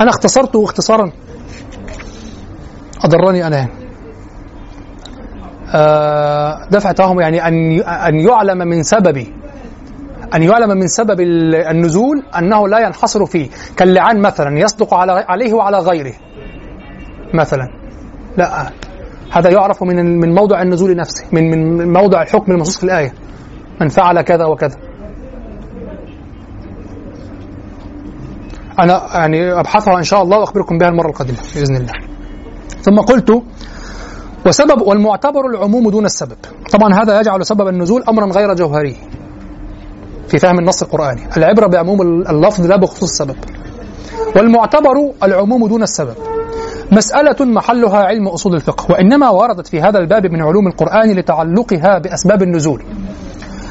أنا 0.00 0.10
اختصرته 0.10 0.64
اختصارا. 0.64 1.12
أضرني 3.04 3.46
أنا 3.46 3.60
آه، 3.60 3.68
دفع 6.70 6.92
توهم 6.92 7.20
يعني 7.20 7.48
أن 7.48 7.80
أن 7.80 8.20
يعلم 8.20 8.58
من 8.58 8.82
سبب 8.82 9.26
أن 10.34 10.42
يعلم 10.42 10.78
من 10.78 10.86
سبب 10.88 11.20
ال- 11.20 11.54
النزول 11.54 12.22
أنه 12.38 12.68
لا 12.68 12.78
ينحصر 12.78 13.26
فيه. 13.26 13.48
كاللعان 13.76 14.20
مثلا 14.20 14.58
يصدق 14.58 14.94
على 14.94 15.12
عليه 15.28 15.52
وعلى 15.54 15.78
غيره. 15.78 16.12
مثلا. 17.34 17.68
لا 18.36 18.70
هذا 19.32 19.50
يعرف 19.50 19.82
من 19.82 20.20
من 20.20 20.34
موضع 20.34 20.62
النزول 20.62 20.96
نفسه 20.96 21.24
من 21.32 21.50
من 21.50 21.92
موضع 21.92 22.22
الحكم 22.22 22.52
المنصوص 22.52 22.78
في 22.78 22.84
الآية. 22.84 23.12
من 23.80 23.88
فعل 23.88 24.20
كذا 24.22 24.44
وكذا. 24.44 24.76
أنا 28.78 29.02
يعني 29.14 29.52
أبحثها 29.60 29.98
إن 29.98 30.02
شاء 30.02 30.22
الله 30.22 30.38
وأخبركم 30.38 30.78
بها 30.78 30.88
المرة 30.88 31.08
القادمة 31.08 31.38
بإذن 31.54 31.76
الله. 31.76 31.92
ثم 32.82 32.96
قلت 33.00 33.42
وسبب 34.46 34.82
والمعتبر 34.82 35.46
العموم 35.46 35.90
دون 35.90 36.04
السبب. 36.04 36.36
طبعا 36.72 36.94
هذا 37.02 37.20
يجعل 37.20 37.46
سبب 37.46 37.68
النزول 37.68 38.02
أمرا 38.08 38.26
غير 38.26 38.54
جوهري 38.54 38.96
في 40.28 40.38
فهم 40.38 40.58
النص 40.58 40.82
القرآني. 40.82 41.28
العبرة 41.36 41.66
بعموم 41.66 42.02
اللفظ 42.02 42.66
لا 42.66 42.76
بخصوص 42.76 43.02
السبب. 43.02 43.36
والمعتبر 44.36 45.12
العموم 45.22 45.66
دون 45.66 45.82
السبب. 45.82 46.14
مسألة 46.92 47.36
محلها 47.40 47.96
علم 47.96 48.28
أصول 48.28 48.54
الفقه 48.54 48.92
وإنما 48.92 49.30
وردت 49.30 49.66
في 49.66 49.80
هذا 49.80 49.98
الباب 49.98 50.26
من 50.26 50.42
علوم 50.42 50.66
القرآن 50.66 51.10
لتعلقها 51.10 51.98
بأسباب 51.98 52.42
النزول. 52.42 52.82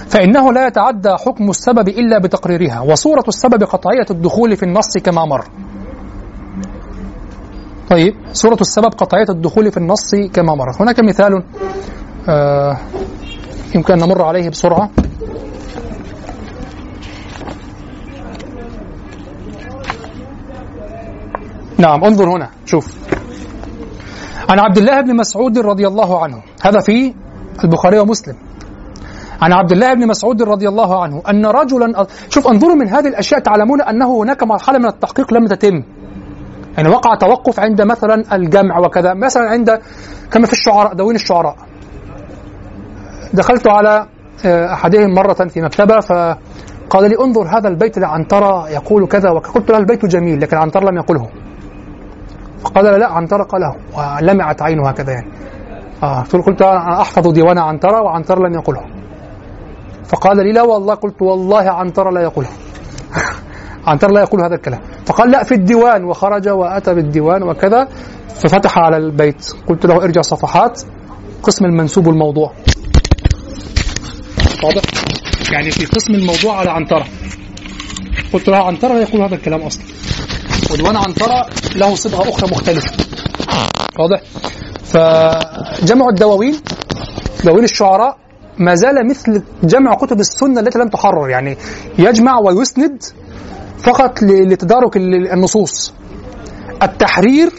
فإنه 0.09 0.53
لا 0.53 0.67
يتعدى 0.67 1.09
حكم 1.09 1.49
السبب 1.49 1.87
إلا 1.87 2.19
بتقريرها 2.19 2.79
وصورة 2.81 3.23
السبب 3.27 3.63
قطعية 3.63 4.05
الدخول 4.11 4.57
في 4.57 4.63
النص 4.63 4.97
كما 5.03 5.25
مر. 5.25 5.45
طيب 7.89 8.15
صورة 8.33 8.57
السبب 8.61 8.85
قطعية 8.85 9.25
الدخول 9.29 9.71
في 9.71 9.77
النص 9.77 10.15
كما 10.33 10.55
مر 10.55 10.71
هناك 10.79 10.99
مثال 10.99 11.43
آه 12.29 12.77
يمكن 13.75 13.93
أن 13.93 13.99
نمر 13.99 14.21
عليه 14.21 14.49
بسرعة. 14.49 14.89
نعم 21.77 22.03
انظر 22.03 22.29
هنا 22.29 22.49
شوف. 22.65 22.93
عن 24.49 24.59
عبد 24.59 24.77
الله 24.77 25.01
بن 25.01 25.15
مسعود 25.15 25.57
رضي 25.57 25.87
الله 25.87 26.23
عنه 26.23 26.43
هذا 26.61 26.79
في 26.79 27.13
البخاري 27.63 27.99
ومسلم. 27.99 28.35
عن 29.41 29.53
عبد 29.53 29.71
الله 29.71 29.93
بن 29.93 30.07
مسعود 30.07 30.41
رضي 30.41 30.67
الله 30.67 31.03
عنه 31.03 31.21
أن 31.29 31.45
رجلا 31.45 32.07
شوف 32.29 32.47
انظروا 32.47 32.75
من 32.75 32.87
هذه 32.89 33.07
الأشياء 33.07 33.39
تعلمون 33.39 33.81
أنه 33.81 34.23
هناك 34.23 34.43
مرحلة 34.43 34.77
من 34.79 34.85
التحقيق 34.87 35.33
لم 35.33 35.45
تتم. 35.45 35.83
يعني 36.77 36.89
وقع 36.89 37.15
توقف 37.15 37.59
عند 37.59 37.81
مثلا 37.81 38.35
الجمع 38.35 38.79
وكذا 38.79 39.13
مثلا 39.13 39.43
عند 39.49 39.81
كما 40.31 40.45
في 40.45 40.53
الشعراء 40.53 40.93
دواوين 40.93 41.15
الشعراء. 41.15 41.55
دخلت 43.33 43.67
على 43.67 44.07
آه، 44.45 44.73
أحدهم 44.73 45.13
مرة 45.13 45.33
في 45.33 45.61
مكتبة 45.61 45.99
فقال 45.99 47.09
لي 47.09 47.15
انظر 47.19 47.57
هذا 47.57 47.67
البيت 47.67 47.99
لعنترة 47.99 48.69
يقول 48.69 49.07
كذا 49.07 49.29
وكذا 49.29 49.51
قلت 49.51 49.71
له 49.71 49.77
البيت 49.77 50.05
جميل 50.05 50.41
لكن 50.41 50.57
عنترة 50.57 50.89
لم 50.89 50.97
يقله. 50.97 51.29
فقال 52.63 52.99
لا 52.99 53.07
عنترة 53.07 53.43
قاله 53.43 53.75
ولمعت 53.97 54.61
عينه 54.61 54.89
هكذا 54.89 55.11
يعني. 55.11 55.27
آه 56.03 56.21
قلت 56.21 56.61
أنا 56.61 57.01
أحفظ 57.01 57.27
ديوان 57.27 57.57
عنترة 57.57 58.01
وعنترة 58.01 58.47
لم 58.47 58.53
يقله. 58.53 58.81
فقال 60.05 60.37
لي 60.37 60.51
لا 60.51 60.61
والله 60.61 60.93
قلت 60.93 61.21
والله 61.21 61.69
عنترة 61.69 62.11
لا 62.11 62.21
يقوله 62.21 62.49
عنترة 63.85 64.11
لا 64.11 64.21
يقول 64.21 64.41
هذا 64.41 64.55
الكلام. 64.55 64.81
فقال 65.05 65.31
لا 65.31 65.43
في 65.43 65.53
الديوان. 65.53 66.03
وخرج 66.03 66.49
وأتى 66.49 66.93
بالديوان 66.93 67.43
وكذا 67.43 67.87
ففتح 68.35 68.77
على 68.77 68.97
البيت. 68.97 69.53
قلت 69.67 69.85
له 69.85 69.95
ارجع 69.95 70.21
صفحات 70.21 70.81
قسم 71.43 71.65
المنسوب 71.65 72.09
الموضوع. 72.09 72.53
واضح؟ 74.63 74.81
يعني 75.51 75.71
في 75.71 75.85
قسم 75.85 76.13
الموضوع 76.13 76.59
على 76.59 76.71
عنترة. 76.71 77.05
قلت 78.33 78.47
له 78.49 78.57
عنترة 78.57 78.93
لا 78.93 79.01
يقول 79.01 79.21
هذا 79.21 79.35
الكلام 79.35 79.61
أصلا. 79.61 79.83
وديوان 80.71 80.95
عنترة 80.95 81.45
له 81.75 81.95
صبغة 81.95 82.29
أخرى 82.29 82.51
مختلفة. 82.51 82.91
واضح؟ 83.99 84.21
فجمع 84.83 86.09
الدواوين 86.09 86.55
دواوين 87.43 87.63
الشعراء 87.63 88.17
ما 88.59 88.75
زال 88.75 89.07
مثل 89.09 89.43
جمع 89.63 89.95
كتب 89.95 90.19
السنة 90.19 90.59
التي 90.59 90.79
لم 90.79 90.89
تحرر. 90.89 91.29
يعني 91.29 91.57
يجمع 91.99 92.39
ويسند 92.39 93.03
فقط 93.77 94.23
لتدارك 94.23 94.97
ال- 94.97 95.31
النصوص. 95.31 95.93
التحرير 96.83 97.49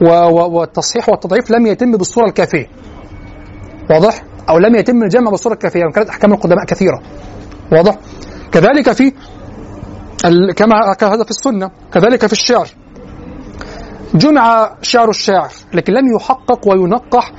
والتصحيح 0.00 1.08
والتضعيف 1.08 1.50
لم 1.50 1.66
يتم 1.66 1.92
بالصورة 1.96 2.26
الكافية. 2.26 2.66
واضح؟ 3.90 4.22
أو 4.48 4.58
لم 4.58 4.74
يتم 4.74 5.02
الجمع 5.02 5.30
بالصورة 5.30 5.52
الكافية 5.54 5.84
وكانت 5.84 6.08
أحكام 6.08 6.32
القدماء 6.32 6.64
كثيرة. 6.64 7.02
واضح؟ 7.72 7.94
كذلك 8.52 8.92
في 8.92 9.12
كما 10.56 10.76
هذا 11.02 11.24
في 11.24 11.30
السنة 11.30 11.70
كذلك 11.92 12.26
في 12.26 12.32
الشعر. 12.32 12.68
جمع 14.14 14.74
شعر 14.82 15.10
الشاعر 15.10 15.50
لكن 15.74 15.92
لم 15.92 16.14
يحقق 16.16 16.68
وينقح 16.68 17.32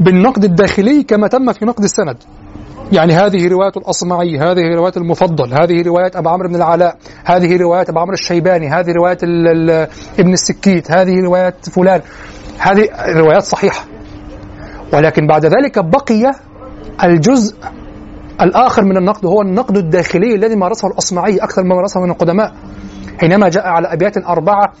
بالنقد 0.00 0.44
الداخلي 0.44 1.02
كما 1.02 1.28
تم 1.28 1.52
في 1.52 1.64
نقد 1.64 1.84
السند. 1.84 2.16
يعني 2.92 3.12
هذه 3.12 3.48
رواية 3.48 3.72
الأصمعي 3.76 4.38
هذه 4.38 4.74
رواية 4.76 4.92
المفضل 4.96 5.52
هذه 5.52 5.82
رواية 5.82 6.10
أبو 6.14 6.28
عمرو 6.28 6.48
بن 6.48 6.56
العلاء 6.56 6.96
هذه 7.24 7.56
رواية 7.56 7.84
أبو 7.88 7.98
عمرو 7.98 8.12
الشيباني 8.12 8.68
هذه 8.68 8.92
رواية 8.92 9.18
ابن 10.18 10.32
السكيت 10.32 10.90
هذه 10.90 11.20
رواية 11.20 11.54
فلان. 11.72 12.00
هذه 12.58 12.88
روايات 13.16 13.42
صحيحة. 13.42 13.84
ولكن 14.92 15.26
بعد 15.26 15.46
ذلك 15.46 15.84
بقي 15.84 16.32
الجزء 17.04 17.56
الآخر 18.40 18.84
من 18.84 18.96
النقد 18.96 19.26
هو 19.26 19.42
النقد 19.42 19.76
الداخلي 19.76 20.34
الذي 20.34 20.56
مارسه 20.56 20.88
الأصمعي 20.88 21.36
أكثر 21.36 21.62
مما 21.62 21.74
مارسه 21.74 22.00
من 22.00 22.10
القدماء. 22.10 22.52
حينما 23.20 23.48
جاء 23.48 23.66
على 23.66 23.92
أبيات 23.92 24.16
أربعة 24.16 24.72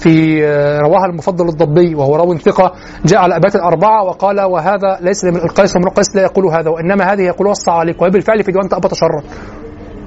في 0.00 0.46
آه، 0.46 0.78
رواها 0.78 1.06
المفضل 1.06 1.48
الضبي 1.48 1.94
وهو 1.94 2.16
راو 2.16 2.38
ثقة 2.38 2.72
جاء 3.04 3.18
على 3.20 3.36
أبيات 3.36 3.56
الأربعة 3.56 4.04
وقال 4.04 4.40
وهذا 4.40 4.98
ليس 5.00 5.24
من 5.24 5.36
القيس 5.36 5.76
ومن 5.76 5.86
القيس 5.86 6.16
لا 6.16 6.22
يقول 6.22 6.46
هذا 6.46 6.70
وإنما 6.70 7.12
هذه 7.12 7.22
يقولها 7.22 7.52
الصعاليق 7.52 8.02
وهي 8.02 8.10
بالفعل 8.10 8.44
في 8.44 8.52
ديوان 8.52 8.68
تأبط 8.68 8.94
شرا. 8.94 9.22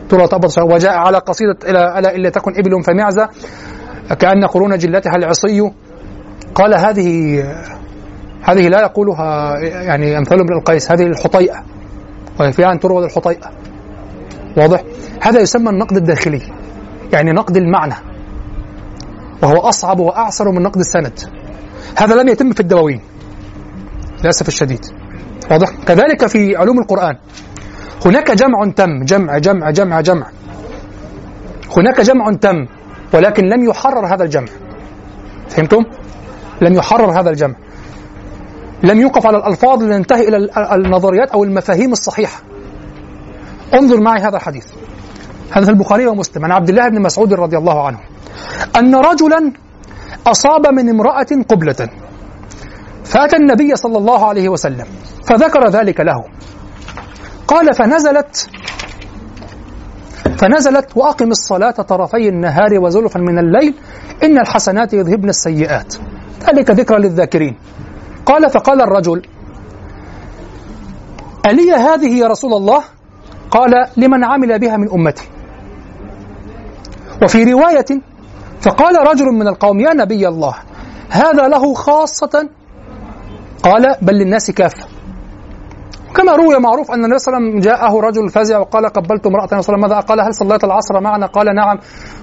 ترى 0.10 0.28
تأبط 0.28 0.50
شرا. 0.50 0.64
وجاء 0.64 0.94
على 0.94 1.18
قصيدة 1.18 1.58
إلى 1.70 2.00
ألا 2.00 2.16
إلا 2.16 2.30
تكن 2.30 2.52
إبل 2.58 2.84
فمعزة 2.84 3.30
كأن 4.20 4.46
قرون 4.46 4.78
جلتها 4.78 5.16
العصي. 5.16 5.72
قال 6.56 6.74
هذه 6.74 7.40
هذه 8.44 8.68
لا 8.68 8.82
يقولها 8.82 9.60
يعني 9.60 10.18
أمثال 10.18 10.38
من 10.38 10.58
القيس 10.58 10.92
هذه 10.92 11.04
الحطيئة. 11.04 11.64
وهي 12.40 12.52
فيها 12.52 12.72
أن 12.72 12.80
تروى 12.80 13.06
الحطيئة. 13.06 13.52
واضح؟ 14.58 14.84
هذا 15.22 15.40
يسمى 15.40 15.70
النقد 15.70 15.98
الداخلي 15.98 16.42
يعني 17.14 17.32
نقد 17.32 17.58
المعنى. 17.58 18.13
وهو 19.42 19.58
أصعب 19.58 20.00
وأعسر 20.00 20.52
من 20.52 20.62
نقد 20.62 20.80
السند. 20.80 21.20
هذا 21.98 22.16
لم 22.16 22.28
يتم 22.28 22.54
في 22.54 22.60
الدواوين. 22.60 23.02
للأسف 24.22 24.48
الشديد. 24.48 24.86
واضح؟ 25.52 25.70
كذلك 25.88 26.28
في 26.28 26.56
علوم 26.56 26.80
القرآن. 26.80 27.16
هناك 28.06 28.32
جمع 28.32 28.72
تم. 28.76 29.04
جمع 29.04 29.38
جمع 29.38 29.70
جمع 29.70 30.02
جمع. 30.02 30.28
هناك 31.78 32.02
جمع 32.02 32.34
تم 32.34 32.66
ولكن 33.14 33.44
لم 33.44 33.70
يحرر 33.70 34.16
هذا 34.16 34.24
الجمع. 34.24 34.48
فهمتم؟ 35.50 35.84
لم 36.62 36.74
يحرر 36.74 37.20
هذا 37.20 37.30
الجمع. 37.30 37.56
لم 38.84 39.00
يوقف 39.00 39.28
على 39.28 39.38
الألفاظ 39.38 39.84
لننتهي 39.84 40.28
إلى 40.28 40.38
ال- 40.38 40.58
النظريات 40.58 41.30
أو 41.30 41.44
المفاهيم 41.44 41.92
الصحيحة. 41.92 42.42
انظر 43.74 44.02
معي 44.02 44.22
هذا 44.22 44.36
الحديث. 44.38 44.66
هذا 45.52 45.66
في 45.66 45.72
البخاري 45.72 46.08
ومسلم. 46.08 46.46
عن 46.46 46.52
عبد 46.52 46.70
الله 46.70 46.90
بن 46.90 47.02
مسعود 47.02 47.34
رضي 47.34 47.58
الله 47.58 47.88
عنه. 47.88 48.00
أن 48.76 48.96
رجلا 48.96 49.54
أصاب 50.28 50.68
من 50.68 50.90
امرأة 50.90 51.28
قبلة. 51.50 51.90
فأتى 53.04 53.36
النبي 53.36 53.76
صلى 53.76 53.98
الله 53.98 54.26
عليه 54.26 54.50
وسلم 54.50 54.86
فذكر 55.28 55.70
ذلك 55.70 56.00
له. 56.00 56.24
قال 57.48 57.74
فنزلت 57.74 58.50
فنزلت 60.38 60.98
وأقم 60.98 61.32
الصلاة 61.32 61.72
طرفي 61.72 62.30
النهار 62.30 62.80
وزلفا 62.80 63.20
من 63.20 63.40
الليل 63.40 63.76
إن 64.24 64.40
الحسنات 64.40 64.94
يذهبن 64.94 65.30
السيئات. 65.30 65.96
ذلك 66.48 66.72
ذكرى 66.72 66.98
للذاكرين. 66.98 67.58
قال 68.26 68.50
فقال 68.50 68.82
الرجل 68.82 69.22
ألي 71.46 71.72
هذه 71.72 72.20
يا 72.20 72.28
رسول 72.28 72.54
الله؟ 72.54 72.84
قال 73.52 73.72
لمن 73.98 74.24
عمل 74.24 74.60
بها 74.60 74.78
من 74.78 74.90
أمتي. 74.92 75.28
وفي 77.24 77.44
رواية 77.44 77.86
فقال 78.64 78.96
رجل 79.08 79.26
من 79.26 79.48
القوم 79.48 79.80
يا 79.80 79.94
نبي 79.94 80.28
الله 80.28 80.56
هذا 81.10 81.48
له 81.48 81.74
خاصة؟ 81.74 82.50
قال 83.64 83.96
بل 84.02 84.14
للناس 84.14 84.52
كافة 84.52 84.88
كما 86.16 86.36
روي 86.36 86.60
معروف 86.60 86.92
أن 86.92 87.06
النبي 87.06 87.20
صلى 87.20 87.38
الله 87.38 87.48
عليه 87.48 87.58
وسلم 87.58 87.72
جاءه 87.72 88.00
رجل 88.00 88.30
فزع 88.30 88.60
وقال 88.60 88.86
قبلت 88.86 89.28
امرأة 89.28 89.48
النبي 89.52 89.62
صلى 89.62 89.76
الله 89.76 89.86
عليه 89.86 89.86
وسلم 89.86 89.90
ماذا؟ 89.90 90.00
قال 90.00 90.20
هل 90.22 90.34
صليت 90.34 90.64
العصر 90.64 91.02
معنا؟ 91.02 91.26
قال 91.26 91.56
نعم. 91.56 91.80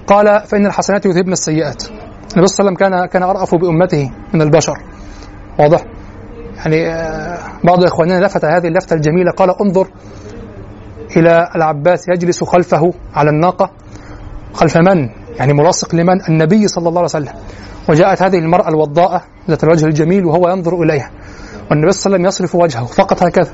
قال 0.06 0.46
فإن 0.46 0.66
الحسنات 0.66 1.06
يذهبن 1.06 1.32
السيئات. 1.32 1.82
النبي 2.36 2.46
صلى 2.46 2.68
الله 2.68 2.70
عليه 2.70 2.70
وسلم 2.70 2.74
كان 2.74 3.06
كان 3.06 3.22
أرأف 3.22 3.54
بأمته 3.54 4.10
من 4.34 4.42
البشر. 4.42 4.78
واضح؟ 5.58 5.84
يعني 6.56 6.94
آه، 6.94 7.38
بعض 7.64 7.84
إخواننا 7.84 8.26
لفت 8.26 8.44
هذه 8.44 8.66
اللفتة 8.68 8.94
الجميلة 8.94 9.32
قال 9.36 9.50
انظر 9.60 9.88
إلى 11.16 11.48
العباس 11.56 12.08
يجلس 12.08 12.44
خلفه 12.44 12.92
على 13.14 13.30
الناقة. 13.30 13.70
خلف 14.52 14.76
من؟ 14.76 15.08
يعني 15.38 15.52
ملاصق 15.52 15.94
لمن؟ 15.94 16.24
النبي 16.28 16.68
صلى 16.68 16.88
الله 16.88 16.98
عليه 16.98 17.10
وسلم 17.10 17.32
وجاءت 17.88 18.22
هذه 18.22 18.38
المرأة 18.38 18.68
الوضاءة 18.68 19.22
ذات 19.48 19.64
الوجه 19.64 19.86
الجميل 19.86 20.24
وهو 20.24 20.48
ينظر 20.48 20.82
إليها 20.82 21.10
والنبي 21.70 21.92
صلى 21.92 22.06
الله 22.06 22.18
عليه 22.18 22.28
وسلم 22.28 22.46
يصرف 22.46 22.54
وجهه 22.54 22.84
فقط 22.84 23.22
هكذا 23.22 23.52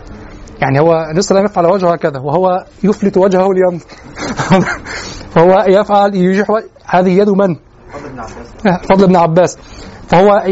يعني 0.60 0.80
هو 0.80 0.92
النبي 0.92 1.22
صلى 1.22 1.38
الله 1.38 1.50
عليه 1.50 1.50
وسلم 1.50 1.64
يفعل 1.64 1.66
وجهه 1.66 1.92
هكذا 1.92 2.20
وهو 2.20 2.64
يفلت 2.84 3.16
وجهه 3.16 3.48
لينظر 3.52 3.86
فهو 5.34 5.64
يفعل 5.68 6.14
يجح 6.14 6.46
هذه 6.86 7.10
يد 7.10 7.28
من؟ 7.28 7.56
فضل 7.94 8.08
بن 8.08 8.20
عباس 8.20 8.86
فضل 8.88 9.06
بن 9.06 9.16
عباس 9.16 9.58
فهو 10.06 10.42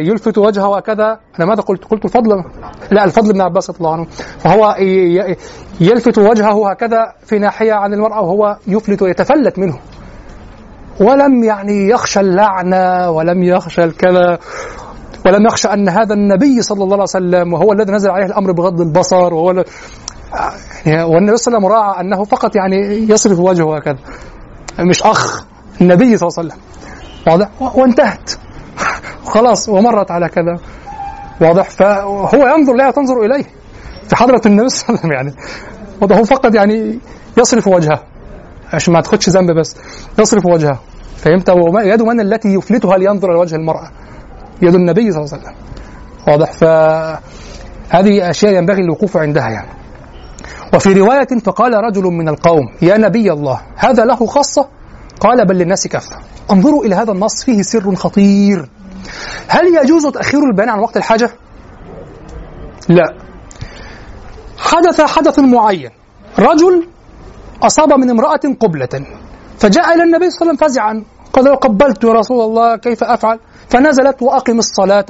يلفت 0.00 0.38
وجهه 0.38 0.76
هكذا 0.76 1.18
أنا 1.38 1.46
ماذا 1.46 1.62
قلت؟ 1.62 1.84
قلت 1.84 2.04
الفضل. 2.04 2.44
لا 2.90 3.04
الفضل 3.04 3.32
بن 3.32 3.40
عباس 3.40 3.70
رضي 3.70 3.78
الله 3.78 3.92
عنه. 3.92 4.06
فهو 4.38 4.76
يلفت 5.80 6.18
وجهه 6.18 6.70
هكذا 6.70 7.12
في 7.26 7.38
ناحية 7.38 7.72
عن 7.72 7.94
المرأة 7.94 8.20
وهو 8.20 8.56
يفلت 8.66 9.02
ويتفلت 9.02 9.58
منه. 9.58 9.78
ولم 11.00 11.44
يعني 11.44 11.88
يخشى 11.88 12.20
اللعنه 12.20 13.10
ولم 13.10 13.42
يخشى 13.42 13.84
الكذا 13.84 14.38
ولم 15.26 15.46
يخشى 15.46 15.68
أن 15.68 15.88
هذا 15.88 16.14
النبي 16.14 16.62
صلى 16.62 16.84
الله 16.84 16.92
عليه 16.92 17.02
وسلم 17.02 17.52
وهو 17.52 17.72
الذي 17.72 17.92
نزل 17.92 18.10
عليه 18.10 18.26
الأمر 18.26 18.52
بغض 18.52 18.80
البصر 18.80 19.34
وهو 19.34 19.64
يعني 20.86 21.02
والنبي 21.02 21.36
صلى 21.36 21.56
الله 21.56 21.66
عليه 21.66 21.66
وسلم 21.66 21.66
راعى 21.66 22.00
أنه 22.00 22.24
فقط 22.24 22.56
يعني 22.56 22.76
يصرف 23.10 23.38
وجهه 23.38 23.76
هكذا 23.76 23.98
مش 24.78 25.02
أخ 25.02 25.44
النبي 25.80 26.16
صلى 26.16 26.28
الله 26.28 26.38
عليه 26.38 26.48
وسلم. 26.48 26.60
واضح؟ 27.26 27.76
وانتهت. 27.78 28.30
خلاص 29.24 29.68
ومرت 29.68 30.10
على 30.10 30.28
كذا. 30.28 30.56
واضح. 31.40 31.70
فهو 31.70 32.56
ينظر 32.56 32.74
لها 32.74 32.90
تنظر 32.90 33.22
إليه. 33.24 33.44
في 34.08 34.16
حضرة 34.16 34.40
النبي 34.46 34.68
صلى 34.68 34.88
الله 34.88 35.00
عليه 35.00 35.00
وسلم 35.00 35.12
يعني. 35.12 35.34
هو 36.20 36.24
فقط 36.24 36.54
يعني 36.54 36.98
يصرف 37.38 37.68
وجهه. 37.68 38.02
عشان 38.72 38.94
ما 38.94 39.00
تاخدش 39.00 39.28
ذنب 39.28 39.50
بس. 39.58 39.76
يصرف 40.18 40.46
وجهه. 40.46 40.78
فهمت؟ 41.16 41.48
يد 41.84 42.02
من 42.02 42.20
التي 42.20 42.48
يفلتها 42.48 42.96
لينظر 42.96 43.30
إلى 43.30 43.38
وجه 43.38 43.56
المرأة. 43.56 43.90
يد 44.62 44.74
النبي 44.74 45.12
صلى 45.12 45.24
الله 45.24 45.32
عليه 45.32 45.42
وسلم. 45.42 45.54
واضح. 46.28 46.52
فهذه 46.52 48.30
أشياء 48.30 48.54
ينبغي 48.54 48.80
الوقوف 48.80 49.16
عندها 49.16 49.48
يعني. 49.48 49.68
وفي 50.74 50.92
رواية 50.92 51.28
فقال 51.44 51.72
رجل 51.74 52.02
من 52.02 52.28
القوم 52.28 52.66
يا 52.82 52.96
نبي 52.96 53.32
الله 53.32 53.60
هذا 53.76 54.04
له 54.04 54.26
خاصة؟ 54.26 54.68
قال 55.20 55.46
بل 55.46 55.54
للناس 55.54 55.86
كافة 55.86 56.16
انظروا 56.52 56.84
إلى 56.84 56.94
هذا 56.94 57.12
النص 57.12 57.44
فيه 57.44 57.62
سر 57.62 57.94
خطير. 57.94 58.68
هل 59.48 59.64
يجوز 59.82 60.06
تأخير 60.06 60.40
البيان 60.44 60.68
عن 60.68 60.78
وقت 60.78 60.96
الحاجة؟ 60.96 61.30
لا. 62.88 63.14
حدث 64.58 65.00
حدث 65.00 65.38
معين. 65.38 65.90
رجل 66.38 66.86
أصاب 67.62 67.92
من 67.92 68.10
امرأة 68.10 68.40
قبلة 68.60 69.06
فجاء 69.58 69.94
إلى 69.94 70.02
النبي 70.02 70.30
صلى 70.30 70.40
الله 70.40 70.56
عليه 70.62 70.64
وسلم 70.64 70.68
فزعا. 70.68 71.04
قال 71.32 71.56
قبلت 71.56 72.04
يا 72.04 72.12
رسول 72.12 72.40
الله 72.44 72.76
كيف 72.76 73.04
أفعل؟ 73.04 73.38
فنزلت 73.68 74.22
وأقم 74.22 74.58
الصلاة 74.58 75.06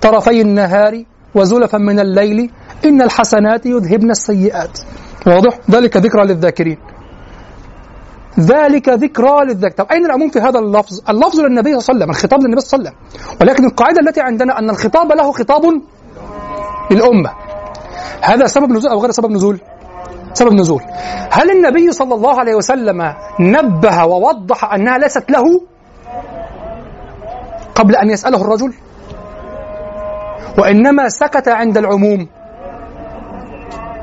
طرفي 0.00 0.40
النهار 0.40 1.04
وزلفا 1.34 1.78
من 1.78 2.00
الليل 2.00 2.50
إن 2.84 3.02
الحسنات 3.02 3.66
يذهبن 3.66 4.10
السيئات. 4.10 4.78
واضح؟ 5.26 5.58
ذلك 5.70 5.96
ذكرى 5.96 6.24
للذاكرين. 6.26 6.78
ذلك 8.40 8.88
ذكرى 8.88 9.44
للذاكرين 9.44 9.76
طب 9.76 9.86
أين 9.92 10.04
العموم 10.06 10.30
في 10.30 10.40
هذا 10.40 10.58
اللفظ؟ 10.58 11.00
اللفظ 11.08 11.40
للنبي 11.40 11.80
صلى 11.80 11.94
الله 11.94 12.04
عليه 12.04 12.04
وسلم 12.04 12.10
الخطاب 12.10 12.40
للنبي 12.42 12.60
صلى 12.60 12.78
الله 12.78 12.90
عليه 12.90 12.98
وسلم. 12.98 13.36
ولكن 13.40 13.64
القاعدة 13.64 14.00
التي 14.00 14.20
عندنا 14.20 14.58
أن 14.58 14.70
الخطاب 14.70 15.12
له 15.12 15.32
خطاب 15.32 15.62
للأمة. 16.90 17.30
هذا 18.22 18.46
سبب 18.46 18.70
نزول 18.70 18.90
أو 18.90 19.00
غير 19.00 19.10
سبب 19.10 19.30
نزول؟ 19.30 19.60
سبب 20.32 20.52
نزول. 20.52 20.82
هل 21.30 21.50
النبي 21.50 21.92
صلى 21.92 22.14
الله 22.14 22.40
عليه 22.40 22.54
وسلم 22.54 23.14
نبه 23.40 24.04
ووضح 24.04 24.72
أنها 24.74 24.98
ليست 24.98 25.30
له 25.30 25.44
قبل 27.74 27.96
أن 27.96 28.10
يسأله 28.10 28.40
الرجل؟ 28.42 28.72
وإنما 30.58 31.08
سكت 31.08 31.48
عند 31.48 31.78
العموم. 31.78 32.28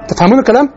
تفهمون 0.07 0.39
الكلام؟ 0.39 0.69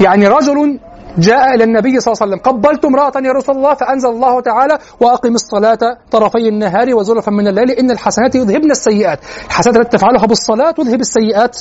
يعني 0.00 0.28
رجل 0.28 0.78
جاء 1.18 1.54
إلى 1.54 1.64
النبي 1.64 2.00
صلى 2.00 2.12
الله 2.12 2.22
عليه 2.22 2.32
وسلم 2.32 2.52
قبلت 2.52 2.84
امرأة 2.84 3.12
يا 3.24 3.32
رسول 3.32 3.56
الله 3.56 3.74
فأنزل 3.74 4.08
الله 4.08 4.40
تعالى 4.40 4.78
وأقم 5.00 5.34
الصلاة 5.34 5.78
طرفي 6.10 6.48
النهار 6.48 6.94
وزلفا 6.94 7.30
من 7.30 7.48
الليل 7.48 7.70
إن 7.70 7.90
الحسنات 7.90 8.34
يذهبن 8.34 8.70
السيئات. 8.70 9.18
الحسنات 9.46 9.76
التي 9.76 9.98
تفعلها 9.98 10.26
بالصلاة 10.26 10.70
تذهب 10.70 11.00
السيئات 11.00 11.58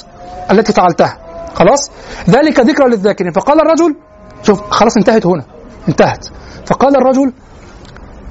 التي 0.52 0.74
فعلتها. 0.74 1.18
خلاص؟ 1.54 1.92
ذلك 2.30 2.60
ذكرى 2.60 2.90
للذاكرين. 2.90 3.32
فقال 3.32 3.62
الرجل 3.62 3.96
شوف 4.44 4.62
خلاص 4.70 4.98
انتهت 4.98 5.26
هنا 5.26 5.44
انتهت. 5.90 6.26
فقال 6.66 6.96
الرجل 6.96 7.34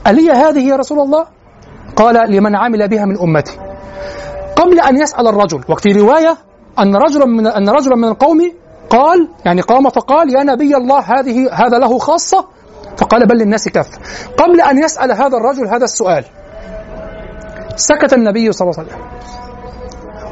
ألي 0.07 0.31
هذه 0.31 0.69
يا 0.69 0.77
رسول 0.77 1.01
الله؟ 1.01 1.27
قال 1.97 2.31
لمن 2.31 2.57
عمل 2.57 2.89
بها 2.89 3.05
من 3.05 3.19
أمتي. 3.19 3.59
قبل 4.57 4.81
أن 4.81 4.97
يسأل 4.97 5.27
الرجل 5.27 5.61
وفي 5.69 5.93
رواية 5.93 6.36
أن 6.78 6.97
رجلا 6.97 7.27
من 7.27 7.47
أن 7.47 7.69
رجلا 7.69 7.97
من 7.97 8.05
القوم 8.05 8.53
قال 8.90 9.28
يعني 9.44 9.60
قام 9.60 9.89
فقال 9.89 10.36
يا 10.36 10.43
نبي 10.43 10.77
الله 10.77 11.01
هذه 11.01 11.52
هذا 11.52 11.78
له 11.78 11.98
خاصة؟ 11.98 12.44
فقال 12.97 13.27
بل 13.27 13.36
للناس 13.36 13.69
كف. 13.69 13.86
قبل 14.39 14.60
أن 14.60 14.85
يسأل 14.85 15.12
هذا 15.12 15.36
الرجل 15.36 15.69
هذا 15.69 15.85
السؤال 15.85 16.24
سكت 17.77 18.12
النبي 18.12 18.52
صلى 18.52 18.70
الله 18.70 18.81
عليه 18.81 18.89
وسلم. 18.89 19.09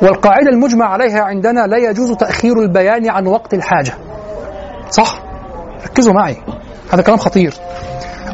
والقاعدة 0.03 0.51
المجمع 0.51 0.87
عليها 0.87 1.21
عندنا 1.21 1.67
لا 1.67 1.77
يجوز 1.77 2.17
تأخير 2.17 2.59
البيان 2.59 3.11
عن 3.11 3.27
وقت 3.27 3.55
الحاجة. 3.55 3.95
صح؟ 4.91 5.23
ركزوا 5.85 6.13
معي. 6.13 6.37
هذا 6.93 7.03
كلام 7.03 7.19
خطير. 7.19 7.55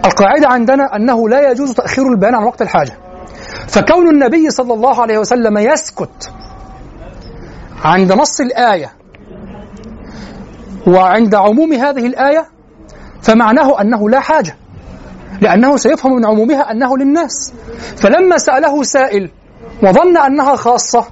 القاعدة 0.05 0.49
عندنا 0.49 0.97
أنه 0.97 1.29
لا 1.29 1.51
يجوز 1.51 1.75
تأخير 1.75 2.09
البيان 2.09 2.35
عن 2.35 2.45
وقت 2.45 2.63
الحاجة. 2.63 2.93
فكون 3.69 4.09
النبي 4.09 4.51
صلى 4.51 4.75
الله 4.75 5.03
عليه 5.03 5.19
وسلم 5.19 5.59
يسكت 5.59 6.31
عند 7.85 8.13
نص 8.13 8.41
الآية 8.41 9.02
وعند 10.87 11.35
عموم 11.35 11.73
هذه 11.73 12.07
الآية 12.07 12.47
فمعناه 13.23 13.81
أنه 13.81 14.11
لا 14.11 14.21
حاجة 14.21 14.57
لأنه 15.41 15.77
سيفهم 15.77 16.13
من 16.17 16.27
عمومها 16.27 16.71
أنه 16.71 16.97
للناس. 16.99 17.53
فلما 17.97 18.39
سأله 18.39 18.83
سائل 18.83 19.31
وظن 19.83 20.17
أنها 20.17 20.57
خاصة 20.57 21.05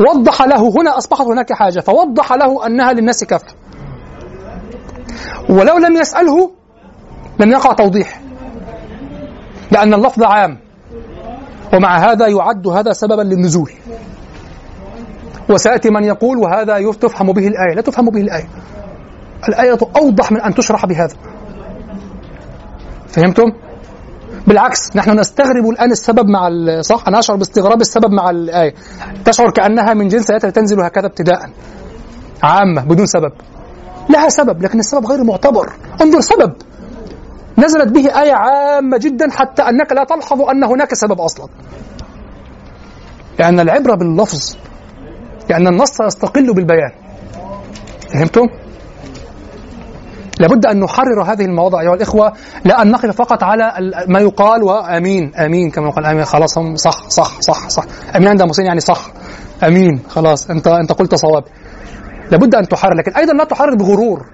وضح 0.00 0.42
له 0.42 0.68
هنا 0.80 0.98
أصبحت 0.98 1.20
هناك 1.20 1.52
حاجة 1.52 1.80
فوضح 1.80 2.32
له 2.32 2.66
أنها 2.66 2.92
للناس 2.92 3.24
كافة 3.24 3.46
ولو 5.48 5.78
لم 5.78 5.96
يسأله 5.96 6.50
لم 7.40 7.50
يقع 7.52 7.72
توضيح 7.72 8.20
لأن 9.70 9.94
اللفظ 9.94 10.22
عام 10.22 10.58
ومع 11.74 11.98
هذا 11.98 12.26
يعد 12.26 12.66
هذا 12.66 12.92
سببا 12.92 13.22
للنزول. 13.22 13.72
وسيأتي 15.50 15.90
من 15.90 16.04
يقول 16.04 16.38
وهذا 16.38 16.92
تفهم 16.92 17.32
به 17.32 17.46
الآية. 17.46 17.74
لا 17.74 17.82
تفهم 17.82 18.10
به 18.10 18.20
الآية. 18.20 18.48
الآية 19.48 19.78
أوضح 19.96 20.32
من 20.32 20.40
أن 20.40 20.54
تشرح 20.54 20.86
بهذا. 20.86 21.16
فهمتم؟ 23.08 23.52
بالعكس 24.46 24.96
نحن 24.96 25.18
نستغرب 25.18 25.68
الآن 25.70 25.90
السبب 25.90 26.28
مع 26.28 26.50
صح؟ 26.80 27.08
أنا 27.08 27.18
أشعر 27.18 27.36
باستغراب 27.36 27.80
السبب 27.80 28.10
مع 28.10 28.30
الآية. 28.30 28.74
تشعر 29.24 29.50
كأنها 29.50 29.94
من 29.94 30.08
جنس 30.08 30.30
آيات 30.30 30.46
تنزل 30.46 30.80
هكذا 30.80 31.06
ابتداء. 31.06 31.50
عامة 32.42 32.84
بدون 32.84 33.06
سبب. 33.06 33.32
لها 34.10 34.28
سبب 34.28 34.62
لكن 34.62 34.78
السبب 34.78 35.06
غير 35.06 35.24
معتبر. 35.24 35.72
انظر 36.02 36.20
سبب. 36.20 36.52
نزلت 37.58 37.88
به 37.88 38.22
آية 38.22 38.32
عامة 38.32 38.98
جدا 38.98 39.30
حتى 39.30 39.62
أنك 39.62 39.92
لا 39.92 40.04
تلحظ 40.04 40.40
أن 40.42 40.64
هناك 40.64 40.94
سبب 40.94 41.20
أصلا. 41.20 41.48
لأن 43.38 43.60
العبرة 43.60 43.94
باللفظ 43.94 44.56
لأن 45.50 45.66
النص 45.66 46.00
يستقل 46.00 46.54
بالبيان. 46.54 46.92
فهمتم؟ 48.12 48.46
لابد 50.40 50.66
أن 50.66 50.80
نحرر 50.80 51.22
هذه 51.22 51.44
المواضع 51.44 51.80
أيها 51.80 51.94
الإخوة 51.94 52.32
لا 52.64 52.82
أن 52.82 52.90
نقف 52.90 53.16
فقط 53.16 53.42
على 53.42 53.72
ما 54.08 54.20
يقال 54.20 54.62
وأمين 54.62 55.34
أمين 55.34 55.70
كما 55.70 55.88
يقال 55.88 56.06
أمين 56.06 56.24
خلاص 56.24 56.58
هم 56.58 56.76
صح 56.76 57.08
صح 57.08 57.40
صح 57.40 57.68
صح. 57.68 57.84
أمين 58.16 58.28
عند 58.28 58.42
المسلمين 58.42 58.66
يعني 58.66 58.80
صح. 58.80 59.00
أمين 59.64 60.00
خلاص 60.08 60.50
أنت 60.50 60.66
أنت 60.66 60.92
قلت 60.92 61.14
صواب. 61.14 61.44
لابد 62.30 62.54
أن 62.54 62.68
تحرر 62.68 62.94
لكن 62.94 63.12
أيضا 63.12 63.32
لا 63.32 63.44
تحرر 63.44 63.74
بغرور. 63.74 64.26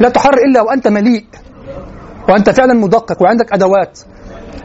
لا 0.00 0.08
تحرر 0.08 0.38
إلا 0.38 0.60
وأنت 0.60 0.88
مليء 0.88 1.24
وأنت 2.28 2.50
فعلا 2.50 2.74
مدقق 2.74 3.22
وعندك 3.22 3.52
أدوات. 3.52 3.98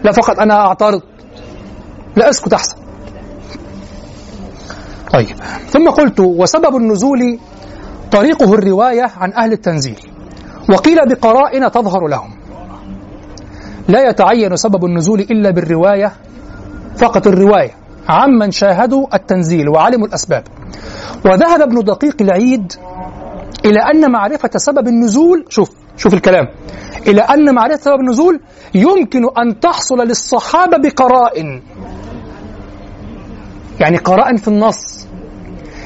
لا 0.03 0.11
فقط 0.11 0.39
أنا 0.39 0.67
أعترض 0.67 1.01
لا 2.15 2.29
أسكت 2.29 2.53
أحسن. 2.53 2.80
طيب. 5.13 5.35
ثم 5.67 5.89
قلت 5.89 6.19
وسبب 6.19 6.75
النزول 6.75 7.39
طريقه 8.11 8.53
الرواية 8.53 9.11
عن 9.17 9.33
أهل 9.33 9.51
التنزيل. 9.51 9.99
وقيل 10.69 10.97
بقرائن 11.09 11.71
تظهر 11.71 12.07
لهم. 12.07 12.31
لا 13.87 14.09
يتعين 14.09 14.55
سبب 14.55 14.85
النزول 14.85 15.19
إلا 15.19 15.51
بالرواية 15.51 16.11
فقط 16.97 17.27
الرواية. 17.27 17.71
عمن 18.09 18.51
شاهدوا 18.51 19.15
التنزيل 19.15 19.69
وعلموا 19.69 20.07
الأسباب. 20.07 20.43
وذهب 21.25 21.61
ابن 21.61 21.83
دقيق 21.83 22.15
العيد 22.21 22.73
إلى 23.65 23.79
أن 23.79 24.11
معرفة 24.11 24.49
سبب 24.55 24.87
النزول 24.87 25.45
شوف 25.49 25.71
شوف 25.97 26.13
الكلام. 26.13 26.47
إلى 27.07 27.21
أن 27.21 27.55
معرفة 27.55 27.81
سبب 27.81 27.99
النزول 27.99 28.39
يمكن 28.75 29.23
أن 29.37 29.59
تحصل 29.59 29.97
للصحابة 29.97 30.77
بقرائن. 30.77 31.61
يعني 33.81 33.97
قرائن 33.97 34.37
في 34.37 34.47
النص. 34.47 35.07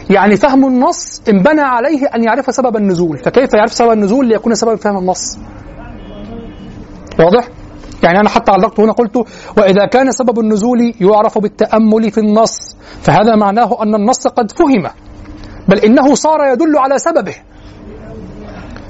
يعني 0.10 0.38
فهم 0.38 0.66
النص 0.68 1.22
انبنى 1.30 1.62
عليه 1.62 2.06
أن 2.16 2.24
يعرف 2.24 2.56
سبب 2.56 2.76
النزول. 2.76 3.18
فكيف 3.18 3.54
يعرف 3.54 3.74
سبب 3.74 3.92
النزول 3.92 4.28
ليكون 4.28 4.56
سبب 4.56 4.76
فهم 4.76 4.98
النص؟ 4.98 5.38
واضح؟ 7.20 7.48
يعني 8.04 8.20
أنا 8.20 8.30
حتى 8.30 8.52
علقت 8.52 8.80
هنا 8.80 8.92
قلت 8.92 9.16
وإذا 9.58 9.86
كان 9.86 10.12
سبب 10.12 10.40
النزول 10.40 10.94
يعرف 11.02 11.38
بالتأمل 11.38 12.12
في 12.12 12.18
النص 12.18 12.76
فهذا 13.02 13.36
معناه 13.36 13.84
أن 13.84 13.96
النص 13.96 14.28
قد 14.28 14.52
فهم 14.52 14.90
بل 15.68 15.80
إنه 15.80 16.16
صار 16.16 16.54
يدل 16.54 16.78
على 16.78 16.98
سببه. 16.98 17.36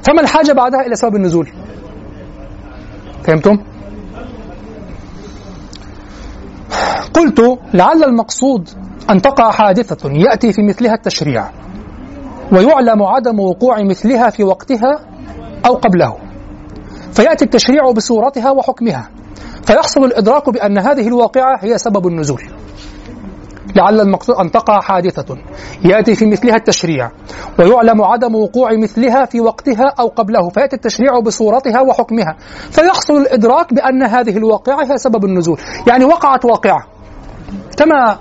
فما 0.07 0.21
الحاجة 0.21 0.51
بعدها 0.51 0.81
إلى 0.81 0.95
سبب 0.95 1.15
النزول؟ 1.15 1.49
فهمتم؟ 3.23 3.57
قلت 7.13 7.59
لعل 7.73 8.03
المقصود 8.03 8.69
أن 9.09 9.21
تقع 9.21 9.51
حادثة 9.51 10.09
يأتي 10.11 10.53
في 10.53 10.61
مثلها 10.61 10.93
التشريع 10.93 11.49
ويعلم 12.51 13.03
عدم 13.03 13.39
وقوع 13.39 13.83
مثلها 13.83 14.29
في 14.29 14.43
وقتها 14.43 14.99
أو 15.65 15.73
قبله. 15.73 16.17
فيأتي 17.13 17.45
التشريع 17.45 17.91
بصورتها 17.91 18.51
وحكمها 18.51 19.09
فيحصل 19.63 20.03
الإدراك 20.03 20.49
بأن 20.49 20.77
هذه 20.77 21.07
الواقعة 21.07 21.59
هي 21.61 21.77
سبب 21.77 22.07
النزول. 22.07 22.41
لعل 23.75 24.01
المقصود 24.01 24.35
أن 24.35 24.51
تقع 24.51 24.81
حادثة 24.81 25.37
يأتي 25.85 26.15
في 26.15 26.25
مثلها 26.25 26.55
التشريع 26.55 27.11
ويعلم 27.59 28.01
عدم 28.01 28.35
وقوع 28.35 28.69
مثلها 28.73 29.25
في 29.25 29.41
وقتها 29.41 29.93
أو 29.99 30.07
قبله. 30.07 30.49
فيأتي 30.49 30.75
التشريع 30.75 31.19
بصورتها 31.19 31.81
وحكمها 31.81 32.35
فيحصل 32.71 33.13
الإدراك 33.13 33.73
بأن 33.73 34.03
هذه 34.03 34.37
الواقعة 34.37 34.85
هي 34.91 34.97
سبب 34.97 35.25
النزول. 35.25 35.59
يعني 35.87 36.05
وقعت 36.05 36.45
واقعة 36.45 36.87
كما 37.77 38.17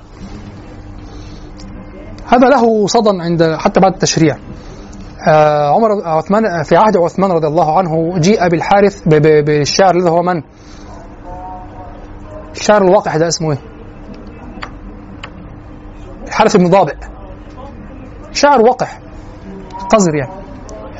هذا 2.29 2.49
له 2.49 2.87
صدى 2.87 3.23
عند 3.23 3.57
حتى 3.59 3.81
بعد 3.81 3.93
التشريع. 3.93 4.37
آه 5.29 5.69
عمر 5.75 5.89
عثمان 6.09 6.63
في 6.63 6.77
عهد 6.77 6.97
عثمان 6.97 7.31
رضي 7.33 7.47
الله 7.47 7.79
عنه 7.79 8.19
جيء 8.19 8.49
بالحارث 8.49 9.03
ب- 9.09 9.15
ب- 9.15 9.45
بالشاعر 9.45 9.95
الذي 9.97 10.11
هو 10.11 10.23
من؟ 10.23 10.43
الشاعر 12.57 12.83
الواقع 12.83 13.17
ده 13.17 13.29
اسمه 13.29 13.51
إيه؟ 13.53 13.59
الحارث 16.27 16.57
بن 16.57 16.71
ضابع 16.71 16.93
شاعر 18.33 18.61
وقح 18.61 18.99
قذر 19.91 20.15
يعني. 20.15 20.33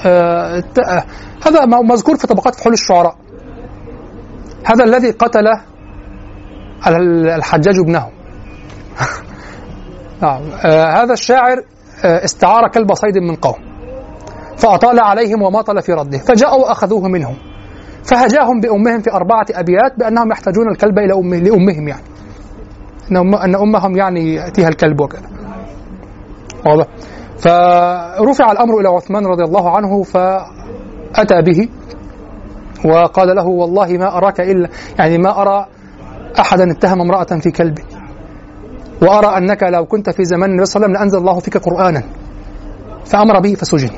آه 0.07 0.63
آه، 0.89 1.05
هذا 1.47 1.65
مذكور 1.67 2.17
في 2.17 2.27
طبقات 2.27 2.55
فحول 2.55 2.73
الشعراء. 2.73 3.17
هذا 4.65 4.85
الذي 4.85 5.11
قتل 5.11 5.47
ال- 6.87 7.29
الحجاج 7.29 7.79
ابنه. 7.79 8.09
نعم. 10.25 10.43
آه 10.65 11.03
هذا 11.03 11.13
الشاعر 11.13 11.57
آه 12.05 12.25
استعار 12.25 12.69
كلب 12.69 12.95
صيد 12.95 13.19
من 13.19 13.35
قوم 13.35 13.75
فأطال 14.57 15.01
عليهم 15.01 15.43
وماطل 15.43 15.83
في 15.83 15.93
رده 15.93 16.19
فجاءوا 16.19 16.63
وأخذوه 16.63 17.09
منهم 17.09 17.37
فهجاهم 18.05 18.61
بأمهم 18.61 19.01
في 19.01 19.13
أربعة 19.13 19.47
أبيات 19.51 19.99
بأنهم 19.99 20.33
يحتاجون 20.33 20.71
الكلب 20.71 20.99
إلى 20.99 21.13
أمه 21.13 21.37
لأمهم 21.37 21.89
يعني. 21.89 22.03
أن, 23.11 23.17
أم 23.17 23.35
أن 23.35 23.55
أمهم 23.55 23.97
يعني 23.97 24.35
يأتيها 24.35 24.69
الكلب 24.69 25.01
وكذا. 25.01 25.29
واضح. 26.67 26.87
فرفع 27.39 28.53
الأمر 28.53 28.81
إلى 28.81 28.89
عثمان 28.89 29.27
رضي 29.27 29.43
الله 29.45 29.77
عنه 29.77 30.03
فأتى 30.03 31.43
به 31.43 31.69
وقال 32.85 33.37
له 33.37 33.47
والله 33.47 33.87
ما 33.87 34.17
أراك 34.17 34.41
إلا 34.41 34.69
يعني 34.99 35.19
ما 35.19 35.43
أرى 35.43 35.67
أحدا 36.39 36.71
اتهم 36.73 37.01
امرأة 37.01 37.41
في 37.41 37.51
كلب. 37.51 37.79
وأرى 39.05 39.39
أنك 39.39 39.63
لو 39.63 39.85
كنت 39.87 40.11
في 40.11 40.25
زمان 40.25 40.51
النبي 40.51 40.65
صلى 40.65 40.77
الله 40.77 40.87
عليه 40.87 40.95
وسلم 40.99 41.01
لأنزل 41.03 41.19
الله 41.19 41.39
فيك 41.41 41.57
قرآنا 41.57 42.03
فأمر 43.05 43.41
به 43.41 43.55
فسجن. 43.55 43.91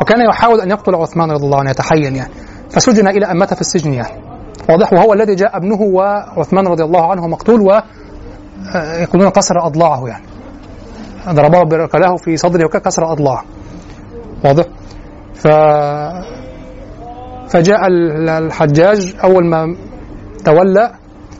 وكان 0.00 0.20
يحاول 0.28 0.60
أن 0.60 0.70
يقتل 0.70 0.94
عثمان 0.94 1.30
رضي 1.30 1.44
الله 1.44 1.58
عنه 1.60 1.70
يتحين 1.70 2.16
يعني. 2.16 2.32
فسجن 2.70 3.08
إلى 3.08 3.26
أن 3.30 3.36
مات 3.38 3.54
في 3.54 3.60
السجن 3.60 3.92
يعني. 3.92 4.22
واضح 4.70 4.92
وهو 4.92 5.12
الذي 5.12 5.34
جاء 5.34 5.56
ابنه 5.56 5.80
وعثمان 5.82 6.66
رضي 6.66 6.84
الله 6.84 7.10
عنه 7.10 7.26
مقتول 7.26 7.60
و 7.60 7.70
آه، 8.74 9.00
يقولون 9.02 9.28
كسر 9.30 9.66
أضلاعه 9.66 10.08
يعني. 10.08 10.24
ضربه 11.28 11.62
بركله 11.62 12.16
في 12.16 12.36
صدره 12.36 12.64
وكسر 12.64 13.12
أضلاعه. 13.12 13.44
واضح. 14.44 14.64
ف 15.34 15.48
فجاء 17.48 17.86
ال- 17.86 18.28
الحجاج 18.28 19.14
أول 19.24 19.46
ما 19.46 19.76
تولى 20.44 20.92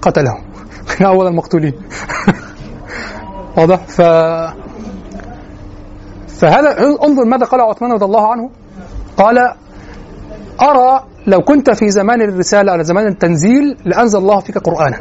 قتله. 0.02 0.32
كان 0.98 1.06
أول 1.06 1.26
المقتولين. 1.26 1.72
واضح. 3.56 3.76
ف 3.76 4.00
فهذا 6.40 6.78
انظر 7.04 7.24
ماذا 7.24 7.44
قال 7.44 7.60
عثمان 7.60 7.92
رضي 7.92 8.04
الله 8.04 8.32
عنه. 8.32 8.50
قال 9.16 9.38
أرى 10.62 11.04
لو 11.26 11.40
كنت 11.40 11.70
في 11.70 11.90
زمان 11.90 12.22
الرسالة 12.22 12.72
أو 12.72 12.82
زمان 12.82 13.06
التنزيل 13.06 13.76
لأنزل 13.84 14.18
الله 14.18 14.40
فيك 14.40 14.58
قرآنا. 14.58 14.98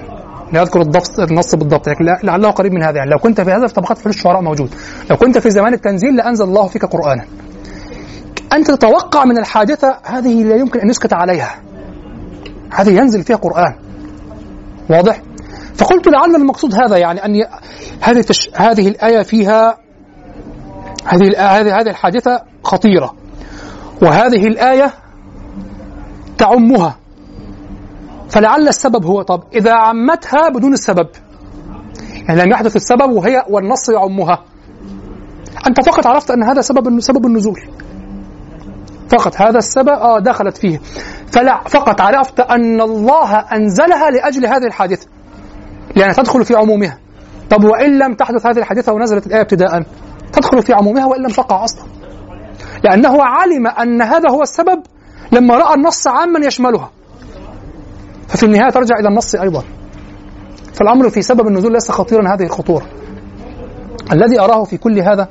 لا 0.53 0.61
أذكر 0.61 0.81
النص 1.19 1.55
بالضبط 1.55 1.89
لكن 1.89 2.05
لعله 2.23 2.51
قريب 2.51 2.73
من 2.73 2.83
هذا 2.83 2.97
يعني. 2.97 3.11
لو 3.11 3.17
كنت 3.17 3.41
في 3.41 3.51
هذا 3.51 3.67
في 3.67 3.73
طبقات 3.73 3.97
فلوس 3.97 4.15
الشعراء 4.15 4.41
موجود. 4.41 4.69
لو 5.09 5.17
كنت 5.17 5.37
في 5.37 5.51
زمان 5.51 5.73
التنزيل 5.73 6.15
لأنزل 6.15 6.45
الله 6.45 6.67
فيك 6.67 6.85
قرآنا. 6.85 7.25
أنت 8.53 8.71
تتوقع 8.71 9.25
من 9.25 9.37
الحادثة 9.37 9.97
هذه 10.03 10.43
لا 10.43 10.55
يمكن 10.55 10.79
أن 10.79 10.89
يسكت 10.89 11.13
عليها. 11.13 11.55
هذه 12.73 12.89
ينزل 12.89 13.23
فيها 13.23 13.35
قرآن. 13.35 13.75
واضح؟ 14.89 15.21
فقلت 15.75 16.07
لعل 16.07 16.35
المقصود 16.35 16.75
هذا 16.75 16.97
يعني 16.97 17.25
أن. 17.25 17.45
هذه 18.01 18.21
تش... 18.21 18.49
هذه 18.55 18.87
الآية 18.87 19.21
فيها 19.21 19.77
هذه 21.05 21.27
هذه 21.37 21.79
هذه 21.79 21.89
الحادثة 21.89 22.43
خطيرة. 22.63 23.13
وهذه 24.01 24.47
الآية 24.47 24.93
تعمها. 26.37 26.97
فلعل 28.29 28.67
السبب 28.67 29.05
هو 29.05 29.21
طب 29.21 29.43
إذا 29.55 29.73
عمتها 29.73 30.49
بدون 30.49 30.73
السبب 30.73 31.07
يعني 32.27 32.41
لم 32.41 32.51
يحدث 32.51 32.75
السبب 32.75 33.11
وهي 33.11 33.45
والنص 33.49 33.89
يعمها. 33.89 34.43
أنت 35.67 35.85
فقط 35.85 36.07
عرفت 36.07 36.31
أن 36.31 36.43
هذا 36.43 36.61
سبب 36.61 36.99
سبب 36.99 37.25
النزول. 37.25 37.61
فقط 39.09 39.41
هذا 39.41 39.57
السبب 39.57 39.89
آه 39.89 40.19
دخلت 40.19 40.57
فيه. 40.57 40.81
فلا 41.31 41.61
فقط 41.67 42.01
عرفت 42.01 42.39
أن 42.39 42.81
الله 42.81 43.35
أنزلها 43.35 44.09
لأجل 44.09 44.45
هذه 44.45 44.65
الحادثة. 44.67 45.07
لأن 45.95 46.13
تدخل 46.13 46.45
في 46.45 46.55
عمومها. 46.55 46.97
طب 47.49 47.63
وإن 47.63 47.99
لم 47.99 48.13
تحدث 48.13 48.45
هذه 48.45 48.57
الحادثة 48.57 48.93
ونزلت 48.93 49.27
الآية 49.27 49.41
ابتداء؟ 49.41 49.83
تدخل 50.33 50.61
في 50.61 50.73
عمومها 50.73 51.05
وإن 51.05 51.21
لم 51.21 51.29
تقع 51.29 51.63
أصلا. 51.63 51.83
لأنه 52.83 53.23
علم 53.23 53.67
أن 53.67 54.01
هذا 54.01 54.29
هو 54.29 54.41
السبب 54.41 54.83
لما 55.31 55.57
رأى 55.57 55.75
النص 55.75 56.07
عاما 56.07 56.45
يشملها. 56.45 56.91
ففي 58.27 58.45
النهاية 58.45 58.69
ترجع 58.69 58.95
إلى 58.99 59.07
النص 59.09 59.35
أيضا. 59.35 59.63
فالأمر 60.73 61.09
في 61.09 61.21
سبب 61.21 61.47
النزول 61.47 61.73
ليس 61.73 61.91
خطيرا 61.91 62.33
هذه 62.33 62.43
الخطورة. 62.43 62.85
الذي 64.11 64.39
أراه 64.39 64.63
في 64.63 64.77
كل 64.77 64.99
هذا 64.99 65.27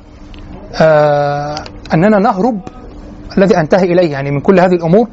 آه 0.81 1.55
أننا 1.93 2.19
نهرب 2.19 2.61
الذي 3.37 3.57
أنتهي 3.57 3.83
إليه 3.83 4.11
يعني 4.11 4.31
من 4.31 4.39
كل 4.39 4.59
هذه 4.59 4.73
الأمور 4.73 5.07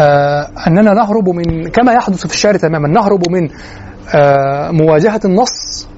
آه 0.00 0.48
أننا 0.66 0.94
نهرب 0.94 1.28
من 1.28 1.68
كما 1.68 1.92
يحدث 1.92 2.26
في 2.26 2.34
الشارع 2.34 2.56
تماما 2.56 2.88
نهرب 2.88 3.30
من 3.30 3.48
مواجهة 4.70 5.20
النص 5.24 5.88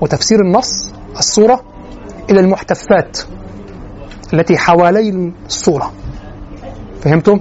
وتفسير 0.00 0.40
النص 0.40 0.92
الصورة 1.18 1.62
إلى 2.30 2.40
المحتفات 2.40 3.18
التي 4.34 4.58
حوالي 4.58 5.32
الصورة. 5.46 5.92
فهمتم؟ 7.00 7.40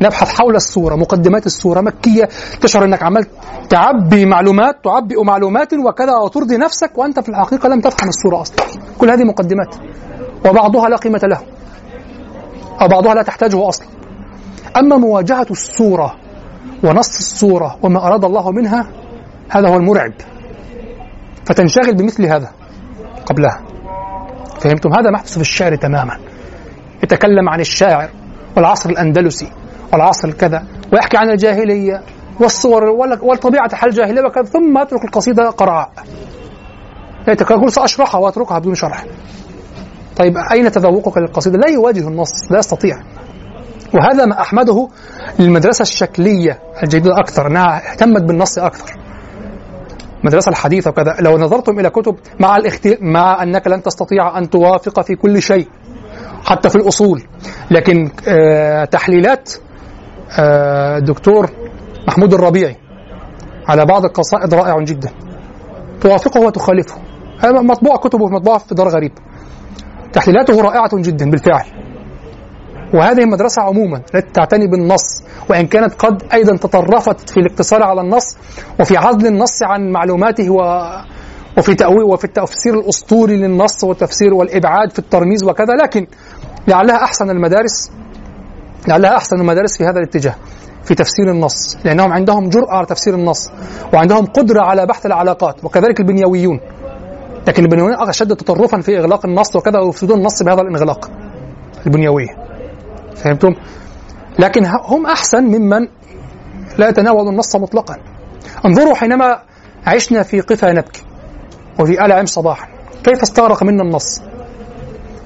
نبحث 0.00 0.28
حول 0.28 0.56
السورة 0.56 0.94
مقدمات 0.94 1.46
السورة 1.46 1.80
مكية 1.80 2.28
تشعر 2.60 2.84
أنك 2.84 3.02
عملت 3.02 3.28
تعبي 3.70 4.26
معلومات 4.26 4.84
تعبئ 4.84 5.24
معلومات 5.24 5.72
وكذا 5.72 6.16
وترضي 6.24 6.56
نفسك 6.56 6.98
وأنت 6.98 7.20
في 7.20 7.28
الحقيقة 7.28 7.68
لم 7.68 7.80
تفهم 7.80 8.08
السورة 8.08 8.40
أصلا. 8.42 8.56
كل 8.98 9.10
هذه 9.10 9.24
مقدمات. 9.24 9.74
وبعضها 10.46 10.88
لا 10.88 10.96
قيمة 10.96 11.20
له 11.24 11.40
أو 12.80 12.88
بعضها 12.88 13.14
لا 13.14 13.22
تحتاجه 13.22 13.68
أصلا. 13.68 13.86
أما 14.76 14.96
مواجهة 14.96 15.46
السورة 15.50 16.16
ونص 16.84 17.18
السورة 17.18 17.76
وما 17.82 18.06
أراد 18.06 18.24
الله 18.24 18.50
منها 18.50 18.86
هذا 19.50 19.68
هو 19.68 19.76
المرعب. 19.76 20.12
فتنشغل 21.46 21.94
بمثل 21.94 22.24
هذا 22.26 22.50
قبلها. 23.26 23.62
فهمتم؟ 24.60 24.92
هذا 24.92 25.10
محدث 25.10 25.34
في 25.34 25.40
الشعر 25.40 25.76
تماما. 25.76 26.18
يتكلم 27.02 27.48
عن 27.48 27.60
الشاعر 27.60 28.10
والعصر 28.56 28.90
الأندلسي 28.90 29.52
والعصر 29.92 30.28
الكذا 30.28 30.66
ويحكي 30.92 31.16
عن 31.16 31.30
الجاهلية 31.30 32.02
والصور 32.40 32.84
والطبيعة 33.22 33.76
حال 33.76 33.90
الجاهلية 33.90 34.22
وكذا 34.22 34.44
ثم 34.44 34.78
يترك 34.78 35.04
القصيدة 35.04 35.50
قراء 35.50 35.92
يقول 37.28 37.72
سأشرحها 37.72 38.20
وأتركها 38.20 38.58
بدون 38.58 38.74
شرح. 38.74 39.04
طيب 40.16 40.36
أين 40.52 40.70
تذوقك 40.70 41.18
للقصيدة؟ 41.18 41.58
لا 41.58 41.68
يواجه 41.68 42.08
النص 42.08 42.52
لا 42.52 42.58
يستطيع. 42.58 42.96
وهذا 43.94 44.26
ما 44.26 44.40
أحمده 44.40 44.88
للمدرسة 45.38 45.82
الشكلية 45.82 46.58
الجديدة 46.82 47.18
أكثر 47.18 47.46
أنها 47.46 47.92
اهتمت 47.92 48.22
بالنص 48.22 48.58
أكثر. 48.58 49.03
المدرسة 50.24 50.50
الحديثة 50.50 50.90
وكذا. 50.90 51.16
لو 51.20 51.38
نظرتم 51.38 51.80
إلى 51.80 51.90
كتب 51.90 52.16
مع 52.40 52.56
الاختي... 52.56 52.98
مع 53.00 53.42
أنك 53.42 53.66
لن 53.66 53.82
تستطيع 53.82 54.38
أن 54.38 54.50
توافق 54.50 55.00
في 55.00 55.14
كل 55.14 55.42
شيء 55.42 55.68
حتى 56.44 56.68
في 56.68 56.76
الأصول. 56.76 57.22
لكن 57.70 58.10
آه 58.28 58.84
تحليلات 58.84 59.52
آه 60.40 60.98
دكتور 60.98 61.50
محمود 62.08 62.34
الربيعي 62.34 62.76
على 63.68 63.84
بعض 63.84 64.04
القصائد 64.04 64.54
رائع 64.54 64.80
جدا. 64.80 65.10
توافقه 66.00 66.40
وتخالفه. 66.40 66.96
هذا 67.40 67.60
مطبوع 67.60 67.96
كتبه 67.96 68.26
مطبوعة 68.28 68.58
في 68.58 68.74
دار 68.74 68.88
غريب. 68.88 69.12
تحليلاته 70.12 70.60
رائعة 70.60 70.90
جدا 70.94 71.30
بالفعل. 71.30 71.83
وهذه 72.94 73.22
المدرسة 73.22 73.62
عموما 73.62 74.02
التي 74.14 74.32
تعتني 74.32 74.66
بالنص 74.66 75.22
وإن 75.50 75.66
كانت 75.66 75.94
قد 75.94 76.22
أيضا 76.32 76.56
تطرفت 76.56 77.30
في 77.30 77.40
الاقتصار 77.40 77.82
على 77.82 78.00
النص 78.00 78.36
وفي 78.80 78.96
عزل 78.96 79.26
النص 79.26 79.62
عن 79.62 79.90
معلوماته 79.90 80.50
و 80.50 80.60
وفي 81.58 81.74
تأويل 81.74 82.02
وفي 82.02 82.24
التفسير 82.24 82.74
الأسطوري 82.74 83.36
للنص 83.36 83.84
والتفسير 83.84 84.34
والإبعاد 84.34 84.92
في 84.92 84.98
الترميز 84.98 85.44
وكذا 85.44 85.74
لكن 85.82 86.06
لعلها 86.68 87.04
أحسن 87.04 87.30
المدارس 87.30 87.90
لعلها 88.88 89.16
أحسن 89.16 89.36
المدارس 89.40 89.78
في 89.78 89.84
هذا 89.84 89.98
الاتجاه 89.98 90.34
في 90.84 90.94
تفسير 90.94 91.30
النص 91.30 91.76
لأنهم 91.84 92.12
عندهم 92.12 92.48
جرأة 92.48 92.76
على 92.76 92.86
تفسير 92.86 93.14
النص 93.14 93.50
وعندهم 93.94 94.26
قدرة 94.26 94.62
على 94.62 94.86
بحث 94.86 95.06
العلاقات 95.06 95.64
وكذلك 95.64 96.00
البنيويون 96.00 96.60
لكن 97.48 97.64
البنيويون 97.64 98.08
أشد 98.08 98.36
تطرفا 98.36 98.80
في 98.80 98.98
إغلاق 98.98 99.26
النص 99.26 99.56
وكذا 99.56 99.78
ويفسدون 99.78 100.18
النص 100.18 100.42
بهذا 100.42 100.60
الإنغلاق 100.60 101.10
البنيوية 101.86 102.43
فهمتم؟ 103.16 103.54
لكن 104.38 104.66
هم 104.66 105.06
أحسن 105.06 105.44
ممن 105.44 105.88
لا 106.78 106.88
يتناول 106.88 107.28
النص 107.28 107.56
مطلقا. 107.56 107.96
انظروا 108.66 108.94
حينما 108.94 109.42
عشنا 109.86 110.22
في 110.22 110.40
قفا 110.40 110.72
نبكي 110.72 111.02
وفي 111.80 112.04
آل 112.04 112.12
عم 112.12 112.26
صباحا. 112.26 112.68
كيف 113.04 113.22
استغرق 113.22 113.62
منا 113.62 113.82
النص؟ 113.82 114.22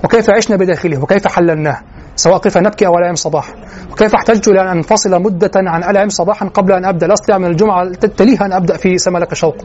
وكيف 0.04 0.30
عشنا 0.30 0.56
بداخله؟ 0.56 1.02
وكيف 1.02 1.28
حللناه؟ 1.28 1.80
سواء 2.16 2.38
قفا 2.38 2.60
نبكي 2.60 2.86
أو 2.86 2.98
العم 2.98 3.14
صباحا. 3.14 3.54
وكيف 3.92 4.14
احتجت 4.14 4.48
إلى 4.48 4.60
أن 4.60 4.66
أنفصل 4.66 5.22
مدة 5.22 5.50
عن 5.56 5.84
العم 5.84 6.08
صباحا 6.08 6.48
قبل 6.48 6.72
أن 6.72 6.84
أبدأ؟ 6.84 7.12
استطيع 7.12 7.38
من 7.38 7.46
الجمعة 7.46 7.90
تليها 7.94 8.46
أن 8.46 8.52
أبدأ 8.52 8.76
في 8.76 8.98
سملك 8.98 9.34
شوق. 9.34 9.56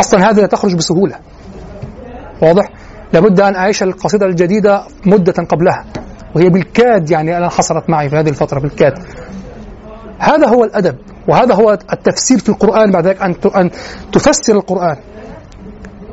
أصلا 0.00 0.30
هذه 0.30 0.40
لا 0.40 0.46
تخرج 0.46 0.74
بسهولة. 0.74 1.16
واضح؟ 2.42 2.68
لابد 3.12 3.40
أن 3.40 3.54
أعيش 3.54 3.82
القصيدة 3.82 4.26
الجديدة 4.26 4.84
مدة 5.06 5.32
قبلها. 5.32 5.84
وهي 6.36 6.48
بالكاد 6.48 7.10
يعني 7.10 7.36
أنا 7.36 7.48
حصلت 7.48 7.90
معي 7.90 8.08
في 8.08 8.16
هذه 8.16 8.28
الفترة 8.28 8.60
بالكاد. 8.60 8.98
هذا 10.18 10.48
هو 10.48 10.64
الأدب 10.64 10.96
وهذا 11.28 11.54
هو 11.54 11.78
التفسير 11.92 12.38
في 12.38 12.48
القرآن 12.48 12.90
بعد 12.90 13.06
ذلك 13.06 13.22
أن 13.22 13.34
أن 13.56 13.70
تفسر 14.12 14.56
القرآن. 14.56 14.96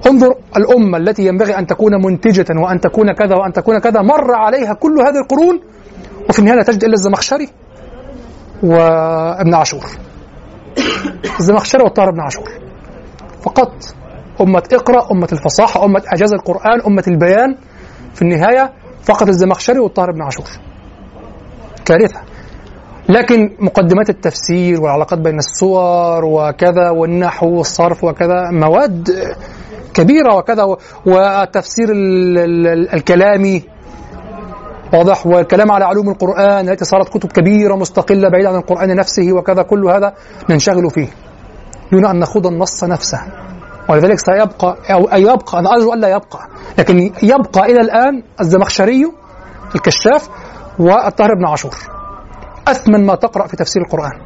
انظر 0.07 0.35
الأمة 0.57 0.97
التي 0.97 1.25
ينبغي 1.25 1.57
أن 1.57 1.67
تكون 1.67 2.05
منتجة 2.05 2.59
وأن 2.59 2.79
تكون 2.79 3.13
كذا 3.13 3.35
وأن 3.35 3.53
تكون 3.53 3.79
كذا 3.79 4.01
مر 4.01 4.33
عليها 4.33 4.73
كل 4.73 5.01
هذه 5.01 5.17
القرون 5.17 5.59
وفي 6.29 6.39
النهاية 6.39 6.57
لا 6.57 6.63
تجد 6.63 6.83
إلا 6.83 6.93
الزمخشري 6.93 7.49
وابن 8.63 9.53
عاشور. 9.53 9.85
الزمخشري 11.39 11.83
والطاهر 11.83 12.11
بن 12.11 12.19
عاشور. 12.19 12.49
فقط 13.41 13.73
أمة 14.41 14.63
اقرأ 14.73 15.11
أمة 15.11 15.27
الفصاحة 15.31 15.85
أمة 15.85 16.03
إعجاز 16.07 16.33
القرآن 16.33 16.81
أمة 16.87 17.03
البيان. 17.07 17.55
في 18.13 18.21
النهاية 18.21 18.73
فقط 19.03 19.27
الزمخشري 19.27 19.79
والطاهر 19.79 20.11
بن 20.11 20.21
عاشور. 20.21 20.45
كارثة. 21.85 22.19
لكن 23.09 23.55
مقدمات 23.59 24.09
التفسير 24.09 24.81
والعلاقات 24.81 25.19
بين 25.19 25.37
الصور 25.37 26.25
وكذا 26.25 26.89
والنحو 26.89 27.47
والصرف 27.57 28.03
وكذا 28.03 28.51
مواد 28.51 29.09
كبيرة 29.93 30.35
وكذا 30.35 30.63
والتفسير 31.05 31.87
الكلامي 32.93 33.63
واضح 34.93 35.27
والكلام 35.27 35.71
على 35.71 35.85
علوم 35.85 36.09
القرآن 36.09 36.69
التي 36.69 36.85
صارت 36.85 37.09
كتب 37.09 37.31
كبيرة 37.31 37.75
مستقلة 37.75 38.29
بعيدة 38.29 38.49
عن 38.49 38.55
القرآن 38.55 38.95
نفسه 38.95 39.33
وكذا 39.33 39.61
كل 39.61 39.85
هذا 39.85 40.13
ننشغل 40.49 40.89
فيه. 40.89 41.07
دون 41.91 42.05
أن 42.05 42.19
نخوض 42.19 42.47
النص 42.47 42.83
نفسه. 42.83 43.19
ولذلك 43.89 44.19
سيبقى 44.19 44.77
أو 44.89 45.17
يبقى 45.17 45.59
أنا 45.59 45.69
أرجو 45.73 45.93
ألا 45.93 46.07
يبقى. 46.07 46.39
لكن 46.77 47.11
يبقى 47.23 47.65
إلى 47.65 47.81
الآن 47.81 48.23
الزمخشري 48.41 49.11
الكشاف 49.75 50.29
والطاهر 50.79 51.33
بن 51.33 51.45
عاشور. 51.45 51.75
أثمن 52.67 53.05
ما 53.05 53.15
تقرأ 53.15 53.47
في 53.47 53.57
تفسير 53.57 53.81
القرآن. 53.81 54.21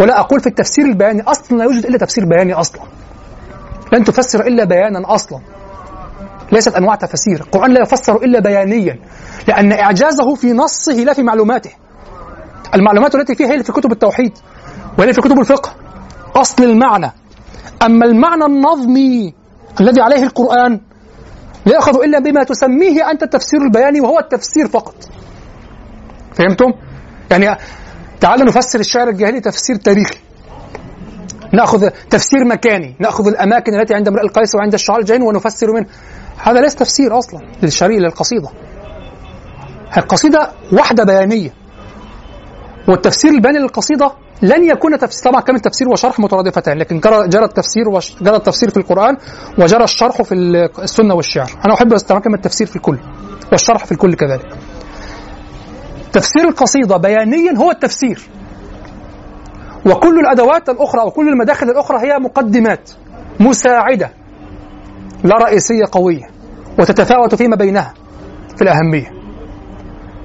ولا 0.00 0.20
أقول 0.20 0.40
في 0.40 0.46
التفسير 0.46 0.84
البياني 0.84 1.22
أصلا 1.22 1.58
لا 1.58 1.64
يوجد 1.64 1.86
إلا 1.86 1.98
تفسير 1.98 2.24
بياني 2.24 2.54
أصلا. 2.54 2.80
لن 3.92 4.04
تفسر 4.04 4.40
إلا 4.40 4.64
بيانا 4.64 5.14
أصلا. 5.14 5.40
ليست 6.52 6.74
أنواع 6.74 6.94
تفسير. 6.94 7.40
القرآن 7.40 7.70
لا 7.70 7.80
يفسر 7.80 8.16
إلا 8.16 8.40
بيانيا. 8.40 8.98
لأن 9.48 9.72
إعجازه 9.72 10.34
في 10.34 10.52
نصه 10.52 10.92
لا 10.92 11.12
في 11.12 11.22
معلوماته. 11.22 11.70
المعلومات 12.74 13.14
التي 13.14 13.34
فيها 13.34 13.52
هي 13.52 13.62
في 13.62 13.72
كتب 13.72 13.92
التوحيد 13.92 14.38
وهي 14.98 15.12
في 15.12 15.20
كتب 15.20 15.38
الفقه. 15.38 15.70
أصل 16.36 16.64
المعنى. 16.64 17.12
أما 17.82 18.06
المعنى 18.06 18.44
النظمي 18.44 19.34
الذي 19.80 20.00
عليه 20.00 20.22
القرآن 20.22 20.80
لا 21.66 21.74
يأخذ 21.74 22.02
إلا 22.02 22.18
بما 22.18 22.44
تسميه 22.44 23.10
أنت 23.10 23.22
التفسير 23.22 23.60
البياني 23.62 24.00
وهو 24.00 24.18
التفسير 24.18 24.68
فقط. 24.68 24.94
فهمتم؟ 26.34 26.72
يعني 27.30 27.56
تعال 28.20 28.40
نفسر 28.44 28.80
الشعر 28.80 29.08
الجاهلي 29.08 29.40
تفسير 29.40 29.76
تاريخي. 29.76 30.18
نأخذ 31.52 31.88
تفسير 32.10 32.44
مكاني 32.44 32.96
نأخذ 33.00 33.26
الأماكن 33.26 33.80
التي 33.80 33.94
عند 33.94 34.08
امرئ 34.08 34.22
القيس 34.22 34.54
وعند 34.54 34.74
الشعر 34.74 34.98
الجاهلي 34.98 35.24
ونفسر 35.24 35.72
منه. 35.72 35.86
هذا 36.38 36.60
ليس 36.60 36.74
تفسير 36.74 37.18
أصلا 37.18 37.40
للشريعة 37.62 37.98
للقصيدة. 37.98 38.48
القصيدة 39.96 40.50
وحدة 40.72 41.04
بيانية. 41.04 41.54
والتفسير 42.88 43.30
البياني 43.30 43.58
للقصيدة 43.58 44.12
لن 44.42 44.64
يكون 44.64 44.98
تفسير 44.98 45.32
طبعا 45.32 45.42
كان 45.42 45.56
التفسير 45.56 45.88
وشرح 45.88 46.20
مترادفتان 46.20 46.78
لكن 46.78 47.00
جرى 47.00 47.44
التفسير 47.44 47.88
وجرى 47.88 48.36
التفسير 48.36 48.70
في 48.70 48.76
القرآن 48.76 49.16
وجرى 49.58 49.84
الشرح 49.84 50.22
في 50.22 50.34
السنة 50.82 51.14
والشعر. 51.14 51.50
أنا 51.64 51.74
أحب 51.74 51.92
استمكن 51.92 52.30
من 52.30 52.36
التفسير 52.36 52.66
في 52.66 52.76
الكل 52.76 52.98
والشرح 53.52 53.84
في 53.84 53.92
الكل 53.92 54.14
كذلك. 54.14 54.56
تفسير 56.12 56.48
القصيدة 56.48 56.96
بيانيا 56.96 57.52
هو 57.58 57.70
التفسير. 57.70 58.28
وكل 59.86 60.18
الأدوات 60.18 60.68
الأخرى 60.68 61.02
وكل 61.06 61.28
المداخل 61.28 61.70
الأخرى 61.70 61.98
هي 61.98 62.18
مقدمات 62.18 62.90
مساعدة 63.40 64.10
لا 65.24 65.36
رئيسية 65.36 65.84
قوية 65.92 66.30
وتتفاوت 66.78 67.34
فيما 67.34 67.56
بينها 67.56 67.94
في 68.56 68.62
الأهمية. 68.62 69.12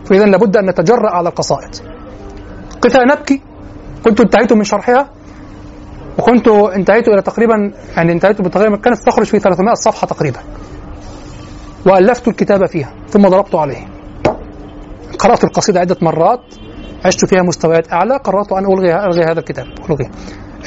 فاذا 0.05 0.25
لابد 0.25 0.57
أن 0.57 0.69
نتجرأ 0.69 1.11
على 1.11 1.29
القصائد. 1.29 1.75
قفا 2.81 3.03
نبكي 3.03 3.41
كنت 4.03 4.22
انتهيت 4.22 4.53
من 4.53 4.64
شرحها؟ 4.64 5.10
وكنت 6.19 6.48
انتهيت 6.48 7.07
إلى 7.07 7.22
تقريبا 7.22 7.72
يعني 7.98 8.11
انتهيت 8.11 8.41
تقريبا 8.41 8.76
كانت 8.76 8.98
تخرج 8.98 9.26
في 9.26 9.40
300 9.40 9.73
صفحة 9.73 10.07
تقريبا. 10.07 10.40
وألفت 11.86 12.28
الكتاب 12.28 12.65
فيها 12.65 12.94
ثم 13.10 13.28
ضربت 13.28 13.56
عليه. 13.56 13.88
قرأت 15.19 15.44
القصيدة 15.44 15.80
عدة 15.80 15.98
مرات 16.02 16.40
عشت 17.06 17.26
فيها 17.26 17.41
مستويات 17.41 17.94
أعلى 17.94 18.18
قررت 18.18 18.52
أن 18.52 18.65
ألغي 18.65 19.06
ألغي 19.06 19.23
هذا 19.23 19.40
الكتاب. 19.40 19.65
الغيه 19.90 20.11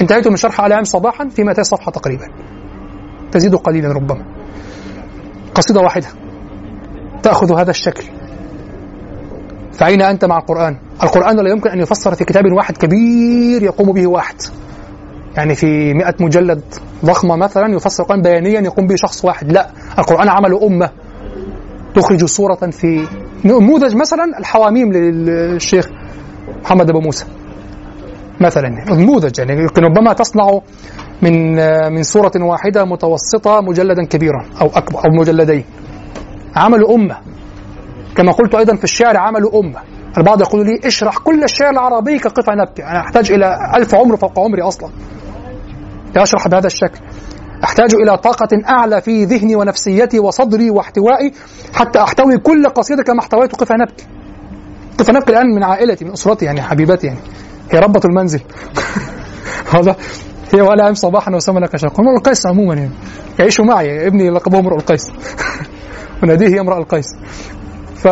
انتهيت 0.01 0.29
من 0.29 0.37
شرح 0.37 0.61
على 0.61 0.85
صباحا 0.85 1.29
في 1.29 1.45
200 1.45 1.63
صفحة 1.63 1.93
تقريبا. 1.93 2.27
تزيد 3.33 3.55
قليلا 3.55 3.89
ربما. 3.89 4.25
قصيدة 5.55 5.81
واحدة. 5.81 6.07
تأخذ 7.23 7.59
هذا 7.59 7.71
الشكل. 7.71 8.05
فأين 9.79 10.03
أنت 10.03 10.25
مع 10.25 10.39
القرآن؟ 10.39 10.77
القرآن 11.03 11.37
لا 11.37 11.51
يمكن 11.51 11.71
أن 11.71 11.81
يفسر 11.81 12.15
في 12.15 12.25
كتاب 12.25 12.45
واحد 12.53 12.77
كبير 12.77 13.63
يقوم 13.63 13.93
به 13.93 14.07
واحد. 14.07 14.35
يعني 15.37 15.55
في 15.55 15.95
مئة 15.95 16.15
مجلد 16.21 16.63
ضخمة 17.05 17.37
مثلا 17.37 17.75
يفسر 17.75 18.03
القرآن 18.03 18.23
بيانيا 18.23 18.61
يقوم 18.61 18.87
به 18.87 18.95
شخص 18.97 19.25
واحد. 19.25 19.53
لا 19.53 19.71
القرآن 19.99 20.29
عمل 20.29 20.55
أمة 20.63 20.91
تخرج 21.95 22.25
صورة 22.25 22.71
في 22.71 23.07
نموذج 23.45 23.95
مثلا 23.95 24.39
الحواميم 24.39 24.93
للشيخ 24.93 25.89
محمد 26.65 26.91
أبو 26.91 27.01
موسى. 27.01 27.25
مثلا 28.41 28.69
نموذج 28.91 29.39
يعني 29.39 29.63
يمكن 29.63 29.85
ربما 29.85 30.13
تصنع 30.13 30.61
من 31.23 31.55
من 31.95 32.03
سورة 32.03 32.33
واحدة 32.37 32.85
متوسطة 32.85 33.61
مجلدا 33.61 34.05
كبيرا 34.05 34.45
أو 34.61 34.67
أكبر 34.67 34.99
أو 34.99 35.21
مجلدين. 35.21 35.65
عملوا 36.57 36.95
أمة. 36.95 37.17
كما 38.17 38.33
قلت 38.33 38.55
أيضا 38.55 38.77
في 38.77 38.85
الشعر 38.85 39.17
عملوا 39.17 39.61
أمة. 39.61 39.81
البعض 40.19 40.41
يقول 40.41 40.67
لي 40.67 40.81
اشرح 40.85 41.19
كل 41.19 41.45
الشعر 41.45 41.71
العربي 41.71 42.19
كقطع 42.19 42.55
نبكي. 42.55 42.83
أنا 42.83 43.01
أحتاج 43.01 43.33
إلى 43.33 43.59
ألف 43.77 43.95
عمر 43.95 44.17
فوق 44.17 44.39
عمري 44.39 44.63
أصلا. 44.63 44.91
لأشرح 46.17 46.49
بهذا 46.49 46.67
الشكل. 46.67 47.01
أحتاج 47.65 47.95
إلى 47.95 48.17
طاقة 48.19 48.49
أعلى 48.69 49.01
في 49.01 49.25
ذهني 49.25 49.57
ونفسيتي 49.57 50.19
وصدري 50.19 50.71
واحتوائي 50.71 51.33
حتى 51.75 52.03
أحتوي 52.03 52.39
كل 52.39 52.69
قصيدة 52.69 53.03
كما 53.03 53.21
احتويت 53.21 53.57
قفا 53.57 53.75
نبكي. 53.75 54.07
قفا 54.99 55.13
نبكي 55.13 55.33
الآن 55.33 55.47
من 55.47 55.65
عائلتي 55.65 56.05
من 56.05 56.13
أسرتي 56.13 56.45
يعني 56.45 56.63
حبيبتي 56.63 57.07
يعني. 57.07 57.19
هي 57.71 57.79
ربة 57.79 58.01
المنزل. 58.05 58.41
هذا 59.75 59.97
هي 60.55 60.61
ولا 60.61 60.89
أم 60.89 60.95
صباحا 60.95 61.35
وسمى 61.35 61.61
لك 61.61 61.77
شرقا 61.77 62.03
امرؤ 62.03 62.17
القيس 62.17 62.47
عموما 62.47 62.75
يعني. 62.75 62.95
يعيشوا 63.39 63.65
معي 63.65 64.07
ابني 64.07 64.31
لقبه 64.31 64.59
امرؤ 64.59 64.77
القيس. 64.77 65.11
وناديه 66.23 66.61
امرأ 66.61 66.79
القيس. 66.79 67.07
ف 68.05 68.09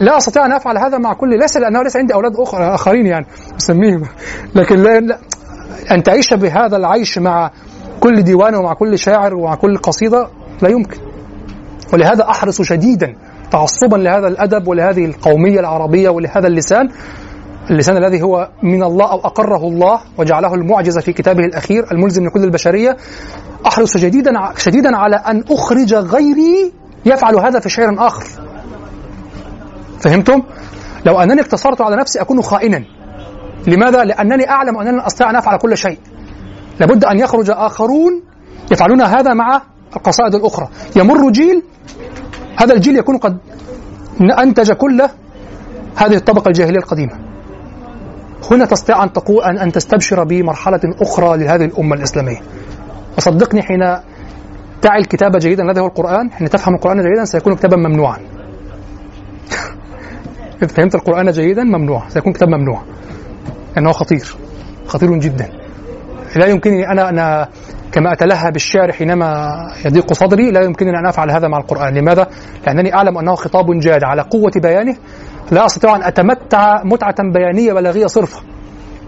لا 0.00 0.16
أستطيع 0.16 0.46
أن 0.46 0.52
أفعل 0.52 0.78
هذا 0.78 0.98
مع 0.98 1.12
كل 1.12 1.38
ليس 1.38 1.56
لأنه 1.56 1.82
ليس 1.82 1.96
عندي 1.96 2.14
أولاد 2.14 2.32
أخر 2.36 2.74
آخرين 2.74 3.06
يعني 3.06 3.26
أسميهم. 3.56 4.02
لكن 4.54 4.76
لا, 4.76 5.00
لا 5.00 5.18
أن 5.90 6.02
تعيش 6.02 6.34
بهذا 6.34 6.76
العيش 6.76 7.18
مع 7.18 7.50
كل 8.00 8.22
ديوان 8.22 8.54
ومع 8.54 8.74
كل 8.74 8.98
شاعر 8.98 9.34
ومع 9.34 9.54
كل 9.54 9.76
قصيدة 9.76 10.28
لا 10.62 10.68
يمكن. 10.68 11.00
ولهذا 11.92 12.30
أحرص 12.30 12.62
شديدا 12.62 13.14
تعصبا 13.50 13.96
لهذا 13.96 14.28
الأدب 14.28 14.68
ولهذه 14.68 15.04
القومية 15.04 15.60
العربية 15.60 16.08
ولهذا 16.08 16.46
اللسان 16.46 16.88
اللسان 17.70 17.96
الذي 17.96 18.22
هو 18.22 18.48
من 18.62 18.82
الله 18.82 19.12
أو 19.12 19.18
أقره 19.18 19.68
الله 19.68 20.00
وجعله 20.18 20.54
المعجزة 20.54 21.00
في 21.00 21.12
كتابه 21.12 21.44
الأخير 21.44 21.92
الملزم 21.92 22.26
لكل 22.26 22.44
البشرية. 22.44 22.96
أحرص 23.66 23.96
شديدا 23.96 24.32
شديدا 24.56 24.96
على 24.96 25.16
أن 25.16 25.44
أخرج 25.50 25.94
غيري 25.94 26.72
يفعل 27.06 27.36
هذا 27.36 27.60
في 27.60 27.68
شعر 27.68 28.06
آخر. 28.06 28.49
فهمتم؟ 30.00 30.42
لو 31.06 31.20
أنني 31.20 31.40
اقتصرت 31.40 31.80
على 31.80 31.96
نفسي 31.96 32.20
أكون 32.20 32.42
خائنا. 32.42 32.84
لماذا؟ 33.66 34.04
لأنني 34.04 34.50
أعلم 34.50 34.78
انني 34.78 34.92
لن 34.92 35.00
أستطيع 35.00 35.30
أن 35.30 35.36
أفعل 35.36 35.58
كل 35.58 35.76
شيء. 35.76 35.98
لابد 36.80 37.04
أن 37.04 37.18
يخرج 37.18 37.50
آخرون 37.50 38.22
يفعلون 38.72 39.02
هذا 39.02 39.34
مع 39.34 39.62
القصائد 39.96 40.34
الأخرى. 40.34 40.68
يمر 40.96 41.30
جيل 41.30 41.62
هذا 42.56 42.74
الجيل 42.74 42.96
يكون 42.96 43.18
قد 43.18 43.38
أنتج 44.38 44.72
كل 44.72 45.02
هذه 45.96 46.14
الطبقة 46.14 46.48
الجاهلية 46.48 46.78
القديمة. 46.78 47.12
هنا 48.50 48.64
تستطيع 48.64 49.04
أن 49.04 49.12
تقول 49.12 49.44
ان 49.44 49.58
أن 49.58 49.72
تستبشر 49.72 50.24
بمرحلة 50.24 50.80
أخرى 51.00 51.38
لهذه 51.38 51.64
الأمة 51.64 51.96
الإسلامية. 51.96 52.40
وصدقني 53.18 53.62
حين 53.62 53.96
تعي 54.82 54.98
الكتاب 54.98 55.36
جيدا 55.36 55.62
الذي 55.62 55.80
هو 55.80 55.86
القرآن 55.86 56.32
حين 56.32 56.50
تفهم 56.50 56.74
القرآن 56.74 57.02
جيدا 57.02 57.24
سيكون 57.24 57.54
كتابا 57.54 57.76
ممنوعا. 57.76 58.18
إذا 60.62 60.74
فهمت 60.74 60.94
القرآن 60.94 61.30
جيدا 61.30 61.64
ممنوع. 61.64 62.08
سيكون 62.08 62.32
كتاب 62.32 62.48
ممنوع. 62.48 62.82
لأنه 63.76 63.92
خطير. 63.92 64.36
خطير 64.86 65.18
جدا. 65.18 65.48
لا 66.36 66.46
يمكنني 66.46 66.88
أنا 66.88 67.08
أنا 67.08 67.48
كما 67.92 68.12
أتلهى 68.12 68.50
بالشعر 68.50 68.92
حينما 68.92 69.50
يضيق 69.84 70.12
صدري 70.12 70.50
لا 70.50 70.64
يمكنني 70.64 70.98
أن 70.98 71.06
أفعل 71.06 71.30
هذا 71.30 71.48
مع 71.48 71.58
القرآن. 71.58 71.94
لماذا؟ 71.94 72.26
لأنني 72.66 72.94
أعلم 72.94 73.18
أنه 73.18 73.34
خطاب 73.34 73.80
جاد 73.80 74.04
على 74.04 74.22
قوة 74.22 74.52
بيانه. 74.56 74.96
لا 75.50 75.66
أستطيع 75.66 75.96
أن 75.96 76.02
أتمتع 76.02 76.82
متعة 76.84 77.14
بيانية 77.32 77.72
بلاغية 77.72 78.06
صرفة 78.06 78.40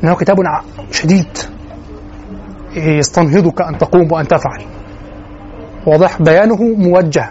إنه 0.05 0.15
كتاب 0.15 0.37
شديد. 0.91 1.39
يستنهضك 2.77 3.63
أن 3.63 3.79
تقوم 3.79 4.13
وأن 4.13 4.29
تفعل. 4.29 4.65
واضح؟ 5.87 6.23
بيانه 6.23 6.63
موجه. 6.63 7.31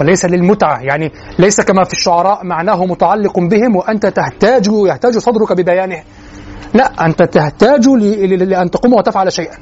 وليس 0.00 0.24
للمتعة. 0.24 0.80
يعني 0.80 1.12
ليس 1.38 1.60
كما 1.60 1.84
في 1.84 1.92
الشعراء 1.92 2.44
معناه 2.44 2.84
متعلق 2.84 3.38
بهم 3.38 3.76
وأنت 3.76 4.06
تحتاج 4.06 4.68
يحتاج 4.86 5.18
صدرك 5.18 5.52
ببيانه. 5.52 6.02
لا 6.74 7.06
أنت 7.06 7.22
تحتاج 7.22 7.88
لأن 7.88 8.70
تقوم 8.70 8.92
وتفعل 8.92 9.32
شيئا. 9.32 9.56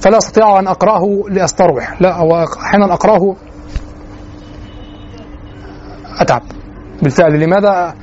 فلا 0.00 0.18
أستطيع 0.18 0.58
أن 0.58 0.66
أقرأه 0.66 1.22
لأستروح. 1.28 2.02
لا 2.02 2.18
وأحيانا 2.20 2.94
أقرأه. 2.94 3.36
أتعب. 6.20 6.42
بالفعل. 7.02 7.40
لماذا؟ 7.40 7.94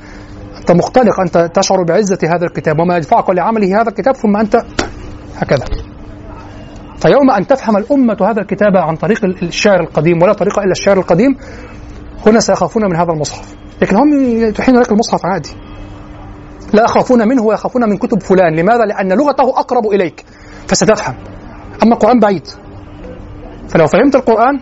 أنت 0.60 0.72
مختلق. 0.72 1.20
أنت 1.20 1.50
تشعر 1.54 1.82
بعزة 1.82 2.18
هذا 2.24 2.44
الكتاب 2.44 2.80
وما 2.80 2.96
يدفعك 2.96 3.30
لعمله 3.30 3.80
هذا 3.80 3.88
الكتاب 3.88 4.14
ثم 4.14 4.36
أنت 4.36 4.62
هكذا. 5.36 5.64
فيوم 7.00 7.30
أن 7.30 7.46
تفهم 7.46 7.76
الأمة 7.76 8.16
هذا 8.20 8.40
الكتاب 8.40 8.76
عن 8.76 8.96
طريق 8.96 9.24
الشعر 9.24 9.80
القديم 9.80 10.22
ولا 10.22 10.32
طريق 10.32 10.58
إلا 10.58 10.72
الشعر 10.72 10.98
القديم 10.98 11.36
هنا 12.26 12.40
سيخافون 12.40 12.84
من 12.84 12.96
هذا 12.96 13.12
المصحف. 13.12 13.54
لكن 13.82 13.96
هم 13.96 14.22
يتوحين 14.22 14.76
لك 14.76 14.92
المصحف 14.92 15.26
عادي. 15.26 15.50
لا 16.72 16.82
يخافون 16.82 17.28
منه 17.28 17.42
ويخافون 17.42 17.88
من 17.88 17.96
كتب 17.96 18.22
فلان. 18.22 18.56
لماذا؟ 18.56 18.84
لأن 18.84 19.12
لغته 19.12 19.60
أقرب 19.60 19.86
إليك. 19.86 20.24
فستفهم. 20.66 21.14
أما 21.82 21.94
القرآن 21.94 22.20
بعيد. 22.20 22.46
فلو 23.68 23.86
فهمت 23.86 24.16
القرآن 24.16 24.60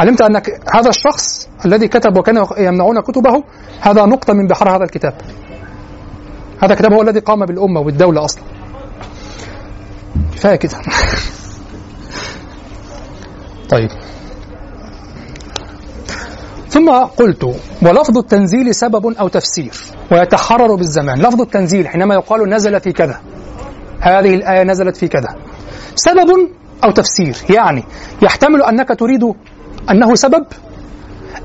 علمت 0.00 0.20
أنك 0.20 0.60
هذا 0.74 0.88
الشخص 0.88 1.48
الذي 1.64 1.88
كتب 1.88 2.18
وكان 2.18 2.46
يمنعون 2.58 3.00
كتبه 3.00 3.44
هذا 3.80 4.04
نقطة 4.04 4.32
من 4.32 4.46
بحر 4.46 4.76
هذا 4.76 4.84
الكتاب. 4.84 5.14
هذا 6.62 6.72
الكتاب 6.72 6.92
هو 6.92 7.02
الذي 7.02 7.20
قام 7.20 7.46
بالأمة 7.46 7.80
والدولة 7.80 8.24
أصلا. 8.24 8.42
كفاية 10.34 10.56
كده. 10.56 10.76
طيب. 13.68 13.90
ثم 16.68 16.90
قلت 16.90 17.44
ولفظ 17.82 18.18
التنزيل 18.18 18.74
سبب 18.74 19.06
أو 19.06 19.28
تفسير 19.28 19.72
ويتحرر 20.12 20.74
بالزمان. 20.74 21.18
لفظ 21.18 21.40
التنزيل 21.40 21.88
حينما 21.88 22.14
يقال 22.14 22.50
نزل 22.50 22.80
في 22.80 22.92
كذا 22.92 23.20
هذه 24.00 24.34
الآية 24.34 24.62
نزلت 24.62 24.96
في 24.96 25.08
كذا. 25.08 25.36
سبب 25.94 26.48
أو 26.84 26.90
تفسير 26.90 27.36
يعني 27.50 27.84
يحتمل 28.22 28.62
أنك 28.62 28.88
تريد 28.98 29.34
أنه 29.90 30.14
سبب 30.14 30.46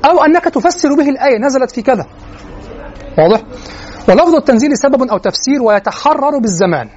أو 0.06 0.24
أنك 0.24 0.44
تفسر 0.44 0.94
به 0.94 1.10
الآية 1.10 1.38
نزلت 1.38 1.72
في 1.72 1.82
كذا. 1.82 2.06
واضح؟ 3.18 3.42
ولفظ 4.10 4.36
التنزيل 4.36 4.78
سبب 4.78 5.04
أو 5.04 5.18
تفسير 5.18 5.64
ويتحرر 5.64 6.38
بالزمان. 6.38 6.90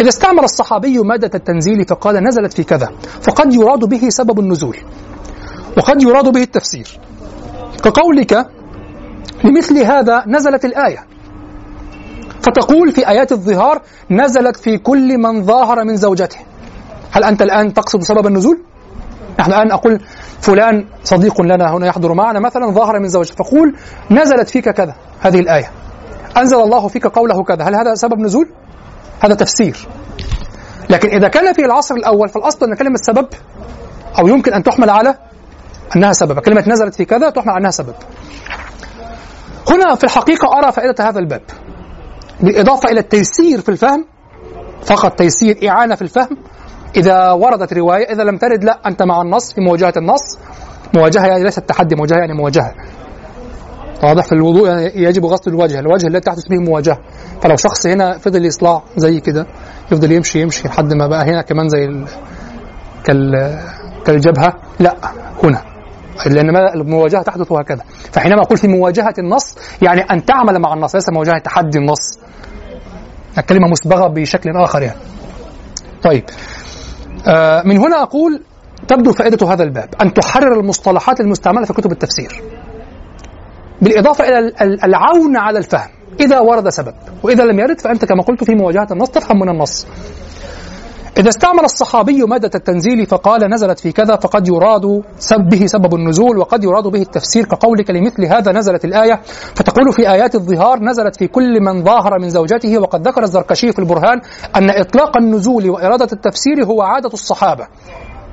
إذا 0.00 0.08
استعمل 0.08 0.44
الصحابي 0.44 0.98
مادة 0.98 1.30
التنزيل 1.34 1.84
فقال 1.84 2.24
نزلت 2.24 2.52
في 2.52 2.64
كذا 2.64 2.90
فقد 3.22 3.54
يراد 3.54 3.84
به 3.84 4.08
سبب 4.08 4.40
النزول 4.40 4.76
وقد 5.78 6.02
يراد 6.02 6.28
به 6.28 6.42
التفسير 6.42 7.00
كقولك 7.84 8.46
لمثل 9.44 9.78
هذا 9.78 10.24
نزلت 10.26 10.64
الآية 10.64 11.06
فتقول 12.42 12.92
في 12.92 13.08
آيات 13.08 13.32
الظهار 13.32 13.82
نزلت 14.10 14.56
في 14.56 14.78
كل 14.78 15.18
من 15.18 15.44
ظاهر 15.44 15.84
من 15.84 15.96
زوجته 15.96 16.38
هل 17.10 17.24
أنت 17.24 17.42
الآن 17.42 17.74
تقصد 17.74 18.02
سبب 18.02 18.26
النزول؟ 18.26 18.58
نحن 19.38 19.50
الآن 19.52 19.70
أقول 19.70 20.00
فلان 20.40 20.84
صديق 21.04 21.40
لنا 21.40 21.74
هنا 21.74 21.86
يحضر 21.86 22.14
معنا 22.14 22.40
مثلا 22.40 22.70
ظاهر 22.70 23.00
من 23.00 23.08
زوجته 23.08 23.34
فقول 23.34 23.76
نزلت 24.10 24.48
فيك 24.48 24.68
كذا 24.68 24.94
هذه 25.20 25.40
الآية 25.40 25.70
أنزل 26.36 26.60
الله 26.60 26.88
فيك 26.88 27.06
قوله 27.06 27.44
كذا 27.44 27.64
هل 27.64 27.74
هذا 27.74 27.94
سبب 27.94 28.18
نزول؟ 28.18 28.48
هذا 29.20 29.34
تفسير. 29.34 29.88
لكن 30.90 31.08
إذا 31.08 31.28
كان 31.28 31.52
في 31.52 31.64
العصر 31.64 31.94
الأول 31.94 32.28
فالأصل 32.28 32.66
أن 32.66 32.74
كلمة 32.74 32.96
سبب 32.96 33.26
أو 34.18 34.28
يمكن 34.28 34.52
أن 34.52 34.62
تحمل 34.62 34.90
على 34.90 35.14
أنها 35.96 36.12
سبب. 36.12 36.40
كلمة 36.40 36.64
نزلت 36.68 36.94
في 36.94 37.04
كذا 37.04 37.30
تحمل 37.30 37.50
على 37.50 37.60
أنها 37.60 37.70
سبب. 37.70 37.94
هنا 39.70 39.94
في 39.94 40.04
الحقيقة 40.04 40.58
أرى 40.58 40.72
فائدة 40.72 41.08
هذا 41.08 41.18
الباب. 41.18 41.42
بالإضافة 42.40 42.88
إلى 42.88 43.00
التيسير 43.00 43.60
في 43.60 43.68
الفهم 43.68 44.04
فقط 44.84 45.18
تيسير 45.18 45.68
إعانة 45.68 45.94
في 45.94 46.02
الفهم. 46.02 46.36
إذا 46.96 47.30
وردت 47.30 47.72
رواية 47.72 48.12
إذا 48.12 48.22
لم 48.22 48.36
ترد 48.38 48.64
لا 48.64 48.80
أنت 48.86 49.02
مع 49.02 49.22
النص 49.22 49.52
في 49.52 49.60
مواجهة 49.60 49.92
النص. 49.96 50.38
مواجهة 50.94 51.26
يعني 51.26 51.44
ليست 51.44 51.60
تحدي 51.60 51.94
مواجهة 51.96 52.16
يعني 52.16 52.32
مواجهة. 52.32 52.74
واضح 54.02 54.24
في 54.24 54.32
الوضوء 54.32 54.68
يعني 54.68 54.90
يجب 54.94 55.24
غسل 55.24 55.50
الوجه 55.50 55.78
الوجه 55.78 56.06
الذي 56.06 56.20
تحدث 56.20 56.48
به 56.48 56.56
مواجهة. 56.56 56.98
فلو 57.42 57.56
شخص 57.56 57.86
هنا 57.86 58.18
فضل 58.18 58.44
يصلع 58.44 58.82
زي 58.96 59.20
كده 59.20 59.46
يفضل 59.92 60.12
يمشي 60.12 60.40
يمشي 60.40 60.68
لحد 60.68 60.92
ما 60.94 61.06
بقى 61.06 61.24
هنا 61.24 61.42
كمان 61.42 61.68
زي 61.68 61.84
ال... 61.84 62.06
كال... 63.04 63.58
كالجبهة 64.06 64.52
لا 64.80 64.96
هنا. 65.42 65.62
لأن 66.26 66.56
المواجهة 66.56 67.22
تحدث 67.22 67.52
هكذا 67.52 67.82
فحينما 68.12 68.42
أقول 68.42 68.58
في 68.58 68.68
مواجهة 68.68 69.14
النص 69.18 69.56
يعني 69.82 70.00
أن 70.00 70.24
تعمل 70.24 70.58
مع 70.58 70.74
النص 70.74 70.94
ليس 70.94 71.10
مواجهة 71.10 71.38
تحدي 71.38 71.78
النص. 71.78 72.18
الكلمة 73.38 73.68
مسبغه 73.68 74.06
بشكل 74.08 74.50
آخر 74.56 74.82
يعني. 74.82 74.98
طيب. 76.02 76.24
آه 77.26 77.62
من 77.62 77.78
هنا 77.78 78.02
أقول 78.02 78.42
تبدو 78.88 79.12
فائدة 79.12 79.52
هذا 79.52 79.62
الباب 79.62 79.88
أن 80.02 80.14
تحرر 80.14 80.60
المصطلحات 80.60 81.20
المستعملة 81.20 81.64
في 81.64 81.72
كتب 81.72 81.92
التفسير. 81.92 82.42
بالإضافة 83.82 84.24
إلى 84.24 84.38
ال- 84.38 84.62
ال- 84.62 84.84
العون 84.84 85.36
على 85.36 85.58
الفهم. 85.58 85.88
إذا 86.20 86.40
ورد 86.40 86.68
سبب 86.68 86.94
وإذا 87.22 87.44
لم 87.44 87.58
يرد 87.60 87.80
فأنت 87.80 88.04
كما 88.04 88.22
قلت 88.22 88.44
في 88.44 88.54
مواجهة 88.54 88.88
النص 88.90 89.10
تفهم 89.10 89.40
من 89.40 89.48
النص. 89.48 89.86
إذا 91.18 91.28
استعمل 91.28 91.64
الصحابي 91.64 92.22
مادة 92.22 92.50
التنزيل 92.54 93.06
فقال 93.06 93.50
نزلت 93.50 93.80
في 93.80 93.92
كذا 93.92 94.16
فقد 94.16 94.48
يراد 94.48 95.02
سب 95.18 95.40
به 95.40 95.66
سبب 95.66 95.94
النزول 95.94 96.38
وقد 96.38 96.64
يراد 96.64 96.84
به 96.84 97.00
التفسير 97.02 97.44
كقولك 97.44 97.90
لمثل 97.90 98.24
هذا 98.24 98.52
نزلت 98.52 98.84
الآية. 98.84 99.20
فتقول 99.54 99.92
في 99.92 100.10
آيات 100.10 100.34
الظهار 100.34 100.78
نزلت 100.78 101.16
في 101.16 101.26
كل 101.28 101.60
من 101.60 101.84
ظاهر 101.84 102.18
من 102.18 102.28
زوجته 102.28 102.78
وقد 102.78 103.08
ذكر 103.08 103.22
الزركشي 103.22 103.72
في 103.72 103.78
البرهان 103.78 104.20
أن 104.56 104.70
إطلاق 104.70 105.16
النزول 105.16 105.70
وإرادة 105.70 106.08
التفسير 106.12 106.64
هو 106.64 106.82
عادة 106.82 107.10
الصحابة. 107.14 107.66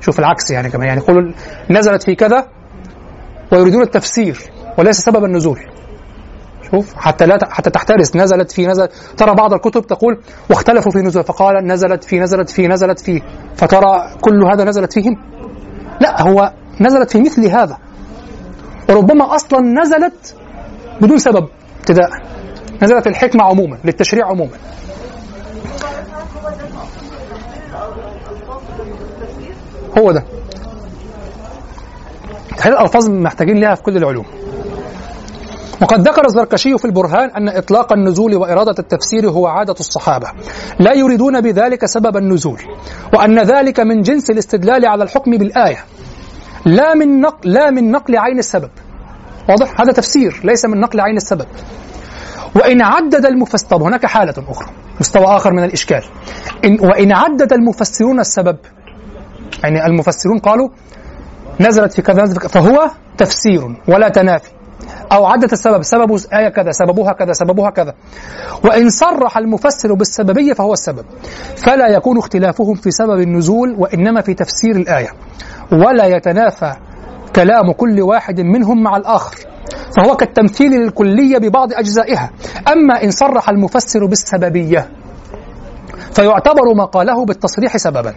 شوف 0.00 0.18
العكس 0.18 0.50
يعني 0.50 0.70
كمان 0.70 0.86
يعني 0.88 1.00
يقولوا 1.00 1.32
نزلت 1.70 2.02
في 2.02 2.14
كذا 2.14 2.46
ويريدون 3.52 3.82
التفسير. 3.82 4.38
وليس 4.78 5.00
سبب 5.00 5.24
النزول. 5.24 5.60
شوف 6.70 6.94
حتى 6.94 7.26
لا 7.26 7.38
حتى 7.50 7.70
تحترس 7.70 8.16
نزلت 8.16 8.52
في 8.52 8.66
نزل 8.66 8.88
ترى 9.16 9.34
بعض 9.34 9.52
الكتب 9.52 9.86
تقول 9.86 10.20
واختلفوا 10.50 10.92
في 10.92 10.98
نزول 10.98 11.24
فقال 11.24 11.66
نزلت 11.66 12.04
في 12.04 12.20
نزلت 12.20 12.50
في 12.50 12.68
نزلت 12.68 13.00
في 13.00 13.22
فترى 13.56 14.10
كل 14.20 14.44
هذا 14.44 14.64
نزلت 14.64 14.92
فيهم؟ 14.92 15.16
لا 16.00 16.22
هو 16.22 16.52
نزلت 16.80 17.10
في 17.10 17.20
مثل 17.20 17.46
هذا. 17.46 17.78
وربما 18.88 19.34
أصلا 19.34 19.60
نزلت 19.60 20.36
بدون 21.00 21.18
سبب. 21.18 21.48
ابتداء. 21.78 22.10
نزلت 22.82 23.06
الحكمة 23.06 23.44
عموما 23.44 23.78
للتشريع 23.84 24.26
عموما. 24.26 24.56
هو 29.98 30.12
ده. 30.12 30.24
تحليل 32.56 32.76
الألفاظ 32.76 33.10
محتاجين 33.10 33.60
لها 33.60 33.74
في 33.74 33.82
كل 33.82 33.96
العلوم. 33.96 34.43
وقد 35.82 36.08
ذكر 36.08 36.26
الزركشي 36.26 36.78
في 36.78 36.84
البرهان 36.84 37.30
أن 37.30 37.48
إطلاق 37.48 37.92
النزول 37.92 38.34
وإرادة 38.34 38.74
التفسير 38.78 39.30
هو 39.30 39.46
عادة 39.46 39.74
الصحابة. 39.80 40.26
لا 40.78 40.92
يريدون 40.92 41.40
بذلك 41.40 41.86
سبب 41.86 42.16
النزول 42.16 42.60
وأن 43.14 43.38
ذلك 43.38 43.80
من 43.80 44.02
جنس 44.02 44.30
الاستدلال 44.30 44.86
على 44.86 45.04
الحكم 45.04 45.30
بالآية. 45.30 45.84
لا 46.64 46.94
من 46.94 47.20
نقل 47.20 47.50
لا 47.50 47.70
من 47.70 47.90
نقل 47.90 48.16
عين 48.16 48.38
السبب. 48.38 48.70
واضح؟ 49.48 49.80
هذا 49.80 49.92
تفسير 49.92 50.40
ليس 50.44 50.64
من 50.64 50.80
نقل 50.80 51.00
عين 51.00 51.16
السبب. 51.16 51.46
وإن 52.56 52.82
عدد 52.82 53.26
المفسر 53.26 53.68
طب 53.68 53.82
هناك 53.82 54.06
حالة 54.06 54.34
أخرى 54.48 54.68
مستوى 55.00 55.24
آخر 55.24 55.52
من 55.52 55.64
الإشكال. 55.64 56.04
إن 56.64 56.80
وإن 56.80 57.12
عدد 57.12 57.52
المفسرون 57.52 58.20
السبب 58.20 58.56
يعني 59.64 59.86
المفسرون 59.86 60.38
قالوا 60.38 60.68
نزلت 61.60 61.92
في 61.92 62.02
كذا 62.02 62.24
فهو 62.48 62.90
تفسير 63.18 63.62
ولا 63.88 64.08
تنافي. 64.08 64.50
أو 65.12 65.26
عدة 65.26 65.48
السبب 65.52 65.82
سبب 65.82 66.16
آية 66.32 66.48
كذا 66.48 66.70
سببها 66.70 67.12
كذا 67.12 67.32
سببها 67.32 67.70
كذا. 67.70 67.94
وإن 68.64 68.88
صرح 68.88 69.38
المفسر 69.38 69.94
بالسببية 69.94 70.52
فهو 70.52 70.72
السبب. 70.72 71.04
فلا 71.56 71.88
يكون 71.88 72.18
اختلافهم 72.18 72.74
في 72.74 72.90
سبب 72.90 73.20
النزول 73.20 73.76
وإنما 73.78 74.20
في 74.20 74.34
تفسير 74.34 74.76
الآية. 74.76 75.08
ولا 75.72 76.06
يتنافى 76.06 76.74
كلام 77.36 77.72
كل 77.72 78.00
واحد 78.00 78.40
منهم 78.40 78.82
مع 78.82 78.96
الآخر. 78.96 79.36
فهو 79.96 80.16
كالتمثيل 80.16 80.72
للكلية 80.72 81.38
ببعض 81.38 81.72
أجزائها. 81.72 82.30
أما 82.68 83.04
إن 83.04 83.10
صرح 83.10 83.48
المفسر 83.48 84.06
بالسببية 84.06 84.88
فيعتبر 86.12 86.74
ما 86.76 86.84
قاله 86.84 87.24
بالتصريح 87.24 87.76
سببا. 87.76 88.14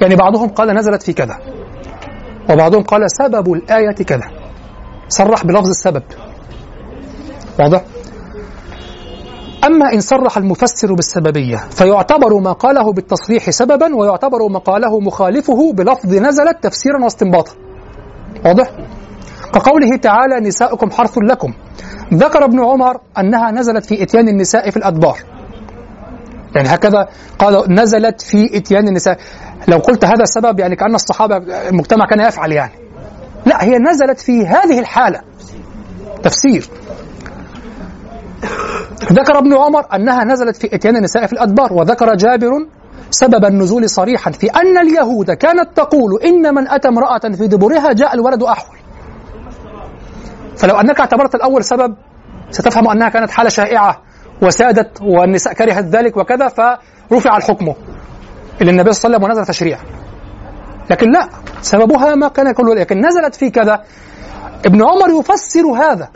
يعني 0.00 0.16
بعضهم 0.16 0.48
قال 0.48 0.76
نزلت 0.76 1.02
في 1.02 1.12
كذا. 1.12 1.38
وبعضهم 2.50 2.82
قال 2.82 3.00
سبب 3.10 3.52
الآية 3.52 3.94
كذا. 3.94 4.39
صرح 5.10 5.44
بلفظ 5.44 5.68
السبب. 5.68 6.02
واضح؟ 7.60 7.84
أما 9.66 9.92
إن 9.92 10.00
صرح 10.00 10.36
المفسر 10.36 10.94
بالسببية 10.94 11.56
فيعتبر 11.56 12.40
ما 12.40 12.52
قاله 12.52 12.92
بالتصريح 12.92 13.50
سببا 13.50 13.96
ويعتبر 13.96 14.48
ما 14.48 14.58
قاله 14.58 15.00
مخالفه 15.00 15.72
بلفظ 15.72 16.14
نزلت 16.14 16.56
تفسيرا 16.62 17.04
واستنباطا. 17.04 17.52
واضح؟ 18.46 18.70
كقوله 19.52 19.96
تعالى 19.96 20.40
نساؤكم 20.40 20.90
حرث 20.90 21.18
لكم. 21.18 21.52
ذكر 22.14 22.44
ابن 22.44 22.64
عمر 22.64 23.00
أنها 23.18 23.50
نزلت 23.50 23.84
في 23.84 24.02
إتيان 24.02 24.28
النساء 24.28 24.70
في 24.70 24.76
الأدبار. 24.76 25.18
يعني 26.56 26.68
هكذا 26.68 27.08
قال 27.38 27.74
نزلت 27.74 28.22
في 28.22 28.56
إتيان 28.56 28.88
النساء. 28.88 29.18
لو 29.68 29.78
قلت 29.78 30.04
هذا 30.04 30.22
السبب 30.22 30.60
يعني 30.60 30.76
كأن 30.76 30.94
الصحابة 30.94 31.36
المجتمع 31.68 32.06
كان 32.06 32.20
يفعل 32.20 32.52
يعني. 32.52 32.89
لا 33.46 33.64
هي 33.64 33.78
نزلت 33.78 34.20
في 34.20 34.46
هذه 34.46 34.78
الحالة. 34.78 35.20
تفسير. 36.22 36.68
ذكر 39.12 39.38
ابن 39.38 39.56
عمر 39.56 39.86
أنها 39.94 40.24
نزلت 40.24 40.56
في 40.56 40.74
إتيان 40.74 40.96
النساء 40.96 41.26
في 41.26 41.32
الأدبار 41.32 41.72
وذكر 41.72 42.14
جابر 42.14 42.50
سبب 43.10 43.44
النزول 43.44 43.90
صريحا 43.90 44.30
في 44.30 44.46
أن 44.46 44.78
اليهود 44.78 45.30
كانت 45.30 45.76
تقول 45.76 46.22
إن 46.24 46.54
من 46.54 46.68
أتى 46.68 46.88
امرأة 46.88 47.36
في 47.36 47.46
دبرها 47.46 47.92
جاء 47.92 48.14
الولد 48.14 48.42
أحول. 48.42 48.76
فلو 50.56 50.80
أنك 50.80 51.00
اعتبرت 51.00 51.34
الأول 51.34 51.64
سبب 51.64 51.94
ستفهم 52.50 52.88
أنها 52.88 53.08
كانت 53.08 53.30
حالة 53.30 53.48
شائعة 53.48 54.02
وسادت 54.42 55.02
والنساء 55.02 55.52
كرهت 55.52 55.84
ذلك 55.84 56.16
وكذا 56.16 56.48
فرفع 56.48 57.36
الحكم 57.36 57.72
إلى 58.62 58.70
النبي 58.70 58.92
صلى 58.92 59.06
الله 59.06 59.16
عليه 59.16 59.26
وسلم 59.26 59.38
ونزل 59.38 59.52
تشريع 59.52 59.78
لكن 60.90 61.10
لا 61.10 61.28
سببها 61.62 62.14
ما 62.14 62.28
كان 62.28 62.46
يقول 62.46 62.76
لكن 62.76 63.06
نزلت 63.06 63.34
في 63.34 63.50
كذا. 63.50 63.84
ابن 64.66 64.82
عمر 64.82 65.20
يفسر 65.20 65.66
هذا. 65.66 66.08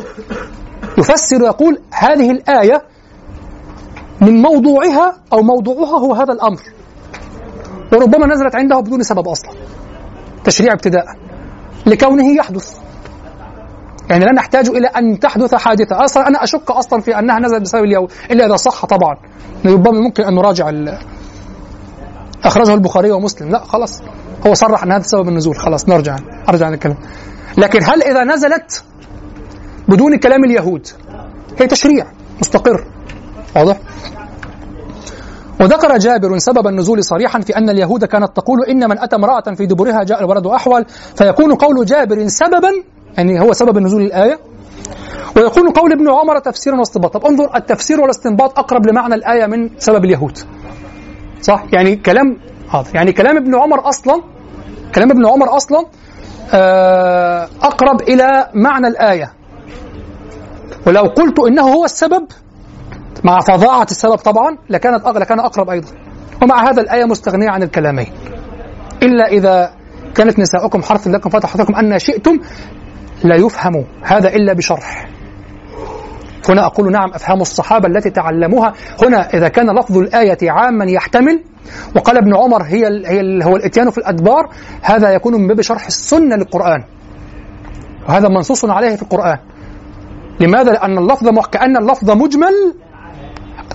يفسر 0.99 1.43
يقول 1.43 1.79
هذه 1.93 2.31
الآية 2.31 2.83
من 4.21 4.43
موضوعها 4.43 5.17
أو 5.33 5.43
موضوعها 5.43 5.99
هو 5.99 6.15
هذا 6.15 6.33
الأمر. 6.33 6.61
وربما 7.93 8.27
نزلت 8.27 8.55
عنده 8.55 8.81
بدون 8.81 9.03
سبب 9.03 9.29
أصلا. 9.29 9.51
تشريع 10.45 10.73
ابتداء. 10.73 11.05
لكونه 11.87 12.37
يحدث. 12.37 12.77
يعني 14.11 14.25
لا 14.25 14.33
نحتاج 14.33 14.69
إلى 14.69 14.87
أن 14.87 15.21
تحدث 15.21 15.55
حادثة. 15.55 16.05
أصلا 16.05 16.29
أنا 16.29 16.45
أشك 16.45 16.71
أصلا 16.71 17.01
في 17.01 17.19
أنها 17.19 17.39
نزلت 17.39 17.63
بسبب 17.63 17.85
اليهود 17.85 18.13
إلا 18.31 18.47
إذا 18.47 18.57
صح 18.57 18.87
طبعا. 18.87 19.17
ربما 19.67 20.01
ممكن 20.01 20.23
أن 20.23 20.35
نراجع 20.35 20.71
أخرجه 22.45 22.75
البخاري 22.75 23.13
ومسلم. 23.13 23.49
لا 23.49 23.59
خلاص. 23.59 24.03
هو 24.47 24.55
صرح 24.55 24.83
أن 24.83 24.93
هذا 24.93 25.03
سبب 25.03 25.29
النزول. 25.29 25.57
خلاص 25.57 25.89
نرجع 25.89 26.17
أرجع 26.49 26.71
نتكلم. 26.71 26.97
لكن 27.59 27.83
هل 27.83 28.03
إذا 28.03 28.25
نزلت 28.25 28.85
بدون 29.89 30.17
كلام 30.17 30.45
اليهود 30.45 30.87
هي 31.61 31.67
تشريع 31.67 32.07
مستقر. 32.41 32.85
واضح؟ 33.57 33.79
وذكر 35.61 35.99
جابر 35.99 36.39
سبب 36.39 36.67
النزول 36.67 37.05
صريحا 37.05 37.41
في 37.41 37.57
أن 37.57 37.71
اليهود 37.71 38.05
كانت 38.05 38.37
تقول 38.37 38.65
إن 38.65 38.89
من 38.91 38.99
أتى 38.99 39.17
امرأة 39.17 39.55
في 39.57 39.67
دبرها 39.67 40.03
جاء 40.05 40.21
الولد 40.21 40.47
أحول. 40.47 40.85
فيكون 41.17 41.55
قول 41.55 41.87
جابر 41.87 42.29
سببا 42.29 42.71
يعني 43.19 43.41
هو 43.41 43.53
سبب 43.53 43.79
نزول 43.79 44.03
الآية. 44.03 44.39
ويكون 45.37 45.71
قول 45.71 45.93
ابن 45.93 46.11
عمر 46.11 46.39
تفسيرا 46.39 46.79
واستنباطا. 46.79 47.19
طب 47.19 47.27
انظر 47.27 47.57
التفسير 47.57 48.01
والاستنباط 48.01 48.59
أقرب 48.59 48.87
لمعنى 48.87 49.15
الآية 49.15 49.47
من 49.47 49.71
سبب 49.79 50.05
اليهود. 50.05 50.39
صح؟ 51.41 51.65
يعني 51.73 51.97
كلام 51.97 52.37
هذا 52.71 52.91
يعني 52.95 53.13
كلام 53.13 53.37
ابن 53.37 53.55
عمر 53.55 53.89
أصلا 53.89 54.34
كلام 54.95 55.11
ابن 55.11 55.27
عمر 55.27 55.57
أصلا 55.57 55.87
آه، 56.55 57.49
أقرب 57.63 58.01
إلى 58.01 58.51
معنى 58.55 58.87
الآية. 58.87 59.33
ولو 60.87 61.03
قلت 61.03 61.41
إنه 61.41 61.63
هو 61.63 61.85
السبب 61.85 62.27
مع 63.25 63.41
فظاعة 63.41 63.87
السبب 63.91 64.17
طبعا 64.17 64.57
لكانت 64.71 65.07
لكان 65.07 65.41
أقرب 65.41 65.71
أيضا. 65.71 65.89
ومع 66.43 66.71
هذا 66.71 66.83
الآية 66.83 67.05
مستغنية 67.05 67.51
عن 67.51 67.63
الكلامين. 67.63 68.13
إلا 69.03 69.27
إذا 69.29 69.75
كانت 70.15 70.39
نساؤكم 70.39 70.83
حرث 70.83 71.09
لكم 71.09 71.31
فتحتكم 71.31 71.75
أن 71.75 71.99
شئتم 71.99 72.39
لا 73.25 73.37
يفهم 73.37 73.85
هذا 74.03 74.29
إلا 74.29 74.53
بشرح. 74.53 75.14
هنا 76.51 76.67
أقول 76.67 76.93
نعم 76.93 77.11
أفهام 77.15 77.41
الصحابة 77.41 77.89
التي 77.89 78.11
تعلموها. 78.11 78.73
هنا 79.03 79.35
إذا 79.35 79.49
كان 79.49 79.79
لفظ 79.79 79.99
الآية 79.99 80.51
عاما 80.51 80.85
يحتمل 80.85 81.43
وقال 81.97 82.17
ابن 82.17 82.37
عمر 82.37 82.63
هي 82.63 82.87
ال 82.89 83.07
هي 83.07 83.21
ال 83.21 83.43
هو 83.43 83.57
الإتيان 83.57 83.91
في 83.91 83.99
الأدبار 83.99 84.51
هذا 84.83 85.11
يكون 85.11 85.35
من 85.35 85.47
باب 85.47 85.61
شرح 85.61 85.87
السنة 85.87 86.37
للقرآن. 86.37 86.85
وهذا 88.09 88.29
منصوص 88.29 88.65
عليه 88.65 88.97
في 88.97 89.03
القرآن. 89.03 89.39
لماذا؟ 90.41 90.73
لأن 90.73 90.99
اللفظ 90.99 91.29
مح... 91.29 91.47
كأن 91.47 91.77
اللفظ 91.77 92.11
مجمل. 92.11 92.75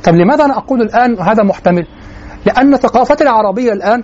طب 0.04 0.16
لماذا 0.16 0.46
أنا 0.46 0.58
أقول 0.58 0.82
الآن 0.82 1.20
هذا 1.22 1.44
محتمل؟ 1.44 1.88
لأن 2.46 2.76
ثقافتي 2.76 3.24
العربية 3.24 3.74
الآن 3.74 4.04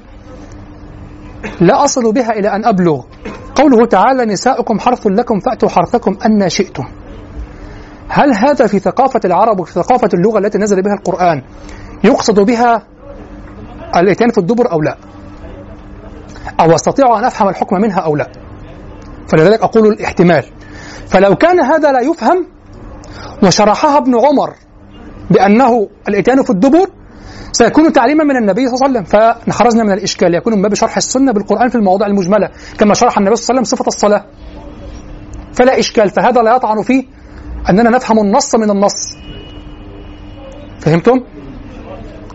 لا 1.61 1.83
أصل 1.83 2.13
بها 2.13 2.31
إلى 2.31 2.55
أن 2.55 2.65
أبلغ. 2.65 3.01
قوله 3.55 3.85
تعالى 3.85 4.25
نساؤكم 4.25 4.79
حرث 4.79 5.07
لكم 5.07 5.39
فأتوا 5.39 5.69
حرثكم 5.69 6.17
أن 6.25 6.49
شئتم. 6.49 6.83
هل 8.09 8.33
هذا 8.33 8.67
في 8.67 8.79
ثقافة 8.79 9.19
العرب 9.25 9.59
وفي 9.59 9.73
ثقافة 9.73 10.09
اللغة 10.13 10.39
التي 10.39 10.57
نزل 10.57 10.81
بها 10.81 10.93
القرآن 10.93 11.43
يقصد 12.03 12.39
بها 12.39 12.87
الإتيان 13.95 14.29
في 14.31 14.37
الدبر 14.37 14.71
أو 14.71 14.81
لا؟ 14.81 14.97
أو 16.59 16.75
أستطيع 16.75 17.19
أن 17.19 17.25
أفهم 17.25 17.49
الحكم 17.49 17.75
منها 17.81 17.99
أو 17.99 18.15
لا؟ 18.15 18.27
فلذلك 19.27 19.63
أقول 19.63 19.87
الاحتمال. 19.87 20.45
فلو 21.07 21.35
كان 21.35 21.59
هذا 21.59 21.91
لا 21.91 21.99
يفهم 22.01 22.47
وشرحها 23.43 23.97
ابن 23.97 24.15
عمر 24.15 24.53
بأنه 25.31 25.87
الإتيان 26.07 26.43
في 26.43 26.49
الدبر 26.49 26.89
سيكون 27.51 27.93
تعليما 27.93 28.23
من 28.23 28.37
النبي 28.37 28.67
صلى 28.67 28.75
الله 28.75 28.99
عليه 28.99 29.07
وسلم. 29.07 29.21
فخرجنا 29.49 29.83
من 29.83 29.91
الإشكال. 29.91 30.35
يكون 30.35 30.53
من 30.53 30.61
باب 30.61 30.73
شرح 30.73 30.97
السنة 30.97 31.31
بالقرآن 31.31 31.69
في 31.69 31.75
المواضع 31.75 32.05
المجملة 32.05 32.49
كما 32.77 32.93
شرح 32.93 33.17
النبي 33.17 33.35
صلى 33.35 33.43
الله 33.43 33.59
عليه 33.59 33.61
وسلم 33.61 33.77
صفة 33.77 33.87
الصلاة. 33.87 34.25
فلا 35.53 35.79
إشكال. 35.79 36.09
فهذا 36.09 36.41
لا 36.41 36.55
يطعن 36.55 36.81
فيه 36.81 37.14
أننا 37.69 37.89
نفهم 37.89 38.19
النص 38.19 38.55
من 38.55 38.69
النص. 38.69 39.17
فهمتم؟ 40.79 41.23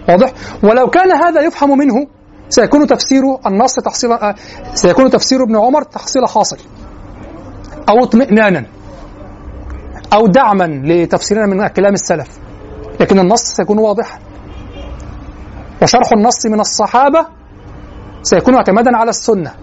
واضح؟ 0.09 0.32
ولو 0.62 0.90
كان 0.90 1.12
هذا 1.12 1.40
يفهم 1.40 1.78
منه 1.78 2.07
سيكون 2.48 2.86
تفسير 2.86 3.23
النص 3.47 3.74
تحصيل 3.74 4.12
آه، 4.12 4.35
سيكون 4.74 5.11
تفسير 5.11 5.43
ابن 5.43 5.57
عمر 5.57 5.82
تحصيل 5.82 6.28
حاصل. 6.28 6.59
أو 7.89 8.05
اطمئنانا. 8.05 8.66
أو 10.12 10.27
دعما 10.27 10.65
لتفسيرنا 10.65 11.47
من 11.47 11.66
كلام 11.66 11.94
السلف. 11.94 12.39
لكن 13.01 13.19
النص 13.19 13.43
سيكون 13.43 13.78
واضحا. 13.78 14.19
وشرح 15.82 16.12
النص 16.12 16.47
من 16.47 16.61
الصحابة 16.61 17.27
سيكون 18.23 18.55
اعتمادا 18.55 18.97
على 18.97 19.11
السنة. 19.11 19.55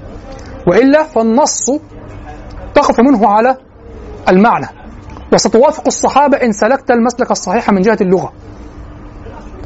وإلا 0.68 1.04
فالنص 1.04 1.66
تقف 2.76 3.00
منه 3.00 3.28
على 3.28 3.58
المعنى. 4.30 4.87
وستوافق 5.34 5.84
الصحابة 5.88 6.38
إن 6.38 6.52
سلكت 6.52 6.92
المسلك 6.92 7.32
الصحيح 7.32 7.72
من 7.72 7.82
جهة 7.82 7.98
اللغة. 8.02 8.34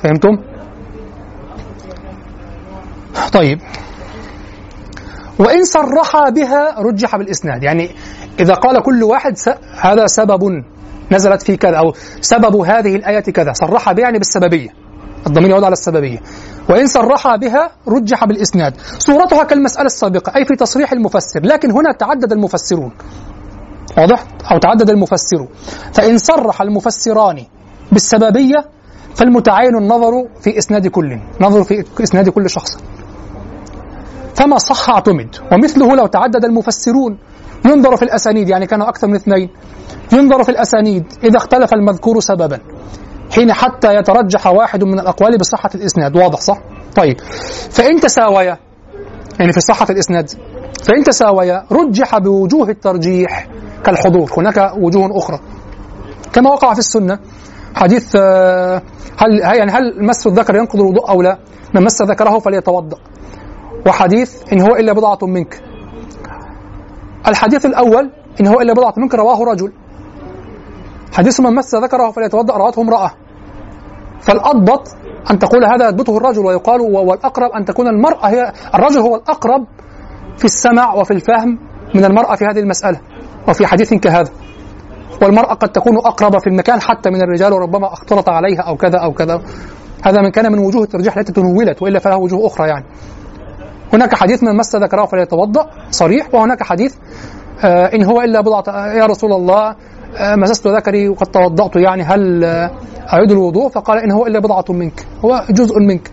فهمتم؟ 0.03 0.37
طيب. 3.33 3.59
وإن 5.39 5.63
صرح 5.63 6.29
بها 6.29 6.79
رجح 6.79 7.15
بالإسناد. 7.15 7.63
يعني 7.63 7.95
إذا 8.39 8.53
قال 8.53 8.83
كل 8.83 9.03
واحد 9.03 9.37
س... 9.37 9.49
هذا 9.81 10.07
سبب 10.07 10.63
نزلت 11.11 11.41
في 11.41 11.57
كذا 11.57 11.77
أو 11.77 11.93
سبب 12.21 12.55
هذه 12.55 12.95
الآية 12.95 13.19
كذا. 13.19 13.53
صرح 13.53 13.91
بها 13.91 14.03
يعني 14.03 14.17
بالسببية. 14.17 14.69
الضمير 15.27 15.49
يعود 15.49 15.63
على 15.63 15.73
السببية. 15.73 16.19
وإن 16.69 16.87
صرح 16.87 17.35
بها 17.35 17.71
رجح 17.87 18.25
بالإسناد. 18.25 18.73
صورتها 18.97 19.43
كالمسألة 19.43 19.85
السابقة 19.85 20.35
أي 20.35 20.45
في 20.45 20.55
تصريح 20.55 20.91
المفسر. 20.91 21.39
لكن 21.43 21.71
هنا 21.71 21.91
تعدد 21.91 22.31
المفسرون. 22.31 22.91
واضح؟ 23.97 24.23
أو 24.51 24.57
تعدد 24.57 24.89
المفسر 24.89 25.47
فإن 25.93 26.17
صرح 26.17 26.61
المفسران 26.61 27.45
بالسببية 27.91 28.65
فالمتعين 29.15 29.77
النظر 29.77 30.11
في 30.41 30.57
إسناد 30.57 30.87
كل 30.87 31.19
نظر 31.41 31.63
في 31.63 31.85
إسناد 32.03 32.29
كل 32.29 32.49
شخص. 32.49 32.77
فما 34.35 34.57
صح 34.57 34.89
اعتمد. 34.89 35.35
ومثله 35.51 35.95
لو 35.95 36.07
تعدد 36.07 36.45
المفسرون. 36.45 37.17
ينظر 37.65 37.95
في 37.95 38.03
الأسانيد 38.03 38.49
يعني 38.49 38.67
كانوا 38.67 38.89
أكثر 38.89 39.07
من 39.07 39.15
اثنين. 39.15 39.49
ينظر 40.13 40.43
في 40.43 40.49
الأسانيد 40.49 41.05
إذا 41.23 41.37
اختلف 41.37 41.73
المذكور 41.73 42.19
سببا. 42.19 42.59
حين 43.31 43.53
حتى 43.53 43.95
يترجح 43.95 44.47
واحد 44.47 44.83
من 44.83 44.99
الأقوال 44.99 45.37
بصحة 45.37 45.69
الإسناد. 45.75 46.15
واضح 46.15 46.39
صح؟ 46.39 46.57
طيب. 46.95 47.19
فإن 47.69 47.99
تساويا 47.99 48.57
يعني 49.39 49.53
في 49.53 49.61
صحة 49.61 49.87
الإسناد 49.89 50.29
فإن 50.83 51.03
تساويا 51.03 51.65
رجح 51.71 52.17
بوجوه 52.17 52.69
الترجيح 52.69 53.47
كالحضور. 53.85 54.31
هناك 54.37 54.73
وجوه 54.77 55.17
أخرى. 55.17 55.39
كما 56.33 56.49
وقع 56.49 56.73
في 56.73 56.79
السنة 56.79 57.19
حديث 57.75 58.15
آه، 58.15 58.81
هل 59.17 59.39
يعني 59.39 59.71
هل 59.71 60.05
مس 60.05 60.27
الذكر 60.27 60.55
ينقض 60.55 60.79
الوضوء 60.79 61.09
أو 61.09 61.21
لا؟ 61.21 61.39
من 61.75 61.83
مس 61.83 62.01
ذكره 62.01 62.39
فليتوضأ. 62.39 62.97
وحديث 63.87 64.53
إن 64.53 64.61
هو 64.61 64.75
إلا 64.75 64.93
بضعة 64.93 65.19
منك. 65.23 65.61
الحديث 67.27 67.65
الأول 67.65 68.11
إن 68.41 68.47
هو 68.47 68.61
إلا 68.61 68.73
بضعة 68.73 68.93
منك 68.97 69.15
رواه 69.15 69.43
رجل. 69.43 69.71
حديث 71.13 71.39
من 71.39 71.55
مس 71.55 71.75
ذكره 71.75 72.11
فليتوضأ 72.11 72.57
رواته 72.57 72.81
امرأة. 72.81 73.11
فالأضبط 74.21 74.87
أن 75.31 75.39
تقول 75.39 75.65
هذا 75.65 75.89
يثبته 75.89 76.17
الرجل 76.17 76.45
ويقال 76.45 76.81
والأقرب 76.81 77.51
أن 77.51 77.65
تكون 77.65 77.87
المرأة 77.87 78.27
هي 78.27 78.53
الرجل 78.75 78.99
هو 78.99 79.15
الأقرب 79.15 79.65
في 80.37 80.45
السمع 80.45 80.93
وفي 80.93 81.11
الفهم 81.11 81.59
من 81.95 82.05
المرأة 82.05 82.35
في 82.35 82.45
هذه 82.45 82.59
المسألة. 82.59 83.01
وفي 83.49 83.67
حديث 83.67 83.93
كهذا. 83.93 84.31
والمرأة 85.21 85.53
قد 85.53 85.69
تكون 85.69 85.97
أقرب 85.97 86.39
في 86.39 86.47
المكان 86.47 86.81
حتى 86.81 87.09
من 87.09 87.21
الرجال 87.21 87.53
وربما 87.53 87.93
اختلط 87.93 88.29
عليها 88.29 88.61
أو 88.61 88.75
كذا 88.75 88.97
أو 88.97 89.13
كذا. 89.13 89.41
هذا 90.03 90.21
من 90.21 90.29
كان 90.29 90.51
من 90.51 90.59
وجوه 90.59 90.83
الترجيح 90.83 91.17
التي 91.17 91.33
تنولت 91.33 91.81
وإلا 91.81 91.99
فلها 91.99 92.15
وجوه 92.15 92.47
أخرى 92.47 92.67
يعني. 92.67 92.85
هناك 93.93 94.15
حديث 94.15 94.43
من 94.43 94.57
مس 94.57 94.75
ذكره 94.75 95.05
فليتوضأ 95.05 95.69
صريح. 95.91 96.33
وهناك 96.33 96.63
حديث 96.63 96.95
آه 97.63 97.85
إن 97.85 98.03
هو 98.03 98.21
إلا 98.21 98.41
بضعة 98.41 98.87
يا 98.93 99.05
رسول 99.05 99.33
الله 99.33 99.75
آه 100.17 100.35
مسست 100.35 100.67
ذكري 100.67 101.09
وقد 101.09 101.27
توضأت 101.27 101.75
يعني 101.75 102.03
هل 102.03 102.43
آه 102.43 102.71
أعيد 103.13 103.31
الوضوء؟ 103.31 103.69
فقال 103.69 103.97
إن 103.97 104.11
هو 104.11 104.27
إلا 104.27 104.39
بضعة 104.39 104.65
منك 104.69 105.05
هو 105.25 105.45
جزء 105.49 105.79
منك. 105.79 106.11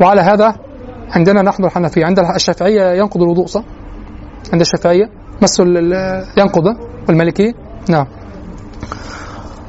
وعلى 0.00 0.20
هذا 0.20 0.54
عندنا 1.10 1.42
نحن 1.42 1.64
الحنفية 1.64 2.04
عند 2.04 2.18
الشافعية 2.18 2.92
ينقض 2.92 3.22
الوضوء 3.22 3.46
صح؟ 3.46 3.62
عند 4.52 4.60
الشافعية. 4.60 5.10
مس 5.42 5.60
ينقض 6.38 6.64
والمالكية 7.08 7.52
نعم. 7.88 8.06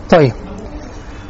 طيب. 0.09 0.31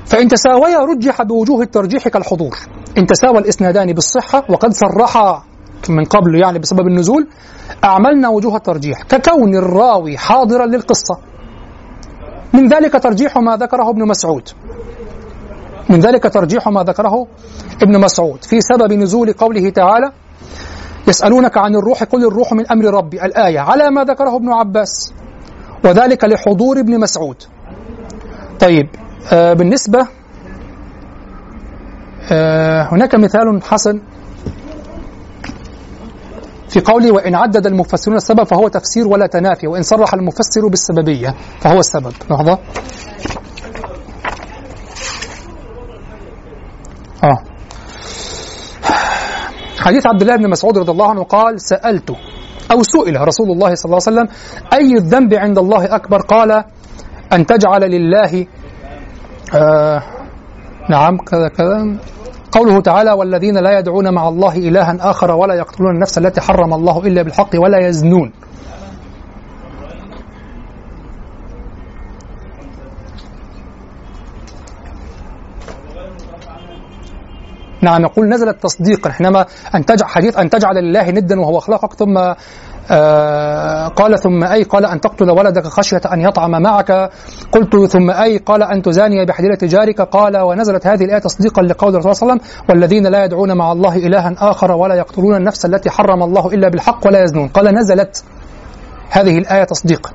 فإن 0.05 0.27
تساويا 0.27 0.79
رجح 0.79 1.21
بوجوه 1.21 1.61
الترجيح 1.61 2.07
كالحضور. 2.07 2.57
إن 2.97 3.05
تساوى 3.05 3.37
الإسنادان 3.37 3.93
بالصحة 3.93 4.43
وقد 4.49 4.71
صرحا 4.71 5.43
من 5.89 6.05
قبل 6.05 6.39
يعني 6.39 6.59
بسبب 6.59 6.87
النزول 6.87 7.27
أعملنا 7.83 8.29
وجوه 8.29 8.55
الترجيح. 8.55 9.03
ككون 9.03 9.55
الراوي 9.55 10.17
حاضرا 10.17 10.65
للقصة. 10.65 11.17
من 12.53 12.67
ذلك 12.67 12.93
ترجيح 13.03 13.37
ما 13.37 13.57
ذكره 13.57 13.89
ابن 13.89 14.07
مسعود. 14.07 14.49
من 15.89 15.99
ذلك 15.99 16.23
ترجيح 16.23 16.67
ما 16.67 16.83
ذكره 16.83 17.27
ابن 17.81 18.01
مسعود 18.01 18.43
في 18.43 18.61
سبب 18.61 18.93
نزول 18.93 19.33
قوله 19.33 19.69
تعالى 19.69 20.11
يسألونك 21.07 21.57
عن 21.57 21.75
الروح 21.75 22.03
قل 22.03 22.27
الروح 22.27 22.53
من 22.53 22.71
أمر 22.71 22.85
ربي. 22.85 23.25
الآية 23.25 23.59
على 23.59 23.89
ما 23.91 24.03
ذكره 24.03 24.35
ابن 24.35 24.49
عباس 24.49 25.13
وذلك 25.85 26.23
لحضور 26.23 26.79
ابن 26.79 26.99
مسعود. 26.99 27.43
طيب 28.59 28.89
آه 29.33 29.53
بالنسبة 29.53 30.07
آه 32.31 32.87
هناك 32.91 33.15
مثال 33.15 33.63
حسن 33.63 34.01
في 36.69 36.79
قوله 36.79 37.11
وإن 37.11 37.35
عدد 37.35 37.67
المفسرون 37.67 38.17
السبب 38.17 38.43
فهو 38.43 38.67
تفسير 38.67 39.07
ولا 39.07 39.27
تنافي 39.27 39.67
وإن 39.67 39.81
صرح 39.81 40.13
المفسر 40.13 40.67
بالسببية 40.67 41.35
فهو 41.59 41.79
السبب. 41.79 42.13
لحظة. 42.31 42.59
آه. 47.23 47.56
حديث 49.77 50.07
عبد 50.07 50.21
الله 50.21 50.35
بن 50.35 50.49
مسعود 50.49 50.77
رضي 50.77 50.91
الله 50.91 51.09
عنه 51.09 51.23
قال 51.23 51.61
سألت 51.61 52.09
أو 52.71 52.83
سئل 52.83 53.27
رسول 53.27 53.51
الله 53.51 53.75
صلى 53.75 53.85
الله 53.85 53.99
عليه 54.07 54.11
وسلم 54.11 54.27
أي 54.73 54.93
الذنب 54.97 55.33
عند 55.33 55.57
الله 55.57 55.95
أكبر؟ 55.95 56.21
قال 56.21 56.63
أن 57.33 57.45
تجعل 57.45 57.81
لله 57.91 58.45
آه 59.55 60.03
نعم 60.89 61.17
كذا 61.17 61.47
كذا. 61.47 61.97
قوله 62.51 62.81
تعالى 62.81 63.11
والذين 63.11 63.57
لا 63.57 63.79
يدعون 63.79 64.13
مع 64.13 64.27
الله 64.27 64.55
إلها 64.57 64.97
آخر 65.09 65.31
ولا 65.31 65.55
يقتلون 65.55 65.95
النفس 65.95 66.17
التي 66.17 66.41
حرم 66.41 66.73
الله 66.73 67.07
إلا 67.07 67.21
بالحق 67.21 67.49
ولا 67.55 67.87
يزنون. 67.87 68.31
نعم 77.87 78.01
يقول 78.01 78.29
نزلت 78.29 78.63
تصديقا 78.63 79.09
حينما 79.09 79.45
أن 79.75 79.85
تجعل 79.85 80.09
حديث 80.09 80.37
أن 80.37 80.49
تجعل 80.49 80.75
لله 80.75 81.11
ندا 81.11 81.39
وهو 81.39 81.59
خلقك 81.59 81.93
ثم 81.93 82.17
آه 82.91 83.87
قال 83.87 84.19
ثم 84.19 84.43
أي 84.43 84.63
قال 84.63 84.85
أن 84.85 85.01
تقتل 85.01 85.31
ولدك 85.31 85.67
خشية 85.67 86.01
أن 86.13 86.21
يطعم 86.21 86.51
معك. 86.51 86.91
قلت 87.51 87.75
ثم 87.91 88.11
أي 88.11 88.37
قال 88.37 88.63
أن 88.63 88.81
تزاني 88.81 89.25
بحليلة 89.25 89.57
جارك. 89.63 90.01
قال 90.01 90.37
ونزلت 90.37 90.87
هذه 90.87 91.03
الآية 91.03 91.19
تصديقا 91.19 91.61
لقول 91.61 91.95
الرسول 91.95 92.15
صلى 92.15 92.21
الله 92.21 92.33
عليه 92.33 92.43
وسلم 92.43 92.65
والذين 92.69 93.07
لا 93.07 93.25
يدعون 93.25 93.57
مع 93.57 93.71
الله 93.71 93.95
إلها 93.95 94.35
آخر 94.37 94.71
ولا 94.71 94.95
يقتلون 94.95 95.35
النفس 95.35 95.65
التي 95.65 95.89
حرم 95.89 96.23
الله 96.23 96.47
إلا 96.47 96.69
بالحق 96.69 97.07
ولا 97.07 97.23
يزنون. 97.23 97.47
قال 97.47 97.75
نزلت 97.75 98.23
هذه 99.09 99.37
الآية 99.37 99.63
تصديقا. 99.63 100.11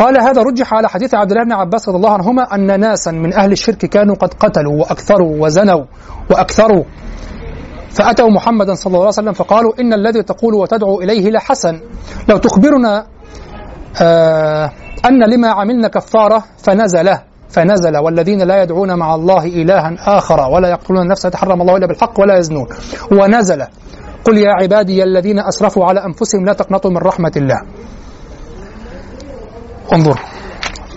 قال 0.00 0.22
هذا 0.22 0.42
رجح 0.42 0.74
على 0.74 0.88
حديث 0.88 1.14
عبد 1.14 1.30
الله 1.30 1.44
بن 1.44 1.52
عباس 1.52 1.88
رضي 1.88 1.96
الله 1.96 2.12
عنهما 2.12 2.42
أن 2.54 2.80
ناسا 2.80 3.10
من 3.10 3.34
أهل 3.34 3.52
الشرك 3.52 3.86
كانوا 3.86 4.14
قد 4.14 4.34
قتلوا 4.34 4.80
وأكثروا 4.80 5.44
وزنوا 5.44 5.84
وأكثروا. 6.30 6.84
فأتوا 7.90 8.30
محمدا 8.30 8.74
صلى 8.74 8.90
الله 8.90 8.98
عليه 8.98 9.08
وسلم 9.08 9.32
فقالوا 9.32 9.72
إن 9.80 9.92
الذي 9.92 10.22
تقول 10.22 10.54
وتدعو 10.54 11.00
إليه 11.00 11.30
لحسن. 11.30 11.80
لو 12.28 12.36
تخبرنا 12.36 13.06
آه 14.02 14.70
أن 15.04 15.30
لما 15.30 15.48
عملنا 15.48 15.88
كفارة 15.88 16.44
فنزل 16.58 17.08
فنزل 17.48 17.96
والذين 17.96 18.42
لا 18.42 18.62
يدعون 18.62 18.98
مع 18.98 19.14
الله 19.14 19.44
إلها 19.44 19.96
آخر 20.18 20.40
ولا 20.40 20.68
يقتلون 20.68 21.02
النفس 21.02 21.26
التي 21.26 21.36
حرم 21.36 21.60
الله 21.60 21.76
إلا 21.76 21.86
بالحق 21.86 22.20
ولا 22.20 22.38
يزنون. 22.38 22.66
ونزل. 23.12 23.62
قل 24.24 24.38
يا 24.38 24.52
عبادي 24.62 25.02
الذين 25.02 25.38
أسرفوا 25.38 25.84
على 25.84 26.04
أنفسهم 26.04 26.44
لا 26.44 26.52
تقنطوا 26.52 26.90
من 26.90 26.96
رحمة 26.96 27.32
الله. 27.36 27.60
انظر. 29.94 30.20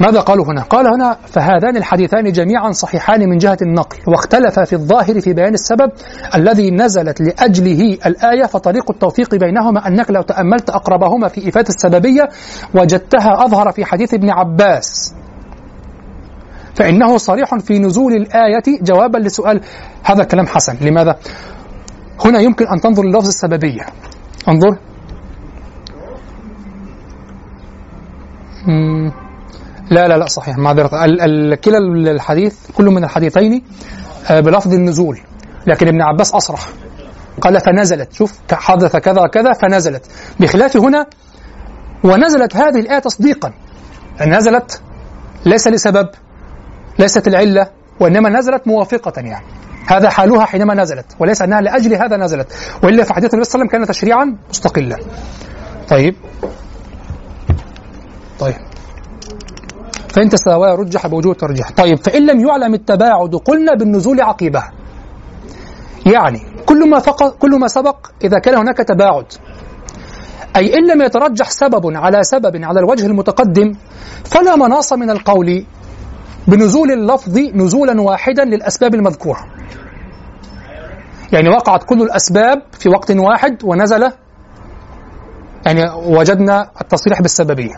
ماذا 0.02 0.20
قالوا 0.20 0.46
هنا؟ 0.46 0.62
قال 0.62 0.88
هنا 0.88 1.18
فهذان 1.26 1.78
الحديثان 1.78 2.32
جميعا 2.32 2.72
صحيحان 2.72 3.30
من 3.30 3.38
جهة 3.38 3.58
النقل 3.62 3.98
واختلف 4.08 4.60
في 4.60 4.74
الظاهر 4.74 5.22
في 5.22 5.34
بيان 5.34 5.54
السبب 5.54 5.92
الذي 6.36 6.72
نزلت 6.72 7.22
لأجله 7.22 7.98
الآية 8.06 8.46
فطريق 8.46 8.92
التوفيق 8.92 9.36
بينهما 9.36 9.88
أنك 9.88 10.12
لو 10.12 10.22
تأملت 10.22 10.70
أقربهما 10.70 11.28
في 11.28 11.50
إفادة 11.50 11.70
السببية 11.70 12.30
وجدتها 12.76 13.46
أظهر 13.46 13.72
في 13.72 13.86
حديث 13.86 14.14
ابن 14.14 14.30
عباس. 14.30 15.14
فإنه 16.76 17.18
صريح 17.18 17.56
في 17.56 17.80
نزول 17.80 18.14
الآية. 18.14 18.80
جوابا 18.82 19.18
لسؤال 19.18 19.62
هذا 20.04 20.22
الكلام 20.22 20.48
حسن. 20.48 20.78
لماذا؟ 20.82 21.16
هنا 22.26 22.40
يمكن 22.40 22.66
أن 22.68 22.82
تنظر 22.82 23.04
للفظ 23.04 23.28
السببية. 23.28 23.86
انظر. 24.48 24.78
لا 29.92 30.08
لا 30.08 30.18
لا 30.18 30.26
صحيح 30.26 30.58
معذرة 30.58 31.06
ال- 31.06 31.22
ال- 31.22 31.62
كلا 31.62 31.78
الحديث 32.12 32.56
كل 32.78 32.86
من 32.86 33.04
الحديثين 33.04 33.64
آه، 34.32 34.40
بلفظ 34.40 34.74
النزول. 34.74 35.20
لكن 35.68 35.88
ابن 35.88 36.02
عباس 36.02 36.32
أصرح. 36.36 36.68
قال 37.42 37.60
فنزلت. 37.60 38.14
شوف 38.14 38.34
حدث 38.54 38.96
كذا 38.96 39.28
كذا 39.28 39.54
فنزلت. 39.54 40.06
بخلاف 40.40 40.78
هنا 40.78 41.06
ونزلت 42.04 42.56
هذه 42.56 42.80
الآية 42.80 43.00
تصديقا. 43.00 43.54
نزلت 44.28 44.82
ليس 45.46 45.68
لسبب 45.68 46.10
ليست 47.00 47.28
العلة 47.28 47.68
وإنما 48.00 48.30
نزلت 48.30 48.68
موافقة 48.68 49.14
يعني. 49.22 49.46
هذا 49.88 50.10
حالها 50.10 50.46
حينما 50.46 50.74
نزلت 50.74 51.06
وليس 51.20 51.42
أنها 51.42 51.62
لأجل 51.62 51.94
هذا 51.94 52.18
نزلت. 52.18 52.48
وإلا 52.84 53.04
في 53.04 53.14
حديث 53.14 53.34
النبي 53.34 53.46
صلى 53.46 53.62
الله 53.62 53.66
عليه 53.74 53.78
وسلم 53.78 53.86
كان 53.86 53.96
تشريعا 53.96 54.38
مستقلا. 54.50 54.98
طيب. 55.90 56.16
طيب. 58.44 58.56
فإن 60.10 60.30
تساوى 60.30 60.76
رجح 60.76 61.08
بوجوه 61.08 61.32
الترجيح 61.32 61.72
طيب 61.72 61.98
فإن 61.98 62.26
لم 62.26 62.48
يعلم 62.48 62.74
التباعد 62.74 63.36
قلنا 63.36 63.76
بالنزول 63.76 64.22
عقيبة. 64.22 64.64
يعني 66.06 66.40
كل 66.66 66.90
ما 66.90 67.00
فقط 67.00 67.38
كل 67.38 67.60
ما 67.60 67.68
سبق 67.68 68.08
إذا 68.24 68.40
كان 68.40 68.56
هناك 68.56 68.78
تباعد. 68.78 69.26
أي 70.56 70.74
إن 70.78 70.88
لم 70.88 71.02
يترجح 71.02 71.50
سبب 71.50 71.98
على 71.98 72.24
سبب 72.24 72.64
على 72.64 72.80
الوجه 72.80 73.06
المتقدم 73.06 73.74
فلا 74.26 74.56
مناص 74.56 74.94
من 74.94 75.10
القول 75.10 75.66
بنزول 76.48 76.92
اللفظ 76.92 77.38
نزولا 77.38 78.02
واحدا 78.02 78.44
للأسباب 78.46 78.96
المذكورة. 78.96 79.46
يعني 81.34 81.50
وقعت 81.50 81.84
كل 81.84 82.02
الأسباب 82.02 82.62
في 82.72 82.90
وقت 82.90 83.12
واحد 83.12 83.64
ونزل 83.64 84.12
يعني 85.66 85.82
وجدنا 86.06 86.70
التصريح 86.82 87.22
بالسببية. 87.22 87.76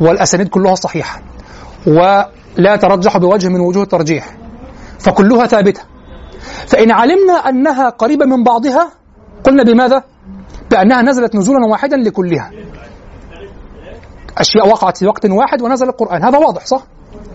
والأسانيد 0.00 0.48
كلها 0.48 0.74
صحيحة 0.74 1.22
ولا 1.86 2.76
ترجح 2.76 3.16
بوجه 3.16 3.48
من 3.48 3.60
وجوه 3.60 3.82
الترجيح 3.82 4.36
فكلها 4.98 5.46
ثابتة. 5.46 5.80
فإن 6.66 6.92
علمنا 6.92 7.32
أنها 7.32 7.88
قريبة 7.88 8.26
من 8.26 8.44
بعضها 8.44 8.92
قلنا 9.44 9.62
بماذا؟ 9.62 10.02
بأنها 10.70 11.02
نزلت 11.02 11.36
نزولا 11.36 11.66
واحدا 11.66 11.96
لكلها. 11.96 12.50
أشياء 14.38 14.68
وقعت 14.68 14.96
في 14.96 15.06
وقت 15.06 15.26
واحد 15.26 15.62
ونزل 15.62 15.88
القرآن. 15.88 16.24
هذا 16.24 16.38
واضح 16.38 16.66
صح؟ 16.66 16.82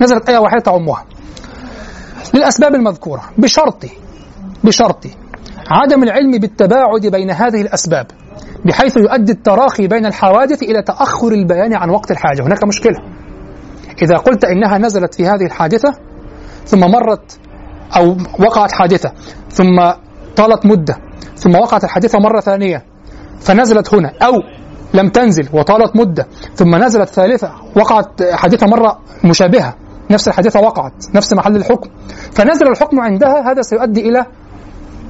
نزلت 0.02 0.30
آية 0.30 0.38
واحدة 0.38 0.60
تعمها. 0.60 1.06
للأسباب 2.34 2.76
المذكورة 2.76 3.23
بشرط 3.38 3.86
بشرط 4.64 5.06
عدم 5.72 6.03
العلم 6.03 6.31
بالتباعد 6.31 7.06
بين 7.06 7.31
هذه 7.31 7.61
الأسباب. 7.61 8.07
بحيث 8.65 8.98
يؤدي 8.98 9.31
التراخي 9.31 9.88
بين 9.88 10.06
الحوادث 10.06 10.64
إلى 10.64 10.81
تأخر 10.81 11.31
البيان 11.31 11.76
عن 11.76 11.90
وقت 11.90 12.11
الحاجة. 12.11 12.41
هناك 12.41 12.64
مشكلة. 12.64 12.98
إذا 14.02 14.18
قلت 14.18 14.45
إنها 14.45 14.77
نزلت 14.77 15.14
في 15.15 15.27
هذه 15.27 15.45
الحادثة 15.45 15.94
ثم 16.65 16.80
مرت 16.80 17.40
أو 17.98 18.18
وقعت 18.40 18.72
حادثة 18.72 19.11
ثم 19.49 19.91
طالت 20.36 20.65
مدة 20.65 20.98
ثم 21.36 21.56
وقعت 21.56 21.84
الحادثة 21.84 22.19
مرة 22.19 22.40
ثانية 22.40 22.86
فنزلت 23.40 23.94
هنا 23.94 24.14
أو 24.22 24.34
لم 24.94 25.10
تنزل 25.10 25.49
وطالت 25.53 25.95
مدة 25.95 26.27
ثم 26.56 26.76
نزلت 26.76 27.10
ثالثة 27.10 27.52
وقعت 27.76 28.23
حادثة 28.23 28.68
مرة 28.68 28.99
مشابهة 29.26 29.76
نفس 30.11 30.27
الحادثة 30.27 30.60
وقعت 30.60 30.94
نفس 31.15 31.34
محل 31.34 31.56
الحكم 31.56 31.90
فنزل 32.31 32.68
الحكم 32.68 32.99
عندها 32.99 33.52
هذا 33.52 33.61
سيؤدي 33.61 34.10
إلى 34.10 34.26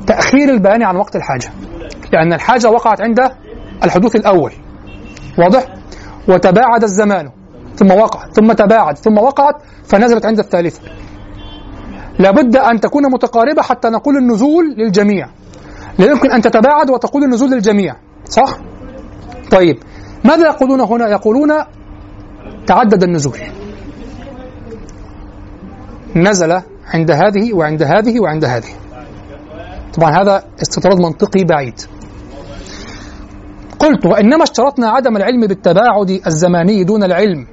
تأخير 0.10 0.50
البيان 0.50 0.84
عن 0.84 0.96
وقت 0.96 1.16
الحاجة. 1.16 1.50
لأن 2.14 2.34
الحاجة 2.34 2.70
وقعت 2.70 3.02
عند 3.02 3.20
الحدوث 3.84 4.16
الأول. 4.16 4.52
واضح؟ 5.38 5.66
وتباعد 6.28 6.84
الزمان. 6.84 7.30
ثم 7.76 7.92
وقع. 7.92 8.30
ثم 8.32 8.54
تباعد. 8.54 8.98
ثم 8.98 9.18
وقعت 9.18 9.56
فنزلت 9.84 10.26
عند 10.26 10.40
الثالثة. 10.40 10.82
لابد 12.20 12.58
أن 12.58 12.80
تكون 12.80 13.04
متقاربة 13.12 13.62
حتى 13.62 13.90
نقول 13.90 14.18
النزول 14.18 14.76
للجميع. 14.78 15.30
لا 16.00 16.06
يمكن 16.06 16.32
أن 16.32 16.42
تتباعد 16.42 16.90
وتقول 16.90 17.24
النزول 17.24 17.52
للجميع. 17.52 17.96
صح؟ 18.26 18.58
طيب. 19.52 19.78
ماذا 20.26 20.48
يقولون 20.48 20.82
هنا؟ 20.82 21.08
يقولون 21.08 21.50
تعدد 22.68 23.04
النزول. 23.04 23.40
نزل 26.16 26.62
عند 26.94 27.12
هذه 27.12 27.54
وعند 27.54 27.84
هذه 27.84 28.20
وعند 28.20 28.46
هذه. 28.46 28.89
طبعا 29.94 30.22
هذا 30.22 30.44
استطراد 30.62 31.00
منطقي 31.02 31.44
بعيد. 31.44 31.82
قلت 33.80 34.06
وإنما 34.06 34.44
اشترطنا 34.44 34.90
عدم 34.90 35.18
العلم 35.18 35.48
بالتباعد 35.48 36.22
الزماني 36.28 36.84
دون 36.84 37.04
العلم 37.04 37.48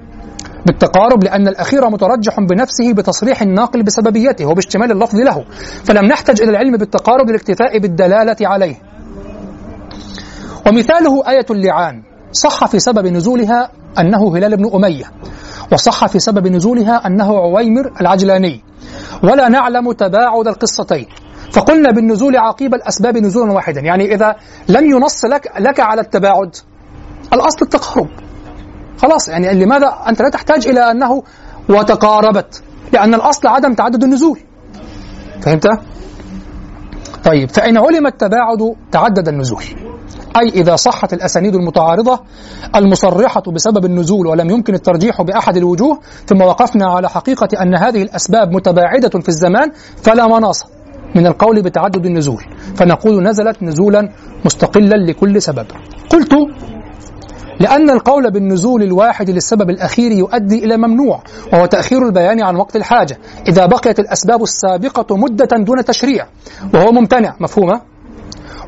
بالتقارب 0.66 1.24
لأن 1.24 1.48
الأخير 1.48 1.90
مترجح 1.90 2.40
بنفسه 2.40 2.92
بتصريح 2.92 3.42
الناقل 3.42 3.82
بسببيته 3.82 4.46
وباشتمال 4.46 4.92
اللفظ 4.92 5.16
له 5.20 5.44
فلم 5.84 6.04
نحتج 6.04 6.42
إلى 6.42 6.50
العلم 6.50 6.76
بالتقارب 6.76 7.28
للاكتفاء 7.30 7.78
بالدلالة 7.78 8.36
عليه. 8.40 8.76
ومثاله 10.66 11.28
آية 11.28 11.46
اللعان 11.50 12.02
صح 12.32 12.66
في 12.66 12.78
سبب 12.78 13.06
نزولها 13.06 13.70
أنه 13.98 14.36
هلال 14.36 14.56
بن 14.56 14.70
أمية 14.74 15.04
وصح 15.72 16.06
في 16.06 16.18
سبب 16.18 16.46
نزولها 16.46 17.06
أنه 17.06 17.38
عويمر 17.38 17.92
العجلاني 18.00 18.60
ولا 19.22 19.48
نعلم 19.48 19.92
تباعد 19.92 20.48
القصتين. 20.48 21.06
فقلنا 21.52 21.90
بالنزول 21.90 22.36
عقيب 22.36 22.74
الأسباب 22.74 23.16
نزولا 23.16 23.52
واحدا. 23.52 23.80
يعني 23.80 24.14
إذا 24.14 24.36
لم 24.68 24.90
ينص 24.90 25.24
لك, 25.24 25.52
لك 25.58 25.80
على 25.80 26.00
التباعد 26.00 26.56
الأصل 27.32 27.58
التقارب 27.62 28.08
خلاص 28.98 29.28
يعني 29.28 29.64
لماذا 29.64 29.98
أنت 30.08 30.22
لا 30.22 30.28
تحتاج 30.28 30.68
إلى 30.68 30.90
أنه 30.90 31.22
وتقاربت؟ 31.68 32.62
لأن 32.92 33.14
الأصل 33.14 33.48
عدم 33.48 33.74
تعدد 33.74 34.04
النزول. 34.04 34.40
فهمت؟ 35.42 35.66
طيب 37.24 37.50
فإن 37.50 37.78
علم 37.78 38.06
التباعد 38.06 38.76
تعدد 38.92 39.28
النزول. 39.28 39.62
أي 40.40 40.48
إذا 40.48 40.76
صحت 40.76 41.12
الأسانيد 41.12 41.54
المتعارضة 41.54 42.20
المصرحة 42.74 43.42
بسبب 43.52 43.84
النزول 43.84 44.26
ولم 44.26 44.50
يمكن 44.50 44.74
الترجيح 44.74 45.22
بأحد 45.22 45.56
الوجوه 45.56 46.00
ثم 46.26 46.40
وقفنا 46.40 46.90
على 46.90 47.08
حقيقة 47.08 47.48
أن 47.62 47.74
هذه 47.74 48.02
الأسباب 48.02 48.52
متباعدة 48.52 49.20
في 49.20 49.28
الزمان 49.28 49.72
فلا 50.02 50.26
مناص. 50.26 50.75
من 51.16 51.26
القول 51.26 51.62
بتعدد 51.62 52.06
النزول 52.06 52.44
فنقول 52.76 53.22
نزلت 53.22 53.62
نزولا 53.62 54.08
مستقلا 54.44 54.96
لكل 54.96 55.42
سبب. 55.42 55.66
قلت 56.10 56.32
لأن 57.60 57.90
القول 57.90 58.30
بالنزول 58.30 58.82
الواحد 58.82 59.30
للسبب 59.30 59.70
الأخير 59.70 60.12
يؤدي 60.12 60.64
إلى 60.64 60.76
ممنوع 60.76 61.22
وهو 61.52 61.66
تأخير 61.66 62.06
البيان 62.06 62.42
عن 62.42 62.56
وقت 62.56 62.76
الحاجة 62.76 63.18
إذا 63.48 63.66
بقيت 63.66 63.98
الأسباب 64.00 64.42
السابقة 64.42 65.16
مدة 65.16 65.48
دون 65.56 65.84
تشريع 65.84 66.26
وهو 66.74 66.92
ممتنع 66.92 67.36
مفهومة؟ 67.40 67.80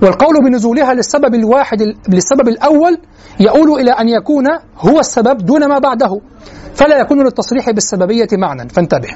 والقول 0.03 0.35
بنزولها 0.45 0.95
للسبب 0.95 1.35
الواحد 1.35 1.83
للسبب 2.09 2.49
الأول 2.49 2.99
يؤول 3.41 3.81
إلى 3.81 3.91
أن 3.91 4.09
يكون 4.09 4.45
هو 4.79 5.01
السبب 5.01 5.37
دون 5.37 5.69
ما 5.69 5.79
بعده 5.79 6.21
فلا 6.75 7.01
يكون 7.01 7.25
للتصريح 7.25 7.71
بالسببية 7.71 8.29
معنى 8.33 8.69
فانتبه. 8.69 9.09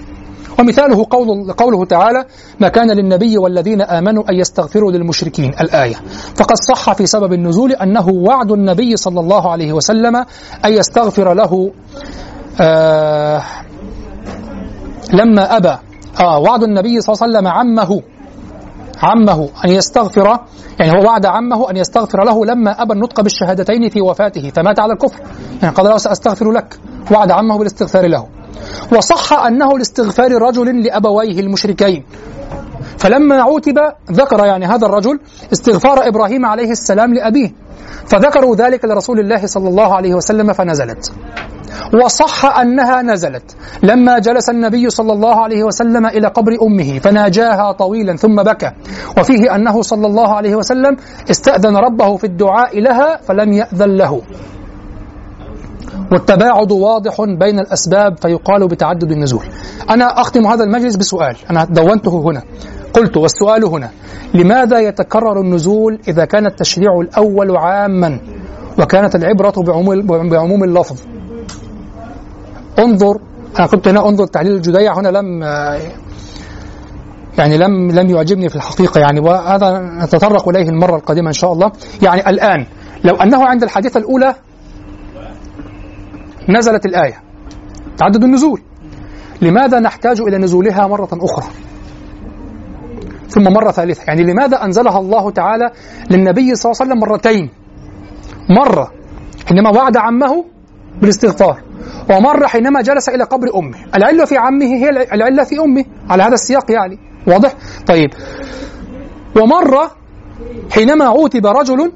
ومثاله 0.62 1.06
قول 1.10 1.52
قوله 1.52 1.84
تعالى 1.84 2.24
ما 2.60 2.68
كان 2.68 2.90
للنبي 2.90 3.38
والذين 3.38 3.80
آمنوا 3.82 4.30
أن 4.30 4.34
يستغفروا 4.34 4.92
للمشركين 4.92 5.50
الآية. 5.60 5.94
فقد 6.34 6.56
صح 6.68 6.92
في 6.92 7.06
سبب 7.06 7.32
النزول 7.32 7.72
أنه 7.72 8.08
وعد 8.08 8.50
النبي 8.50 8.96
صلى 8.96 9.20
الله 9.20 9.50
عليه 9.50 9.72
وسلم 9.72 10.16
أن 10.64 10.72
يستغفر 10.72 11.34
له 11.34 11.70
آه 12.60 13.42
لما 15.12 15.56
أبى. 15.56 15.78
آه 16.20 16.38
وعد 16.38 16.62
النبي 16.62 17.00
صلى 17.00 17.14
الله 17.14 17.22
عليه 17.22 17.32
وسلم 17.32 17.48
عمه 17.48 18.02
عمه 19.02 19.48
أن 19.64 19.70
يستغفر 19.70 20.38
يعني 20.80 20.92
هو 20.92 21.06
وعد 21.06 21.26
عمه 21.26 21.70
أن 21.70 21.76
يستغفر 21.76 22.24
له 22.24 22.44
لما 22.44 22.82
أبى 22.82 22.92
النطق 22.92 23.20
بالشهادتين 23.20 23.88
في 23.88 24.00
وفاته. 24.00 24.50
فمات 24.50 24.78
على 24.80 24.92
الكفر. 24.92 25.20
يعني 25.62 25.74
قال 25.74 25.86
له 25.86 25.96
سأستغفر 25.96 26.50
لك. 26.52 26.78
وعد 27.10 27.30
عمه 27.30 27.58
بالاستغفار 27.58 28.06
له. 28.06 28.41
وصح 28.96 29.32
أنه 29.32 29.78
لاستغفار 29.78 30.32
رجل 30.42 30.82
لأبويه 30.82 31.40
المشركين. 31.40 32.04
فلما 32.98 33.42
عوتب 33.42 33.78
ذكر 34.12 34.46
يعني 34.46 34.66
هذا 34.66 34.86
الرجل 34.86 35.20
استغفار 35.52 36.08
إبراهيم 36.08 36.46
عليه 36.46 36.70
السلام 36.70 37.14
لأبيه. 37.14 37.52
فذكروا 38.06 38.56
ذلك 38.56 38.84
لرسول 38.84 39.20
الله 39.20 39.46
صلى 39.46 39.68
الله 39.68 39.94
عليه 39.94 40.14
وسلم 40.14 40.52
فنزلت. 40.52 41.12
وصح 42.04 42.58
أنها 42.58 43.02
نزلت. 43.02 43.56
لما 43.82 44.18
جلس 44.18 44.50
النبي 44.50 44.90
صلى 44.90 45.12
الله 45.12 45.42
عليه 45.42 45.64
وسلم 45.64 46.06
إلى 46.06 46.28
قبر 46.28 46.52
أمه 46.62 46.98
فناجاها 46.98 47.72
طويلا 47.72 48.16
ثم 48.16 48.42
بكى. 48.42 48.70
وفيه 49.18 49.54
أنه 49.54 49.82
صلى 49.82 50.06
الله 50.06 50.28
عليه 50.28 50.54
وسلم 50.56 50.96
استأذن 51.30 51.76
ربه 51.76 52.16
في 52.16 52.24
الدعاء 52.24 52.80
لها 52.80 53.16
فلم 53.16 53.52
يأذن 53.52 53.96
له. 53.96 54.22
والتباعد 56.12 56.72
واضح 56.72 57.16
بين 57.20 57.58
الأسباب 57.58 58.18
فيقال 58.18 58.68
بتعدد 58.68 59.10
النزول. 59.12 59.44
أنا 59.90 60.20
أختم 60.20 60.46
هذا 60.46 60.64
المجلس 60.64 60.96
بسؤال. 60.96 61.36
أنا 61.50 61.64
دونته 61.64 62.22
هنا. 62.22 62.42
قلت 62.94 63.16
والسؤال 63.16 63.64
هنا 63.64 63.90
لماذا 64.34 64.78
يتكرر 64.78 65.40
النزول 65.40 65.98
إذا 66.08 66.24
كان 66.24 66.46
التشريع 66.46 67.00
الأول 67.00 67.56
عاما 67.56 68.20
وكانت 68.78 69.14
العبرة 69.14 69.52
بعموم 70.30 70.64
اللفظ؟ 70.64 71.00
انظر 72.78 73.18
أنا 73.58 73.66
كنت 73.66 73.88
هنا 73.88 74.08
انظر 74.08 74.26
تحليل 74.26 74.52
الجديع 74.52 74.98
هنا 74.98 75.08
لم 75.08 75.42
يعني 77.38 77.58
لم 77.58 77.90
لم 77.90 78.10
يعجبني 78.10 78.48
في 78.48 78.56
الحقيقة. 78.56 79.00
يعني 79.00 79.20
وهذا 79.20 79.78
نتطرق 79.78 80.48
إليه 80.48 80.68
المرة 80.68 80.96
القادمة 80.96 81.28
إن 81.28 81.32
شاء 81.32 81.52
الله. 81.52 81.72
يعني 82.02 82.30
الآن 82.30 82.66
لو 83.04 83.14
أنه 83.14 83.44
عند 83.44 83.62
الحادثة 83.62 84.00
الأولى 84.00 84.34
نزلت 86.48 86.86
الآية. 86.86 87.22
تعدد 87.98 88.24
النزول. 88.24 88.62
لماذا 89.42 89.80
نحتاج 89.80 90.20
إلى 90.20 90.38
نزولها 90.38 90.86
مرة 90.86 91.08
أخرى؟ 91.12 91.46
ثم 93.28 93.42
مرة 93.42 93.70
ثالثة. 93.70 94.02
يعني 94.08 94.22
لماذا 94.22 94.64
أنزلها 94.64 94.98
الله 94.98 95.30
تعالى 95.30 95.70
للنبي 96.10 96.54
صلى 96.54 96.72
الله 96.72 96.82
عليه 96.82 96.92
وسلم 96.92 96.98
مرتين؟ 96.98 97.50
مرة 98.50 98.92
حينما 99.48 99.70
وعد 99.70 99.96
عمه 99.96 100.44
بالاستغفار 101.00 101.62
ومرة 102.10 102.46
حينما 102.46 102.82
جلس 102.82 103.08
إلى 103.08 103.24
قبر 103.24 103.58
أمه. 103.58 103.78
العلة 103.94 104.24
في 104.24 104.36
عمه 104.36 104.64
هي 104.64 104.90
العلة 104.90 105.44
في 105.44 105.58
أمه. 105.60 105.84
على 106.10 106.22
هذا 106.22 106.34
السياق 106.34 106.70
يعني. 106.70 106.98
واضح؟ 107.26 107.54
طيب. 107.86 108.10
ومرة 109.36 109.90
حينما 110.70 111.04
عوتب 111.04 111.46
رجل 111.46 111.92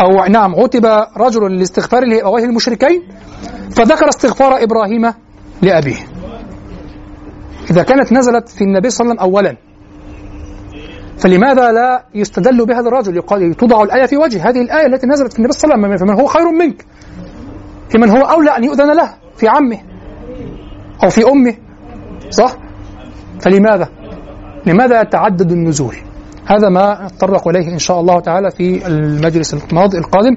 أو 0.00 0.24
نعم 0.24 0.54
عوتب 0.54 0.86
رجل 1.16 1.58
لاستغفار 1.58 2.04
لأبويه 2.04 2.44
المشركين 2.44 3.02
فذكر 3.76 4.08
استغفار 4.08 4.62
إبراهيم 4.62 5.12
لأبيه 5.62 5.96
إذا 7.70 7.82
كانت 7.82 8.12
نزلت 8.12 8.48
في 8.48 8.64
النبي 8.64 8.90
صلى 8.90 9.04
الله 9.04 9.22
عليه 9.22 9.30
وسلم 9.30 9.34
أولا 9.34 9.56
فلماذا 11.18 11.72
لا 11.72 12.04
يستدل 12.14 12.66
بهذا 12.66 12.88
الرجل 12.88 13.16
يقال 13.16 13.54
توضع 13.54 13.82
الآية 13.82 14.06
في 14.06 14.16
وجه 14.16 14.48
هذه 14.48 14.60
الآية 14.60 14.86
التي 14.86 15.06
نزلت 15.06 15.32
في 15.32 15.38
النبي 15.38 15.52
صلى 15.52 15.74
الله 15.74 15.84
عليه 15.86 15.94
وسلم 15.94 16.08
فمن 16.08 16.20
هو 16.20 16.26
خير 16.26 16.50
منك 16.50 16.86
في 17.88 17.98
من 17.98 18.10
هو 18.10 18.22
أولى 18.22 18.50
أن 18.50 18.64
يؤذن 18.64 18.92
له 18.96 19.14
في 19.36 19.48
عمه 19.48 19.78
أو 21.04 21.10
في 21.10 21.24
أمه 21.24 21.54
صح؟ 22.30 22.56
فلماذا؟ 23.40 23.88
لماذا 24.66 25.00
يتعدد 25.00 25.52
النزول؟ 25.52 25.96
هذا 26.46 26.68
ما 26.68 27.06
نتطرق 27.06 27.48
إليه 27.48 27.68
إن 27.72 27.78
شاء 27.78 28.00
الله 28.00 28.20
تعالى 28.20 28.50
في 28.50 28.86
المجلس 28.86 29.54
الماضي 29.54 29.98
القادم 29.98 30.36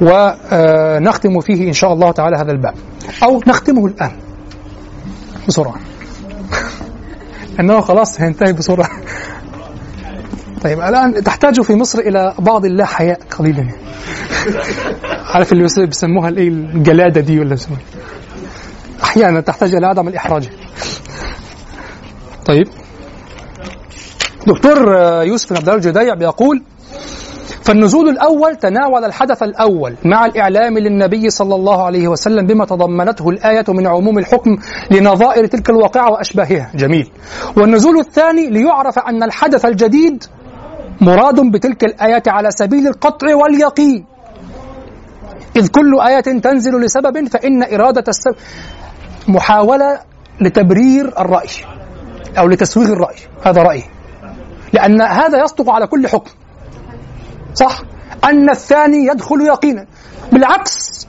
ونختم 0.00 1.40
فيه 1.40 1.68
إن 1.68 1.72
شاء 1.72 1.92
الله 1.92 2.12
تعالى 2.12 2.36
هذا 2.36 2.52
الباب. 2.52 2.74
أو 3.22 3.40
نختمه 3.46 3.86
الآن. 3.86 4.10
بسرعة. 5.48 5.74
أنه 7.60 7.80
خلاص 7.80 8.20
هينتهي 8.20 8.52
بسرعة. 8.52 8.90
طيب 10.62 10.80
الآن 10.80 11.24
تحتاج 11.24 11.60
في 11.60 11.74
مصر 11.74 11.98
إلى 11.98 12.34
بعض 12.38 12.64
اللا 12.64 12.84
حياء 12.84 13.20
قليلا. 13.38 13.68
عارف 15.34 15.52
اللي 15.52 15.66
بيسموها 15.78 16.28
الايه 16.28 16.48
الجلاده 16.48 17.20
دي 17.20 17.40
ولا 17.40 17.56
أحيانا 19.02 19.40
تحتاج 19.40 19.74
إلى 19.74 19.86
عدم 19.86 20.08
الإحراج. 20.08 20.48
طيب. 22.46 22.68
دكتور 24.46 24.94
يوسف 25.22 25.52
عبد 25.52 25.62
الله 25.62 25.74
الجديع 25.74 26.14
بيقول 26.14 26.62
فالنزول 27.62 28.08
الأول 28.08 28.56
تناول 28.56 29.04
الحدث 29.04 29.42
الأول 29.42 29.94
مع 30.04 30.26
الإعلام 30.26 30.78
للنبي 30.78 31.30
صلى 31.30 31.54
الله 31.54 31.84
عليه 31.84 32.08
وسلم 32.08 32.46
بما 32.46 32.64
تضمنته 32.64 33.28
الآية 33.28 33.64
من 33.68 33.86
عموم 33.86 34.18
الحكم 34.18 34.56
لنظائر 34.90 35.46
تلك 35.46 35.70
الواقعة 35.70 36.10
وأشباهها. 36.10 36.70
جميل. 36.74 37.10
والنزول 37.56 37.98
الثاني 37.98 38.50
ليعرف 38.50 38.98
أن 38.98 39.22
الحدث 39.22 39.64
الجديد 39.64 40.24
مراد 41.00 41.40
بتلك 41.40 41.84
الآية 41.84 42.22
على 42.26 42.50
سبيل 42.50 42.86
القطع 42.86 43.34
واليقين. 43.34 44.06
إذ 45.56 45.68
كل 45.68 46.00
آية 46.00 46.20
تنزل 46.20 46.80
لسبب 46.80 47.28
فإن 47.28 47.62
إرادة 47.62 48.04
السبب 48.08 48.36
محاولة 49.28 50.00
لتبرير 50.40 51.20
الرأي 51.20 51.48
أو 52.38 52.48
لتسويغ 52.48 52.92
الرأي. 52.92 53.16
هذا 53.42 53.62
رأيي. 53.62 53.97
لأن 54.72 55.02
هذا 55.02 55.44
يصدق 55.44 55.70
على 55.70 55.86
كل 55.86 56.08
حكم 56.08 56.30
صح 57.54 57.82
أن 58.24 58.50
الثاني 58.50 59.06
يدخل 59.06 59.40
يقينا 59.40 59.86
بالعكس 60.32 61.06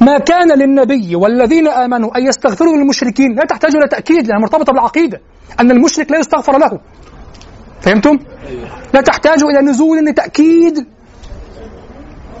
ما 0.00 0.18
كان 0.18 0.58
للنبي 0.58 1.16
والذين 1.16 1.68
آمنوا 1.68 2.18
أن 2.18 2.26
يستغفروا 2.26 2.76
للمشركين 2.76 3.34
لا 3.34 3.44
تحتاج 3.44 3.76
إلى 3.76 3.88
تأكيد 3.88 4.26
لأنها 4.26 4.40
مرتبطة 4.40 4.72
بالعقيدة 4.72 5.20
أن 5.60 5.70
المشرك 5.70 6.10
لا 6.10 6.18
يستغفر 6.18 6.58
له 6.58 6.80
فهمتم؟ 7.80 8.18
لا 8.94 9.00
تحتاج 9.00 9.42
إلى 9.42 9.60
نزول 9.60 10.04
لتأكيد 10.04 10.86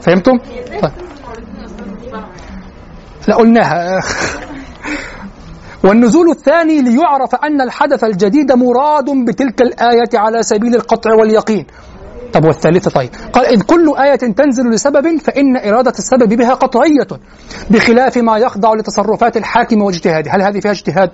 فهمتم؟ 0.00 0.38
طيب. 0.82 0.92
لا 3.28 3.36
قلناها 3.36 4.00
والنزول 5.84 6.30
الثاني 6.30 6.82
ليعرف 6.82 7.34
أن 7.34 7.60
الحدث 7.60 8.04
الجديد 8.04 8.52
مراد 8.52 9.04
بتلك 9.28 9.62
الآية 9.62 10.10
على 10.14 10.42
سبيل 10.42 10.74
القطع 10.74 11.14
واليقين. 11.14 11.66
طب 12.32 12.44
والثالثة 12.44 12.90
طيب. 12.90 13.10
قال 13.32 13.46
إذ 13.46 13.62
كل 13.62 13.94
آية 13.98 14.16
تنزل 14.16 14.70
لسبب 14.70 15.16
فإن 15.16 15.56
إرادة 15.56 15.92
السبب 15.98 16.34
بها 16.34 16.54
قطعية 16.54 17.08
بخلاف 17.70 18.18
ما 18.18 18.38
يخضع 18.38 18.74
لتصرفات 18.74 19.36
الحاكم 19.36 19.82
واجتهاده 19.82 20.30
هل 20.30 20.42
هذه 20.42 20.60
فيها 20.60 20.70
اجتهاد؟ 20.70 21.10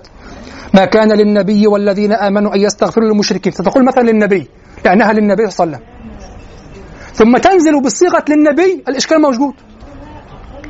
ما 0.73 0.85
كان 0.85 1.11
للنبي 1.11 1.67
والذين 1.67 2.13
آمنوا 2.13 2.55
أن 2.55 2.61
يستغفروا 2.61 3.07
للمشركين. 3.07 3.51
ستقول 3.51 3.85
مثلا 3.85 4.03
للنبي 4.03 4.47
لأنها 4.85 5.13
للنبي 5.13 5.49
صلى 5.49 5.65
الله 5.65 5.77
عليه 5.77 5.85
وسلم. 5.85 5.95
ثم 7.13 7.37
تنزل 7.37 7.81
بصيغة 7.81 8.25
للنبي 8.29 8.83
الإشكال 8.87 9.21
موجود. 9.21 9.53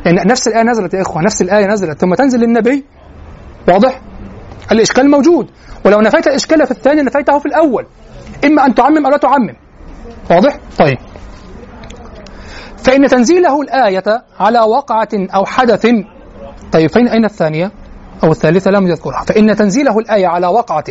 يعني 0.05 0.17
نفس 0.25 0.47
الآية 0.47 0.63
نزلت 0.63 0.93
يا 0.93 1.01
إخوة 1.01 1.21
نفس 1.21 1.41
الآية 1.41 1.65
نزلت. 1.65 2.01
ثم 2.01 2.13
تنزل 2.13 2.39
للنبي 2.39 2.85
واضح؟ 3.67 4.01
الإشكال 4.71 5.11
موجود 5.11 5.51
ولو 5.85 6.01
نفيت 6.01 6.27
الإشكال 6.27 6.65
في 6.65 6.71
الثاني 6.71 7.01
نفيته 7.01 7.39
في 7.39 7.45
الأول 7.45 7.85
إما 8.45 8.65
أن 8.65 8.75
تعمم 8.75 9.05
أو 9.05 9.11
لا 9.11 9.17
تعمم 9.17 9.55
واضح؟ 10.31 10.59
طيب 10.77 10.97
فإن 12.77 13.07
تنزيله 13.07 13.61
الآية 13.61 14.23
على 14.39 14.59
وقعة 14.59 15.09
أو 15.13 15.45
حدث 15.45 15.87
طيب 16.71 16.89
فين 16.89 17.07
أين 17.07 17.25
الثانية؟ 17.25 17.71
أو 18.23 18.31
الثالثة 18.31 18.71
لم 18.71 18.87
يذكرها 18.87 19.23
فإن 19.27 19.55
تنزيله 19.55 19.99
الآية 19.99 20.27
على 20.27 20.47
وقعة 20.47 20.83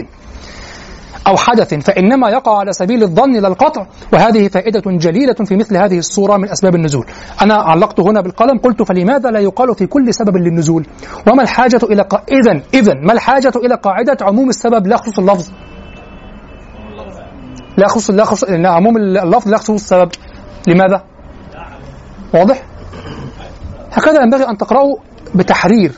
أو 1.26 1.36
حدث 1.36 1.74
فإنما 1.74 2.30
يقع 2.30 2.58
على 2.58 2.72
سبيل 2.72 3.02
الظن 3.02 3.32
لا 3.32 3.48
القطع. 3.48 3.86
وهذه 4.12 4.48
فائدة 4.48 4.82
جليلة 4.86 5.34
في 5.34 5.56
مثل 5.56 5.76
هذه 5.76 5.98
الصورة 5.98 6.36
من 6.36 6.48
أسباب 6.48 6.74
النزول. 6.74 7.06
أنا 7.42 7.54
علقت 7.54 8.00
هنا 8.00 8.20
بالقلم 8.20 8.58
قلت 8.58 8.82
فلماذا 8.82 9.30
لا 9.30 9.40
يقال 9.40 9.74
في 9.74 9.86
كل 9.86 10.14
سبب 10.14 10.36
للنزول؟ 10.36 10.86
وما 11.30 11.42
الحاجة 11.42 11.80
إلى 11.82 12.02
قا... 12.02 12.22
إذن 12.32 12.62
إذن 12.74 13.06
ما 13.06 13.12
الحاجة 13.12 13.52
إلى 13.56 13.74
قاعدة 13.74 14.16
عموم 14.22 14.48
السبب 14.48 14.86
لا 14.86 14.96
خصوص 14.96 15.18
اللفظ؟ 15.18 15.50
لا 17.76 17.88
خصوص 17.88 18.10
لا 18.10 18.24
خصوص 18.24 18.50
عموم 18.50 18.96
اللفظ 18.96 19.48
لا 19.48 19.56
خصوص 19.56 19.80
السبب. 19.80 20.10
لماذا؟ 20.68 21.04
واضح؟ 22.34 22.62
هكذا 23.92 24.22
ينبغي 24.22 24.48
أن 24.48 24.56
تقرأوا 24.56 24.96
بتحرير 25.34 25.92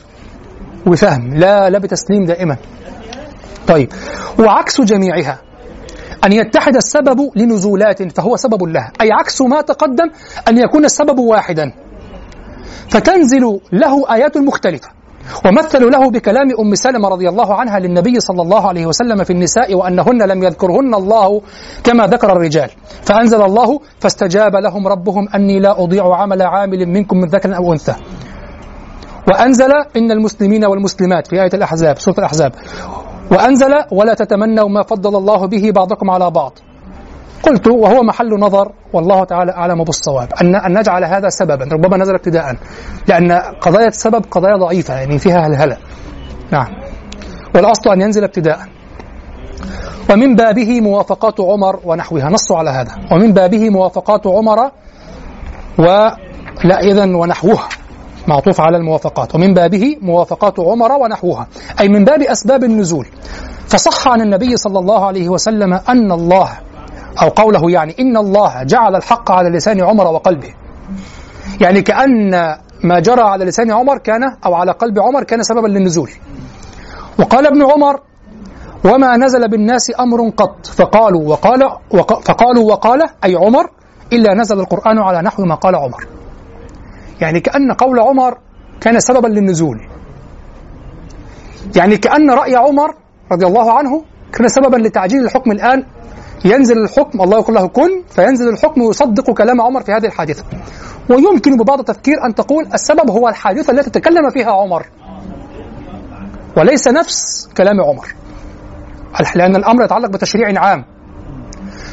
وبفهم 0.87 1.33
لا 1.35 1.69
لا 1.69 1.79
بتسليم 1.79 2.25
دائما. 2.25 2.57
طيب. 3.67 3.89
وعكس 4.39 4.81
جميعها. 4.81 5.41
أن 6.25 6.31
يتحد 6.31 6.75
السبب 6.75 7.31
لنزولات 7.35 8.17
فهو 8.17 8.35
سبب 8.35 8.63
لها. 8.63 8.91
أي 9.01 9.11
عكس 9.11 9.41
ما 9.41 9.61
تقدم 9.61 10.09
أن 10.47 10.57
يكون 10.57 10.85
السبب 10.85 11.19
واحدا. 11.19 11.73
فتنزل 12.89 13.59
له 13.73 14.13
آيات 14.13 14.37
مختلفة. 14.37 14.89
ومثلوا 15.45 15.89
له 15.89 16.11
بكلام 16.11 16.47
أم 16.59 16.75
سلمة 16.75 17.09
رضي 17.09 17.29
الله 17.29 17.55
عنها 17.55 17.79
للنبي 17.79 18.19
صلى 18.19 18.41
الله 18.41 18.67
عليه 18.67 18.85
وسلم 18.85 19.23
في 19.23 19.33
النساء 19.33 19.73
وأنهن 19.73 20.21
لم 20.21 20.43
يذكرهن 20.43 20.93
الله 20.95 21.41
كما 21.83 22.07
ذكر 22.07 22.31
الرجال. 22.31 22.69
فأنزل 23.05 23.41
الله 23.41 23.79
فاستجاب 23.99 24.55
لهم 24.55 24.87
ربهم 24.87 25.27
أني 25.35 25.59
لا 25.59 25.83
أضيع 25.83 26.15
عمل 26.15 26.41
عامل 26.41 26.85
منكم 26.85 27.17
من 27.17 27.27
ذكر 27.27 27.55
أو 27.55 27.73
أنثى. 27.73 27.95
وأنزل 29.27 29.71
إن 29.97 30.11
المسلمين 30.11 30.65
والمسلمات 30.65 31.27
في 31.27 31.41
آية 31.41 31.51
الأحزاب 31.53 31.99
سورة 31.99 32.15
الأحزاب. 32.19 32.51
وأنزل 33.31 33.73
ولا 33.91 34.13
تتمنوا 34.13 34.69
ما 34.69 34.83
فضل 34.83 35.15
الله 35.15 35.45
به 35.47 35.71
بعضكم 35.71 36.09
على 36.11 36.31
بعض. 36.31 36.53
قلت 37.43 37.67
وهو 37.67 38.03
محل 38.03 38.39
نظر 38.39 38.71
والله 38.93 39.23
تعالى 39.23 39.51
أعلم 39.51 39.83
بالصواب 39.83 40.33
أن 40.41 40.55
أن 40.55 40.79
نجعل 40.79 41.03
هذا 41.03 41.29
سببا 41.29 41.65
ربما 41.71 41.97
نزل 41.97 42.13
ابتداء 42.13 42.55
لأن 43.07 43.31
قضايا 43.61 43.87
السبب 43.87 44.25
قضايا 44.31 44.57
ضعيفة 44.57 44.93
يعني 44.93 45.19
فيها 45.19 45.47
هلهلة. 45.47 45.77
نعم. 46.51 46.67
والأصل 47.55 47.89
أن 47.89 48.01
ينزل 48.01 48.23
ابتداء 48.23 48.59
ومن 50.11 50.35
بابه 50.35 50.81
موافقات 50.81 51.39
عمر 51.39 51.79
ونحوها. 51.83 52.29
نصوا 52.29 52.57
على 52.57 52.69
هذا. 52.69 52.91
ومن 53.11 53.33
بابه 53.33 53.69
موافقات 53.69 54.27
عمر 54.27 54.71
و 55.79 55.83
لا 56.63 56.79
إذا 56.79 57.05
ونحوها. 57.05 57.67
معطوف 58.27 58.61
على 58.61 58.77
الموافقات 58.77 59.35
ومن 59.35 59.53
بابه 59.53 59.95
موافقات 60.01 60.59
عمر 60.59 60.91
ونحوها 60.91 61.47
أي 61.79 61.89
من 61.89 62.05
باب 62.05 62.21
أسباب 62.21 62.63
النزول. 62.63 63.07
فصح 63.67 64.07
عن 64.07 64.21
النبي 64.21 64.57
صلى 64.57 64.79
الله 64.79 65.05
عليه 65.05 65.29
وسلم 65.29 65.73
أن 65.73 66.11
الله 66.11 66.49
أو 67.21 67.29
قوله 67.29 67.71
يعني 67.71 67.95
إن 67.99 68.17
الله 68.17 68.63
جعل 68.63 68.95
الحق 68.95 69.31
على 69.31 69.49
لسان 69.49 69.83
عمر 69.83 70.07
وقلبه. 70.07 70.53
يعني 71.61 71.81
كأن 71.81 72.31
ما 72.83 72.99
جرى 72.99 73.21
على 73.21 73.45
لسان 73.45 73.71
عمر 73.71 73.97
كان 73.97 74.23
أو 74.45 74.53
على 74.53 74.71
قلب 74.71 74.99
عمر 74.99 75.23
كان 75.23 75.43
سببا 75.43 75.67
للنزول. 75.67 76.11
وقال 77.19 77.47
ابن 77.47 77.63
عمر 77.71 77.99
وما 78.85 79.17
نزل 79.17 79.49
بالناس 79.49 79.91
أمر 79.99 80.29
قط. 80.29 80.65
فقالوا 80.65 81.29
وقال 81.29 81.63
وق 81.91 82.19
فقالوا 82.27 82.71
وقال 82.71 83.01
أي 83.23 83.35
عمر 83.35 83.69
إلا 84.13 84.33
نزل 84.33 84.59
القرآن 84.59 84.99
على 84.99 85.21
نحو 85.21 85.45
ما 85.45 85.55
قال 85.55 85.75
عمر. 85.75 86.16
يعني 87.21 87.39
كأن 87.39 87.71
قول 87.71 87.99
عمر 87.99 88.37
كان 88.81 88.99
سببا 88.99 89.27
للنزول. 89.27 89.87
يعني 91.75 91.97
كأن 91.97 92.31
رأي 92.31 92.55
عمر 92.55 92.95
رضي 93.31 93.45
الله 93.45 93.77
عنه 93.77 94.03
كان 94.33 94.47
سببا 94.47 94.77
لتعجيل 94.77 95.25
الحكم 95.25 95.51
الآن. 95.51 95.83
ينزل 96.45 96.77
الحكم 96.77 97.21
الله 97.21 97.37
يقول 97.37 97.55
له 97.55 97.67
كن 97.67 98.03
فينزل 98.09 98.49
الحكم 98.49 98.81
ويصدق 98.81 99.31
كلام 99.31 99.61
عمر 99.61 99.83
في 99.83 99.91
هذه 99.91 100.05
الحادثة. 100.05 100.43
ويمكن 101.09 101.57
ببعض 101.57 101.79
التفكير 101.79 102.25
أن 102.25 102.35
تقول 102.35 102.67
السبب 102.73 103.09
هو 103.09 103.29
الحادثة 103.29 103.73
التي 103.73 103.89
تكلم 103.89 104.29
فيها 104.29 104.51
عمر. 104.51 104.85
وليس 106.57 106.87
نفس 106.87 107.49
كلام 107.57 107.81
عمر. 107.81 108.07
لأن 109.35 109.55
الأمر 109.55 109.83
يتعلق 109.83 110.09
بتشريع 110.09 110.61
عام. 110.61 110.85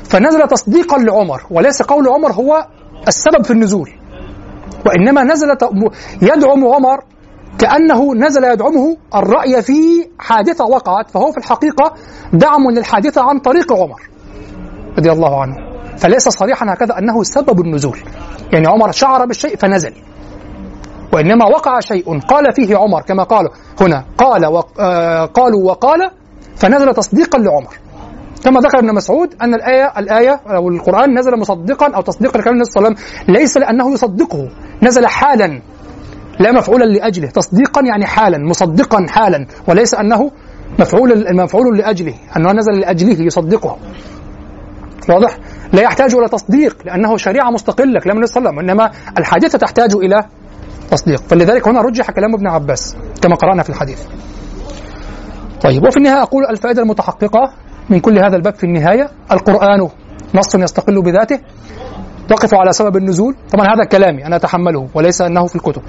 فنزل 0.05 0.48
تصديقا 0.48 0.98
لعمر 0.98 1.42
وليس 1.51 1.82
قول 1.82 2.09
عمر 2.09 2.32
هو 2.32 2.66
السبب 3.09 3.44
في 3.44 3.51
النزول. 3.51 3.90
وإنما 4.86 5.23
نزل 5.24 5.48
يدعم 6.23 6.66
عمر 6.66 7.05
كأنه 7.59 8.15
نزل 8.15 8.44
يدعمه 8.44 8.97
الرأي 9.15 9.62
في 9.62 10.09
حادثة 10.19 10.65
وقعت 10.65 11.11
فهو 11.11 11.32
في 11.32 11.39
الحقيقة 11.39 11.94
دعم 12.32 12.70
للحادثة 12.70 13.23
عن 13.23 13.39
طريق 13.39 13.73
عمر 13.73 14.01
رضي 14.98 15.12
الله 15.12 15.40
عنه. 15.40 15.55
فليس 15.97 16.28
صريحا 16.28 16.66
هكذا 16.73 16.98
أنه 16.98 17.23
سبب 17.23 17.61
النزول. 17.61 17.98
يعني 18.52 18.66
عمر 18.66 18.93
شعر 18.93 19.27
بالشيء 19.27 19.56
فنزل. 19.56 19.93
وإنما 21.12 21.44
وقع 21.44 21.81
شيء 21.81 22.20
قال 22.20 22.52
فيه 22.52 22.77
عمر 22.77 23.02
كما 23.02 23.23
قال 23.23 23.48
هنا 23.81 24.05
قال 24.19 24.62
آه 24.81 25.24
قالوا 25.24 25.65
وقال 25.65 26.11
فنزل 26.56 26.94
تصديقا 26.94 27.39
لعمر. 27.39 27.74
كما 28.44 28.61
ذكر 28.61 28.78
ابن 28.78 28.94
مسعود 28.94 29.35
أن 29.43 29.55
الآية 29.55 29.93
الآية 29.98 30.40
أو 30.47 30.69
القرآن 30.69 31.19
نزل 31.19 31.39
مصدقا 31.39 31.94
أو 31.94 32.02
تصديقا 32.02 32.39
لكلام 32.39 32.55
النبي 32.55 32.70
صلى 32.70 32.86
الله 32.86 32.97
عليه 32.98 33.01
وسلم 33.01 33.35
ليس 33.36 33.56
لأنه 33.56 33.93
يصدقه. 33.93 34.48
نزل 34.85 35.06
حالا 35.06 35.62
لا 36.40 36.52
مفعولا 36.52 36.85
لأجله. 36.85 37.28
تصديقا 37.28 37.82
يعني 37.86 38.06
حالا 38.06 38.39
مصدقا 38.39 39.06
حالا 39.09 39.47
وليس 39.69 39.94
أنه 39.94 40.31
مفعول 40.78 41.36
مفعول 41.36 41.78
لأجله 41.78 42.15
أنه 42.36 42.52
نزل 42.52 42.81
لأجله 42.81 43.23
يصدقه. 43.23 43.77
واضح؟ 45.09 45.39
لا 45.73 45.82
يحتاج 45.82 46.15
إلى 46.15 46.28
تصديق 46.28 46.77
لأنه 46.85 47.16
شريعة 47.16 47.51
مستقلة 47.51 48.01
كلام 48.01 48.16
النبي 48.16 48.27
صلى 48.27 48.36
الله 48.36 48.51
عليه 48.51 48.59
وسلم. 48.59 48.70
إنما 48.70 48.90
الحادثة 49.19 49.59
تحتاج 49.59 49.94
إلى 49.94 50.24
تصديق. 50.90 51.20
فلذلك 51.20 51.69
هنا 51.69 51.81
رجح 51.81 52.11
كلام 52.11 52.35
ابن 52.35 52.47
عباس 52.47 52.97
كما 53.23 53.35
قرأنا 53.35 53.62
في 53.62 53.70
الحديث. 53.70 54.02
طيب 55.62 55.86
وفي 55.86 55.97
النهاية 55.97 56.23
أقول 56.23 56.47
الفائدة 56.51 56.82
المتحققة 56.82 57.52
من 57.90 58.01
كل 58.01 58.19
هذا 58.19 58.36
الباب 58.36 58.55
في 58.55 58.65
النهاية. 58.65 59.11
القرآن 59.32 59.89
نص 60.35 60.55
يستقل 60.55 61.02
بذاته. 61.02 61.40
تقف 62.28 62.55
على 62.55 62.72
سبب 62.72 62.96
النزول. 62.96 63.34
طبعا 63.52 63.66
هذا 63.66 63.84
كلامي 63.84 64.26
أنا 64.26 64.36
أتحمله 64.36 64.88
وليس 64.94 65.20
أنه 65.20 65.46
في 65.46 65.56
الكتب. 65.56 65.82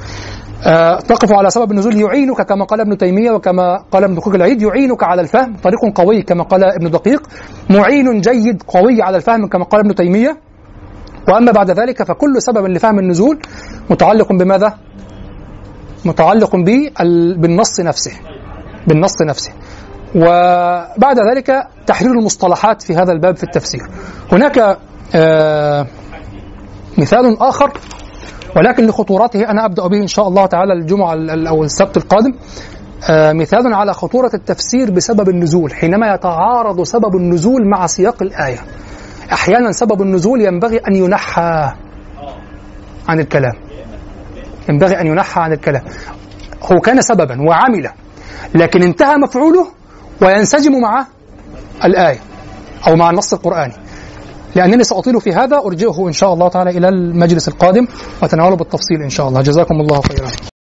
أه 0.63 0.99
تقف 0.99 1.33
على 1.33 1.49
سبب 1.49 1.71
النزول 1.71 1.95
يعينك 1.95 2.41
كما 2.41 2.65
قال 2.65 2.81
ابن 2.81 2.97
تيمية 2.97 3.31
وكما 3.31 3.83
قال 3.91 4.03
ابن 4.03 4.15
دقيق 4.15 4.35
العيد 4.35 4.61
يعينك 4.61 5.03
على 5.03 5.21
الفهم. 5.21 5.55
طريق 5.63 5.79
قوي 5.95 6.21
كما 6.21 6.43
قال 6.43 6.63
ابن 6.63 6.91
دقيق. 6.91 7.21
معين 7.69 8.21
جيد 8.21 8.63
قوي 8.67 9.01
على 9.01 9.17
الفهم 9.17 9.47
كما 9.47 9.63
قال 9.63 9.81
ابن 9.81 9.95
تيمية. 9.95 10.37
وأما 11.29 11.51
بعد 11.51 11.71
ذلك 11.71 12.03
فكل 12.03 12.41
سبب 12.41 12.65
لفهم 12.65 12.99
النزول 12.99 13.39
متعلق 13.89 14.33
بماذا؟ 14.33 14.73
متعلق 16.05 16.55
بالنص 17.37 17.79
نفسه. 17.79 18.11
بالنص 18.87 19.21
نفسه. 19.21 19.51
وبعد 20.15 21.19
ذلك 21.19 21.67
تحرير 21.87 22.11
المصطلحات 22.11 22.81
في 22.81 22.95
هذا 22.95 23.11
الباب 23.11 23.35
في 23.35 23.43
التفسير. 23.43 23.81
هناك 24.31 24.77
آه 25.15 25.87
مثال 26.97 27.41
آخر 27.41 27.71
ولكن 28.55 28.87
لخطورته 28.87 29.49
أنا 29.49 29.65
أبدأ 29.65 29.87
به 29.87 29.97
إن 29.97 30.07
شاء 30.07 30.27
الله 30.27 30.45
تعالى 30.45 30.73
الجمعة 30.73 31.15
أو 31.49 31.63
السبت 31.63 31.97
القادم. 31.97 32.33
آه 33.09 33.33
مثال 33.33 33.73
على 33.73 33.93
خطورة 33.93 34.31
التفسير 34.33 34.91
بسبب 34.91 35.29
النزول 35.29 35.73
حينما 35.73 36.13
يتعارض 36.13 36.83
سبب 36.83 37.15
النزول 37.15 37.69
مع 37.69 37.87
سياق 37.87 38.23
الآية. 38.23 38.57
أحيانا 39.33 39.71
سبب 39.71 40.01
النزول 40.01 40.41
ينبغي 40.41 40.77
أن 40.77 40.95
ينحى 40.95 41.71
عن 43.07 43.19
الكلام. 43.19 43.53
ينبغي 44.69 45.01
أن 45.01 45.07
ينحى 45.07 45.41
عن 45.41 45.53
الكلام. 45.53 45.83
هو 46.71 46.79
كان 46.79 47.01
سببا 47.01 47.41
وعمل 47.41 47.89
لكن 48.55 48.83
انتهى 48.83 49.17
مفعوله 49.17 49.67
وينسجم 50.21 50.81
مع 50.81 51.05
الآية 51.85 52.19
أو 52.87 52.95
مع 52.95 53.09
النص 53.09 53.33
القرآني 53.33 53.73
لأنني 54.55 54.83
سأطيل 54.83 55.21
في 55.21 55.33
هذا. 55.33 55.57
أرجئه 55.57 56.07
إن 56.07 56.11
شاء 56.11 56.33
الله 56.33 56.47
تعالى 56.47 56.69
إلى 56.69 56.89
المجلس 56.89 57.47
القادم. 57.47 57.87
وتناوله 58.23 58.55
بالتفصيل 58.55 59.01
إن 59.01 59.09
شاء 59.09 59.27
الله. 59.27 59.41
جزاكم 59.41 59.81
الله 59.81 60.01
خيرا. 60.01 60.54